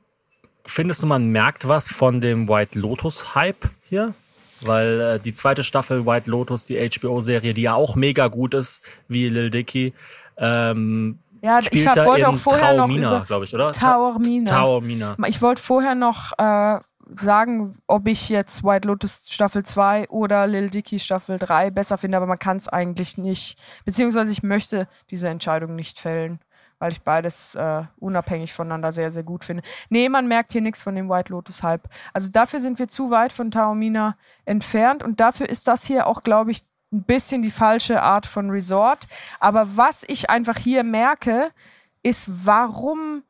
findest 0.65 1.03
du, 1.03 1.07
man 1.07 1.27
merkt 1.27 1.67
was 1.67 1.91
von 1.91 2.21
dem 2.21 2.47
White 2.47 2.77
Lotus-Hype 2.77 3.69
hier? 3.89 4.13
Weil 4.65 5.01
äh, 5.01 5.19
die 5.19 5.33
zweite 5.33 5.63
Staffel 5.63 6.05
White 6.05 6.29
Lotus, 6.29 6.65
die 6.65 6.77
HBO-Serie, 6.77 7.53
die 7.53 7.63
ja 7.63 7.73
auch 7.73 7.95
mega 7.95 8.27
gut 8.27 8.53
ist, 8.53 8.81
wie 9.07 9.27
Lil 9.27 9.51
Dicky, 9.51 9.93
ähm, 10.37 11.19
Ja, 11.41 11.59
ich 11.59 11.65
spielt 11.65 11.95
ja 11.95 12.05
wollte 12.05 12.21
in 12.21 12.27
auch 12.27 12.37
vorher 12.37 12.73
noch 12.73 12.87
Taormina, 12.87 13.23
glaube 13.27 13.45
ich, 13.45 13.53
oder? 13.53 13.73
Taormina. 13.73 14.49
Taormina. 14.49 15.17
Ich 15.27 15.41
wollte 15.41 15.61
vorher 15.61 15.95
noch 15.95 16.31
äh, 16.37 16.79
sagen, 17.13 17.75
ob 17.87 18.07
ich 18.07 18.29
jetzt 18.29 18.63
White 18.63 18.87
Lotus 18.87 19.25
Staffel 19.29 19.63
2 19.63 20.09
oder 20.09 20.47
Lil 20.47 20.69
Dicky 20.69 20.99
Staffel 20.99 21.37
3 21.37 21.71
besser 21.71 21.97
finde, 21.97 22.17
aber 22.17 22.27
man 22.27 22.39
kann 22.39 22.57
es 22.57 22.67
eigentlich 22.67 23.17
nicht. 23.17 23.59
Beziehungsweise 23.85 24.31
ich 24.31 24.43
möchte 24.43 24.87
diese 25.09 25.27
Entscheidung 25.27 25.75
nicht 25.75 25.99
fällen, 25.99 26.39
weil 26.83 26.91
ich 26.91 27.01
beides 27.01 27.55
äh, 27.55 27.83
unabhängig 27.95 28.51
voneinander 28.51 28.91
sehr, 28.91 29.09
sehr 29.09 29.23
gut 29.23 29.45
finde. 29.45 29.63
Nee, 29.87 30.09
man 30.09 30.27
merkt 30.27 30.51
hier 30.51 30.59
nichts 30.59 30.81
von 30.81 30.95
dem 30.95 31.09
White 31.09 31.31
Lotus 31.31 31.63
Hype. 31.63 31.87
Also 32.11 32.29
dafür 32.29 32.59
sind 32.59 32.77
wir 32.77 32.89
zu 32.89 33.09
weit 33.09 33.31
von 33.31 33.51
Taormina 33.51 34.17
entfernt 34.43 35.01
und 35.01 35.21
dafür 35.21 35.47
ist 35.47 35.69
das 35.69 35.85
hier 35.85 36.07
auch, 36.07 36.23
glaube 36.23 36.51
ich, 36.51 36.65
ein 36.91 37.03
bisschen 37.03 37.41
die 37.41 37.51
falsche 37.51 38.01
Art 38.01 38.25
von 38.25 38.49
Resort. 38.49 39.07
Aber 39.39 39.77
was 39.77 40.03
ich 40.05 40.29
einfach 40.29 40.57
hier 40.57 40.83
merke, 40.83 41.51
ist, 42.03 42.45
warum 42.45 43.23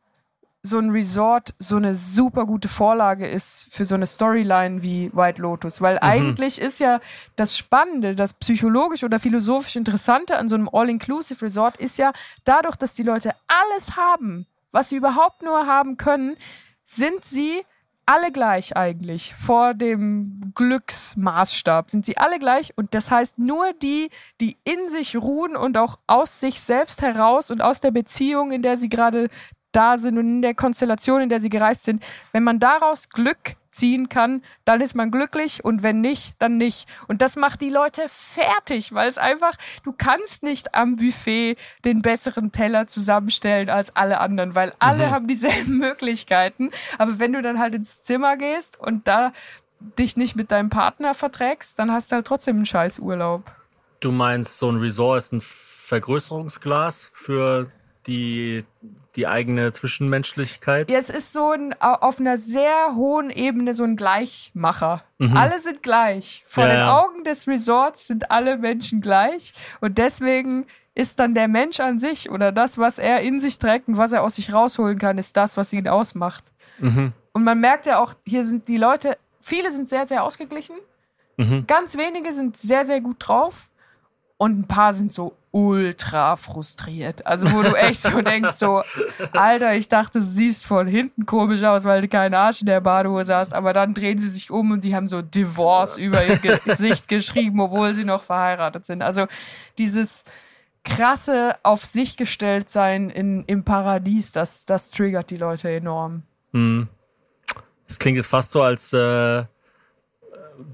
so 0.65 0.79
ein 0.79 0.91
Resort 0.91 1.53
so 1.59 1.75
eine 1.75 1.93
super 1.93 2.45
gute 2.45 2.69
Vorlage 2.69 3.27
ist 3.27 3.67
für 3.69 3.83
so 3.83 3.95
eine 3.95 4.05
Storyline 4.05 4.81
wie 4.81 5.11
White 5.13 5.41
Lotus. 5.41 5.81
Weil 5.81 5.99
eigentlich 5.99 6.59
ist 6.59 6.79
ja 6.79 7.01
das 7.35 7.57
Spannende, 7.57 8.15
das 8.15 8.33
psychologisch 8.33 9.03
oder 9.03 9.19
philosophisch 9.19 9.75
Interessante 9.75 10.37
an 10.37 10.47
so 10.47 10.55
einem 10.55 10.69
All-Inclusive 10.71 11.43
Resort 11.43 11.75
ist 11.77 11.97
ja 11.97 12.13
dadurch, 12.45 12.77
dass 12.77 12.95
die 12.95 13.03
Leute 13.03 13.31
alles 13.47 13.97
haben, 13.97 14.47
was 14.71 14.87
sie 14.87 14.95
überhaupt 14.95 15.43
nur 15.43 15.67
haben 15.67 15.97
können, 15.97 16.37
sind 16.85 17.25
sie 17.25 17.65
alle 18.05 18.31
gleich 18.31 18.77
eigentlich. 18.77 19.35
Vor 19.35 19.73
dem 19.73 20.53
Glücksmaßstab 20.55 21.89
sind 21.89 22.05
sie 22.05 22.17
alle 22.17 22.39
gleich. 22.39 22.77
Und 22.77 22.93
das 22.95 23.11
heißt, 23.11 23.37
nur 23.37 23.73
die, 23.81 24.09
die 24.39 24.57
in 24.63 24.89
sich 24.89 25.17
ruhen 25.17 25.57
und 25.57 25.77
auch 25.77 25.99
aus 26.07 26.39
sich 26.39 26.61
selbst 26.61 27.01
heraus 27.01 27.51
und 27.51 27.61
aus 27.61 27.81
der 27.81 27.91
Beziehung, 27.91 28.51
in 28.51 28.61
der 28.61 28.77
sie 28.77 28.89
gerade 28.89 29.29
da 29.75 29.97
sind 29.97 30.17
und 30.17 30.27
in 30.27 30.41
der 30.41 30.53
Konstellation, 30.53 31.21
in 31.21 31.29
der 31.29 31.39
sie 31.39 31.49
gereist 31.49 31.83
sind, 31.83 32.03
wenn 32.31 32.43
man 32.43 32.59
daraus 32.59 33.09
Glück 33.09 33.55
ziehen 33.73 34.07
kann, 34.07 34.43
dann 34.65 34.81
ist 34.81 34.95
man 34.95 35.11
glücklich 35.11 35.65
und 35.65 35.83
wenn 35.83 35.99
nicht, 35.99 36.35
dann 36.39 36.57
nicht. 36.57 36.87
Und 37.07 37.21
das 37.21 37.35
macht 37.35 37.59
die 37.59 37.69
Leute 37.69 38.05
fertig, 38.07 38.93
weil 38.93 39.07
es 39.09 39.17
einfach, 39.17 39.55
du 39.83 39.91
kannst 39.91 40.43
nicht 40.43 40.75
am 40.75 40.95
Buffet 40.95 41.57
den 41.83 42.01
besseren 42.01 42.51
Teller 42.51 42.87
zusammenstellen 42.87 43.69
als 43.69 43.95
alle 43.95 44.19
anderen, 44.19 44.55
weil 44.55 44.73
alle 44.79 45.07
mhm. 45.07 45.11
haben 45.11 45.27
dieselben 45.27 45.77
Möglichkeiten. 45.79 46.69
Aber 46.97 47.19
wenn 47.19 47.33
du 47.33 47.41
dann 47.41 47.59
halt 47.59 47.73
ins 47.73 48.03
Zimmer 48.03 48.37
gehst 48.37 48.79
und 48.79 49.07
da 49.07 49.33
dich 49.97 50.15
nicht 50.15 50.35
mit 50.35 50.51
deinem 50.51 50.69
Partner 50.69 51.13
verträgst, 51.13 51.77
dann 51.77 51.91
hast 51.91 52.11
du 52.11 52.15
halt 52.15 52.27
trotzdem 52.27 52.57
einen 52.57 52.65
scheiß 52.65 52.99
Urlaub. 52.99 53.51
Du 53.99 54.11
meinst, 54.11 54.57
so 54.57 54.69
ein 54.69 54.77
Resort 54.77 55.17
ist 55.17 55.33
ein 55.33 55.41
Vergrößerungsglas 55.41 57.09
für 57.13 57.71
die, 58.05 58.65
die 59.15 59.27
eigene 59.27 59.71
Zwischenmenschlichkeit? 59.71 60.89
Ja, 60.89 60.97
es 60.97 61.09
ist 61.09 61.33
so 61.33 61.51
ein, 61.51 61.75
auf 61.79 62.19
einer 62.19 62.37
sehr 62.37 62.95
hohen 62.95 63.29
Ebene 63.29 63.73
so 63.73 63.83
ein 63.83 63.95
Gleichmacher. 63.95 65.03
Mhm. 65.19 65.37
Alle 65.37 65.59
sind 65.59 65.83
gleich. 65.83 66.43
Vor 66.47 66.65
ja, 66.65 66.75
den. 66.75 66.83
Augen 66.83 67.23
des 67.23 67.47
Resorts 67.47 68.07
sind 68.07 68.31
alle 68.31 68.57
Menschen 68.57 69.01
gleich. 69.01 69.53
Und 69.81 69.97
deswegen 69.97 70.65
ist 70.95 71.19
dann 71.19 71.33
der 71.33 71.47
Mensch 71.47 71.79
an 71.79 71.99
sich 71.99 72.29
oder 72.29 72.51
das, 72.51 72.77
was 72.77 72.99
er 72.99 73.21
in 73.21 73.39
sich 73.39 73.57
trägt 73.59 73.87
und 73.87 73.97
was 73.97 74.11
er 74.11 74.23
aus 74.23 74.35
sich 74.35 74.53
rausholen 74.53 74.99
kann, 74.99 75.17
ist 75.17 75.35
das, 75.37 75.57
was 75.57 75.73
ihn 75.73 75.87
ausmacht. 75.87 76.43
Mhm. 76.79 77.13
Und 77.33 77.43
man 77.43 77.59
merkt 77.59 77.85
ja 77.85 77.99
auch, 77.99 78.13
hier 78.25 78.45
sind 78.45 78.67
die 78.67 78.77
Leute, 78.77 79.17
viele 79.41 79.71
sind 79.71 79.89
sehr, 79.89 80.05
sehr 80.05 80.23
ausgeglichen. 80.23 80.75
Mhm. 81.37 81.65
Ganz 81.65 81.97
wenige 81.97 82.31
sind 82.31 82.57
sehr, 82.57 82.85
sehr 82.85 83.01
gut 83.01 83.17
drauf. 83.19 83.69
Und 84.43 84.59
ein 84.59 84.67
paar 84.67 84.93
sind 84.93 85.13
so 85.13 85.37
ultra 85.51 86.35
frustriert. 86.35 87.25
Also 87.25 87.49
wo 87.53 87.61
du 87.61 87.75
echt 87.75 88.01
so 88.01 88.21
denkst, 88.21 88.55
so, 88.55 88.83
Alter, 89.31 89.73
ich 89.77 89.87
dachte, 89.87 90.19
du 90.19 90.25
siehst 90.25 90.65
von 90.65 90.85
hinten 90.85 91.25
komisch 91.25 91.63
aus, 91.63 91.85
weil 91.85 92.01
du 92.01 92.09
keinen 92.09 92.33
Arsch 92.33 92.59
in 92.59 92.65
der 92.65 92.81
Badehose 92.81 93.33
hast, 93.33 93.53
aber 93.53 93.71
dann 93.71 93.93
drehen 93.93 94.17
sie 94.17 94.27
sich 94.27 94.51
um 94.51 94.71
und 94.71 94.83
die 94.83 94.93
haben 94.93 95.07
so 95.07 95.21
Divorce 95.21 95.97
über 95.97 96.25
ihr 96.25 96.37
Gesicht 96.65 97.07
geschrieben, 97.07 97.61
obwohl 97.61 97.93
sie 97.93 98.03
noch 98.03 98.21
verheiratet 98.21 98.83
sind. 98.83 99.01
Also 99.01 99.27
dieses 99.77 100.25
krasse 100.83 101.55
auf 101.63 101.85
sich 101.85 102.17
gestellt 102.17 102.67
sein 102.67 103.09
in, 103.09 103.45
im 103.45 103.63
Paradies, 103.63 104.33
das, 104.33 104.65
das 104.65 104.91
triggert 104.91 105.29
die 105.29 105.37
Leute 105.37 105.69
enorm. 105.69 106.23
Hm. 106.51 106.89
Das 107.87 107.97
klingt 107.97 108.17
jetzt 108.17 108.27
fast 108.27 108.51
so, 108.51 108.61
als 108.61 108.91
äh, 108.91 109.45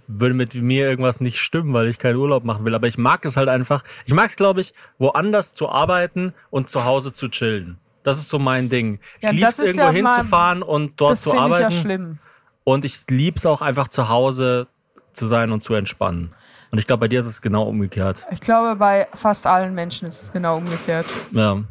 würde 0.08 0.36
mit 0.36 0.56
mir 0.56 0.90
irgendwas 0.90 1.20
nicht 1.20 1.40
stimmen, 1.40 1.74
weil 1.74 1.88
ich 1.88 2.00
keinen 2.00 2.18
Urlaub 2.18 2.44
machen 2.44 2.66
will. 2.66 2.76
Aber 2.76 2.88
ich 2.88 2.98
mag 2.98 3.26
es 3.26 3.38
halt 3.38 3.50
einfach. 3.50 3.84
Ich 4.06 4.14
mag 4.14 4.30
es, 4.30 4.36
glaube 4.36 4.62
ich, 4.62 4.74
woanders 4.98 5.54
zu 5.54 5.70
arbeiten 5.70 6.34
und 6.50 6.70
zu 6.70 6.86
Hause 6.86 7.14
zu 7.14 7.30
chillen. 7.30 7.78
Das 8.04 8.18
ist 8.18 8.30
so 8.30 8.40
mein 8.40 8.70
Ding. 8.70 9.00
Ich 9.18 9.24
ja, 9.24 9.32
liebe 9.32 9.48
es, 9.48 9.60
irgendwo 9.60 9.82
ja 9.82 9.92
hinzufahren 9.92 10.64
und 10.64 11.00
dort 11.00 11.20
zu 11.20 11.38
arbeiten. 11.38 11.64
Das 11.66 11.74
Ich 11.74 11.80
ja 11.80 11.82
schlimm. 11.82 12.20
Und 12.64 12.86
ich 12.86 13.06
liebe 13.10 13.38
es 13.38 13.46
auch 13.46 13.62
einfach 13.62 13.88
zu 13.88 14.10
Hause 14.10 14.68
zu 15.12 15.26
sein 15.26 15.52
und 15.52 15.62
zu 15.62 15.74
entspannen. 15.74 16.34
Und 16.72 16.78
ich 16.78 16.88
glaube, 16.88 17.02
bei 17.02 17.08
dir 17.08 17.20
ist 17.20 17.26
es 17.26 17.42
genau 17.42 17.64
umgekehrt. 17.64 18.28
Ich 18.32 18.42
glaube, 18.42 18.76
bei 18.76 19.08
fast 19.14 19.48
allen 19.48 19.74
Menschen 19.74 20.08
ist 20.08 20.22
es 20.22 20.32
genau 20.32 20.58
umgekehrt. 20.58 21.08
Ja. 21.32 21.64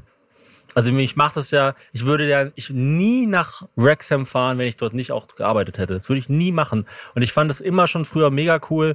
Also 0.79 0.97
ich 0.97 1.17
mache 1.17 1.35
das 1.35 1.51
ja, 1.51 1.75
ich 1.91 2.07
würde 2.07 2.29
ja 2.29 2.53
ich 2.55 2.71
nie 2.71 3.27
nach 3.27 3.63
Wrexham 3.75 4.27
fahren, 4.27 4.59
wenn 4.59 4.69
ich 4.69 4.77
dort 4.77 4.95
nicht 4.95 5.11
auch 5.11 5.27
gearbeitet 5.27 5.77
hätte. 5.77 5.95
Das 5.95 6.09
würde 6.09 6.21
ich 6.21 6.29
nie 6.29 6.53
machen. 6.53 6.87
Und 7.17 7.23
ich 7.23 7.33
fand 7.33 7.51
es 7.51 7.61
immer 7.61 7.89
schon 7.89 8.05
früher 8.05 8.31
mega 8.31 8.61
cool, 8.71 8.95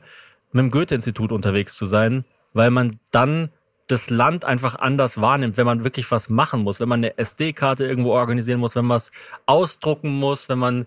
mit 0.53 0.61
dem 0.61 0.71
Goethe-Institut 0.71 1.33
unterwegs 1.33 1.75
zu 1.75 1.85
sein, 1.85 2.23
weil 2.53 2.71
man 2.71 3.01
dann 3.11 3.49
das 3.87 4.09
Land 4.09 4.45
einfach 4.45 4.75
anders 4.75 5.19
wahrnimmt, 5.19 5.57
wenn 5.57 5.65
man 5.65 5.83
wirklich 5.83 6.09
was 6.09 6.29
machen 6.29 6.61
muss, 6.61 6.79
wenn 6.79 6.87
man 6.87 7.01
eine 7.01 7.17
SD-Karte 7.17 7.85
irgendwo 7.85 8.11
organisieren 8.11 8.61
muss, 8.61 8.77
wenn 8.77 8.85
man 8.85 8.95
was 8.95 9.11
ausdrucken 9.45 10.07
muss, 10.07 10.47
wenn 10.47 10.59
man 10.59 10.85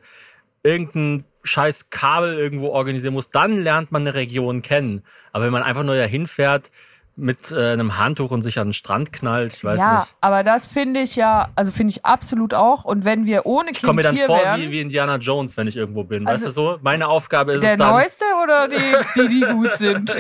irgendein 0.63 1.25
scheiß 1.43 1.91
Kabel 1.91 2.39
irgendwo 2.39 2.69
organisieren 2.69 3.13
muss, 3.13 3.31
dann 3.31 3.61
lernt 3.61 3.93
man 3.93 4.01
eine 4.01 4.15
Region 4.15 4.63
kennen. 4.63 5.03
Aber 5.35 5.45
wenn 5.45 5.53
man 5.53 5.63
einfach 5.63 5.85
nur 5.85 5.95
dahin 5.95 6.27
fährt, 6.27 6.71
mit 7.19 7.51
äh, 7.51 7.73
einem 7.73 7.99
Handtuch 7.99 8.31
und 8.31 8.43
sich 8.43 8.59
an 8.59 8.69
den 8.69 8.73
Strand 8.75 9.11
knallt. 9.11 9.55
Ich 9.55 9.65
weiß 9.65 9.81
ja, 9.81 10.01
nicht. 10.01 10.15
aber 10.21 10.43
das 10.43 10.67
finde 10.67 11.01
ich 11.01 11.17
ja, 11.17 11.49
also 11.57 11.73
finde 11.73 11.93
ich 11.93 12.05
absolut 12.05 12.53
auch. 12.53 12.85
Und 12.85 13.07
wenn 13.07 13.25
wir 13.25 13.47
ohne 13.47 13.67
Kind 13.67 13.79
Ich 13.79 13.83
komme 13.83 13.97
mir 13.97 14.03
dann 14.03 14.17
vor 14.19 14.39
wären, 14.39 14.61
wie, 14.61 14.71
wie 14.71 14.81
Indiana 14.83 15.17
Jones, 15.17 15.57
wenn 15.57 15.67
ich 15.67 15.77
irgendwo 15.77 16.05
bin. 16.05 16.27
Also 16.27 16.47
weißt 16.47 16.57
du 16.57 16.61
so? 16.61 16.79
Meine 16.83 17.09
Aufgabe 17.09 17.53
ist 17.53 17.63
es 17.63 17.71
dann. 17.71 17.79
Der 17.79 17.87
neueste 17.87 18.25
oder 18.43 18.69
die, 18.69 18.77
die, 19.17 19.29
die 19.29 19.41
gut 19.41 19.77
sind? 19.79 20.15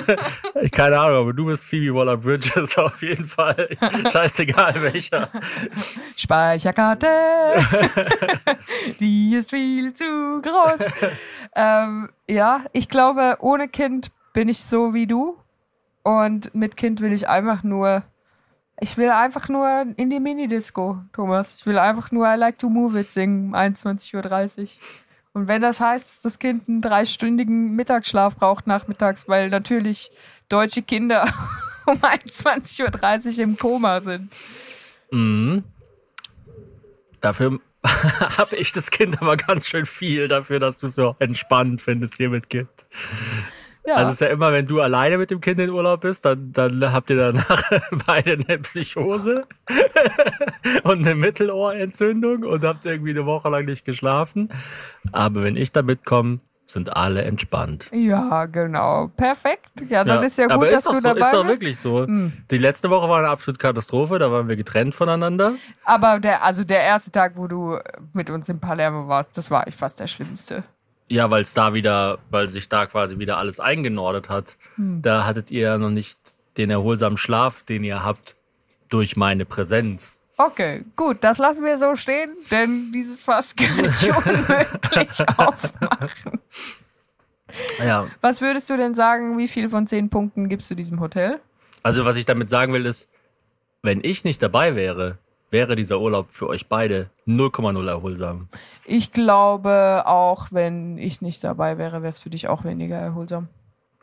ich 0.62 0.70
keine 0.70 1.00
Ahnung, 1.00 1.16
aber 1.16 1.32
du 1.32 1.46
bist 1.46 1.64
Phoebe 1.64 1.92
Waller-Bridges 1.92 2.78
auf 2.78 3.02
jeden 3.02 3.24
Fall. 3.24 3.68
Scheißegal 4.12 4.80
welcher. 4.82 5.28
Speicherkarte. 6.16 7.08
die 9.00 9.34
ist 9.34 9.50
viel 9.50 9.92
zu 9.92 10.04
groß. 10.42 10.88
ähm, 11.56 12.08
ja, 12.28 12.64
ich 12.72 12.88
glaube, 12.88 13.36
ohne 13.40 13.66
Kind 13.66 14.12
bin 14.32 14.48
ich 14.48 14.64
so 14.64 14.94
wie 14.94 15.08
du 15.08 15.36
und 16.06 16.54
mit 16.54 16.76
Kind 16.76 17.00
will 17.00 17.12
ich 17.12 17.28
einfach 17.28 17.64
nur, 17.64 18.04
ich 18.80 18.96
will 18.96 19.10
einfach 19.10 19.48
nur 19.48 19.86
in 19.96 20.08
die 20.08 20.20
Minidisco, 20.20 21.02
Thomas. 21.12 21.56
Ich 21.56 21.66
will 21.66 21.78
einfach 21.78 22.12
nur 22.12 22.32
I 22.32 22.36
like 22.36 22.60
to 22.60 22.68
move 22.68 22.96
it 23.00 23.10
singen, 23.10 23.56
21.30 23.56 24.14
Uhr. 24.14 24.68
Und 25.32 25.48
wenn 25.48 25.62
das 25.62 25.80
heißt, 25.80 26.08
dass 26.08 26.22
das 26.22 26.38
Kind 26.38 26.68
einen 26.68 26.80
dreistündigen 26.80 27.72
Mittagsschlaf 27.74 28.36
braucht 28.36 28.68
nachmittags, 28.68 29.26
weil 29.26 29.48
natürlich 29.48 30.12
deutsche 30.48 30.82
Kinder 30.82 31.24
um 31.86 31.96
21.30 31.96 33.38
Uhr 33.38 33.42
im 33.42 33.58
Koma 33.58 34.00
sind. 34.00 34.30
Mhm. 35.10 35.64
Dafür 37.20 37.58
habe 37.82 38.54
ich 38.54 38.72
das 38.72 38.92
Kind 38.92 39.20
aber 39.20 39.36
ganz 39.36 39.66
schön 39.66 39.86
viel 39.86 40.28
dafür, 40.28 40.60
dass 40.60 40.78
du 40.78 40.86
so 40.86 41.16
entspannt 41.18 41.80
findest 41.80 42.14
hier 42.14 42.28
mit 42.28 42.48
Kind. 42.48 42.70
Ja. 43.86 43.94
Also 43.94 44.10
es 44.10 44.14
ist 44.16 44.20
ja 44.20 44.28
immer, 44.28 44.52
wenn 44.52 44.66
du 44.66 44.80
alleine 44.80 45.16
mit 45.16 45.30
dem 45.30 45.40
Kind 45.40 45.60
in 45.60 45.70
Urlaub 45.70 46.00
bist, 46.00 46.24
dann, 46.24 46.50
dann 46.52 46.92
habt 46.92 47.08
ihr 47.10 47.16
danach 47.16 47.62
beide 48.06 48.32
eine 48.32 48.58
Psychose 48.58 49.44
und 50.82 51.06
eine 51.06 51.14
Mittelohrentzündung 51.14 52.42
und 52.42 52.64
habt 52.64 52.84
irgendwie 52.84 53.10
eine 53.10 53.26
Woche 53.26 53.48
lang 53.48 53.64
nicht 53.64 53.84
geschlafen. 53.84 54.48
Aber 55.12 55.44
wenn 55.44 55.56
ich 55.56 55.70
da 55.70 55.82
mitkomme, 55.82 56.40
sind 56.68 56.96
alle 56.96 57.22
entspannt. 57.22 57.88
Ja, 57.92 58.46
genau. 58.46 59.08
Perfekt. 59.16 59.70
Ja, 59.88 60.02
dann 60.02 60.20
ja. 60.20 60.26
ist 60.26 60.36
ja 60.36 60.46
gut, 60.46 60.54
Aber 60.54 60.68
dass 60.68 60.82
du 60.82 60.90
so, 60.90 61.00
dabei 61.00 61.20
bist. 61.20 61.26
Ist 61.26 61.34
doch 61.34 61.46
wirklich 61.46 61.78
so. 61.78 62.06
Hm. 62.06 62.32
Die 62.50 62.58
letzte 62.58 62.90
Woche 62.90 63.08
war 63.08 63.18
eine 63.18 63.28
absolute 63.28 63.58
Katastrophe, 63.58 64.18
da 64.18 64.32
waren 64.32 64.48
wir 64.48 64.56
getrennt 64.56 64.94
voneinander. 64.94 65.54
Aber 65.84 66.18
der, 66.18 66.42
also 66.42 66.64
der 66.64 66.80
erste 66.80 67.12
Tag, 67.12 67.34
wo 67.36 67.46
du 67.46 67.78
mit 68.12 68.30
uns 68.30 68.48
in 68.48 68.58
Palermo 68.58 69.06
warst, 69.06 69.36
das 69.36 69.50
war 69.50 69.66
echt 69.68 69.78
fast 69.78 70.00
der 70.00 70.08
schlimmste. 70.08 70.64
Ja, 71.08 71.30
weil 71.30 71.42
es 71.42 71.54
da 71.54 71.74
wieder, 71.74 72.18
weil 72.30 72.48
sich 72.48 72.68
da 72.68 72.86
quasi 72.86 73.18
wieder 73.18 73.38
alles 73.38 73.60
eingenordet 73.60 74.28
hat. 74.28 74.56
Hm. 74.74 75.02
Da 75.02 75.24
hattet 75.24 75.50
ihr 75.50 75.62
ja 75.62 75.78
noch 75.78 75.90
nicht 75.90 76.18
den 76.56 76.70
erholsamen 76.70 77.16
Schlaf, 77.16 77.62
den 77.62 77.84
ihr 77.84 78.02
habt 78.02 78.34
durch 78.88 79.16
meine 79.16 79.44
Präsenz. 79.44 80.18
Okay, 80.38 80.84
gut, 80.96 81.18
das 81.22 81.38
lassen 81.38 81.64
wir 81.64 81.78
so 81.78 81.96
stehen, 81.96 82.30
denn 82.50 82.92
dieses 82.92 83.20
Fass 83.20 83.56
kann 83.56 83.84
ich 83.84 84.14
unmöglich 84.16 85.28
aufmachen. 85.38 86.40
Ja. 87.78 88.06
Was 88.20 88.42
würdest 88.42 88.68
du 88.68 88.76
denn 88.76 88.94
sagen, 88.94 89.38
wie 89.38 89.48
viel 89.48 89.68
von 89.68 89.86
zehn 89.86 90.10
Punkten 90.10 90.48
gibst 90.48 90.70
du 90.70 90.74
diesem 90.74 91.00
Hotel? 91.00 91.40
Also, 91.82 92.04
was 92.04 92.16
ich 92.16 92.26
damit 92.26 92.50
sagen 92.50 92.74
will, 92.74 92.84
ist, 92.84 93.08
wenn 93.82 94.00
ich 94.02 94.24
nicht 94.24 94.42
dabei 94.42 94.76
wäre, 94.76 95.18
wäre 95.56 95.74
dieser 95.74 96.00
Urlaub 96.00 96.26
für 96.32 96.48
euch 96.48 96.68
beide 96.68 97.08
0,0 97.26 97.88
erholsam. 97.88 98.48
Ich 98.84 99.10
glaube, 99.10 100.02
auch 100.04 100.48
wenn 100.50 100.98
ich 100.98 101.22
nicht 101.22 101.42
dabei 101.42 101.78
wäre, 101.78 102.02
wäre 102.02 102.10
es 102.10 102.18
für 102.18 102.28
dich 102.28 102.46
auch 102.46 102.62
weniger 102.64 102.96
erholsam. 102.96 103.48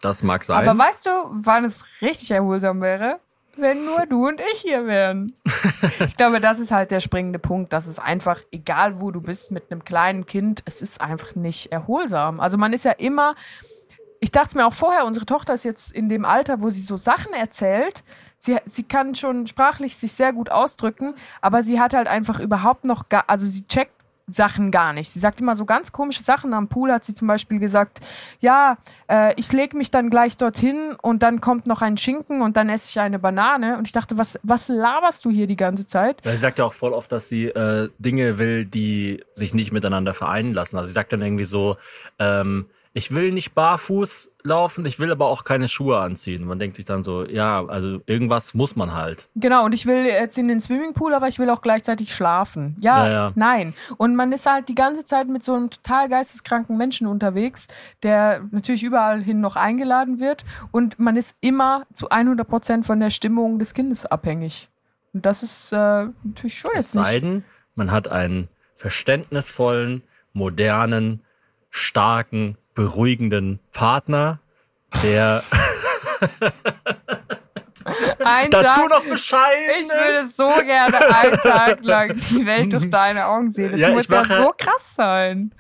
Das 0.02 0.24
mag 0.24 0.44
sein. 0.44 0.68
Aber 0.68 0.76
weißt 0.76 1.06
du, 1.06 1.12
wann 1.32 1.64
es 1.64 1.86
richtig 2.02 2.32
erholsam 2.32 2.82
wäre? 2.82 3.20
Wenn 3.56 3.86
nur 3.86 4.08
du 4.08 4.30
und 4.30 4.42
ich 4.52 4.62
hier 4.62 4.88
wären. 4.88 5.36
ich 6.08 6.18
glaube, 6.18 6.42
das 6.42 6.58
ist 6.58 6.72
halt 6.72 6.90
der 6.90 7.02
springende 7.02 7.38
Punkt. 7.38 7.72
Das 7.72 7.86
ist 7.86 8.00
einfach, 8.00 8.42
egal 8.52 9.00
wo 9.00 9.12
du 9.12 9.22
bist 9.22 9.52
mit 9.52 9.72
einem 9.72 9.86
kleinen 9.86 10.26
Kind, 10.26 10.64
es 10.66 10.82
ist 10.82 11.02
einfach 11.02 11.36
nicht 11.36 11.72
erholsam. 11.72 12.40
Also 12.40 12.58
man 12.58 12.74
ist 12.74 12.84
ja 12.84 12.94
immer, 12.94 13.36
ich 14.22 14.32
dachte 14.32 14.58
mir 14.58 14.66
auch 14.66 14.74
vorher, 14.74 15.06
unsere 15.06 15.28
Tochter 15.28 15.54
ist 15.54 15.66
jetzt 15.66 15.92
in 15.92 16.10
dem 16.10 16.26
Alter, 16.26 16.64
wo 16.64 16.72
sie 16.72 16.82
so 16.82 16.98
Sachen 16.98 17.32
erzählt, 17.32 18.04
sie, 18.44 18.58
sie 18.66 18.84
kann 18.84 19.16
schon 19.16 19.48
sprachlich 19.48 19.96
sich 19.96 20.14
sehr 20.14 20.34
gut 20.34 20.52
ausdrücken, 20.52 21.16
aber 21.42 21.64
sie 21.64 21.80
hat 21.80 21.94
halt 21.94 22.08
einfach 22.08 22.40
überhaupt 22.40 22.86
noch 22.86 23.10
gar, 23.10 23.24
also 23.28 23.46
sie 23.48 23.66
checkt 23.66 23.92
Sachen 24.26 24.72
gar 24.72 24.94
nicht. 24.94 25.10
Sie 25.10 25.20
sagt 25.20 25.42
immer 25.42 25.54
so 25.54 25.66
ganz 25.66 25.92
komische 25.92 26.24
Sachen. 26.24 26.54
Am 26.54 26.70
Pool 26.70 26.94
hat 26.94 27.04
sie 27.04 27.14
zum 27.14 27.28
Beispiel 27.28 27.60
gesagt, 27.60 28.00
ja, 28.40 28.78
äh, 29.10 29.34
ich 29.36 29.52
lege 29.52 29.78
mich 29.78 29.92
dann 29.92 30.10
gleich 30.10 30.38
dorthin 30.38 30.96
und 31.02 31.24
dann 31.24 31.42
kommt 31.42 31.68
noch 31.68 31.82
ein 31.82 31.98
Schinken 31.98 32.42
und 32.42 32.56
dann 32.56 32.70
esse 32.70 32.90
ich 32.90 33.00
eine 33.02 33.20
Banane. 33.20 33.78
Und 33.78 33.86
ich 33.86 33.92
dachte, 33.92 34.18
was, 34.18 34.40
was 34.42 34.70
laberst 34.70 35.26
du 35.26 35.30
hier 35.30 35.46
die 35.46 35.58
ganze 35.58 35.88
Zeit? 35.88 36.22
Sie 36.24 36.38
sagt 36.38 36.58
ja 36.58 36.64
auch 36.64 36.74
voll 36.74 36.94
oft, 36.94 37.12
dass 37.12 37.28
sie 37.28 37.48
äh, 37.48 37.90
Dinge 38.00 38.38
will, 38.38 38.64
die 38.64 39.22
sich 39.36 39.54
nicht 39.54 39.74
miteinander 39.74 40.14
vereinen 40.14 40.54
lassen. 40.54 40.78
Also 40.78 40.88
sie 40.88 40.94
sagt 40.94 41.12
dann 41.12 41.22
irgendwie 41.22 41.44
so, 41.44 41.76
ähm, 42.18 42.68
ich 42.96 43.14
will 43.14 43.32
nicht 43.32 43.56
barfuß 43.56 44.30
laufen, 44.44 44.86
ich 44.86 45.00
will 45.00 45.12
aber 45.12 45.26
auch 45.26 45.46
keine 45.46 45.68
Schuhe 45.68 45.98
anziehen. 46.00 46.46
Man 46.46 46.60
denkt 46.60 46.76
sich 46.76 46.86
dann 46.86 47.02
so, 47.02 47.26
ja, 47.26 47.66
also 47.66 48.02
irgendwas 48.06 48.54
muss 48.54 48.76
man 48.76 48.94
halt. 48.94 49.30
Genau, 49.36 49.66
und 49.66 49.74
ich 49.74 49.88
will 49.88 50.06
jetzt 50.06 50.38
in 50.38 50.48
den 50.48 50.62
Swimmingpool, 50.62 51.16
aber 51.16 51.28
ich 51.28 51.40
will 51.40 51.50
auch 51.50 51.64
gleichzeitig 51.64 52.14
schlafen. 52.14 52.76
Ja, 52.80 53.06
Ja, 53.06 53.12
ja. 53.12 53.32
nein. 53.34 53.74
Und 53.98 54.16
man 54.16 54.32
ist 54.32 54.46
halt 54.46 54.70
die 54.70 54.76
ganze 54.76 55.06
Zeit 55.06 55.28
mit 55.28 55.44
so 55.44 55.56
einem 55.56 55.72
total 55.72 56.08
geisteskranken 56.08 56.78
Menschen 56.78 57.08
unterwegs, 57.08 57.68
der 58.04 58.42
natürlich 58.52 58.84
überall 58.84 59.24
hin 59.24 59.42
noch 59.42 59.56
eingeladen 59.56 60.20
wird. 60.20 60.44
Und 60.72 61.00
man 61.00 61.18
ist 61.18 61.36
immer 61.42 61.88
zu 61.94 62.10
100 62.10 62.48
Prozent 62.48 62.86
von 62.86 63.00
der 63.00 63.10
Stimmung 63.10 63.58
des 63.58 63.74
Kindes 63.74 64.06
abhängig. 64.06 64.70
Und 65.14 65.26
das 65.26 65.42
ist 65.42 65.72
äh, 65.72 65.76
natürlich 66.24 66.60
schon 66.60 66.72
jetzt 66.76 66.96
nicht. 66.96 67.06
sei 67.06 67.20
denn, 67.20 67.44
man 67.76 67.92
hat 67.92 68.08
einen 68.08 68.50
verständnisvollen, 68.76 70.04
modernen, 70.34 71.22
starken, 71.70 72.58
beruhigenden 72.74 73.60
Partner, 73.72 74.40
der 75.04 75.44
Ein 78.24 78.50
dazu 78.50 78.82
Tag, 78.82 78.90
noch 78.90 79.04
bescheiden 79.04 79.64
ich 79.82 79.90
würde 79.90 80.28
so 80.28 80.50
gerne 80.66 81.16
einen 81.16 81.38
Tag 81.38 81.84
lang 81.84 82.16
die 82.16 82.46
Welt 82.46 82.72
durch 82.72 82.90
deine 82.90 83.26
Augen 83.28 83.50
sehen. 83.52 83.72
Das 83.72 83.80
Ja, 83.80 83.90
ich 83.90 83.96
muss 83.96 84.08
ja 84.08 84.24
so 84.24 84.54
krass 84.58 84.94
sein. 84.96 85.52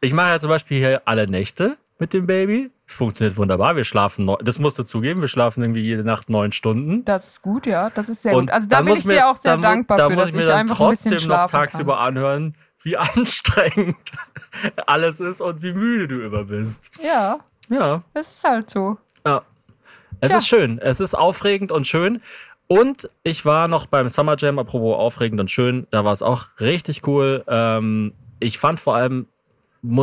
Ich 0.00 0.12
mache 0.12 0.28
ja 0.28 0.38
zum 0.40 0.48
Beispiel 0.50 0.78
hier 0.78 1.02
alle 1.04 1.26
Nächte 1.28 1.76
mit 1.98 2.12
dem 2.12 2.26
Baby. 2.26 2.70
Es 2.86 2.94
funktioniert 2.94 3.36
wunderbar. 3.36 3.74
Wir 3.76 3.84
schlafen, 3.84 4.30
das 4.42 4.58
musst 4.58 4.78
du 4.78 4.82
zugeben, 4.84 5.20
wir 5.22 5.28
schlafen 5.28 5.62
irgendwie 5.62 5.80
jede 5.82 6.04
Nacht 6.04 6.28
neun 6.30 6.52
Stunden. 6.52 7.04
Das 7.04 7.28
ist 7.28 7.42
gut, 7.42 7.66
ja. 7.66 7.90
Das 7.90 8.08
ist 8.08 8.22
sehr 8.22 8.34
Und 8.34 8.46
gut. 8.46 8.50
Also 8.54 8.68
da 8.68 8.82
bin 8.82 8.94
ich 8.96 9.04
mir- 9.04 9.14
dir 9.14 9.28
auch 9.28 9.36
sehr 9.36 9.56
da 9.56 9.62
dankbar 9.62 9.96
da 9.98 10.08
für, 10.10 10.16
dass 10.16 10.28
ich 10.28 10.34
mir 10.36 10.42
ich 10.42 10.48
einfach 10.52 10.80
ein 10.80 10.90
bisschen 10.90 11.10
trotzdem 11.12 11.28
noch 11.28 11.36
schlafen 11.36 11.52
tagsüber 11.52 11.96
kann. 11.96 12.06
anhören, 12.06 12.54
wie 12.82 12.96
anstrengend 12.96 13.96
alles 14.86 15.20
ist 15.20 15.40
und 15.40 15.62
wie 15.62 15.72
müde 15.72 16.08
du 16.08 16.24
immer 16.24 16.44
bist. 16.44 16.90
Ja, 17.02 17.38
Ja, 17.68 18.02
das 18.14 18.30
ist 18.32 18.44
halt 18.44 18.70
so. 18.70 18.98
ja. 19.26 19.42
Es 20.20 20.28
Tja. 20.28 20.36
ist 20.38 20.46
schön. 20.46 20.78
Es 20.78 21.00
ist 21.00 21.14
aufregend 21.16 21.72
und 21.72 21.84
schön. 21.86 22.22
Und 22.68 23.10
ich 23.24 23.44
war 23.44 23.66
noch 23.66 23.86
beim 23.86 24.08
Summer 24.08 24.36
Jam, 24.38 24.58
apropos 24.60 24.96
aufregend 24.96 25.40
und 25.40 25.50
schön, 25.50 25.88
da 25.90 26.04
war 26.04 26.12
es 26.12 26.22
auch 26.22 26.46
richtig 26.60 27.06
cool. 27.08 27.42
Ähm, 27.48 28.12
ich 28.38 28.58
fand 28.58 28.78
vor 28.78 28.94
allem, 28.94 29.26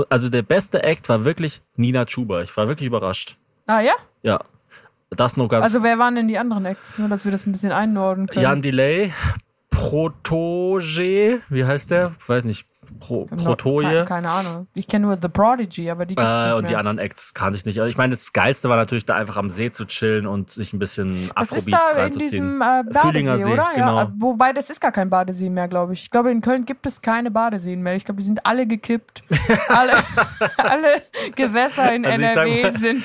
also 0.09 0.27
der 0.27 0.41
beste 0.41 0.83
Act 0.83 1.07
war 1.07 1.23
wirklich 1.23 1.61
Nina 1.77 2.03
Chuba. 2.05 2.41
Ich 2.41 2.55
war 2.57 2.67
wirklich 2.67 2.87
überrascht. 2.87 3.37
Ah 3.65 3.79
ja? 3.79 3.93
Ja. 4.21 4.41
Das 5.09 5.37
nur 5.37 5.47
ganz. 5.47 5.63
Also 5.63 5.83
wer 5.83 5.97
waren 5.99 6.15
denn 6.15 6.27
die 6.27 6.37
anderen 6.37 6.65
Acts? 6.65 6.97
Nur, 6.97 7.07
dass 7.07 7.23
wir 7.23 7.31
das 7.31 7.45
ein 7.47 7.51
bisschen 7.53 7.71
einordnen 7.71 8.27
können. 8.27 8.41
Jan 8.43 8.61
Delay, 8.61 9.13
Protoge, 9.69 11.41
wie 11.49 11.65
heißt 11.65 11.91
der? 11.91 12.15
Ich 12.19 12.29
weiß 12.29 12.45
nicht. 12.45 12.65
Pro, 12.99 13.25
Protoje. 13.25 13.87
Keine, 13.89 14.05
keine 14.05 14.29
Ahnung. 14.29 14.67
Ich 14.73 14.87
kenne 14.87 15.07
nur 15.07 15.17
The 15.21 15.27
Prodigy, 15.29 15.89
aber 15.89 16.05
die 16.05 16.15
gibt's 16.15 16.29
Äh, 16.41 16.45
nicht 16.47 16.55
und 16.55 16.69
die 16.69 16.75
anderen 16.75 16.97
Acts 16.99 17.33
kannte 17.33 17.57
ich 17.57 17.65
nicht. 17.65 17.79
Aber 17.79 17.87
ich 17.89 17.97
meine, 17.97 18.11
das 18.11 18.33
Geilste 18.33 18.69
war 18.69 18.77
natürlich 18.77 19.05
da 19.05 19.15
einfach 19.15 19.37
am 19.37 19.49
See 19.49 19.71
zu 19.71 19.85
chillen 19.85 20.25
und 20.27 20.49
sich 20.49 20.73
ein 20.73 20.79
bisschen 20.79 21.23
ist 21.25 21.31
Afrobeats 21.37 21.65
da 21.71 21.91
in 21.91 21.97
reinzuziehen. 21.97 22.29
diesem 22.29 22.61
äh, 22.61 22.83
Badesee, 22.91 23.37
See, 23.37 23.51
oder? 23.53 23.67
genau. 23.75 23.97
Ja, 23.97 24.13
wobei 24.17 24.53
das 24.53 24.69
ist 24.69 24.79
gar 24.81 24.91
kein 24.91 25.09
Badesee 25.09 25.49
mehr, 25.49 25.67
glaube 25.67 25.93
ich. 25.93 26.03
Ich 26.03 26.09
glaube, 26.09 26.31
in 26.31 26.41
Köln 26.41 26.65
gibt 26.65 26.85
es 26.85 27.01
keine 27.01 27.31
Badeseen 27.31 27.81
mehr. 27.81 27.95
Ich 27.95 28.05
glaube, 28.05 28.19
die 28.21 28.25
sind 28.25 28.45
alle 28.45 28.65
gekippt. 28.67 29.23
alle, 29.69 29.93
alle 30.57 31.01
Gewässer 31.35 31.93
in 31.93 32.05
Also 32.05 32.21
ich 32.21 32.27
sag 32.33 32.47
NRW 32.47 32.63
mal- 32.63 32.71
sind 32.71 33.03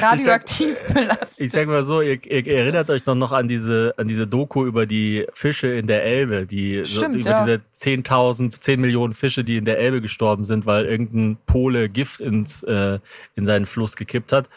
radioaktiv 0.00 0.76
belastet. 0.92 1.46
Ich 1.46 1.52
sag 1.52 1.66
mal 1.68 1.84
so, 1.84 2.00
ihr, 2.00 2.24
ihr 2.26 2.46
erinnert 2.46 2.90
euch 2.90 3.02
doch 3.04 3.14
noch 3.14 3.32
an 3.32 3.48
diese, 3.48 3.94
an 3.96 4.06
diese 4.06 4.26
Doku 4.26 4.64
über 4.66 4.86
die 4.86 5.26
Fische 5.32 5.68
in 5.68 5.86
der 5.86 6.04
Elbe, 6.04 6.46
die 6.46 6.82
so, 6.84 6.98
Stimmt, 7.00 7.16
über 7.16 7.30
ja. 7.30 7.44
diese 7.44 7.60
10.000, 7.78 8.60
10 8.60 8.80
Millionen 8.80 9.12
Fische, 9.20 9.44
die 9.44 9.58
in 9.58 9.64
der 9.64 9.78
Elbe 9.78 10.00
gestorben 10.00 10.44
sind, 10.44 10.66
weil 10.66 10.86
irgendein 10.86 11.36
Pole 11.46 11.88
Gift 11.88 12.20
ins, 12.20 12.62
äh, 12.64 12.98
in 13.36 13.46
seinen 13.46 13.66
Fluss 13.66 13.96
gekippt 13.96 14.32
hat. 14.32 14.48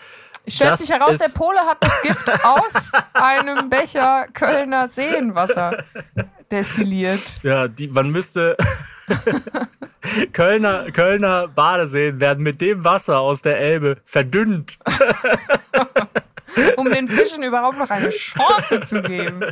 Stellt 0.46 0.78
sich 0.78 0.90
heraus, 0.90 1.18
der 1.18 1.30
Pole 1.30 1.60
hat 1.60 1.78
das 1.80 2.02
Gift 2.02 2.30
aus 2.44 2.92
einem 3.14 3.70
Becher 3.70 4.28
Kölner 4.34 4.90
Seenwasser 4.90 5.84
destilliert. 6.52 7.22
Ja, 7.44 7.68
die, 7.68 7.88
man 7.88 8.10
müsste 8.10 8.58
Kölner, 10.34 10.92
Kölner 10.92 11.48
Badeseen 11.48 12.20
werden 12.20 12.44
mit 12.44 12.60
dem 12.60 12.84
Wasser 12.84 13.20
aus 13.20 13.42
der 13.42 13.58
Elbe 13.58 13.98
verdünnt. 14.04 14.80
um 16.78 16.92
den 16.92 17.08
Fischen 17.08 17.44
überhaupt 17.44 17.78
noch 17.78 17.90
eine 17.90 18.10
Chance 18.10 18.82
zu 18.84 19.02
geben. 19.02 19.42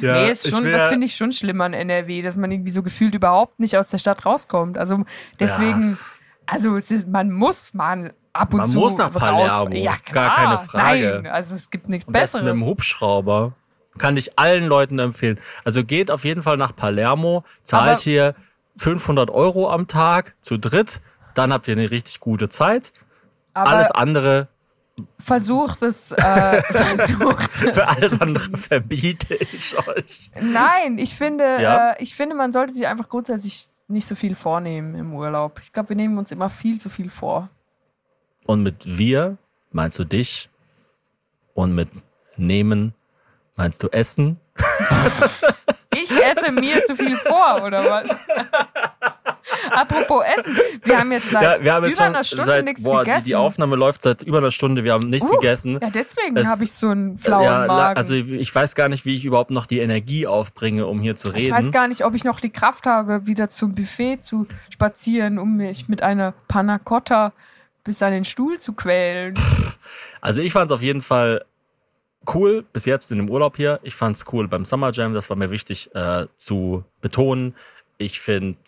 Ja, 0.00 0.12
nee, 0.14 0.30
ist 0.30 0.48
schon, 0.48 0.62
will 0.64 0.72
das 0.72 0.82
ja- 0.82 0.88
finde 0.90 1.06
ich 1.06 1.16
schon 1.16 1.32
schlimm 1.32 1.60
an 1.60 1.72
NRW, 1.72 2.22
dass 2.22 2.36
man 2.36 2.52
irgendwie 2.52 2.70
so 2.70 2.82
gefühlt 2.84 3.14
überhaupt 3.16 3.58
nicht 3.58 3.76
aus 3.76 3.88
der 3.90 3.98
Stadt 3.98 4.24
rauskommt. 4.24 4.78
Also 4.78 5.04
deswegen, 5.40 5.98
also 6.46 6.76
es 6.76 6.90
ist, 6.92 7.08
man 7.08 7.32
muss 7.32 7.74
mal 7.74 8.14
ab 8.32 8.52
und 8.52 8.58
Man 8.60 8.66
zu 8.68 8.78
muss 8.78 8.96
nach 8.96 9.12
Palermo. 9.12 9.74
Ja, 9.74 9.92
gar 9.92 9.98
klar. 10.02 10.36
keine 10.36 10.58
Frage. 10.58 11.20
Nein, 11.24 11.32
also 11.32 11.54
es 11.56 11.70
gibt 11.70 11.88
nichts 11.88 12.04
besten 12.04 12.12
Besseres. 12.38 12.44
mit 12.44 12.52
dem 12.52 12.64
Hubschrauber. 12.64 13.54
Kann 13.98 14.16
ich 14.16 14.38
allen 14.38 14.66
Leuten 14.66 15.00
empfehlen. 15.00 15.40
Also 15.64 15.82
geht 15.82 16.10
auf 16.12 16.24
jeden 16.24 16.42
Fall 16.42 16.56
nach 16.56 16.76
Palermo, 16.76 17.42
zahlt 17.64 17.88
Aber- 17.90 18.00
hier 18.00 18.34
500 18.76 19.30
Euro 19.30 19.68
am 19.70 19.88
Tag 19.88 20.36
zu 20.40 20.58
dritt, 20.58 21.00
dann 21.34 21.52
habt 21.52 21.66
ihr 21.66 21.74
eine 21.76 21.90
richtig 21.90 22.20
gute 22.20 22.48
Zeit. 22.48 22.92
Aber 23.54 23.70
alles 23.70 23.90
andere, 23.90 24.46
versucht 25.18 25.82
es, 25.82 26.12
äh, 26.12 26.62
versucht 26.72 27.50
es. 27.54 27.60
für 27.60 27.88
alles 27.88 28.20
andere 28.20 28.56
verbiete 28.56 29.34
ich 29.34 29.76
euch. 29.86 30.30
Nein, 30.40 30.98
ich 30.98 31.14
finde, 31.14 31.44
Ja? 31.60 31.90
äh, 31.92 32.02
ich 32.02 32.14
finde, 32.14 32.34
man 32.34 32.52
sollte 32.52 32.74
sich 32.74 32.86
einfach 32.86 33.08
grundsätzlich 33.08 33.68
nicht 33.88 34.06
so 34.06 34.14
viel 34.14 34.34
vornehmen 34.34 34.94
im 34.94 35.14
Urlaub. 35.14 35.60
Ich 35.62 35.72
glaube, 35.72 35.90
wir 35.90 35.96
nehmen 35.96 36.18
uns 36.18 36.30
immer 36.30 36.50
viel 36.50 36.80
zu 36.80 36.88
viel 36.90 37.10
vor. 37.10 37.48
Und 38.44 38.62
mit 38.62 38.84
wir 38.98 39.38
meinst 39.70 39.98
du 39.98 40.04
dich 40.04 40.48
und 41.54 41.74
mit 41.74 41.88
nehmen 42.36 42.94
meinst 43.56 43.82
du 43.82 43.88
essen? 43.88 44.38
Ich 45.94 46.10
esse 46.10 46.52
mir 46.52 46.84
zu 46.84 46.96
viel 46.96 47.16
vor, 47.16 47.62
oder 47.64 47.84
was? 47.90 48.10
Apropos 49.72 50.22
Essen, 50.36 50.56
wir 50.84 50.98
haben 50.98 51.12
jetzt 51.12 51.30
seit 51.30 51.42
Ja, 51.58 51.64
wir 51.64 51.72
haben 51.74 51.84
jetzt 51.86 51.96
über 51.96 52.06
einer 52.06 52.24
Stunde 52.24 52.44
seit, 52.46 52.64
nichts 52.64 52.82
boah, 52.82 53.00
gegessen. 53.00 53.24
Die, 53.24 53.30
die 53.30 53.36
Aufnahme 53.36 53.76
läuft 53.76 54.02
seit 54.02 54.22
über 54.22 54.38
einer 54.38 54.50
Stunde, 54.50 54.84
wir 54.84 54.92
haben 54.92 55.08
nichts 55.08 55.30
Uh, 55.30 55.34
gegessen. 55.36 55.78
Ja, 55.82 55.90
deswegen 55.90 56.36
Es- 56.36 56.46
habe 56.48 56.64
ich 56.64 56.72
so 56.72 56.88
einen 56.88 57.18
flauen 57.18 57.44
ja, 57.44 57.66
Magen. 57.66 57.96
also 57.96 58.14
ich 58.14 58.54
weiß 58.54 58.74
gar 58.74 58.88
nicht, 58.88 59.04
wie 59.04 59.16
ich 59.16 59.24
überhaupt 59.24 59.50
noch 59.50 59.66
die 59.66 59.78
Energie 59.80 60.26
aufbringe, 60.26 60.86
um 60.86 61.00
hier 61.00 61.16
zu 61.16 61.28
reden. 61.28 61.38
ich 61.38 61.50
weiß 61.50 61.70
gar 61.70 61.88
nicht, 61.88 62.04
ob 62.04 62.14
ich 62.14 62.24
noch 62.24 62.40
die 62.40 62.50
Kraft 62.50 62.86
habe, 62.86 63.26
wieder 63.26 63.50
zum 63.50 63.74
Buffet 63.74 64.18
zu 64.22 64.46
spazieren, 64.70 65.38
um 65.38 65.56
mich 65.56 65.88
mit 65.88 66.02
einer 66.02 66.34
Panna 66.48 66.78
Cotta 66.78 67.32
bis 67.84 68.02
an 68.02 68.12
den 68.12 68.24
Stuhl 68.24 68.58
zu 68.58 68.72
quälen. 68.74 69.34
Also 70.20 70.40
ich 70.42 70.52
fand 70.52 70.70
es 70.70 70.74
auf 70.74 70.82
jeden 70.82 71.00
Fall 71.00 71.44
cool 72.34 72.64
bis 72.72 72.84
jetzt 72.84 73.10
in 73.10 73.16
dem 73.18 73.30
Urlaub 73.30 73.56
hier. 73.56 73.80
Ich 73.82 73.94
fand 73.94 74.16
es 74.16 74.26
cool 74.32 74.48
beim 74.48 74.64
Summer 74.66 74.90
Jam, 74.92 75.14
das 75.14 75.30
war 75.30 75.36
mir 75.36 75.50
wichtig 75.50 75.94
äh, 75.94 76.26
zu 76.36 76.84
betonen. 77.00 77.54
Ich 77.96 78.20
finde 78.20 78.58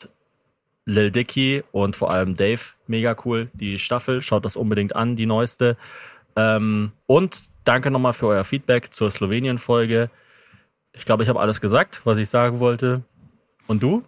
Lil 0.90 1.10
Dicky 1.10 1.62
und 1.72 1.96
vor 1.96 2.10
allem 2.10 2.34
Dave 2.34 2.60
mega 2.86 3.16
cool. 3.24 3.48
Die 3.54 3.78
Staffel, 3.78 4.22
schaut 4.22 4.44
das 4.44 4.56
unbedingt 4.56 4.94
an, 4.94 5.16
die 5.16 5.26
neueste. 5.26 5.76
Ähm, 6.36 6.92
und 7.06 7.50
danke 7.64 7.90
nochmal 7.90 8.12
für 8.12 8.26
euer 8.26 8.44
Feedback 8.44 8.92
zur 8.92 9.10
Slowenien-Folge. 9.10 10.10
Ich 10.92 11.04
glaube, 11.04 11.22
ich 11.22 11.28
habe 11.28 11.40
alles 11.40 11.60
gesagt, 11.60 12.02
was 12.04 12.18
ich 12.18 12.28
sagen 12.28 12.60
wollte. 12.60 13.02
Und 13.66 13.82
du? 13.82 14.02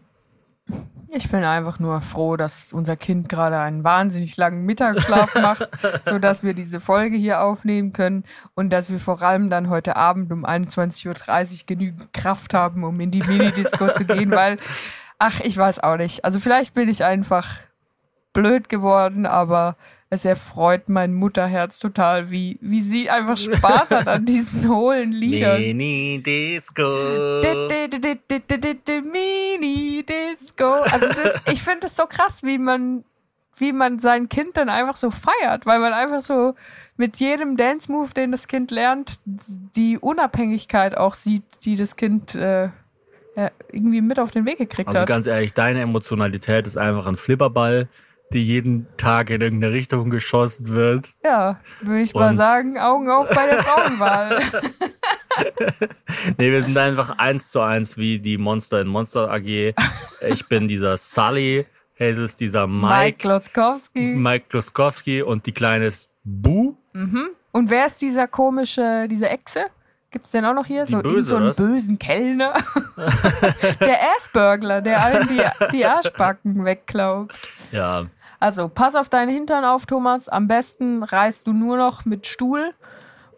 Ich 1.14 1.30
bin 1.30 1.44
einfach 1.44 1.78
nur 1.78 2.00
froh, 2.00 2.36
dass 2.36 2.72
unser 2.72 2.96
Kind 2.96 3.28
gerade 3.28 3.58
einen 3.58 3.84
wahnsinnig 3.84 4.38
langen 4.38 4.64
Mittagsschlaf 4.64 5.34
macht, 5.42 5.68
sodass 6.06 6.42
wir 6.42 6.54
diese 6.54 6.80
Folge 6.80 7.16
hier 7.16 7.42
aufnehmen 7.42 7.92
können 7.92 8.24
und 8.54 8.70
dass 8.70 8.90
wir 8.90 8.98
vor 8.98 9.20
allem 9.20 9.50
dann 9.50 9.68
heute 9.68 9.96
Abend 9.96 10.32
um 10.32 10.46
21.30 10.46 11.06
Uhr 11.06 11.66
genügend 11.66 12.14
Kraft 12.14 12.54
haben, 12.54 12.82
um 12.82 12.98
in 12.98 13.10
die 13.10 13.22
Minidisco 13.22 13.92
zu 13.92 14.06
gehen, 14.06 14.30
weil, 14.30 14.56
ach, 15.18 15.40
ich 15.40 15.56
weiß 15.56 15.80
auch 15.80 15.96
nicht. 15.96 16.24
Also 16.24 16.40
vielleicht 16.40 16.74
bin 16.74 16.88
ich 16.88 17.04
einfach 17.04 17.58
blöd 18.32 18.68
geworden, 18.68 19.26
aber 19.26 19.76
es 20.12 20.24
erfreut 20.26 20.90
mein 20.90 21.14
Mutterherz 21.14 21.78
total, 21.78 22.30
wie, 22.30 22.58
wie 22.60 22.82
sie 22.82 23.08
einfach 23.08 23.38
Spaß 23.38 23.92
hat 23.92 24.08
an 24.08 24.26
diesen 24.26 24.68
hohlen 24.74 25.10
Liedern. 25.10 25.58
Mini-Disco. 25.58 27.40
Mini-Disco. 29.00 30.70
Also 30.82 31.06
es 31.06 31.16
ist, 31.16 31.40
ich 31.50 31.62
finde 31.62 31.86
es 31.86 31.96
so 31.96 32.04
krass, 32.04 32.42
wie 32.42 32.58
man, 32.58 33.04
wie 33.56 33.72
man 33.72 33.98
sein 33.98 34.28
Kind 34.28 34.58
dann 34.58 34.68
einfach 34.68 34.96
so 34.96 35.10
feiert, 35.10 35.64
weil 35.64 35.78
man 35.78 35.94
einfach 35.94 36.20
so 36.20 36.56
mit 36.98 37.16
jedem 37.16 37.56
Dance-Move, 37.56 38.12
den 38.12 38.32
das 38.32 38.48
Kind 38.48 38.70
lernt, 38.70 39.18
die 39.24 39.96
Unabhängigkeit 39.98 40.94
auch 40.94 41.14
sieht, 41.14 41.44
die 41.64 41.76
das 41.76 41.96
Kind 41.96 42.34
äh, 42.34 42.68
äh, 43.34 43.50
irgendwie 43.72 44.00
mit 44.00 44.18
auf 44.18 44.30
den 44.30 44.44
Weg 44.46 44.58
gekriegt 44.58 44.88
Also 44.88 45.00
hat. 45.00 45.06
ganz 45.08 45.26
ehrlich, 45.26 45.52
deine 45.54 45.80
Emotionalität 45.80 46.66
ist 46.66 46.76
einfach 46.76 47.06
ein 47.06 47.16
Flipperball, 47.16 47.88
die 48.32 48.44
jeden 48.44 48.86
Tag 48.96 49.28
in 49.30 49.40
irgendeine 49.40 49.72
Richtung 49.74 50.08
geschossen 50.10 50.68
wird. 50.68 51.12
Ja, 51.24 51.60
würde 51.82 52.00
ich 52.02 52.14
mal 52.14 52.30
Und- 52.30 52.36
sagen, 52.36 52.78
Augen 52.78 53.10
auf 53.10 53.28
bei 53.28 53.46
der 53.46 53.62
Frauenwahl. 53.62 54.40
Nee, 56.38 56.50
wir 56.52 56.62
sind 56.62 56.76
einfach 56.76 57.16
eins 57.18 57.50
zu 57.50 57.60
eins 57.60 57.96
wie 57.96 58.18
die 58.18 58.36
Monster 58.38 58.80
in 58.80 58.88
Monster 58.88 59.30
AG. 59.30 59.74
Ich 60.28 60.46
bin 60.48 60.68
dieser 60.68 60.96
Sully, 60.98 61.66
Hazel 61.98 62.24
ist 62.24 62.40
dieser 62.40 62.66
Mike 62.66 62.86
Mike, 62.86 63.18
Klotzkowski. 63.18 64.00
Mike 64.14 64.46
Kluskowski 64.50 65.22
und 65.22 65.46
die 65.46 65.52
kleine 65.52 65.86
ist 65.86 66.10
Bu. 66.24 66.74
Und 67.52 67.70
wer 67.70 67.86
ist 67.86 68.02
dieser 68.02 68.28
komische, 68.28 69.06
diese 69.10 69.28
Echse? 69.30 69.66
Gibt's 70.12 70.30
den 70.30 70.44
auch 70.44 70.52
noch 70.54 70.66
hier? 70.66 70.84
Die 70.84 70.92
so, 70.92 71.00
Böse, 71.00 71.22
so 71.22 71.36
einen 71.36 71.52
bösen 71.56 71.98
Kellner. 71.98 72.52
der 73.80 73.98
Assburgler, 74.16 74.82
der 74.82 75.02
allen 75.02 75.26
die, 75.28 75.42
die 75.72 75.86
Arschbacken 75.86 76.64
wegklaut. 76.66 77.32
Ja, 77.72 78.06
Also, 78.38 78.68
pass 78.68 78.94
auf 78.94 79.08
deinen 79.08 79.30
Hintern 79.30 79.64
auf, 79.64 79.86
Thomas. 79.86 80.28
Am 80.28 80.48
besten 80.48 81.02
reist 81.02 81.46
du 81.46 81.54
nur 81.54 81.78
noch 81.78 82.04
mit 82.04 82.26
Stuhl 82.26 82.74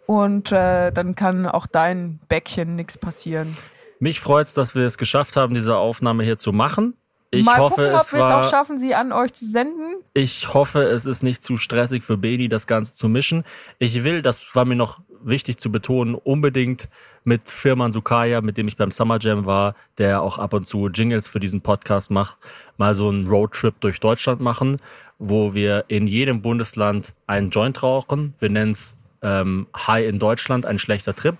und 0.06 0.51
äh, 0.51 0.90
dann 0.90 1.14
kann 1.14 1.46
auch 1.46 1.68
dein 1.68 2.18
Bäckchen 2.28 2.74
nichts 2.74 2.98
passieren. 2.98 3.56
mich 4.01 4.20
freut's, 4.20 4.52
dass 4.55 4.74
wir 4.74 4.84
es 4.84 4.98
geschafft 4.98 5.36
haben, 5.36 5.55
diese 5.55 5.76
Aufnahme 5.76 6.24
hier 6.24 6.38
zu 6.38 6.52
machen. 6.52 6.94
Ich 7.35 7.47
Mal 7.47 7.59
hoffe, 7.59 7.82
gucken, 7.82 7.94
ob 7.94 8.01
es 8.02 8.12
wir 8.12 8.20
es 8.20 8.31
auch 8.31 8.48
schaffen, 8.48 8.78
sie 8.78 8.94
an 8.94 9.12
euch 9.12 9.32
zu 9.32 9.44
senden. 9.44 9.97
ich 10.15 10.52
hoffe, 10.52 10.82
es 10.82 11.06
ist 11.06 11.23
nicht 11.23 11.43
zu 11.43 11.56
stressig 11.56 12.02
für 12.02 12.16
Beni, 12.16 12.48
das 12.48 12.66
Ganze 12.66 12.94
zu 12.94 13.09
mischen. 13.09 13.44
Ich 13.78 14.05
will, 14.05 14.23
das 14.23 14.55
war 14.55 14.65
mir 14.65 14.77
noch 14.77 15.01
wichtig 15.23 15.59
zu 15.59 15.73
betonen, 15.73 16.15
unbedingt 16.15 16.89
mit 17.24 17.48
Firman 17.48 17.93
Sukaya, 17.93 18.40
mit 18.40 18.59
dem 18.59 18.69
ich 18.69 18.77
beim 18.77 18.90
Summer 18.90 19.19
Jam 19.20 19.47
war, 19.47 19.74
der 19.98 20.23
auch 20.23 20.39
ab 20.39 20.52
und 20.52 20.66
zu 20.66 20.89
Jingles 20.89 21.27
für 21.27 21.40
diesen 21.40 21.62
Podcast 21.62 22.11
macht, 22.11 22.36
mal 22.77 22.94
so 22.94 23.09
einen 23.09 23.27
Roadtrip 23.27 23.81
durch 23.81 24.01
Deutschland 24.01 24.40
machen, 24.40 24.78
wo 25.19 25.55
wir 25.55 25.85
in 25.89 26.06
jedem 26.06 26.43
Bundesland 26.43 27.15
einen 27.27 27.51
Joint 27.51 27.82
rauchen. 27.82 28.35
Wir 28.39 28.51
nennen 28.51 28.73
es 28.73 28.97
ähm, 29.23 29.66
High 29.74 30.06
in 30.06 30.19
Deutschland, 30.19 30.66
ein 30.66 30.78
schlechter 30.78 31.15
Trip. 31.15 31.36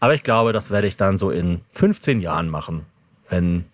Aber 0.00 0.14
ich 0.14 0.22
glaube, 0.22 0.52
das 0.52 0.70
werde 0.70 0.86
ich 0.86 0.96
dann 0.96 1.16
so 1.16 1.30
in 1.30 1.60
15 1.70 2.20
Jahren 2.20 2.48
machen, 2.48 2.86
wenn 3.28 3.66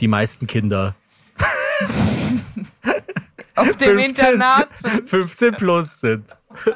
die 0.00 0.08
meisten 0.08 0.46
Kinder 0.46 0.94
Auf 3.54 3.76
dem 3.76 3.98
15. 3.98 3.98
Internat 3.98 4.68
sind. 4.76 5.08
15 5.08 5.54
plus 5.56 6.00
sind. 6.00 6.36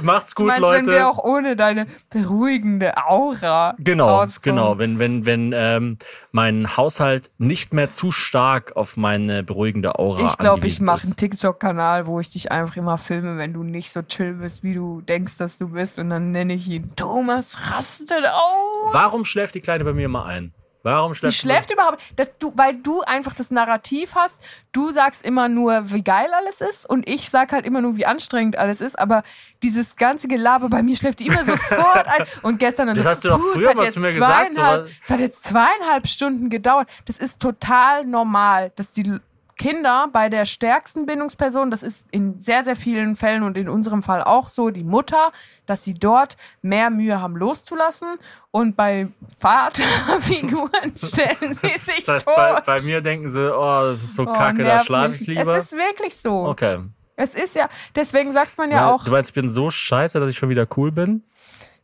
Macht's 0.00 0.34
Du 0.34 0.42
gut, 0.42 0.46
meinst, 0.48 0.60
Leute. 0.62 0.86
wenn 0.86 0.92
wir 0.94 1.08
auch 1.08 1.18
ohne 1.22 1.56
deine 1.56 1.86
beruhigende 2.10 2.96
Aura 3.04 3.74
Genau, 3.78 4.06
rauskommen? 4.08 4.56
genau. 4.56 4.78
Wenn, 4.78 4.98
wenn, 4.98 5.26
wenn 5.26 5.52
ähm, 5.54 5.98
mein 6.32 6.76
Haushalt 6.76 7.30
nicht 7.38 7.72
mehr 7.72 7.90
zu 7.90 8.12
stark 8.12 8.76
auf 8.76 8.96
meine 8.96 9.42
beruhigende 9.42 9.98
Aura 9.98 10.24
Ich 10.26 10.38
glaube, 10.38 10.66
ich 10.66 10.80
mache 10.80 11.04
einen 11.04 11.16
TikTok-Kanal, 11.16 12.06
wo 12.06 12.20
ich 12.20 12.30
dich 12.30 12.52
einfach 12.52 12.76
immer 12.76 12.98
filme, 12.98 13.38
wenn 13.38 13.52
du 13.52 13.62
nicht 13.62 13.90
so 13.90 14.02
chill 14.02 14.34
bist, 14.34 14.62
wie 14.62 14.74
du 14.74 15.00
denkst, 15.00 15.38
dass 15.38 15.58
du 15.58 15.68
bist. 15.68 15.98
Und 15.98 16.10
dann 16.10 16.30
nenne 16.32 16.54
ich 16.54 16.68
ihn 16.68 16.92
Thomas 16.96 17.56
rastet 17.72 18.24
aus. 18.26 18.92
Warum 18.92 19.24
schläft 19.24 19.54
die 19.54 19.60
Kleine 19.60 19.84
bei 19.84 19.92
mir 19.92 20.04
immer 20.06 20.24
ein? 20.26 20.52
Warum 20.86 21.12
Die 21.14 21.18
schläft 21.18 21.36
schläft 21.40 21.72
überhaupt, 21.72 22.00
dass 22.14 22.30
du, 22.38 22.52
weil 22.54 22.74
du 22.76 23.02
einfach 23.02 23.34
das 23.34 23.50
Narrativ 23.50 24.14
hast. 24.14 24.40
Du 24.70 24.92
sagst 24.92 25.26
immer 25.26 25.48
nur, 25.48 25.90
wie 25.90 26.02
geil 26.02 26.28
alles 26.32 26.60
ist, 26.60 26.88
und 26.88 27.08
ich 27.08 27.28
sag 27.28 27.50
halt 27.50 27.66
immer 27.66 27.80
nur, 27.80 27.96
wie 27.96 28.06
anstrengend 28.06 28.56
alles 28.56 28.80
ist. 28.80 28.96
Aber 28.96 29.22
dieses 29.64 29.96
ganze 29.96 30.28
Gelaber 30.28 30.68
bei 30.68 30.84
mir 30.84 30.94
schläft 30.94 31.18
die 31.18 31.26
immer 31.26 31.42
sofort 31.42 32.06
ein. 32.06 32.24
Und 32.42 32.58
gestern 32.58 32.86
dann 32.86 32.94
Das 32.94 33.02
so, 33.04 33.10
hast 33.10 33.24
du 33.24 33.28
doch 33.30 33.38
"Puh, 33.40 33.46
es 33.46 33.52
früher 33.54 33.68
hat 33.70 33.76
mal 33.76 33.90
zu 33.90 34.00
mir 34.00 34.12
gesagt, 34.12 34.58
Es 35.02 35.10
hat 35.10 35.18
jetzt 35.18 35.42
zweieinhalb 35.44 36.06
Stunden 36.06 36.50
gedauert. 36.50 36.88
Das 37.06 37.18
ist 37.18 37.40
total 37.40 38.04
normal, 38.04 38.70
dass 38.76 38.92
die 38.92 39.18
Kinder 39.56 40.08
bei 40.12 40.28
der 40.28 40.44
stärksten 40.44 41.06
Bindungsperson, 41.06 41.70
das 41.70 41.82
ist 41.82 42.06
in 42.10 42.40
sehr, 42.40 42.62
sehr 42.62 42.76
vielen 42.76 43.14
Fällen 43.16 43.42
und 43.42 43.56
in 43.56 43.68
unserem 43.68 44.02
Fall 44.02 44.22
auch 44.22 44.48
so, 44.48 44.70
die 44.70 44.84
Mutter, 44.84 45.32
dass 45.64 45.82
sie 45.82 45.94
dort 45.94 46.36
mehr 46.62 46.90
Mühe 46.90 47.20
haben 47.20 47.36
loszulassen 47.36 48.16
und 48.50 48.76
bei 48.76 49.08
Vaterfiguren 49.38 50.92
stellen 50.96 51.54
sie 51.54 51.68
sich 51.78 52.04
Das 52.04 52.08
heißt, 52.14 52.26
tot. 52.26 52.36
bei, 52.36 52.60
bei 52.60 52.80
mir 52.82 53.00
denken 53.00 53.28
sie, 53.30 53.52
oh, 53.54 53.82
das 53.92 54.02
ist 54.04 54.14
so 54.14 54.22
Oh, 54.24 54.26
kacke, 54.32 54.58
da 54.58 54.64
nerv 54.64 54.84
schlafe 54.84 55.16
ich 55.16 55.26
lieber. 55.26 55.56
Es 55.56 55.72
ist 55.72 55.78
wirklich 55.78 56.16
so. 56.16 56.46
okay. 56.46 56.80
Es 57.16 57.34
ist 57.34 57.54
ja, 57.56 57.68
deswegen 57.94 58.32
sagt 58.32 58.58
man 58.58 58.70
ja 58.70 58.86
Weil- 58.86 58.92
auch, 58.92 59.04
Du 59.04 59.10
meinst, 59.10 59.30
ich 59.30 59.34
bin 59.34 59.48
so 59.48 59.70
scheiße, 59.70 60.20
dass 60.20 60.30
ich 60.30 60.36
schon 60.36 60.48
wieder 60.50 60.66
cool 60.76 60.92
bin? 60.92 61.22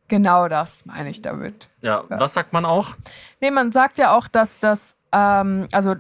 genau 0.09 0.47
das 0.47 0.85
meine 0.85 1.09
ich 1.09 1.23
damit. 1.23 1.69
Ja, 1.81 2.05
was 2.11 2.35
sagt 2.35 2.53
man 2.53 2.67
auch? 2.67 2.97
Nee, 3.41 3.51
man 3.51 3.73
sagt 3.73 3.97
ja 3.97 4.15
auch, 4.15 4.29
dass 4.29 4.61
das, 4.61 4.95
ähm, 5.11 5.69
also 5.73 5.95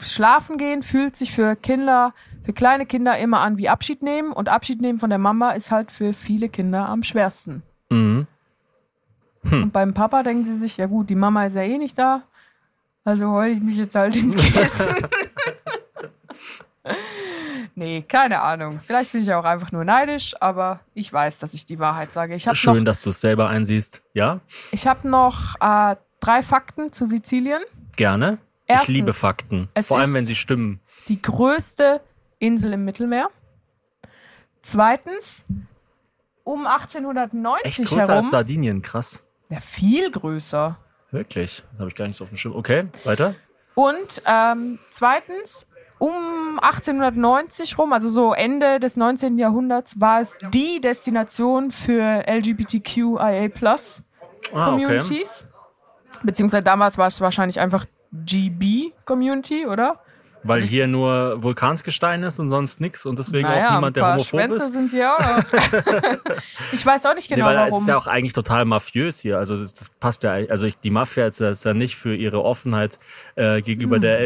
schlafen 0.00 0.58
gehen 0.58 0.82
fühlt 0.82 1.16
sich 1.16 1.32
für 1.32 1.56
Kinder, 1.56 2.14
für 2.44 2.52
kleine 2.52 2.86
Kinder 2.86 3.16
immer 3.18 3.40
an 3.40 3.58
wie 3.58 3.68
Abschied 3.68 4.02
nehmen 4.02 4.32
und 4.32 4.48
Abschied 4.48 4.80
nehmen 4.80 4.98
von 4.98 5.10
der 5.10 5.18
Mama 5.18 5.52
ist 5.52 5.70
halt 5.70 5.92
für 5.92 6.12
viele 6.12 6.48
Kinder 6.48 6.88
am 6.88 7.02
schwersten. 7.02 7.62
Mhm. 7.90 8.26
Hm. 9.44 9.62
Und 9.64 9.72
beim 9.72 9.94
Papa 9.94 10.22
denken 10.22 10.44
sie 10.44 10.56
sich, 10.56 10.76
ja 10.76 10.86
gut, 10.86 11.10
die 11.10 11.14
Mama 11.14 11.46
ist 11.46 11.56
ja 11.56 11.62
eh 11.62 11.78
nicht 11.78 11.98
da, 11.98 12.22
also 13.04 13.30
heule 13.30 13.52
ich 13.52 13.60
mich 13.60 13.76
jetzt 13.76 13.94
halt 13.94 14.14
ins 14.14 14.36
Kissen. 14.36 14.94
nee, 17.74 18.02
keine 18.02 18.40
Ahnung. 18.40 18.80
Vielleicht 18.80 19.12
bin 19.12 19.22
ich 19.22 19.32
auch 19.32 19.44
einfach 19.44 19.72
nur 19.72 19.84
neidisch, 19.84 20.34
aber 20.40 20.80
ich 20.94 21.12
weiß, 21.12 21.40
dass 21.40 21.54
ich 21.54 21.66
die 21.66 21.78
Wahrheit 21.80 22.12
sage. 22.12 22.34
Ich 22.34 22.46
habe 22.46 22.54
noch, 22.54 22.74
Schön, 22.74 22.84
dass 22.84 23.02
du 23.02 23.10
es 23.10 23.20
selber 23.20 23.48
einsiehst. 23.48 24.02
Ja, 24.14 24.40
ich 24.70 24.86
hab 24.86 25.04
noch 25.04 25.56
äh, 25.60 25.96
drei 26.20 26.42
Fakten 26.42 26.92
zu 26.92 27.04
Sizilien. 27.04 27.62
gerne. 27.96 28.38
Erstens, 28.72 28.88
ich 28.88 28.94
liebe 28.96 29.12
Fakten. 29.12 29.68
Vor 29.80 29.98
allem, 29.98 30.14
wenn 30.14 30.24
sie 30.24 30.34
stimmen. 30.34 30.80
die 31.08 31.20
größte 31.20 32.00
Insel 32.38 32.72
im 32.74 32.84
Mittelmeer. 32.84 33.28
Zweitens, 34.60 35.44
um 36.44 36.66
Echt 36.66 36.72
1890 36.98 37.86
größer 37.86 38.00
als 38.02 38.08
herum, 38.08 38.24
Sardinien, 38.30 38.82
krass. 38.82 39.24
ja, 39.48 39.60
viel 39.60 40.10
größer. 40.10 40.78
Wirklich. 41.10 41.62
Das 41.72 41.80
habe 41.80 41.88
ich 41.88 41.94
gar 41.94 42.06
nicht 42.06 42.16
so 42.16 42.24
auf 42.24 42.30
dem 42.30 42.38
Schirm. 42.38 42.54
Okay, 42.56 42.86
weiter. 43.04 43.34
Und 43.74 44.22
ähm, 44.26 44.78
zweitens, 44.90 45.66
um 45.98 46.58
1890 46.62 47.76
rum, 47.78 47.92
also 47.92 48.08
so 48.08 48.32
Ende 48.32 48.80
des 48.80 48.96
19. 48.96 49.38
Jahrhunderts, 49.38 50.00
war 50.00 50.20
es 50.20 50.36
die 50.52 50.80
Destination 50.80 51.70
für 51.70 52.24
LGBTQIA 52.26 53.48
Plus 53.48 54.02
Ah, 54.52 54.72
okay. 54.74 54.84
Communities. 54.84 55.48
Beziehungsweise 56.22 56.62
damals 56.62 56.98
war 56.98 57.06
es 57.08 57.20
wahrscheinlich 57.20 57.60
einfach 57.60 57.86
GB 58.12 58.92
Community, 59.04 59.66
oder? 59.66 60.00
Weil 60.44 60.60
hier 60.62 60.86
nur 60.88 61.42
Vulkansgestein 61.42 62.22
ist 62.24 62.38
und 62.38 62.48
sonst 62.48 62.80
nichts 62.80 63.06
und 63.06 63.18
deswegen 63.18 63.46
naja, 63.46 63.68
auch 63.68 63.74
niemand, 63.76 63.96
der 63.96 64.04
homophob 64.14 64.26
Schwänze 64.26 64.58
ist. 64.58 64.72
sind 64.72 64.90
hier 64.90 65.12
auch 65.14 65.20
ich 66.72 66.84
weiß 66.84 67.06
auch 67.06 67.14
nicht 67.14 67.28
genau, 67.28 67.48
nee, 67.48 67.54
weil 67.56 67.66
es 67.66 67.70
warum. 67.72 67.82
ist 67.84 67.88
ja 67.88 67.96
auch 67.96 68.06
eigentlich 68.08 68.32
total 68.32 68.64
mafiös 68.64 69.20
hier. 69.20 69.38
Also 69.38 69.56
das, 69.56 69.90
passt 70.00 70.22
ja, 70.24 70.32
also 70.48 70.68
die 70.82 70.90
Mafia 70.90 71.26
ist 71.26 71.40
ja, 71.40 71.52
ja 71.52 71.74
nicht 71.74 71.96
für 71.96 72.14
ihre 72.16 72.42
Offenheit 72.44 72.98
äh, 73.36 73.60
gegenüber 73.62 73.96
Hm. 73.96 74.02
der 74.02 74.20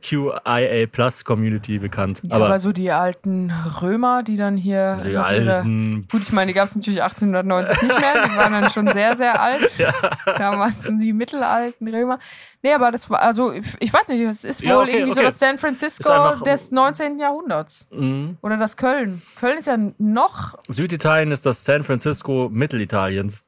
LGBTQIA 0.00 0.86
Plus 0.90 1.24
Community 1.24 1.78
bekannt. 1.78 2.20
Ja, 2.24 2.36
aber, 2.36 2.58
so 2.58 2.72
die 2.72 2.90
alten 2.90 3.52
Römer, 3.82 4.22
die 4.22 4.36
dann 4.36 4.56
hier. 4.56 4.98
die 5.04 5.10
noch 5.12 5.30
ihre- 5.30 5.54
alten 5.54 6.06
Gut, 6.10 6.22
ich 6.22 6.32
meine, 6.32 6.52
die 6.52 6.54
gab 6.54 6.68
es 6.68 6.76
natürlich 6.76 7.02
1890 7.02 7.82
nicht 7.82 8.00
mehr. 8.00 8.26
Die 8.26 8.36
waren 8.36 8.52
dann 8.52 8.70
schon 8.70 8.88
sehr, 8.88 9.16
sehr 9.16 9.40
alt. 9.40 9.70
Damals 10.38 10.82
sind 10.82 10.98
die 11.00 11.12
mittelalten 11.12 11.88
Römer. 11.88 12.18
Nee, 12.62 12.72
aber 12.72 12.90
das 12.90 13.08
war, 13.10 13.20
also, 13.20 13.52
ich 13.52 13.64
ich 13.80 13.92
weiß 13.92 14.08
nicht, 14.08 14.20
es 14.22 14.44
ist 14.44 14.62
wohl 14.66 14.72
Ja, 14.72 14.80
okay, 14.80 14.90
irgendwie 14.98 15.12
so 15.12 15.18
okay. 15.20 15.26
das 15.26 15.38
San 15.38 15.58
Francisco 15.58 16.10
einfach- 16.10 16.42
des 16.42 16.70
19. 16.70 17.18
Jahrhunderts. 17.18 17.86
Mhm. 17.90 18.36
Oder 18.42 18.56
das 18.56 18.76
Köln. 18.76 19.22
Köln 19.38 19.58
ist 19.58 19.66
ja 19.66 19.76
noch, 19.98 20.54
Süditalien 20.68 21.32
ist 21.32 21.46
das 21.46 21.64
San 21.64 21.82
Francisco 21.84 22.48
Mittelitaliens. 22.52 23.44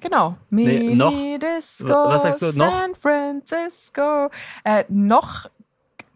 genau. 0.00 0.36
Nee, 0.50 0.94
noch- 0.94 1.12
Disco, 1.12 1.88
was 1.88 2.22
sagst 2.22 2.42
du, 2.42 2.46
noch? 2.58 2.70
San 2.72 2.94
Francisco. 2.94 4.30
Äh, 4.64 4.84
noch 4.88 5.46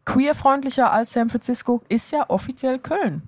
queerfreundlicher 0.04 0.90
als 0.92 1.12
San 1.12 1.28
Francisco 1.28 1.82
ist 1.88 2.12
ja 2.12 2.24
offiziell 2.28 2.78
Köln. 2.78 3.22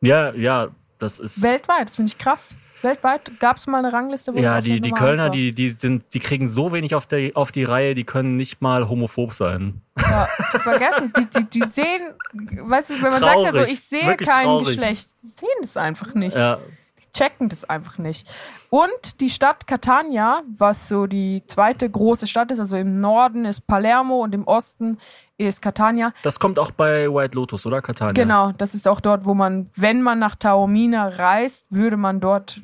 Ja, 0.00 0.34
ja, 0.34 0.68
das 0.98 1.18
ist. 1.18 1.42
Weltweit, 1.42 1.88
das 1.88 1.96
finde 1.96 2.10
ich 2.10 2.18
krass. 2.18 2.54
Weltweit 2.84 3.40
gab 3.40 3.56
es 3.56 3.66
mal 3.66 3.78
eine 3.78 3.92
Rangliste, 3.92 4.34
wo 4.34 4.38
ja, 4.38 4.60
die, 4.60 4.80
die 4.80 4.90
Kölner, 4.92 5.30
die, 5.30 5.52
die 5.52 5.70
sind, 5.70 6.14
die 6.14 6.20
kriegen 6.20 6.46
so 6.46 6.72
wenig 6.72 6.94
auf, 6.94 7.06
der, 7.06 7.32
auf 7.34 7.50
die 7.50 7.64
Reihe, 7.64 7.94
die 7.94 8.04
können 8.04 8.36
nicht 8.36 8.60
mal 8.60 8.88
homophob 8.88 9.32
sein. 9.32 9.80
Ja, 9.98 10.26
vergessen. 10.60 11.12
Die, 11.16 11.26
die, 11.26 11.44
die 11.50 11.66
sehen, 11.66 12.14
weißt 12.32 12.90
du, 12.90 12.94
wenn 12.94 13.12
man 13.12 13.22
sagt 13.22 13.36
ja 13.40 13.52
so, 13.52 13.58
Traurig. 13.58 13.72
ich 13.72 13.80
sehe 13.80 14.16
kein 14.16 14.44
traurig. 14.44 14.66
Geschlecht, 14.68 15.08
die 15.22 15.28
sehen 15.28 15.62
das 15.62 15.76
einfach 15.76 16.14
nicht. 16.14 16.36
Ja, 16.36 16.58
Die 17.00 17.12
checken 17.18 17.48
das 17.48 17.64
einfach 17.64 17.98
nicht. 17.98 18.30
Und 18.70 19.20
die 19.20 19.30
Stadt 19.30 19.66
Catania, 19.66 20.42
was 20.58 20.88
so 20.88 21.06
die 21.06 21.42
zweite 21.46 21.88
große 21.88 22.26
Stadt 22.26 22.50
ist, 22.50 22.58
also 22.58 22.76
im 22.76 22.98
Norden 22.98 23.44
ist 23.44 23.66
Palermo 23.66 24.22
und 24.22 24.34
im 24.34 24.44
Osten 24.46 24.98
ist 25.36 25.62
Catania. 25.62 26.12
das 26.22 26.38
kommt 26.38 26.58
auch 26.58 26.70
bei 26.70 27.12
White 27.12 27.36
Lotus, 27.36 27.66
oder 27.66 27.82
Catania? 27.82 28.12
Genau, 28.12 28.52
das 28.52 28.74
ist 28.74 28.86
auch 28.86 29.00
dort, 29.00 29.24
wo 29.24 29.34
man, 29.34 29.68
wenn 29.74 30.02
man 30.02 30.18
nach 30.18 30.36
Taormina 30.36 31.08
reist, 31.08 31.66
würde 31.70 31.96
man 31.96 32.20
dort 32.20 32.60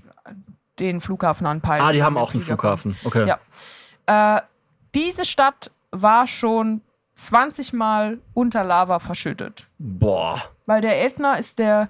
den 0.80 1.00
Flughafen 1.00 1.46
anpeilen. 1.46 1.84
Ah, 1.84 1.92
die 1.92 2.02
haben 2.02 2.16
auch 2.16 2.32
einen 2.32 2.40
Flughafen. 2.40 2.96
Okay. 3.04 3.26
Ja. 4.06 4.36
Äh, 4.36 4.42
diese 4.94 5.24
Stadt 5.24 5.70
war 5.90 6.26
schon 6.26 6.80
20 7.14 7.72
Mal 7.72 8.18
unter 8.34 8.64
Lava 8.64 8.98
verschüttet. 8.98 9.68
Boah. 9.78 10.42
Weil 10.66 10.80
der 10.80 11.04
Ätna 11.04 11.34
ist 11.34 11.58
der 11.58 11.88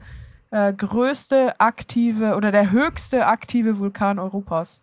äh, 0.51 0.73
größte 0.73 1.59
aktive 1.61 2.35
oder 2.35 2.51
der 2.51 2.71
höchste 2.73 3.27
aktive 3.27 3.79
Vulkan 3.79 4.19
Europas. 4.19 4.81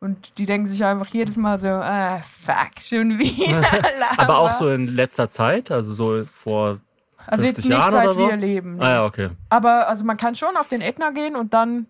Und 0.00 0.38
die 0.38 0.44
denken 0.46 0.66
sich 0.66 0.84
einfach 0.84 1.06
jedes 1.08 1.36
Mal 1.36 1.58
so, 1.58 1.68
ah, 1.68 2.20
fuck, 2.20 2.80
schon 2.80 3.18
wieder 3.18 3.60
Lava. 3.98 4.22
Aber 4.22 4.38
auch 4.38 4.52
so 4.52 4.68
in 4.68 4.86
letzter 4.88 5.28
Zeit, 5.28 5.70
also 5.70 5.94
so 5.94 6.24
vor 6.30 6.80
Also 7.26 7.46
jetzt 7.46 7.62
50 7.62 7.70
nicht 7.70 7.78
Jahren 7.78 7.92
seit 7.92 8.12
so? 8.14 8.28
wir 8.28 8.36
leben. 8.36 8.80
Ah 8.82 8.90
ja, 8.90 9.04
okay. 9.04 9.30
Aber 9.48 9.88
also 9.88 10.04
man 10.04 10.16
kann 10.16 10.34
schon 10.34 10.56
auf 10.56 10.68
den 10.68 10.80
Ätna 10.80 11.10
gehen 11.10 11.36
und 11.36 11.54
dann. 11.54 11.86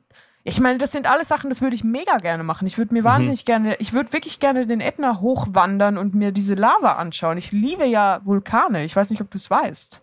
Ich 0.48 0.60
meine, 0.60 0.78
das 0.78 0.92
sind 0.92 1.10
alles 1.10 1.26
Sachen, 1.26 1.50
das 1.50 1.60
würde 1.60 1.74
ich 1.74 1.82
mega 1.82 2.18
gerne 2.18 2.44
machen. 2.44 2.66
Ich 2.68 2.78
würde 2.78 2.94
Mhm. 2.94 3.00
mir 3.00 3.04
wahnsinnig 3.04 3.44
gerne, 3.44 3.74
ich 3.80 3.92
würde 3.92 4.12
wirklich 4.12 4.38
gerne 4.38 4.64
den 4.64 4.80
Ätna 4.80 5.20
hochwandern 5.20 5.98
und 5.98 6.14
mir 6.14 6.30
diese 6.30 6.54
Lava 6.54 6.92
anschauen. 6.92 7.36
Ich 7.36 7.50
liebe 7.50 7.84
ja 7.84 8.20
Vulkane. 8.24 8.84
Ich 8.84 8.94
weiß 8.94 9.10
nicht, 9.10 9.20
ob 9.20 9.28
du 9.30 9.38
es 9.38 9.50
weißt. 9.50 10.02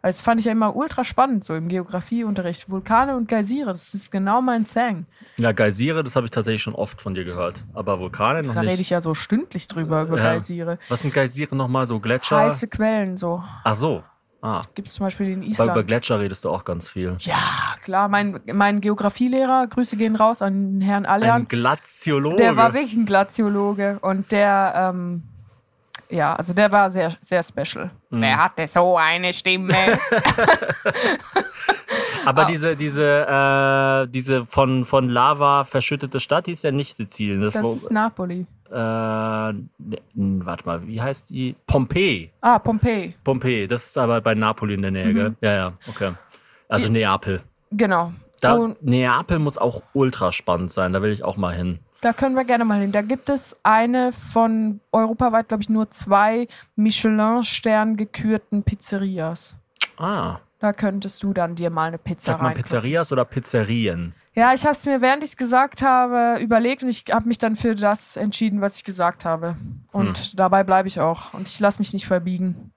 Also 0.00 0.16
Das 0.16 0.22
fand 0.22 0.40
ich 0.40 0.46
ja 0.46 0.52
immer 0.52 0.74
ultra 0.74 1.04
spannend, 1.04 1.44
so 1.44 1.54
im 1.54 1.68
Geografieunterricht. 1.68 2.70
Vulkane 2.70 3.14
und 3.16 3.28
Geysire, 3.28 3.66
das 3.70 3.92
ist 3.92 4.10
genau 4.10 4.40
mein 4.40 4.64
Thing. 4.66 5.04
Ja, 5.36 5.52
Geysire, 5.52 6.02
das 6.02 6.16
habe 6.16 6.24
ich 6.24 6.30
tatsächlich 6.30 6.62
schon 6.62 6.74
oft 6.74 7.00
von 7.02 7.14
dir 7.14 7.24
gehört. 7.24 7.62
Aber 7.74 8.00
Vulkane 8.00 8.42
noch 8.42 8.54
Da 8.54 8.62
nicht. 8.62 8.70
rede 8.72 8.80
ich 8.80 8.90
ja 8.90 9.02
so 9.02 9.12
stündlich 9.14 9.68
drüber, 9.68 10.02
über 10.02 10.16
Ja. 10.16 10.22
Geysire. 10.32 10.78
Was 10.88 11.00
sind 11.00 11.12
Geysire 11.12 11.54
nochmal? 11.54 11.84
So 11.84 12.00
Gletscher? 12.00 12.38
Heiße 12.38 12.66
Quellen, 12.68 13.18
so. 13.18 13.44
Ach 13.62 13.74
so. 13.74 14.02
Ah. 14.42 14.60
Gibt 14.74 14.88
es 14.88 14.94
zum 14.94 15.06
Beispiel 15.06 15.28
in 15.30 15.40
Weil 15.42 15.48
Island. 15.50 15.70
über 15.70 15.84
Gletscher 15.84 16.18
redest 16.18 16.44
du 16.44 16.50
auch 16.50 16.64
ganz 16.64 16.90
viel. 16.90 17.16
ja, 17.20 17.36
klar. 17.80 18.08
Mein, 18.08 18.40
mein 18.52 18.80
Geografielehrer, 18.80 19.68
Grüße 19.68 19.96
gehen 19.96 20.16
raus 20.16 20.42
an 20.42 20.80
Herrn 20.80 21.06
Ein 21.06 21.12
Allian. 21.22 21.48
Glaziologe. 21.48 22.36
Der 22.36 22.56
war 22.56 22.74
wirklich 22.74 22.94
ein 22.94 23.06
Glaziologe 23.06 23.98
und 24.02 24.32
der, 24.32 24.90
ähm, 24.92 25.22
ja, 26.10 26.34
also 26.34 26.54
der 26.54 26.72
war 26.72 26.90
sehr, 26.90 27.12
sehr 27.20 27.42
special. 27.44 27.92
Mhm. 28.10 28.20
Der 28.20 28.36
hatte 28.42 28.66
so 28.66 28.96
eine 28.98 29.32
Stimme. 29.32 29.74
Aber 32.24 32.44
diese, 32.44 32.76
diese, 32.76 33.26
äh, 33.26 34.08
diese 34.08 34.44
von, 34.46 34.84
von 34.84 35.08
Lava 35.08 35.64
verschüttete 35.64 36.20
Stadt, 36.20 36.46
die 36.46 36.52
ist 36.52 36.64
ja 36.64 36.70
nicht 36.72 36.96
Sizilien. 36.96 37.40
Das, 37.40 37.54
Das 37.54 37.64
wo, 37.64 37.72
ist 37.72 37.90
Napoli. 37.90 38.46
äh, 38.70 38.74
ne, 38.74 39.56
warte 40.14 40.64
mal, 40.66 40.86
wie 40.86 41.00
heißt 41.00 41.30
die? 41.30 41.56
Pompeji. 41.66 42.30
Ah, 42.40 42.58
Pompeji. 42.58 43.14
Pompeji, 43.24 43.66
das 43.66 43.86
ist 43.86 43.98
aber 43.98 44.20
bei 44.20 44.34
Napoli 44.34 44.74
in 44.74 44.82
der 44.82 44.90
Nähe, 44.90 45.12
gell? 45.14 45.34
Ja, 45.40 45.52
ja, 45.54 45.72
okay. 45.88 46.12
Also 46.68 46.90
Neapel. 46.90 47.42
Genau. 47.70 48.12
Da, 48.40 48.54
und 48.54 48.82
Neapel 48.82 49.38
muss 49.38 49.58
auch 49.58 49.82
ultra 49.92 50.32
spannend 50.32 50.70
sein, 50.72 50.92
da 50.92 51.02
will 51.02 51.12
ich 51.12 51.22
auch 51.22 51.36
mal 51.36 51.54
hin. 51.54 51.78
da 52.00 52.12
können 52.12 52.34
wir 52.34 52.44
gerne 52.44 52.64
mal 52.64 52.80
hin. 52.80 52.90
Da 52.92 53.02
gibt 53.02 53.28
es 53.30 53.56
eine 53.62 54.10
von 54.12 54.80
europaweit, 54.90 55.46
glaube 55.48 55.62
ich, 55.62 55.68
nur 55.68 55.88
zwei 55.90 56.48
Michelin-Stern 56.74 57.96
gekürten 57.96 58.62
Pizzerias. 58.64 59.56
Ah, 59.96 60.38
Da 60.62 60.72
könntest 60.72 61.20
du 61.24 61.32
dann 61.32 61.56
dir 61.56 61.70
mal 61.70 61.88
eine 61.88 61.98
Pizza 61.98 62.32
sag 62.34 62.40
mal 62.40 62.46
rein. 62.50 62.56
Pizzerias 62.56 63.10
oder 63.10 63.24
Pizzerien? 63.24 64.14
Ja, 64.32 64.54
ich 64.54 64.62
habe 64.62 64.76
es 64.76 64.86
mir, 64.86 65.00
während 65.00 65.24
ich 65.24 65.30
es 65.30 65.36
gesagt 65.36 65.82
habe, 65.82 66.40
überlegt 66.40 66.84
und 66.84 66.88
ich 66.88 67.06
habe 67.10 67.26
mich 67.26 67.38
dann 67.38 67.56
für 67.56 67.74
das 67.74 68.16
entschieden, 68.16 68.60
was 68.60 68.76
ich 68.76 68.84
gesagt 68.84 69.24
habe. 69.24 69.56
Und 69.90 70.18
Hm. 70.18 70.24
dabei 70.36 70.62
bleibe 70.62 70.86
ich 70.86 71.00
auch. 71.00 71.34
Und 71.34 71.48
ich 71.48 71.58
lasse 71.58 71.80
mich 71.80 71.92
nicht 71.92 72.06
verbiegen. 72.06 72.70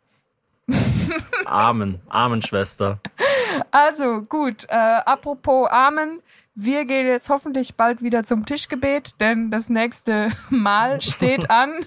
Amen, 1.45 2.01
Amen, 2.09 2.41
Schwester. 2.41 2.99
Also 3.71 4.23
gut, 4.23 4.65
äh, 4.67 4.73
apropos 4.73 5.69
Amen. 5.69 6.19
Wir 6.57 6.85
gehen 6.85 7.05
jetzt 7.05 7.27
hoffentlich 7.27 7.75
bald 7.75 8.01
wieder 8.01 8.23
zum 8.23 8.45
Tischgebet, 8.45 9.19
denn 9.19 9.51
das 9.51 9.67
nächste 9.67 10.29
Mal 10.49 11.01
steht 11.01 11.49
an. 11.49 11.85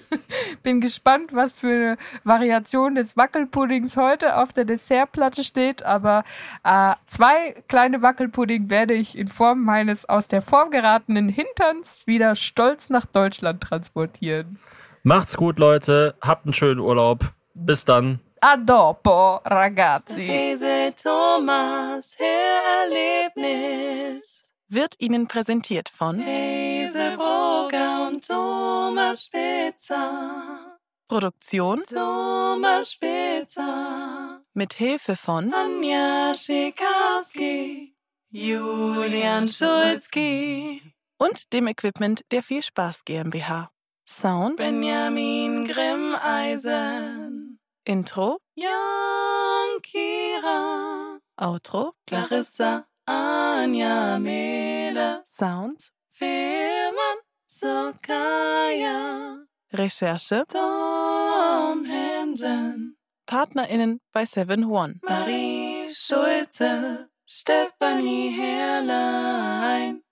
Bin 0.61 0.79
gespannt, 0.79 1.33
was 1.33 1.53
für 1.53 1.69
eine 1.69 1.97
Variation 2.23 2.93
des 2.93 3.17
Wackelpuddings 3.17 3.97
heute 3.97 4.37
auf 4.37 4.53
der 4.53 4.65
Dessertplatte 4.65 5.43
steht. 5.43 5.81
Aber 5.81 6.23
äh, 6.63 6.93
zwei 7.07 7.55
kleine 7.67 8.03
Wackelpudding 8.03 8.69
werde 8.69 8.93
ich 8.93 9.17
in 9.17 9.27
Form 9.27 9.63
meines 9.63 10.07
aus 10.07 10.27
der 10.27 10.43
Form 10.43 10.69
geratenen 10.69 11.29
Hinterns 11.29 12.05
wieder 12.05 12.35
stolz 12.35 12.91
nach 12.91 13.07
Deutschland 13.07 13.61
transportieren. 13.61 14.59
Macht's 15.01 15.35
gut, 15.35 15.57
Leute. 15.57 16.13
Habt 16.21 16.45
einen 16.45 16.53
schönen 16.53 16.79
Urlaub. 16.79 17.33
Bis 17.55 17.85
dann. 17.85 18.19
A 18.41 18.55
dopo, 18.55 19.37
ragazzi. 19.45 20.55
Thomas 20.95 22.15
Hörerlebnis 22.19 24.48
wird 24.69 24.95
Ihnen 24.99 25.27
präsentiert 25.27 25.89
von 25.89 26.19
Hazelbrugger 26.19 28.07
und 28.07 28.25
Thomas 28.25 29.25
Spitzer. 29.25 30.77
Produktion 31.07 31.83
Thomas 31.83 32.91
Spitzer. 32.91 34.43
Mit 34.53 34.73
Hilfe 34.73 35.15
von 35.15 35.51
Anja 35.53 36.35
Schikarski, 36.35 37.95
Julian 38.29 39.49
Schulzki 39.49 40.93
und 41.17 41.51
dem 41.51 41.65
Equipment 41.67 42.21
der 42.31 42.43
Viel 42.43 42.61
Spaß 42.61 43.05
GmbH. 43.05 43.71
Sound 44.07 44.57
Benjamin 44.57 45.67
Grimmeisen. 45.67 47.59
Intro 47.85 48.39
Jan 48.53 49.81
Kira. 49.81 51.17
Outro 51.37 51.93
Clarissa 52.05 52.88
Anja 53.09 54.19
Mele. 54.19 55.23
Sounds 55.25 55.91
Firman 56.11 57.17
Sokaya. 57.47 59.47
Recherche 59.73 60.45
Tom 60.47 61.85
Hansen. 61.87 62.97
PartnerInnen 63.25 63.99
bei 64.11 64.25
Seven 64.25 64.65
One. 64.65 64.99
Marie 65.01 65.89
Schulze. 65.91 67.09
Stefanie 67.25 68.29
Herrlein. 68.29 70.03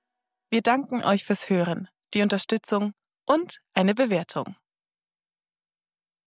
Wir 0.50 0.64
danken 0.64 1.04
euch 1.04 1.24
fürs 1.24 1.52
Hören, 1.52 1.90
die 2.16 2.24
Unterstützung 2.24 2.94
und 3.28 3.60
eine 3.76 3.94
Bewertung. 3.94 4.56